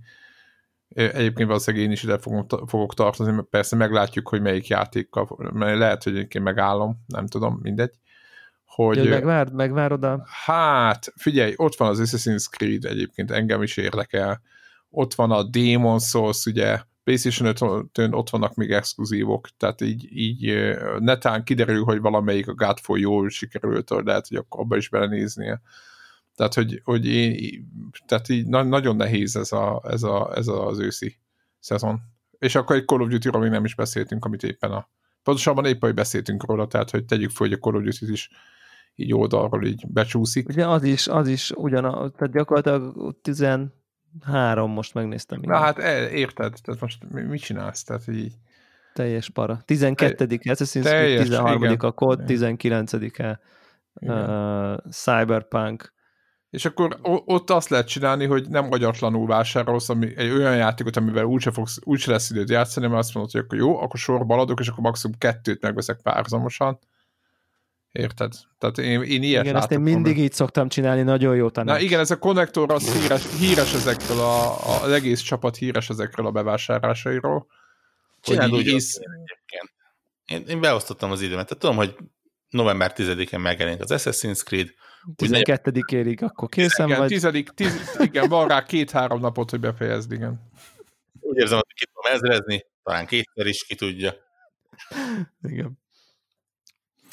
Egyébként 0.93 1.47
valószínűleg 1.47 1.85
én 1.85 1.91
is 1.91 2.03
ide 2.03 2.17
fogok, 2.17 2.69
fogok 2.69 2.93
tartozni, 2.93 3.33
mert 3.33 3.47
persze 3.47 3.75
meglátjuk, 3.75 4.27
hogy 4.27 4.41
melyik 4.41 4.67
játékkal, 4.67 5.51
mert 5.53 5.77
lehet, 5.77 6.03
hogy 6.03 6.15
egyébként 6.15 6.43
megállom, 6.43 7.03
nem 7.07 7.27
tudom, 7.27 7.59
mindegy. 7.61 7.93
Hogy, 8.65 8.97
ja, 8.97 9.09
megvárd, 9.09 9.53
megvárod 9.53 10.03
a... 10.03 10.25
Hát, 10.45 11.13
figyelj, 11.15 11.53
ott 11.55 11.75
van 11.75 11.89
az 11.89 12.01
Assassin's 12.03 12.49
Creed 12.49 12.85
egyébként, 12.85 13.31
engem 13.31 13.61
is 13.61 13.77
érdekel. 13.77 14.41
Ott 14.89 15.13
van 15.13 15.31
a 15.31 15.43
Demon 15.43 15.99
Souls, 15.99 16.45
ugye, 16.45 16.79
PlayStation 17.03 17.47
5 17.93 18.13
ott 18.13 18.29
vannak 18.29 18.55
még 18.55 18.71
exkluzívok, 18.71 19.47
tehát 19.57 19.81
így, 19.81 20.17
így 20.17 20.73
netán 20.99 21.43
kiderül, 21.43 21.83
hogy 21.83 22.01
valamelyik 22.01 22.47
a 22.47 22.53
Godfall 22.53 22.99
jól 22.99 23.29
sikerült, 23.29 23.89
lehet, 23.89 24.27
hogy 24.27 24.37
akkor 24.37 24.61
abba 24.61 24.77
is 24.77 24.89
belenéznie. 24.89 25.61
Tehát, 26.35 26.53
hogy, 26.53 26.81
hogy 26.83 27.05
én, 27.05 27.37
tehát 28.05 28.29
így 28.29 28.47
na, 28.47 28.63
nagyon 28.63 28.95
nehéz 28.95 29.35
ez, 29.35 29.51
a, 29.51 29.81
ez, 29.87 30.03
a, 30.03 30.31
ez 30.35 30.47
az 30.47 30.79
őszi 30.79 31.19
szezon. 31.59 32.01
És 32.39 32.55
akkor 32.55 32.75
egy 32.75 32.85
Call 32.85 33.01
of 33.01 33.09
Duty-ról 33.09 33.41
még 33.41 33.51
nem 33.51 33.65
is 33.65 33.75
beszéltünk, 33.75 34.25
amit 34.25 34.43
éppen 34.43 34.71
a... 34.71 34.89
Pontosabban 35.23 35.65
éppen, 35.65 35.79
hogy 35.79 35.93
beszéltünk 35.93 36.45
róla, 36.45 36.67
tehát, 36.67 36.89
hogy 36.89 37.05
tegyük 37.05 37.29
fel, 37.29 37.47
hogy 37.47 37.55
a 37.55 37.61
Call 37.61 37.75
of 37.75 37.83
Duty 37.83 38.11
is 38.11 38.29
így 38.95 39.13
oldalról 39.13 39.65
így 39.65 39.83
becsúszik. 39.87 40.49
Ugye 40.49 40.67
az 40.67 40.83
is, 40.83 41.07
az 41.07 41.27
is 41.27 41.51
ugyan, 41.51 41.81
tehát 41.91 42.31
gyakorlatilag 42.31 43.15
13 43.21 44.71
most 44.71 44.93
megnéztem. 44.93 45.39
Na 45.41 45.57
hát 45.57 45.77
e, 45.79 46.09
érted, 46.09 46.55
tehát 46.63 46.81
most 46.81 47.03
mit 47.09 47.41
csinálsz? 47.41 47.83
Tehát 47.83 48.07
így... 48.07 48.33
Teljes 48.93 49.29
para. 49.29 49.61
12 49.65 50.25
Assassin's 50.43 50.83
Creed, 50.83 51.21
13 51.21 51.75
a 51.79 51.91
kód, 51.91 52.21
19-e 52.27 53.39
uh, 53.93 54.91
Cyberpunk, 54.91 55.92
és 56.53 56.65
akkor 56.65 56.99
ott 57.03 57.49
azt 57.49 57.69
lehet 57.69 57.87
csinálni, 57.87 58.25
hogy 58.25 58.49
nem 58.49 58.71
agyatlanul 58.71 59.27
vásárolsz 59.27 59.89
ami, 59.89 60.17
egy 60.17 60.31
olyan 60.31 60.55
játékot, 60.55 60.95
amivel 60.95 61.23
úgyse, 61.23 61.51
fogsz, 61.51 61.79
úgyse 61.83 62.11
lesz 62.11 62.29
időt 62.29 62.49
játszani, 62.49 62.87
mert 62.87 62.99
azt 62.99 63.13
mondod, 63.13 63.31
hogy 63.31 63.41
akkor 63.41 63.57
jó, 63.57 63.81
akkor 63.81 63.99
sorba 63.99 64.37
adok, 64.37 64.59
és 64.59 64.67
akkor 64.67 64.83
maximum 64.83 65.17
kettőt 65.17 65.61
megveszek 65.61 65.99
párzamosan. 66.01 66.79
Érted? 67.91 68.33
Tehát 68.57 68.77
én, 68.77 69.01
én 69.01 69.23
ilyet 69.23 69.43
Igen, 69.43 69.55
ezt 69.55 69.71
én 69.71 69.79
mindig 69.79 70.03
volna. 70.03 70.19
így 70.19 70.33
szoktam 70.33 70.69
csinálni, 70.69 71.01
nagyon 71.01 71.35
jó 71.35 71.49
tanács. 71.49 71.77
Na 71.77 71.83
igen, 71.83 71.99
ez 71.99 72.11
a 72.11 72.19
konnektor 72.19 72.71
az 72.71 73.01
híres, 73.01 73.23
híres 73.39 73.73
ezekről, 73.73 74.19
a, 74.19 74.67
a, 74.69 74.83
az 74.83 74.91
egész 74.91 75.21
csapat 75.21 75.55
híres 75.55 75.89
ezekről 75.89 76.25
a 76.25 76.31
bevásárlásairól. 76.31 77.47
Csináld 78.21 78.53
úgy, 78.53 78.67
ész... 78.67 78.99
én, 80.25 80.43
én 80.47 80.61
beosztottam 80.61 81.11
az 81.11 81.21
időmet. 81.21 81.47
Tehát 81.47 81.61
tudom, 81.61 81.75
hogy 81.75 81.95
november 82.49 82.93
10-én 82.95 83.39
megjelenik 83.39 83.81
az 83.81 83.91
Assassin's 83.93 84.43
Creed, 84.43 84.69
12 85.15 85.71
érig 85.91 86.23
akkor 86.23 86.49
készen 86.49 86.87
igen, 86.87 86.99
vagy. 86.99 87.07
Tizedik, 87.07 87.49
tiz, 87.49 87.97
igen, 87.99 88.29
van 88.29 88.47
rá 88.47 88.63
két-három 88.63 89.19
napot, 89.19 89.49
hogy 89.49 89.59
befejezd, 89.59 90.11
igen. 90.11 90.51
Úgy 91.19 91.37
érzem, 91.37 91.57
hogy 91.57 91.73
ki 91.73 91.85
tudom 91.85 92.13
ezrezni, 92.13 92.65
talán 92.83 93.05
kétszer 93.05 93.45
is, 93.45 93.65
ki 93.65 93.75
tudja. 93.75 94.13
Igen. 95.41 95.81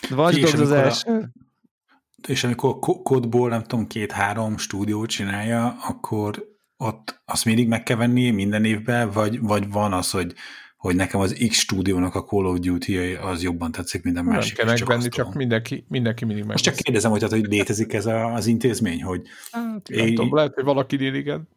Vagy 0.08 0.42
az 0.42 0.70
első. 0.70 1.10
A, 1.10 2.28
és 2.28 2.44
amikor 2.44 2.78
kodból, 3.02 3.48
nem 3.48 3.62
tudom, 3.62 3.86
két-három 3.86 4.58
stúdió 4.58 5.06
csinálja, 5.06 5.76
akkor 5.88 6.48
ott 6.76 7.22
azt 7.24 7.44
mindig 7.44 7.68
meg 7.68 7.82
kell 7.82 7.96
venni 7.96 8.30
minden 8.30 8.64
évben, 8.64 9.10
vagy, 9.10 9.40
vagy 9.40 9.70
van 9.70 9.92
az, 9.92 10.10
hogy 10.10 10.34
hogy 10.80 10.96
nekem 10.96 11.20
az 11.20 11.32
X 11.48 11.58
stúdiónak 11.58 12.14
a 12.14 12.24
Call 12.24 12.44
of 12.44 12.58
Duty 12.58 13.14
az 13.14 13.42
jobban 13.42 13.72
tetszik, 13.72 14.02
mint 14.02 14.18
a 14.18 14.22
másik. 14.22 14.56
Nem 14.56 14.66
kell 14.66 14.76
csak, 14.76 15.08
csak 15.08 15.34
mindenki, 15.34 15.84
mindenki 15.88 16.24
mindig 16.24 16.42
meg. 16.42 16.52
Most 16.52 16.64
csak 16.64 16.74
kérdezem, 16.74 17.10
hogy, 17.10 17.20
tehát, 17.20 17.34
hogy 17.34 17.46
létezik 17.46 17.92
ez 17.92 18.06
a, 18.06 18.32
az 18.32 18.46
intézmény, 18.46 19.02
hogy... 19.02 19.22
Hát, 19.50 19.88
én... 19.88 20.04
nem 20.04 20.14
tudom, 20.14 20.34
lehet, 20.34 20.54
hogy 20.54 20.64
valaki 20.64 21.16
igen. 21.16 21.48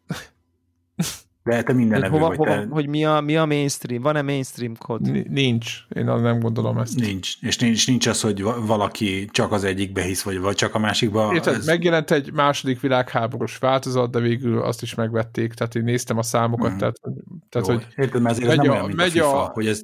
De 1.44 1.62
te 1.62 1.72
minden 1.72 2.00
hogy, 2.00 2.10
hova, 2.10 2.26
vagy 2.26 2.36
hova, 2.36 2.50
te... 2.50 2.66
hogy 2.70 2.88
mi 2.88 3.04
a, 3.04 3.20
mi 3.20 3.36
a 3.36 3.44
mainstream? 3.44 4.02
Van-e 4.02 4.22
mainstream 4.22 4.76
kod? 4.76 5.30
Nincs. 5.30 5.86
Én 5.94 6.04
nem 6.04 6.40
gondolom 6.40 6.78
ezt. 6.78 6.96
Nincs. 6.98 7.34
És 7.40 7.58
nincs, 7.58 7.86
nincs 7.86 8.06
az, 8.06 8.20
hogy 8.20 8.42
valaki 8.42 9.24
csak 9.30 9.52
az 9.52 9.64
egyikbe 9.64 10.02
hisz, 10.02 10.22
vagy, 10.22 10.38
vagy 10.38 10.54
csak 10.54 10.74
a 10.74 10.78
másikba. 10.78 11.34
Érted, 11.34 11.54
ez... 11.54 11.66
megjelent 11.66 12.10
egy 12.10 12.32
második 12.32 12.80
világháborús 12.80 13.58
változat, 13.58 14.10
de 14.10 14.18
végül 14.18 14.62
azt 14.62 14.82
is 14.82 14.94
megvették, 14.94 15.52
tehát 15.52 15.74
én 15.74 15.84
néztem 15.84 16.18
a 16.18 16.22
számokat, 16.22 16.72
mm. 16.72 16.76
tehát, 16.76 17.00
tehát 17.48 17.68
Jó. 17.68 17.74
hogy 17.74 17.86
Érted, 17.96 18.22
mert 18.22 18.36
azért 18.36 18.48
megy 18.48 18.58
ez 18.58 18.64
nem 18.64 18.70
a, 18.70 18.74
olyan, 18.74 18.86
mint 18.86 18.98
megy 18.98 19.18
a, 19.18 19.24
FIFA, 19.24 19.42
a, 19.42 19.50
hogy 19.52 19.66
ez 19.66 19.82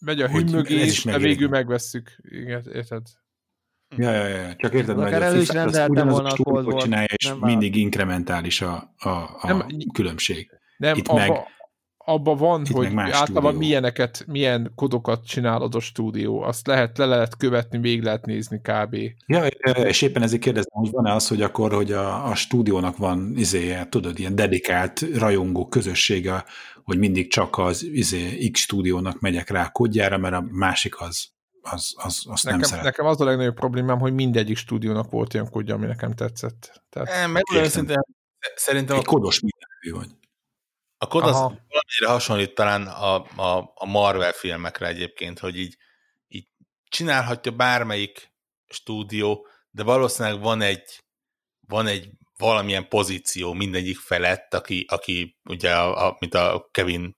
megy 0.00 0.20
a 0.20 0.28
hűmögés, 0.28 1.04
de 1.04 1.18
végül 1.18 1.48
megvesszük. 1.48 2.16
Igen, 2.22 2.62
érted? 2.72 3.02
Ja, 3.96 4.12
ja, 4.12 4.26
ja, 4.26 4.54
csak 4.56 4.74
érted, 4.74 4.96
hogy 4.96 5.12
a 5.12 5.30
FIFA 5.30 5.52
rendeltem 5.52 6.08
volna 6.08 6.28
a 6.28 6.36
Cold 6.42 6.82
csinálja, 6.82 7.08
és 7.16 7.32
mindig 7.40 7.76
inkrementális 7.76 8.60
a, 8.60 8.94
a, 8.98 9.08
a 9.08 9.46
nem, 9.46 9.66
különbség. 9.92 10.59
Nem, 10.80 10.96
Itt 10.96 11.08
abba, 11.08 11.18
meg, 11.18 11.46
abba 11.96 12.34
van, 12.34 12.66
hogy 12.70 12.86
általában 12.86 13.24
stúdió. 13.24 13.58
milyeneket, 13.58 14.24
milyen 14.26 14.72
kodokat 14.74 15.26
csinál 15.26 15.62
az 15.62 15.74
a 15.74 15.80
stúdió. 15.80 16.42
Azt 16.42 16.66
lehet, 16.66 16.98
le 16.98 17.04
lehet 17.04 17.36
követni, 17.36 17.78
még 17.78 18.02
lehet 18.02 18.26
nézni 18.26 18.60
kb. 18.60 18.96
Ja, 19.26 19.46
és 19.46 20.02
éppen 20.02 20.22
ezért 20.22 20.42
kérdezem, 20.42 20.70
hogy 20.72 20.90
van-e 20.90 21.12
az, 21.12 21.28
hogy 21.28 21.42
akkor, 21.42 21.72
hogy 21.72 21.92
a, 21.92 22.26
a 22.26 22.34
stúdiónak 22.34 22.96
van 22.96 23.32
izé, 23.36 23.78
tudod, 23.88 24.18
ilyen 24.18 24.34
dedikált 24.34 25.00
rajongó 25.18 25.68
közössége, 25.68 26.44
hogy 26.84 26.98
mindig 26.98 27.30
csak 27.30 27.58
az 27.58 27.84
izé, 27.84 28.48
X 28.50 28.60
stúdiónak 28.60 29.20
megyek 29.20 29.50
rá 29.50 29.68
kodjára, 29.68 30.18
mert 30.18 30.34
a 30.34 30.44
másik 30.50 31.00
az 31.00 31.28
az, 31.62 31.94
az, 31.96 32.24
az 32.28 32.42
nekem, 32.42 32.60
nem 32.60 32.68
szeret. 32.68 32.84
Nekem 32.84 33.06
az 33.06 33.20
a 33.20 33.24
legnagyobb 33.24 33.54
problémám, 33.54 33.98
hogy 33.98 34.14
mindegyik 34.14 34.56
stúdiónak 34.56 35.10
volt 35.10 35.34
olyan 35.34 35.50
kódja, 35.50 35.74
ami 35.74 35.86
nekem 35.86 36.12
tetszett. 36.12 36.82
Tehát, 36.90 37.08
nem, 37.08 37.30
meg 37.30 37.42
szerintem, 37.46 38.02
szerintem 38.54 38.96
egy 38.96 39.02
a, 39.06 39.08
kodos 39.08 39.40
mindenű 39.40 40.04
vagy. 40.04 40.18
A 41.02 41.06
kod 41.06 41.22
az 41.22 41.34
valamire 41.34 42.06
hasonlít 42.06 42.54
talán 42.54 42.86
a, 42.86 43.14
a, 43.36 43.72
a 43.74 43.86
Marvel 43.86 44.32
filmekre 44.32 44.86
egyébként, 44.86 45.38
hogy 45.38 45.58
így, 45.58 45.76
így 46.28 46.48
csinálhatja 46.88 47.52
bármelyik 47.52 48.32
stúdió, 48.68 49.46
de 49.70 49.82
valószínűleg 49.82 50.40
van 50.40 50.60
egy, 50.60 51.04
van 51.60 51.86
egy 51.86 52.10
valamilyen 52.36 52.88
pozíció 52.88 53.52
mindegyik 53.52 53.98
felett, 53.98 54.54
aki, 54.54 54.84
aki 54.88 55.38
ugye, 55.44 55.76
a, 55.76 56.06
a, 56.06 56.16
mint 56.18 56.34
a 56.34 56.68
Kevin 56.70 57.16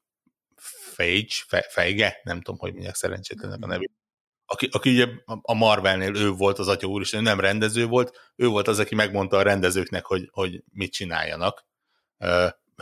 Feige, 0.95 1.63
Feige, 1.69 2.21
nem 2.23 2.41
tudom, 2.41 2.59
hogy 2.59 2.73
mondják 2.73 2.95
szerencsétlenek 2.95 3.59
a 3.63 3.67
nevét, 3.67 3.93
aki, 4.47 4.69
aki 4.73 4.91
ugye 4.91 5.07
a 5.43 5.55
Marvelnél 5.55 6.17
ő 6.17 6.31
volt 6.31 6.59
az 6.59 6.69
atya 6.69 6.87
úr, 6.87 7.01
és 7.01 7.13
ő 7.13 7.21
nem 7.21 7.41
rendező 7.41 7.87
volt, 7.87 8.33
ő 8.37 8.47
volt 8.47 8.69
az, 8.69 8.79
aki 8.79 8.95
megmondta 8.95 9.37
a 9.37 9.43
rendezőknek, 9.43 10.05
hogy, 10.05 10.29
hogy 10.33 10.63
mit 10.73 10.93
csináljanak. 10.93 11.67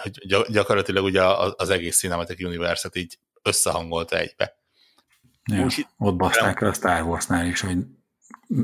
Hogy 0.02 0.46
gyakorlatilag 0.48 1.04
ugye 1.04 1.22
az 1.56 1.70
egész 1.70 1.98
Cinematic 1.98 2.44
Universe-et 2.44 2.96
így 2.96 3.18
összehangolta 3.42 4.18
egybe. 4.18 4.54
Ja, 5.44 5.64
Úgy, 5.64 5.86
ott 5.98 6.16
baszták 6.16 6.60
a 6.60 6.72
Star 6.72 7.02
Wars-nál 7.02 7.46
is, 7.46 7.60
hogy 7.60 7.76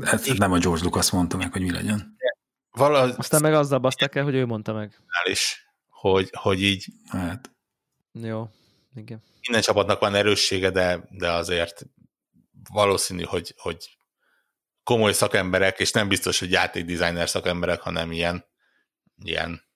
ezt 0.01 0.37
nem 0.37 0.51
a 0.51 0.57
George 0.57 0.83
Lucas 0.83 1.11
mondta 1.11 1.37
meg, 1.37 1.51
hogy 1.51 1.61
mi 1.61 1.71
legyen. 1.71 2.17
Valahogy 2.71 3.13
Aztán 3.17 3.41
meg 3.41 3.53
azzal 3.53 3.79
baszták 3.79 4.15
el, 4.15 4.23
hogy 4.23 4.35
ő 4.35 4.45
mondta 4.45 4.73
meg. 4.73 4.99
Is, 5.23 5.67
hogy, 5.89 6.29
hogy 6.33 6.61
így... 6.61 6.85
Hát. 7.07 7.51
Jó, 8.11 8.49
igen. 8.95 9.23
Minden 9.41 9.61
csapatnak 9.61 9.99
van 9.99 10.15
erőssége, 10.15 10.69
de, 10.69 11.07
de 11.09 11.31
azért 11.31 11.85
valószínű, 12.69 13.23
hogy, 13.23 13.53
hogy 13.57 13.97
komoly 14.83 15.13
szakemberek, 15.13 15.79
és 15.79 15.91
nem 15.91 16.07
biztos, 16.07 16.39
hogy 16.39 16.51
játékdesigner 16.51 17.29
szakemberek, 17.29 17.81
hanem 17.81 18.11
ilyen, 18.11 18.45
ilyen 19.23 19.66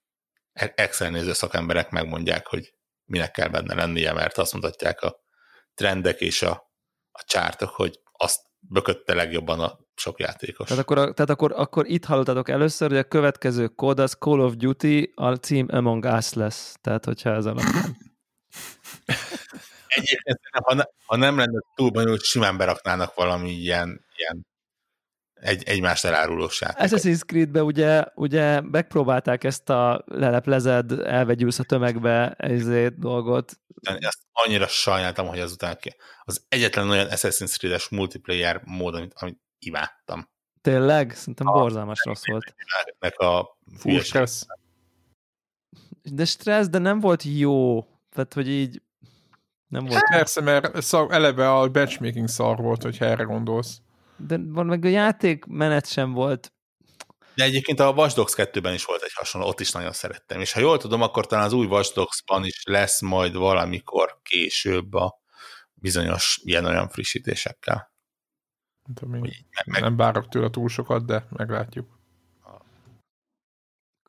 Excel 0.53 1.10
néző 1.10 1.34
szakemberek 1.34 1.90
megmondják, 1.90 2.48
hogy 2.48 2.73
minek 3.06 3.32
kell 3.32 3.48
benne 3.48 3.73
lennie, 3.73 4.14
mert 4.14 4.38
azt 4.38 4.53
mutatják 4.53 5.02
a 5.02 5.15
trendek 5.73 6.22
és 6.22 6.41
a, 6.41 6.52
a 7.11 7.23
csártok, 7.26 7.69
hogy 7.69 7.99
azt 8.11 8.40
bökötte 8.60 9.14
legjobban 9.14 9.60
a 9.60 9.80
sok 9.95 10.19
játékos. 10.19 10.68
Tehát 10.68 10.84
akkor, 10.84 10.98
tehát 10.98 11.30
akkor, 11.30 11.52
akkor 11.56 11.86
itt 11.88 12.06
hallottatok 12.06 12.49
először, 12.49 12.90
hogy 12.90 12.98
a 12.98 13.03
következő 13.03 13.68
kód 13.68 13.99
az 13.99 14.15
Call 14.19 14.40
of 14.40 14.56
Duty, 14.56 15.11
a 15.15 15.36
cím 15.36 15.68
Among 15.69 16.03
Us 16.03 16.34
lesz. 16.34 16.76
Tehát, 16.82 17.06
hogyha 17.06 17.30
ez 17.30 17.45
alapján. 17.45 17.98
Egyébként, 19.88 20.40
ha, 20.52 20.73
ne, 20.73 20.84
ha 21.06 21.15
nem 21.15 21.38
lenne 21.38 21.60
túl 21.76 21.90
bonyolult, 21.90 22.23
simán 22.23 22.57
beraknának 22.57 23.14
valami 23.14 23.49
ilyen, 23.49 24.06
ilyen 24.15 24.45
egy, 25.41 25.63
egymást 25.63 26.05
elárulós 26.05 26.61
játékot. 26.61 26.99
Assassin's 26.99 27.26
Creed-be 27.26 27.63
ugye, 27.63 28.03
ugye 28.15 28.61
megpróbálták 28.61 29.43
ezt 29.43 29.69
a 29.69 30.03
leleplezed, 30.05 30.91
elvegyülsz 30.91 31.59
a 31.59 31.63
tömegbe 31.63 32.34
ezért 32.38 32.99
dolgot. 32.99 33.59
Ezt 33.81 34.19
annyira 34.31 34.68
sajnáltam, 34.68 35.27
hogy 35.27 35.39
azután 35.39 35.77
ki. 35.80 35.95
Az 36.23 36.45
egyetlen 36.47 36.89
olyan 36.89 37.07
Assassin's 37.09 37.57
Creed-es 37.57 37.89
multiplayer 37.89 38.61
mód, 38.65 38.95
amit, 38.95 39.13
amit 39.15 39.39
imádtam. 39.59 40.30
Tényleg? 40.61 41.15
Szerintem 41.15 41.47
a, 41.47 41.51
borzalmas 41.51 41.99
rossz 42.03 42.26
volt. 42.26 42.55
a 43.18 43.57
Full 43.77 43.99
stressz. 43.99 44.45
De 46.03 46.26
stressz, 46.26 46.69
de 46.69 46.77
nem 46.77 46.99
volt 46.99 47.23
jó. 47.23 47.81
Tehát, 48.09 48.34
hogy 48.34 48.49
így 48.49 48.81
nem 49.68 49.85
volt. 49.85 50.03
Persze, 50.09 50.41
mert 50.41 50.81
szar, 50.81 51.11
eleve 51.11 51.51
a 51.51 51.69
matchmaking 51.73 52.27
szar 52.27 52.57
volt, 52.57 52.81
hogyha 52.81 53.05
erre 53.05 53.23
gondolsz. 53.23 53.81
De 54.27 54.38
van 54.48 54.65
meg 54.65 54.85
a 54.85 54.88
játék 54.88 55.45
menet 55.45 55.88
sem 55.88 56.11
volt. 56.11 56.53
De 57.35 57.43
egyébként 57.43 57.80
a 57.80 57.91
Watch 57.91 58.15
Dogs 58.15 58.34
2-ben 58.35 58.73
is 58.73 58.85
volt 58.85 59.02
egy 59.02 59.14
hasonló, 59.14 59.48
ott 59.48 59.60
is 59.60 59.72
nagyon 59.72 59.91
szerettem. 59.91 60.39
És 60.39 60.52
ha 60.52 60.60
jól 60.60 60.77
tudom, 60.77 61.02
akkor 61.02 61.26
talán 61.26 61.45
az 61.45 61.53
új 61.53 61.65
Watch 61.65 61.93
Dogs-ban 61.93 62.45
is 62.45 62.64
lesz 62.65 63.02
majd 63.02 63.35
valamikor 63.35 64.19
később 64.23 64.93
a 64.93 65.22
bizonyos 65.73 66.39
ilyen-olyan 66.43 66.89
frissítésekkel. 66.89 67.93
tudom, 68.93 69.23
én 69.23 69.31
meg, 69.65 69.81
nem 69.81 69.95
várok 69.95 70.27
tőle 70.27 70.49
túl 70.49 70.69
sokat, 70.69 71.06
de 71.06 71.26
meglátjuk. 71.30 71.99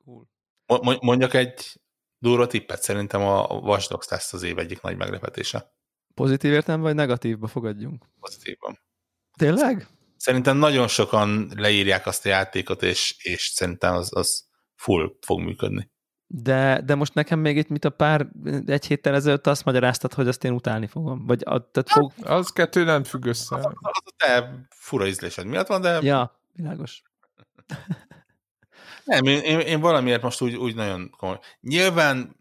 Cool. 0.04 0.28
Mondjak 1.00 1.34
egy 1.34 1.80
durva 2.18 2.46
tippet, 2.46 2.82
szerintem 2.82 3.20
a 3.20 3.46
Watch 3.46 3.88
Dogs 3.88 4.08
lesz 4.08 4.32
az 4.32 4.42
év 4.42 4.58
egyik 4.58 4.80
nagy 4.80 4.96
meglepetése. 4.96 5.72
Pozitív 6.14 6.52
értem, 6.52 6.80
vagy 6.80 6.94
negatívba 6.94 7.46
fogadjunk? 7.46 8.04
Pozitívban. 8.20 8.78
Tényleg? 9.38 9.86
Szerintem 10.22 10.56
nagyon 10.56 10.88
sokan 10.88 11.50
leírják 11.56 12.06
azt 12.06 12.26
a 12.26 12.28
játékot, 12.28 12.82
és, 12.82 13.14
és 13.18 13.52
szerintem 13.54 13.94
az, 13.94 14.16
az 14.16 14.44
full 14.74 15.16
fog 15.20 15.40
működni. 15.40 15.90
De, 16.26 16.80
de 16.84 16.94
most 16.94 17.14
nekem 17.14 17.38
még 17.38 17.56
itt, 17.56 17.68
mit 17.68 17.84
a 17.84 17.90
pár, 17.90 18.26
egy 18.66 18.86
héttel 18.86 19.14
ezelőtt 19.14 19.46
azt 19.46 19.64
magyaráztad, 19.64 20.12
hogy 20.12 20.28
azt 20.28 20.44
én 20.44 20.52
utálni 20.52 20.86
fogom. 20.86 21.26
Vagy 21.26 21.42
a, 21.44 21.70
tehát 21.70 21.88
fog... 21.88 22.12
Az 22.20 22.50
kettő 22.50 22.84
nem 22.84 23.04
függ 23.04 23.24
össze. 23.24 23.56
Az, 23.56 23.64
az 23.64 24.02
a 24.04 24.12
te 24.16 24.66
fura 24.68 25.06
ízlésed 25.06 25.46
miatt 25.46 25.66
van, 25.66 25.80
de... 25.80 25.98
Ja, 26.02 26.40
világos. 26.52 27.02
Nem, 29.04 29.24
én, 29.24 29.40
én, 29.40 29.58
én 29.58 29.80
valamiért 29.80 30.22
most 30.22 30.40
úgy, 30.40 30.54
úgy 30.54 30.74
nagyon 30.74 31.10
komoly. 31.10 31.38
Nyilván 31.60 32.36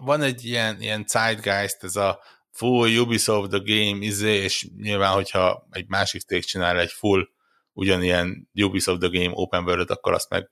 van 0.00 0.22
egy 0.22 0.44
ilyen, 0.44 0.80
ilyen 0.80 1.04
zeitgeist, 1.08 1.84
ez 1.84 1.96
a 1.96 2.20
full 2.50 2.96
Ubisoft 2.98 3.50
the 3.50 3.58
game, 3.58 4.04
izé, 4.04 4.34
és 4.34 4.68
nyilván, 4.76 5.12
hogyha 5.12 5.66
egy 5.70 5.88
másik 5.88 6.20
cég 6.20 6.44
csinál 6.44 6.78
egy 6.78 6.90
full 6.90 7.28
ugyanilyen 7.72 8.50
Ubisoft 8.54 9.00
the 9.00 9.08
game 9.08 9.30
open 9.34 9.64
world 9.64 9.90
akkor 9.90 10.12
azt 10.12 10.30
meg 10.30 10.50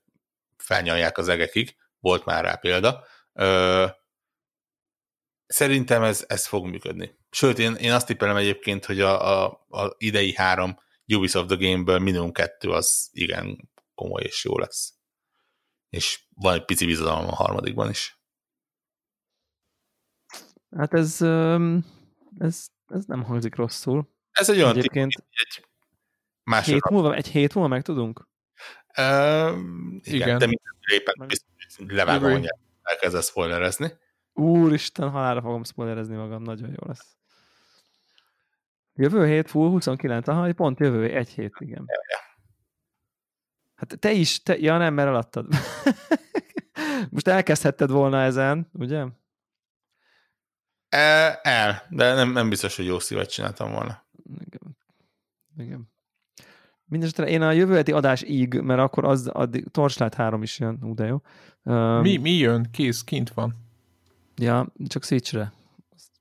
felnyalják 0.57 1.19
az 1.19 1.29
egekig. 1.29 1.77
Volt 1.99 2.25
már 2.25 2.45
rá 2.45 2.55
példa. 2.55 3.05
Ö, 3.33 3.87
szerintem 5.47 6.03
ez, 6.03 6.25
ez 6.29 6.47
fog 6.47 6.67
működni. 6.67 7.19
Sőt, 7.31 7.59
én, 7.59 7.75
én 7.75 7.93
azt 7.93 8.07
tippelem 8.07 8.37
egyébként, 8.37 8.85
hogy 8.85 9.01
a, 9.01 9.45
a, 9.45 9.67
a 9.69 9.95
idei 9.99 10.35
három 10.35 10.79
Ubisoft 11.07 11.47
the 11.47 11.57
Game-ből 11.57 11.99
minimum 11.99 12.33
kettő 12.33 12.71
az 12.71 13.09
igen 13.13 13.71
komoly 13.95 14.23
és 14.23 14.45
jó 14.45 14.59
lesz 14.59 14.97
és 15.97 16.25
van 16.35 16.55
egy 16.55 16.65
pici 16.65 16.87
bizalom 16.87 17.27
a 17.27 17.35
harmadikban 17.35 17.91
is. 17.91 18.21
Hát 20.77 20.95
ez, 20.95 21.23
ez, 22.39 22.67
ez 22.87 23.05
nem 23.05 23.23
hangzik 23.23 23.55
rosszul. 23.55 24.09
Ez 24.33 24.51
egy 24.51 24.57
olyan 24.57 24.77
Egyébként 24.77 25.13
egy 25.31 25.65
másod 26.43 26.73
hét 26.73 26.91
múlva, 26.91 27.15
egy 27.15 27.29
hét 27.29 27.55
múlva 27.55 27.69
meg 27.69 27.83
tudunk? 27.83 28.29
Uh, 28.99 29.05
igen, 30.01 30.01
igen, 30.03 30.39
de 30.39 30.47
mindenképpen 30.47 31.27
biztos, 31.27 31.77
levágom, 31.87 32.31
hogy 32.31 32.49
elkezdesz 32.83 33.29
spoilerezni. 33.29 33.93
Úristen, 34.33 35.11
halára 35.11 35.41
fogom 35.41 35.65
spoilerezni 35.65 36.17
magam, 36.17 36.43
nagyon 36.43 36.69
jó 36.69 36.87
lesz. 36.87 37.17
Jövő 38.95 39.27
hét 39.27 39.51
full 39.51 39.69
29, 39.69 40.29
aha, 40.29 40.53
pont 40.55 40.81
jövő 40.81 41.11
egy 41.15 41.29
hét, 41.29 41.55
igen. 41.59 41.85
Ja, 41.87 42.01
ja. 42.09 42.19
Hát 43.75 43.99
te 43.99 44.11
is, 44.11 44.43
te, 44.43 44.59
ja 44.59 44.79
nem, 44.79 44.95
mert 44.95 45.09
eladtad. 45.09 45.47
Most 47.11 47.29
elkezdhetted 47.29 47.91
volna 47.91 48.23
ezen, 48.23 48.71
ugye? 48.73 49.07
E, 50.97 51.41
el, 51.43 51.83
de 51.91 52.15
nem, 52.15 52.33
nem 52.33 52.49
biztos, 52.49 52.77
hogy 52.77 52.87
jó 52.87 52.99
szívet 52.99 53.31
csináltam 53.31 53.73
volna. 53.73 54.05
Igen. 54.47 54.77
Igen. 55.57 55.89
Mindenesetre 56.85 57.29
én 57.29 57.43
a 57.43 57.53
jövő 57.53 57.75
heti 57.75 57.93
adás 57.93 58.23
íg, 58.23 58.61
mert 58.61 58.81
akkor 58.81 59.05
az 59.05 59.27
addig 59.27 59.69
Torchlight 59.71 60.15
3 60.15 60.43
is 60.43 60.59
jön, 60.59 60.79
ú, 60.83 60.95
de 60.95 61.07
jó. 61.07 61.21
Um, 61.63 62.01
mi, 62.01 62.17
mi 62.17 62.31
jön? 62.31 62.69
Kész, 62.71 63.05
kint 63.05 63.31
van. 63.31 63.55
Ja, 64.37 64.73
csak 64.87 65.05
Switchre. 65.05 65.53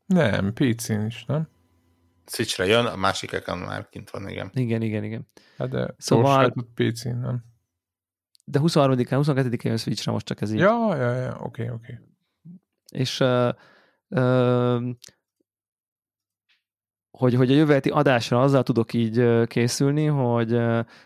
Nem, 0.06 0.54
PC-n 0.54 1.06
is, 1.06 1.26
nem? 1.26 1.48
Switchre 2.26 2.66
jön, 2.66 2.86
a 2.86 2.96
másikeken 2.96 3.58
már 3.58 3.90
kint 3.90 4.10
van, 4.10 4.30
igen. 4.30 4.50
Igen, 4.54 4.82
igen, 4.82 5.04
igen. 5.04 5.28
Hát 5.58 5.70
de 5.70 5.96
szóval... 5.98 6.54
PC-n, 6.74 7.18
nem? 7.18 7.44
De 8.46 8.60
23-án, 8.62 9.08
22-én 9.10 9.60
jön 9.64 9.78
Switchre 9.78 10.12
most 10.12 10.26
csak 10.26 10.42
ez 10.42 10.52
így. 10.52 10.60
Ja, 10.60 10.96
ja, 10.96 11.12
ja, 11.12 11.38
oké, 11.40 11.64
okay, 11.64 11.76
oké. 11.76 11.94
Okay. 11.94 12.06
És 12.92 13.20
uh, 13.20 13.54
hogy, 17.18 17.34
hogy 17.34 17.52
a 17.52 17.56
jövő 17.56 17.80
adásra 17.90 18.42
azzal 18.42 18.64
tudok 18.64 18.94
így 18.94 19.46
készülni, 19.48 20.06
hogy 20.06 20.58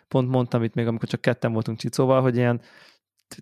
pont 0.08 0.30
mondtam 0.30 0.64
itt 0.64 0.74
még, 0.74 0.88
amikor 0.88 1.08
csak 1.08 1.22
ketten 1.22 1.54
voltunk 1.54 1.78
Csicóval, 1.78 2.22
hogy 2.22 2.36
ilyen, 2.36 2.62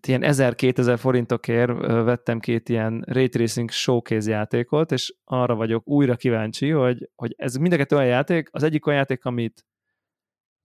ilyen 0.08 0.22
1000-2000 0.24 0.96
forintokért 1.00 1.72
vettem 1.86 2.40
két 2.40 2.70
ilyen 2.70 3.04
Ray 3.08 3.30
Tracing 3.30 3.70
showcase 3.70 4.30
játékot, 4.30 4.92
és 4.92 5.16
arra 5.24 5.56
vagyok 5.56 5.88
újra 5.88 6.16
kíváncsi, 6.16 6.70
hogy, 6.70 7.10
hogy 7.16 7.34
ez 7.38 7.56
mind 7.56 7.74
a 7.74 7.78
kettő 7.78 7.96
olyan 7.96 8.08
játék, 8.08 8.50
az 8.52 8.64
egyik 8.64 8.86
olyan 8.86 9.00
játék, 9.00 9.26
amit 9.26 9.66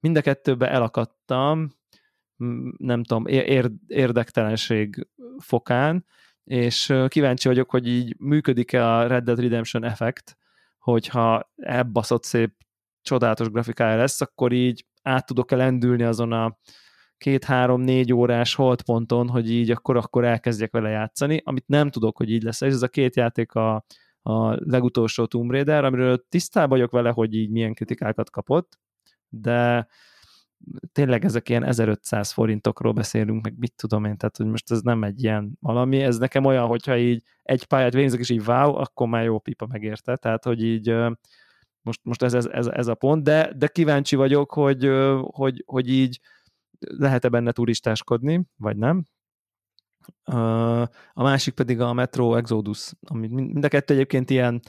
mind 0.00 0.16
a 0.16 0.20
kettőbe 0.20 0.70
elakadtam, 0.70 1.68
nem 2.76 3.02
tudom, 3.02 3.26
ér, 3.26 3.70
érdektelenség 3.86 5.08
fokán, 5.38 6.06
és 6.44 6.94
kíváncsi 7.08 7.48
vagyok, 7.48 7.70
hogy 7.70 7.86
így 7.86 8.16
működik-e 8.18 8.88
a 8.88 9.06
Red 9.06 9.24
Dead 9.24 9.40
Redemption 9.40 9.84
effekt, 9.84 10.36
hogyha 10.78 11.50
elbaszott 11.56 12.24
szép 12.24 12.52
csodálatos 13.02 13.48
grafikája 13.48 13.96
lesz, 13.96 14.20
akkor 14.20 14.52
így 14.52 14.86
át 15.02 15.26
tudok-e 15.26 15.56
lendülni 15.56 16.02
azon 16.02 16.32
a 16.32 16.58
két-három-négy 17.16 18.12
órás 18.12 18.54
holdponton, 18.54 19.28
hogy 19.28 19.50
így 19.50 19.70
akkor, 19.70 19.96
akkor 19.96 20.24
elkezdjek 20.24 20.72
vele 20.72 20.88
játszani, 20.88 21.40
amit 21.44 21.66
nem 21.66 21.90
tudok, 21.90 22.16
hogy 22.16 22.30
így 22.30 22.42
lesz. 22.42 22.60
És 22.60 22.72
ez 22.72 22.82
a 22.82 22.88
két 22.88 23.16
játék 23.16 23.52
a, 23.52 23.84
a 24.22 24.54
legutolsó 24.70 25.26
Tomb 25.26 25.50
Raider, 25.50 25.84
amiről 25.84 26.24
tisztában 26.28 26.68
vagyok 26.68 26.90
vele, 26.90 27.10
hogy 27.10 27.34
így 27.34 27.50
milyen 27.50 27.74
kritikákat 27.74 28.30
kapott, 28.30 28.78
de 29.28 29.86
tényleg 30.92 31.24
ezek 31.24 31.48
ilyen 31.48 31.64
1500 31.64 32.32
forintokról 32.32 32.92
beszélünk, 32.92 33.42
meg 33.42 33.54
mit 33.58 33.74
tudom 33.76 34.04
én, 34.04 34.16
tehát 34.16 34.36
hogy 34.36 34.46
most 34.46 34.70
ez 34.70 34.80
nem 34.80 35.04
egy 35.04 35.22
ilyen 35.22 35.56
valami, 35.60 36.02
ez 36.02 36.18
nekem 36.18 36.44
olyan, 36.44 36.66
hogyha 36.66 36.98
így 36.98 37.22
egy 37.42 37.64
pályát 37.64 37.92
végzek, 37.92 38.20
és 38.20 38.30
így 38.30 38.46
wow, 38.46 38.74
akkor 38.74 39.08
már 39.08 39.24
jó 39.24 39.38
pipa 39.38 39.66
megérte, 39.66 40.16
tehát 40.16 40.44
hogy 40.44 40.62
így 40.62 40.94
most, 41.82 42.00
most 42.02 42.22
ez, 42.22 42.34
ez, 42.34 42.46
ez, 42.46 42.66
ez 42.66 42.86
a 42.86 42.94
pont, 42.94 43.22
de, 43.22 43.52
de 43.56 43.66
kíváncsi 43.66 44.16
vagyok, 44.16 44.52
hogy, 44.52 44.90
hogy, 45.20 45.62
hogy 45.66 45.88
így 45.88 46.20
lehet-e 46.78 47.28
benne 47.28 47.52
turistáskodni, 47.52 48.44
vagy 48.56 48.76
nem. 48.76 49.06
A 51.12 51.22
másik 51.22 51.54
pedig 51.54 51.80
a 51.80 51.92
Metro 51.92 52.34
Exodus, 52.34 52.92
ami 53.00 53.26
mind 53.26 53.64
a 53.64 53.68
kettő 53.68 53.94
egyébként 53.94 54.30
ilyen, 54.30 54.60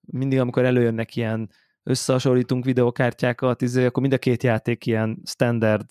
mindig 0.00 0.38
amikor 0.38 0.64
előjönnek 0.64 1.16
ilyen 1.16 1.50
összehasonlítunk 1.88 2.64
videokártyákat, 2.64 3.62
izé, 3.62 3.84
akkor 3.84 4.02
mind 4.02 4.14
a 4.14 4.18
két 4.18 4.42
játék 4.42 4.86
ilyen 4.86 5.22
standard, 5.24 5.84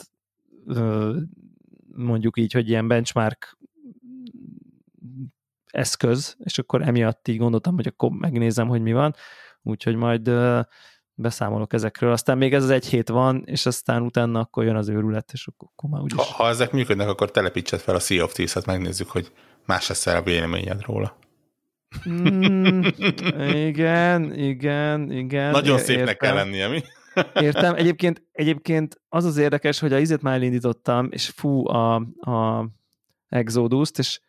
mondjuk 1.96 2.38
így, 2.38 2.54
hogy 2.54 2.70
ilyen 2.70 2.88
benchmark 2.88 3.58
eszköz, 5.66 6.36
és 6.40 6.58
akkor 6.58 6.82
emiatt 6.82 7.28
így 7.28 7.38
gondoltam, 7.38 7.76
hogy 7.76 7.88
akkor 7.88 8.12
megnézem, 8.12 8.68
hogy 8.68 8.82
mi 8.82 8.94
van, 8.94 9.16
úgyhogy 9.62 9.96
majd 9.96 10.32
beszámolok 11.14 11.74
ezekről. 11.74 12.12
Aztán 12.12 12.38
még 12.38 12.54
ez 12.54 12.64
az 12.64 12.70
egy 12.70 12.86
hét 12.86 13.10
van, 13.10 13.44
és 13.46 13.66
aztán 13.66 14.02
utána 14.02 14.40
akkor 14.40 14.64
jön 14.64 14.76
az 14.76 14.90
őrület, 14.90 15.32
és 15.34 15.48
akkor, 15.48 15.70
akkor 15.72 15.90
már 15.90 16.02
úgyis... 16.02 16.18
Ha, 16.18 16.24
ha 16.24 16.48
ezek 16.48 16.72
működnek, 16.72 17.08
akkor 17.08 17.32
telepítsed 17.32 17.80
fel 17.80 17.96
a 17.96 18.00
Sea 18.00 18.24
of 18.24 18.34
Thieves-et, 18.34 18.66
megnézzük, 18.66 19.10
hogy 19.10 19.32
más 19.66 19.88
lesz 19.88 20.08
a 20.08 20.22
véleményed 20.22 20.82
róla. 20.82 21.18
Mm, 22.10 22.84
igen, 23.54 24.34
igen, 24.34 25.12
igen. 25.12 25.52
Nagyon 25.52 25.78
szépnek 25.78 26.08
értem. 26.08 26.16
kell 26.16 26.34
lennie, 26.34 26.68
mi? 26.68 26.84
Értem. 27.34 27.76
Egyébként, 27.76 28.24
egyébként 28.32 29.02
az 29.10 29.26
az 29.26 29.38
érdekes, 29.38 29.80
hogy 29.80 29.94
a 29.94 29.98
izet 29.98 30.22
már 30.22 30.34
elindítottam, 30.34 31.08
és 31.12 31.28
fú 31.28 31.68
a, 31.68 31.96
a 32.20 32.68
Exodus-t, 33.28 33.98
és 33.98 34.20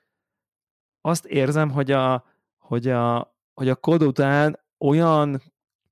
azt 1.00 1.24
érzem, 1.24 1.70
hogy 1.70 1.90
a, 1.90 2.24
hogy 2.58 2.88
a, 2.88 3.36
hogy 3.54 3.68
a 3.68 3.74
kód 3.74 4.02
után 4.02 4.58
olyan 4.78 5.42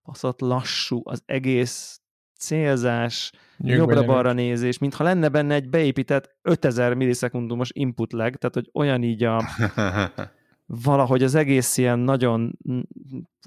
baszott 0.05 0.41
lassú 0.41 1.01
az 1.05 1.23
egész 1.27 2.01
célzás, 2.39 3.33
jobbra-balra 3.59 4.33
nézés, 4.33 4.79
mintha 4.79 5.05
lenne 5.05 5.29
benne 5.29 5.55
egy 5.55 5.69
beépített 5.69 6.37
5000 6.43 6.95
millisekundumos 6.95 7.71
input 7.73 8.13
lag, 8.13 8.37
tehát 8.37 8.55
hogy 8.55 8.71
olyan 8.73 9.03
így 9.03 9.25
a 9.25 9.43
valahogy 10.67 11.23
az 11.23 11.35
egész 11.35 11.77
ilyen 11.77 11.99
nagyon 11.99 12.59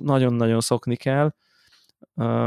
nagyon-nagyon 0.02 0.60
szokni 0.60 0.96
kell. 0.96 1.34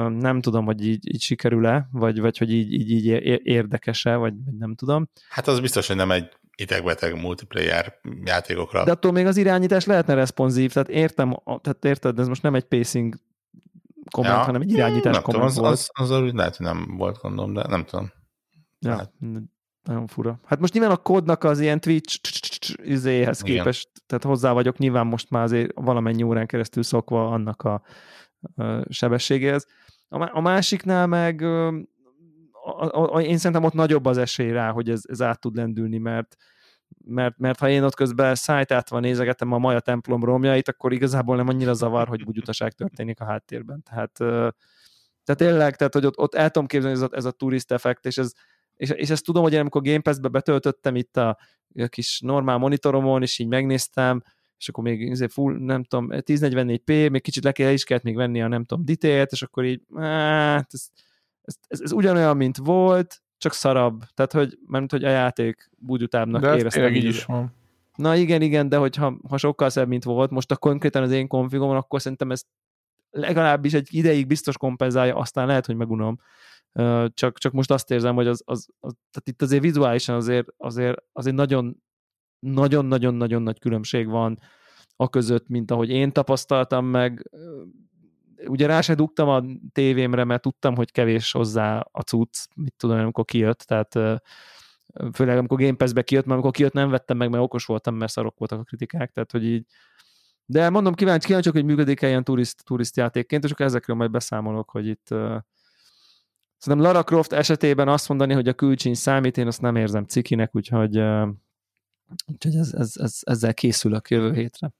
Nem 0.08 0.40
tudom, 0.40 0.64
hogy 0.64 0.86
így, 0.86 1.14
így 1.14 1.20
sikerül-e, 1.20 1.88
vagy, 1.92 2.20
vagy 2.20 2.38
hogy 2.38 2.52
így, 2.52 2.72
így, 2.72 2.90
így 2.90 3.06
érdekes-e, 3.46 4.16
vagy, 4.16 4.34
vagy 4.44 4.54
nem 4.54 4.74
tudom. 4.74 5.08
Hát 5.28 5.48
az 5.48 5.60
biztos, 5.60 5.86
hogy 5.86 5.96
nem 5.96 6.10
egy 6.10 6.28
idegbeteg 6.56 7.20
multiplayer 7.20 8.00
játékokra. 8.24 8.84
De 8.84 8.90
attól 8.90 9.12
még 9.12 9.26
az 9.26 9.36
irányítás 9.36 9.84
lehetne 9.84 10.14
responsív, 10.14 10.72
tehát 10.72 10.88
értem, 10.88 11.36
tehát 11.44 11.84
érted, 11.84 12.18
ez 12.18 12.28
most 12.28 12.42
nem 12.42 12.54
egy 12.54 12.64
pacing 12.64 13.14
komment, 14.10 14.36
ja, 14.36 14.42
hanem 14.44 14.60
egy 14.60 14.70
irányítás 14.70 15.14
nem 15.14 15.22
komment 15.22 15.54
tudom, 15.54 15.70
az, 15.70 15.88
volt. 15.88 16.00
Az, 16.00 16.10
az, 16.10 16.22
az 16.22 16.32
lehet, 16.32 16.56
hogy 16.56 16.66
nem 16.66 16.96
volt 16.96 17.18
gondom, 17.18 17.52
de 17.52 17.66
nem 17.68 17.84
tudom. 17.84 18.12
Ja, 18.78 18.90
hát. 18.90 19.12
Nagyon 19.82 20.06
fura. 20.06 20.40
Hát 20.44 20.60
most 20.60 20.72
nyilván 20.72 20.90
a 20.90 20.96
kódnak 20.96 21.44
az 21.44 21.60
ilyen 21.60 21.80
Twitch 21.80 22.74
izéhez 22.82 23.40
képest, 23.40 23.88
tehát 24.06 24.24
hozzá 24.24 24.52
vagyok 24.52 24.78
nyilván 24.78 25.06
most 25.06 25.30
már 25.30 25.42
azért 25.42 25.70
valamennyi 25.74 26.22
órán 26.22 26.46
keresztül 26.46 26.82
szokva 26.82 27.28
annak 27.28 27.62
a, 27.62 27.82
a 28.54 28.92
sebességéhez. 28.92 29.66
A, 30.08 30.36
a 30.36 30.40
másiknál 30.40 31.06
meg 31.06 31.42
a, 33.12 33.20
én 33.20 33.36
szerintem 33.36 33.64
ott 33.64 33.72
nagyobb 33.72 34.04
az 34.04 34.18
esély 34.18 34.50
rá, 34.50 34.70
hogy 34.70 34.90
ez, 34.90 35.02
ez 35.08 35.22
át 35.22 35.40
tud 35.40 35.56
lendülni, 35.56 35.98
mert 35.98 36.36
mert, 37.04 37.38
mert 37.38 37.58
ha 37.58 37.68
én 37.68 37.82
ott 37.82 37.94
közben 37.94 38.34
szájtátva 38.34 39.00
nézegetem 39.00 39.52
a 39.52 39.58
Maja 39.58 39.80
templom 39.80 40.24
romjait, 40.24 40.68
akkor 40.68 40.92
igazából 40.92 41.36
nem 41.36 41.48
annyira 41.48 41.72
zavar, 41.72 42.08
hogy 42.08 42.22
úgy 42.22 42.38
utaság 42.38 42.72
történik 42.72 43.20
a 43.20 43.24
háttérben. 43.24 43.82
Tehát, 43.82 44.12
tehát 45.24 45.36
tényleg, 45.36 45.76
tehát, 45.76 45.92
hogy 45.92 46.06
ott, 46.06 46.18
ott 46.18 46.34
el 46.34 46.50
tudom 46.50 46.68
képzelni 46.68 46.96
ez 46.96 47.02
a, 47.02 47.08
ez 47.12 47.24
a 47.24 47.30
turist 47.30 47.72
effekt, 47.72 48.06
és, 48.06 48.18
ez, 48.18 48.32
és, 48.76 48.90
és 48.90 49.10
ezt 49.10 49.24
tudom, 49.24 49.42
hogy 49.42 49.52
én 49.52 49.60
amikor 49.60 49.82
Game 49.82 50.00
Pass-be 50.00 50.28
betöltöttem 50.28 50.96
itt 50.96 51.16
a, 51.16 51.38
a 51.74 51.86
kis 51.86 52.20
normál 52.20 52.58
monitoromon, 52.58 53.22
és 53.22 53.38
így 53.38 53.48
megnéztem, 53.48 54.22
és 54.58 54.68
akkor 54.68 54.84
még 54.84 55.00
izé 55.00 55.26
full, 55.26 55.58
nem 55.58 55.84
tudom, 55.84 56.08
1044p, 56.10 57.10
még 57.10 57.22
kicsit 57.22 57.44
le 57.44 57.52
kell, 57.52 57.72
is 57.72 57.84
kellett 57.84 58.02
még 58.02 58.16
venni 58.16 58.42
a 58.42 58.48
nem 58.48 58.64
tudom, 58.64 58.84
ditélt, 58.84 59.32
és 59.32 59.42
akkor 59.42 59.64
így, 59.64 59.80
hát 59.96 60.68
ez, 60.72 60.88
ez, 61.42 61.54
ez, 61.68 61.80
ez 61.80 61.92
ugyanolyan, 61.92 62.36
mint 62.36 62.56
volt, 62.56 63.22
csak 63.38 63.52
szarabb. 63.52 64.02
Tehát, 64.14 64.32
hogy, 64.32 64.58
mert 64.66 64.90
hogy 64.90 65.04
a 65.04 65.08
játék 65.08 65.70
úgy 65.86 66.02
utábbnak 66.02 66.40
de 66.42 66.56
éreztem. 66.56 66.94
így 66.94 67.04
is 67.04 67.24
van. 67.24 67.54
Na 67.96 68.16
igen, 68.16 68.42
igen, 68.42 68.68
de 68.68 68.76
hogyha 68.76 69.16
ha 69.28 69.36
sokkal 69.36 69.70
szebb, 69.70 69.88
mint 69.88 70.04
volt, 70.04 70.30
most 70.30 70.50
a 70.50 70.56
konkrétan 70.56 71.02
az 71.02 71.10
én 71.10 71.28
konfigomon, 71.28 71.76
akkor 71.76 72.00
szerintem 72.00 72.30
ez 72.30 72.42
legalábbis 73.10 73.72
egy 73.72 73.88
ideig 73.90 74.26
biztos 74.26 74.56
kompenzálja, 74.56 75.16
aztán 75.16 75.46
lehet, 75.46 75.66
hogy 75.66 75.76
megunom. 75.76 76.18
Csak, 77.14 77.38
csak 77.38 77.52
most 77.52 77.70
azt 77.70 77.90
érzem, 77.90 78.14
hogy 78.14 78.26
az, 78.26 78.42
az, 78.44 78.68
az 78.80 78.94
tehát 79.10 79.28
itt 79.28 79.42
azért 79.42 79.62
vizuálisan 79.62 80.14
azért, 80.14 80.48
azért, 80.56 81.02
azért 81.12 81.36
nagyon 81.36 81.82
nagyon-nagyon-nagyon 82.38 83.42
nagy 83.42 83.58
különbség 83.58 84.08
van 84.08 84.38
a 84.96 85.08
között, 85.08 85.48
mint 85.48 85.70
ahogy 85.70 85.88
én 85.88 86.12
tapasztaltam 86.12 86.86
meg. 86.86 87.30
Ugye 88.46 88.66
rá 88.66 88.80
se 88.80 88.94
dugtam 88.94 89.28
a 89.28 89.42
tévémre, 89.72 90.24
mert 90.24 90.42
tudtam, 90.42 90.74
hogy 90.74 90.90
kevés 90.90 91.32
hozzá 91.32 91.86
a 91.90 92.00
cucc, 92.00 92.46
mit 92.54 92.74
tudom, 92.76 92.98
amikor 92.98 93.24
kijött, 93.24 93.58
tehát 93.58 94.22
főleg 95.12 95.38
amikor 95.38 95.58
Game 95.58 95.76
Pass-be 95.76 96.02
kijött, 96.02 96.24
mert 96.24 96.34
amikor 96.34 96.56
kijött 96.56 96.72
nem 96.72 96.90
vettem 96.90 97.16
meg, 97.16 97.30
mert 97.30 97.42
okos 97.42 97.64
voltam, 97.64 97.94
mert 97.94 98.12
szarok 98.12 98.38
voltak 98.38 98.58
a 98.60 98.62
kritikák, 98.62 99.12
tehát 99.12 99.30
hogy 99.30 99.44
így. 99.44 99.66
De 100.44 100.70
mondom, 100.70 100.94
kíváncsi, 100.94 101.26
kíváncsi 101.26 101.50
hogy 101.50 101.64
működik-e 101.64 102.08
ilyen 102.08 102.24
turist, 102.24 102.64
turist 102.64 102.96
játékként, 102.96 103.44
és 103.44 103.50
akkor 103.50 103.66
ezekről 103.66 103.96
majd 103.96 104.10
beszámolok, 104.10 104.70
hogy 104.70 104.86
itt 104.86 105.06
uh, 105.10 105.36
szerintem 106.62 106.86
Lara 106.86 107.02
Croft 107.02 107.32
esetében 107.32 107.88
azt 107.88 108.08
mondani, 108.08 108.32
hogy 108.32 108.48
a 108.48 108.52
külcsíny 108.52 108.94
számít, 108.94 109.36
én 109.36 109.46
azt 109.46 109.60
nem 109.60 109.76
érzem 109.76 110.04
cikinek, 110.04 110.56
úgyhogy, 110.56 110.98
úgyhogy 112.26 112.56
ez, 112.56 112.72
ez, 112.72 112.92
ez, 112.94 113.18
ezzel 113.20 113.54
készülök 113.54 114.10
jövő 114.10 114.32
hétre. 114.32 114.72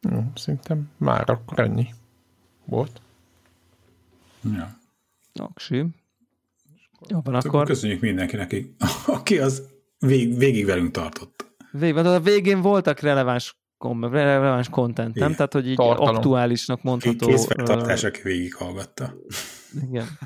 Jó, 0.00 0.24
szerintem 0.34 0.90
már 0.96 1.30
akkor 1.30 1.58
ennyi 1.58 1.94
volt. 2.64 3.00
Ja. 4.42 4.78
Aksi. 5.32 5.86
Jó 7.08 7.20
van, 7.20 7.34
akkor... 7.34 7.66
Köszönjük 7.66 8.00
mindenkinek, 8.00 8.56
aki 9.06 9.38
az 9.38 9.68
vég, 9.98 10.38
végig 10.38 10.64
velünk 10.64 10.90
tartott. 10.90 11.56
Végig, 11.70 11.94
de 11.94 12.08
a 12.08 12.20
végén 12.20 12.60
voltak 12.60 13.00
releváns 13.00 13.56
releváns 13.92 14.68
content, 14.68 15.14
nem? 15.14 15.34
Tehát, 15.34 15.52
hogy 15.52 15.68
így 15.68 15.76
Tartalom. 15.76 16.14
aktuálisnak 16.14 16.82
mondható. 16.82 17.26
Készfeltartás, 17.26 18.04
aki 18.04 18.20
végighallgatta. 18.22 19.14
Igen. 19.88 20.06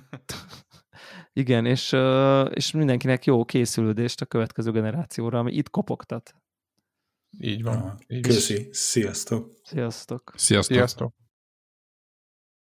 Igen, 1.32 1.66
és, 1.66 1.96
és 2.50 2.70
mindenkinek 2.70 3.24
jó 3.24 3.44
készülődést 3.44 4.20
a 4.20 4.26
következő 4.26 4.70
generációra, 4.70 5.38
ami 5.38 5.52
itt 5.52 5.70
kopogtat. 5.70 6.34
Így 7.38 7.62
van. 7.62 7.98
Így 8.06 8.20
Köszi. 8.20 8.68
Sziasztok. 8.70 9.52
Sziasztok. 9.62 10.32
Sziasztok. 10.36 10.76
Sziasztok. 10.76 11.14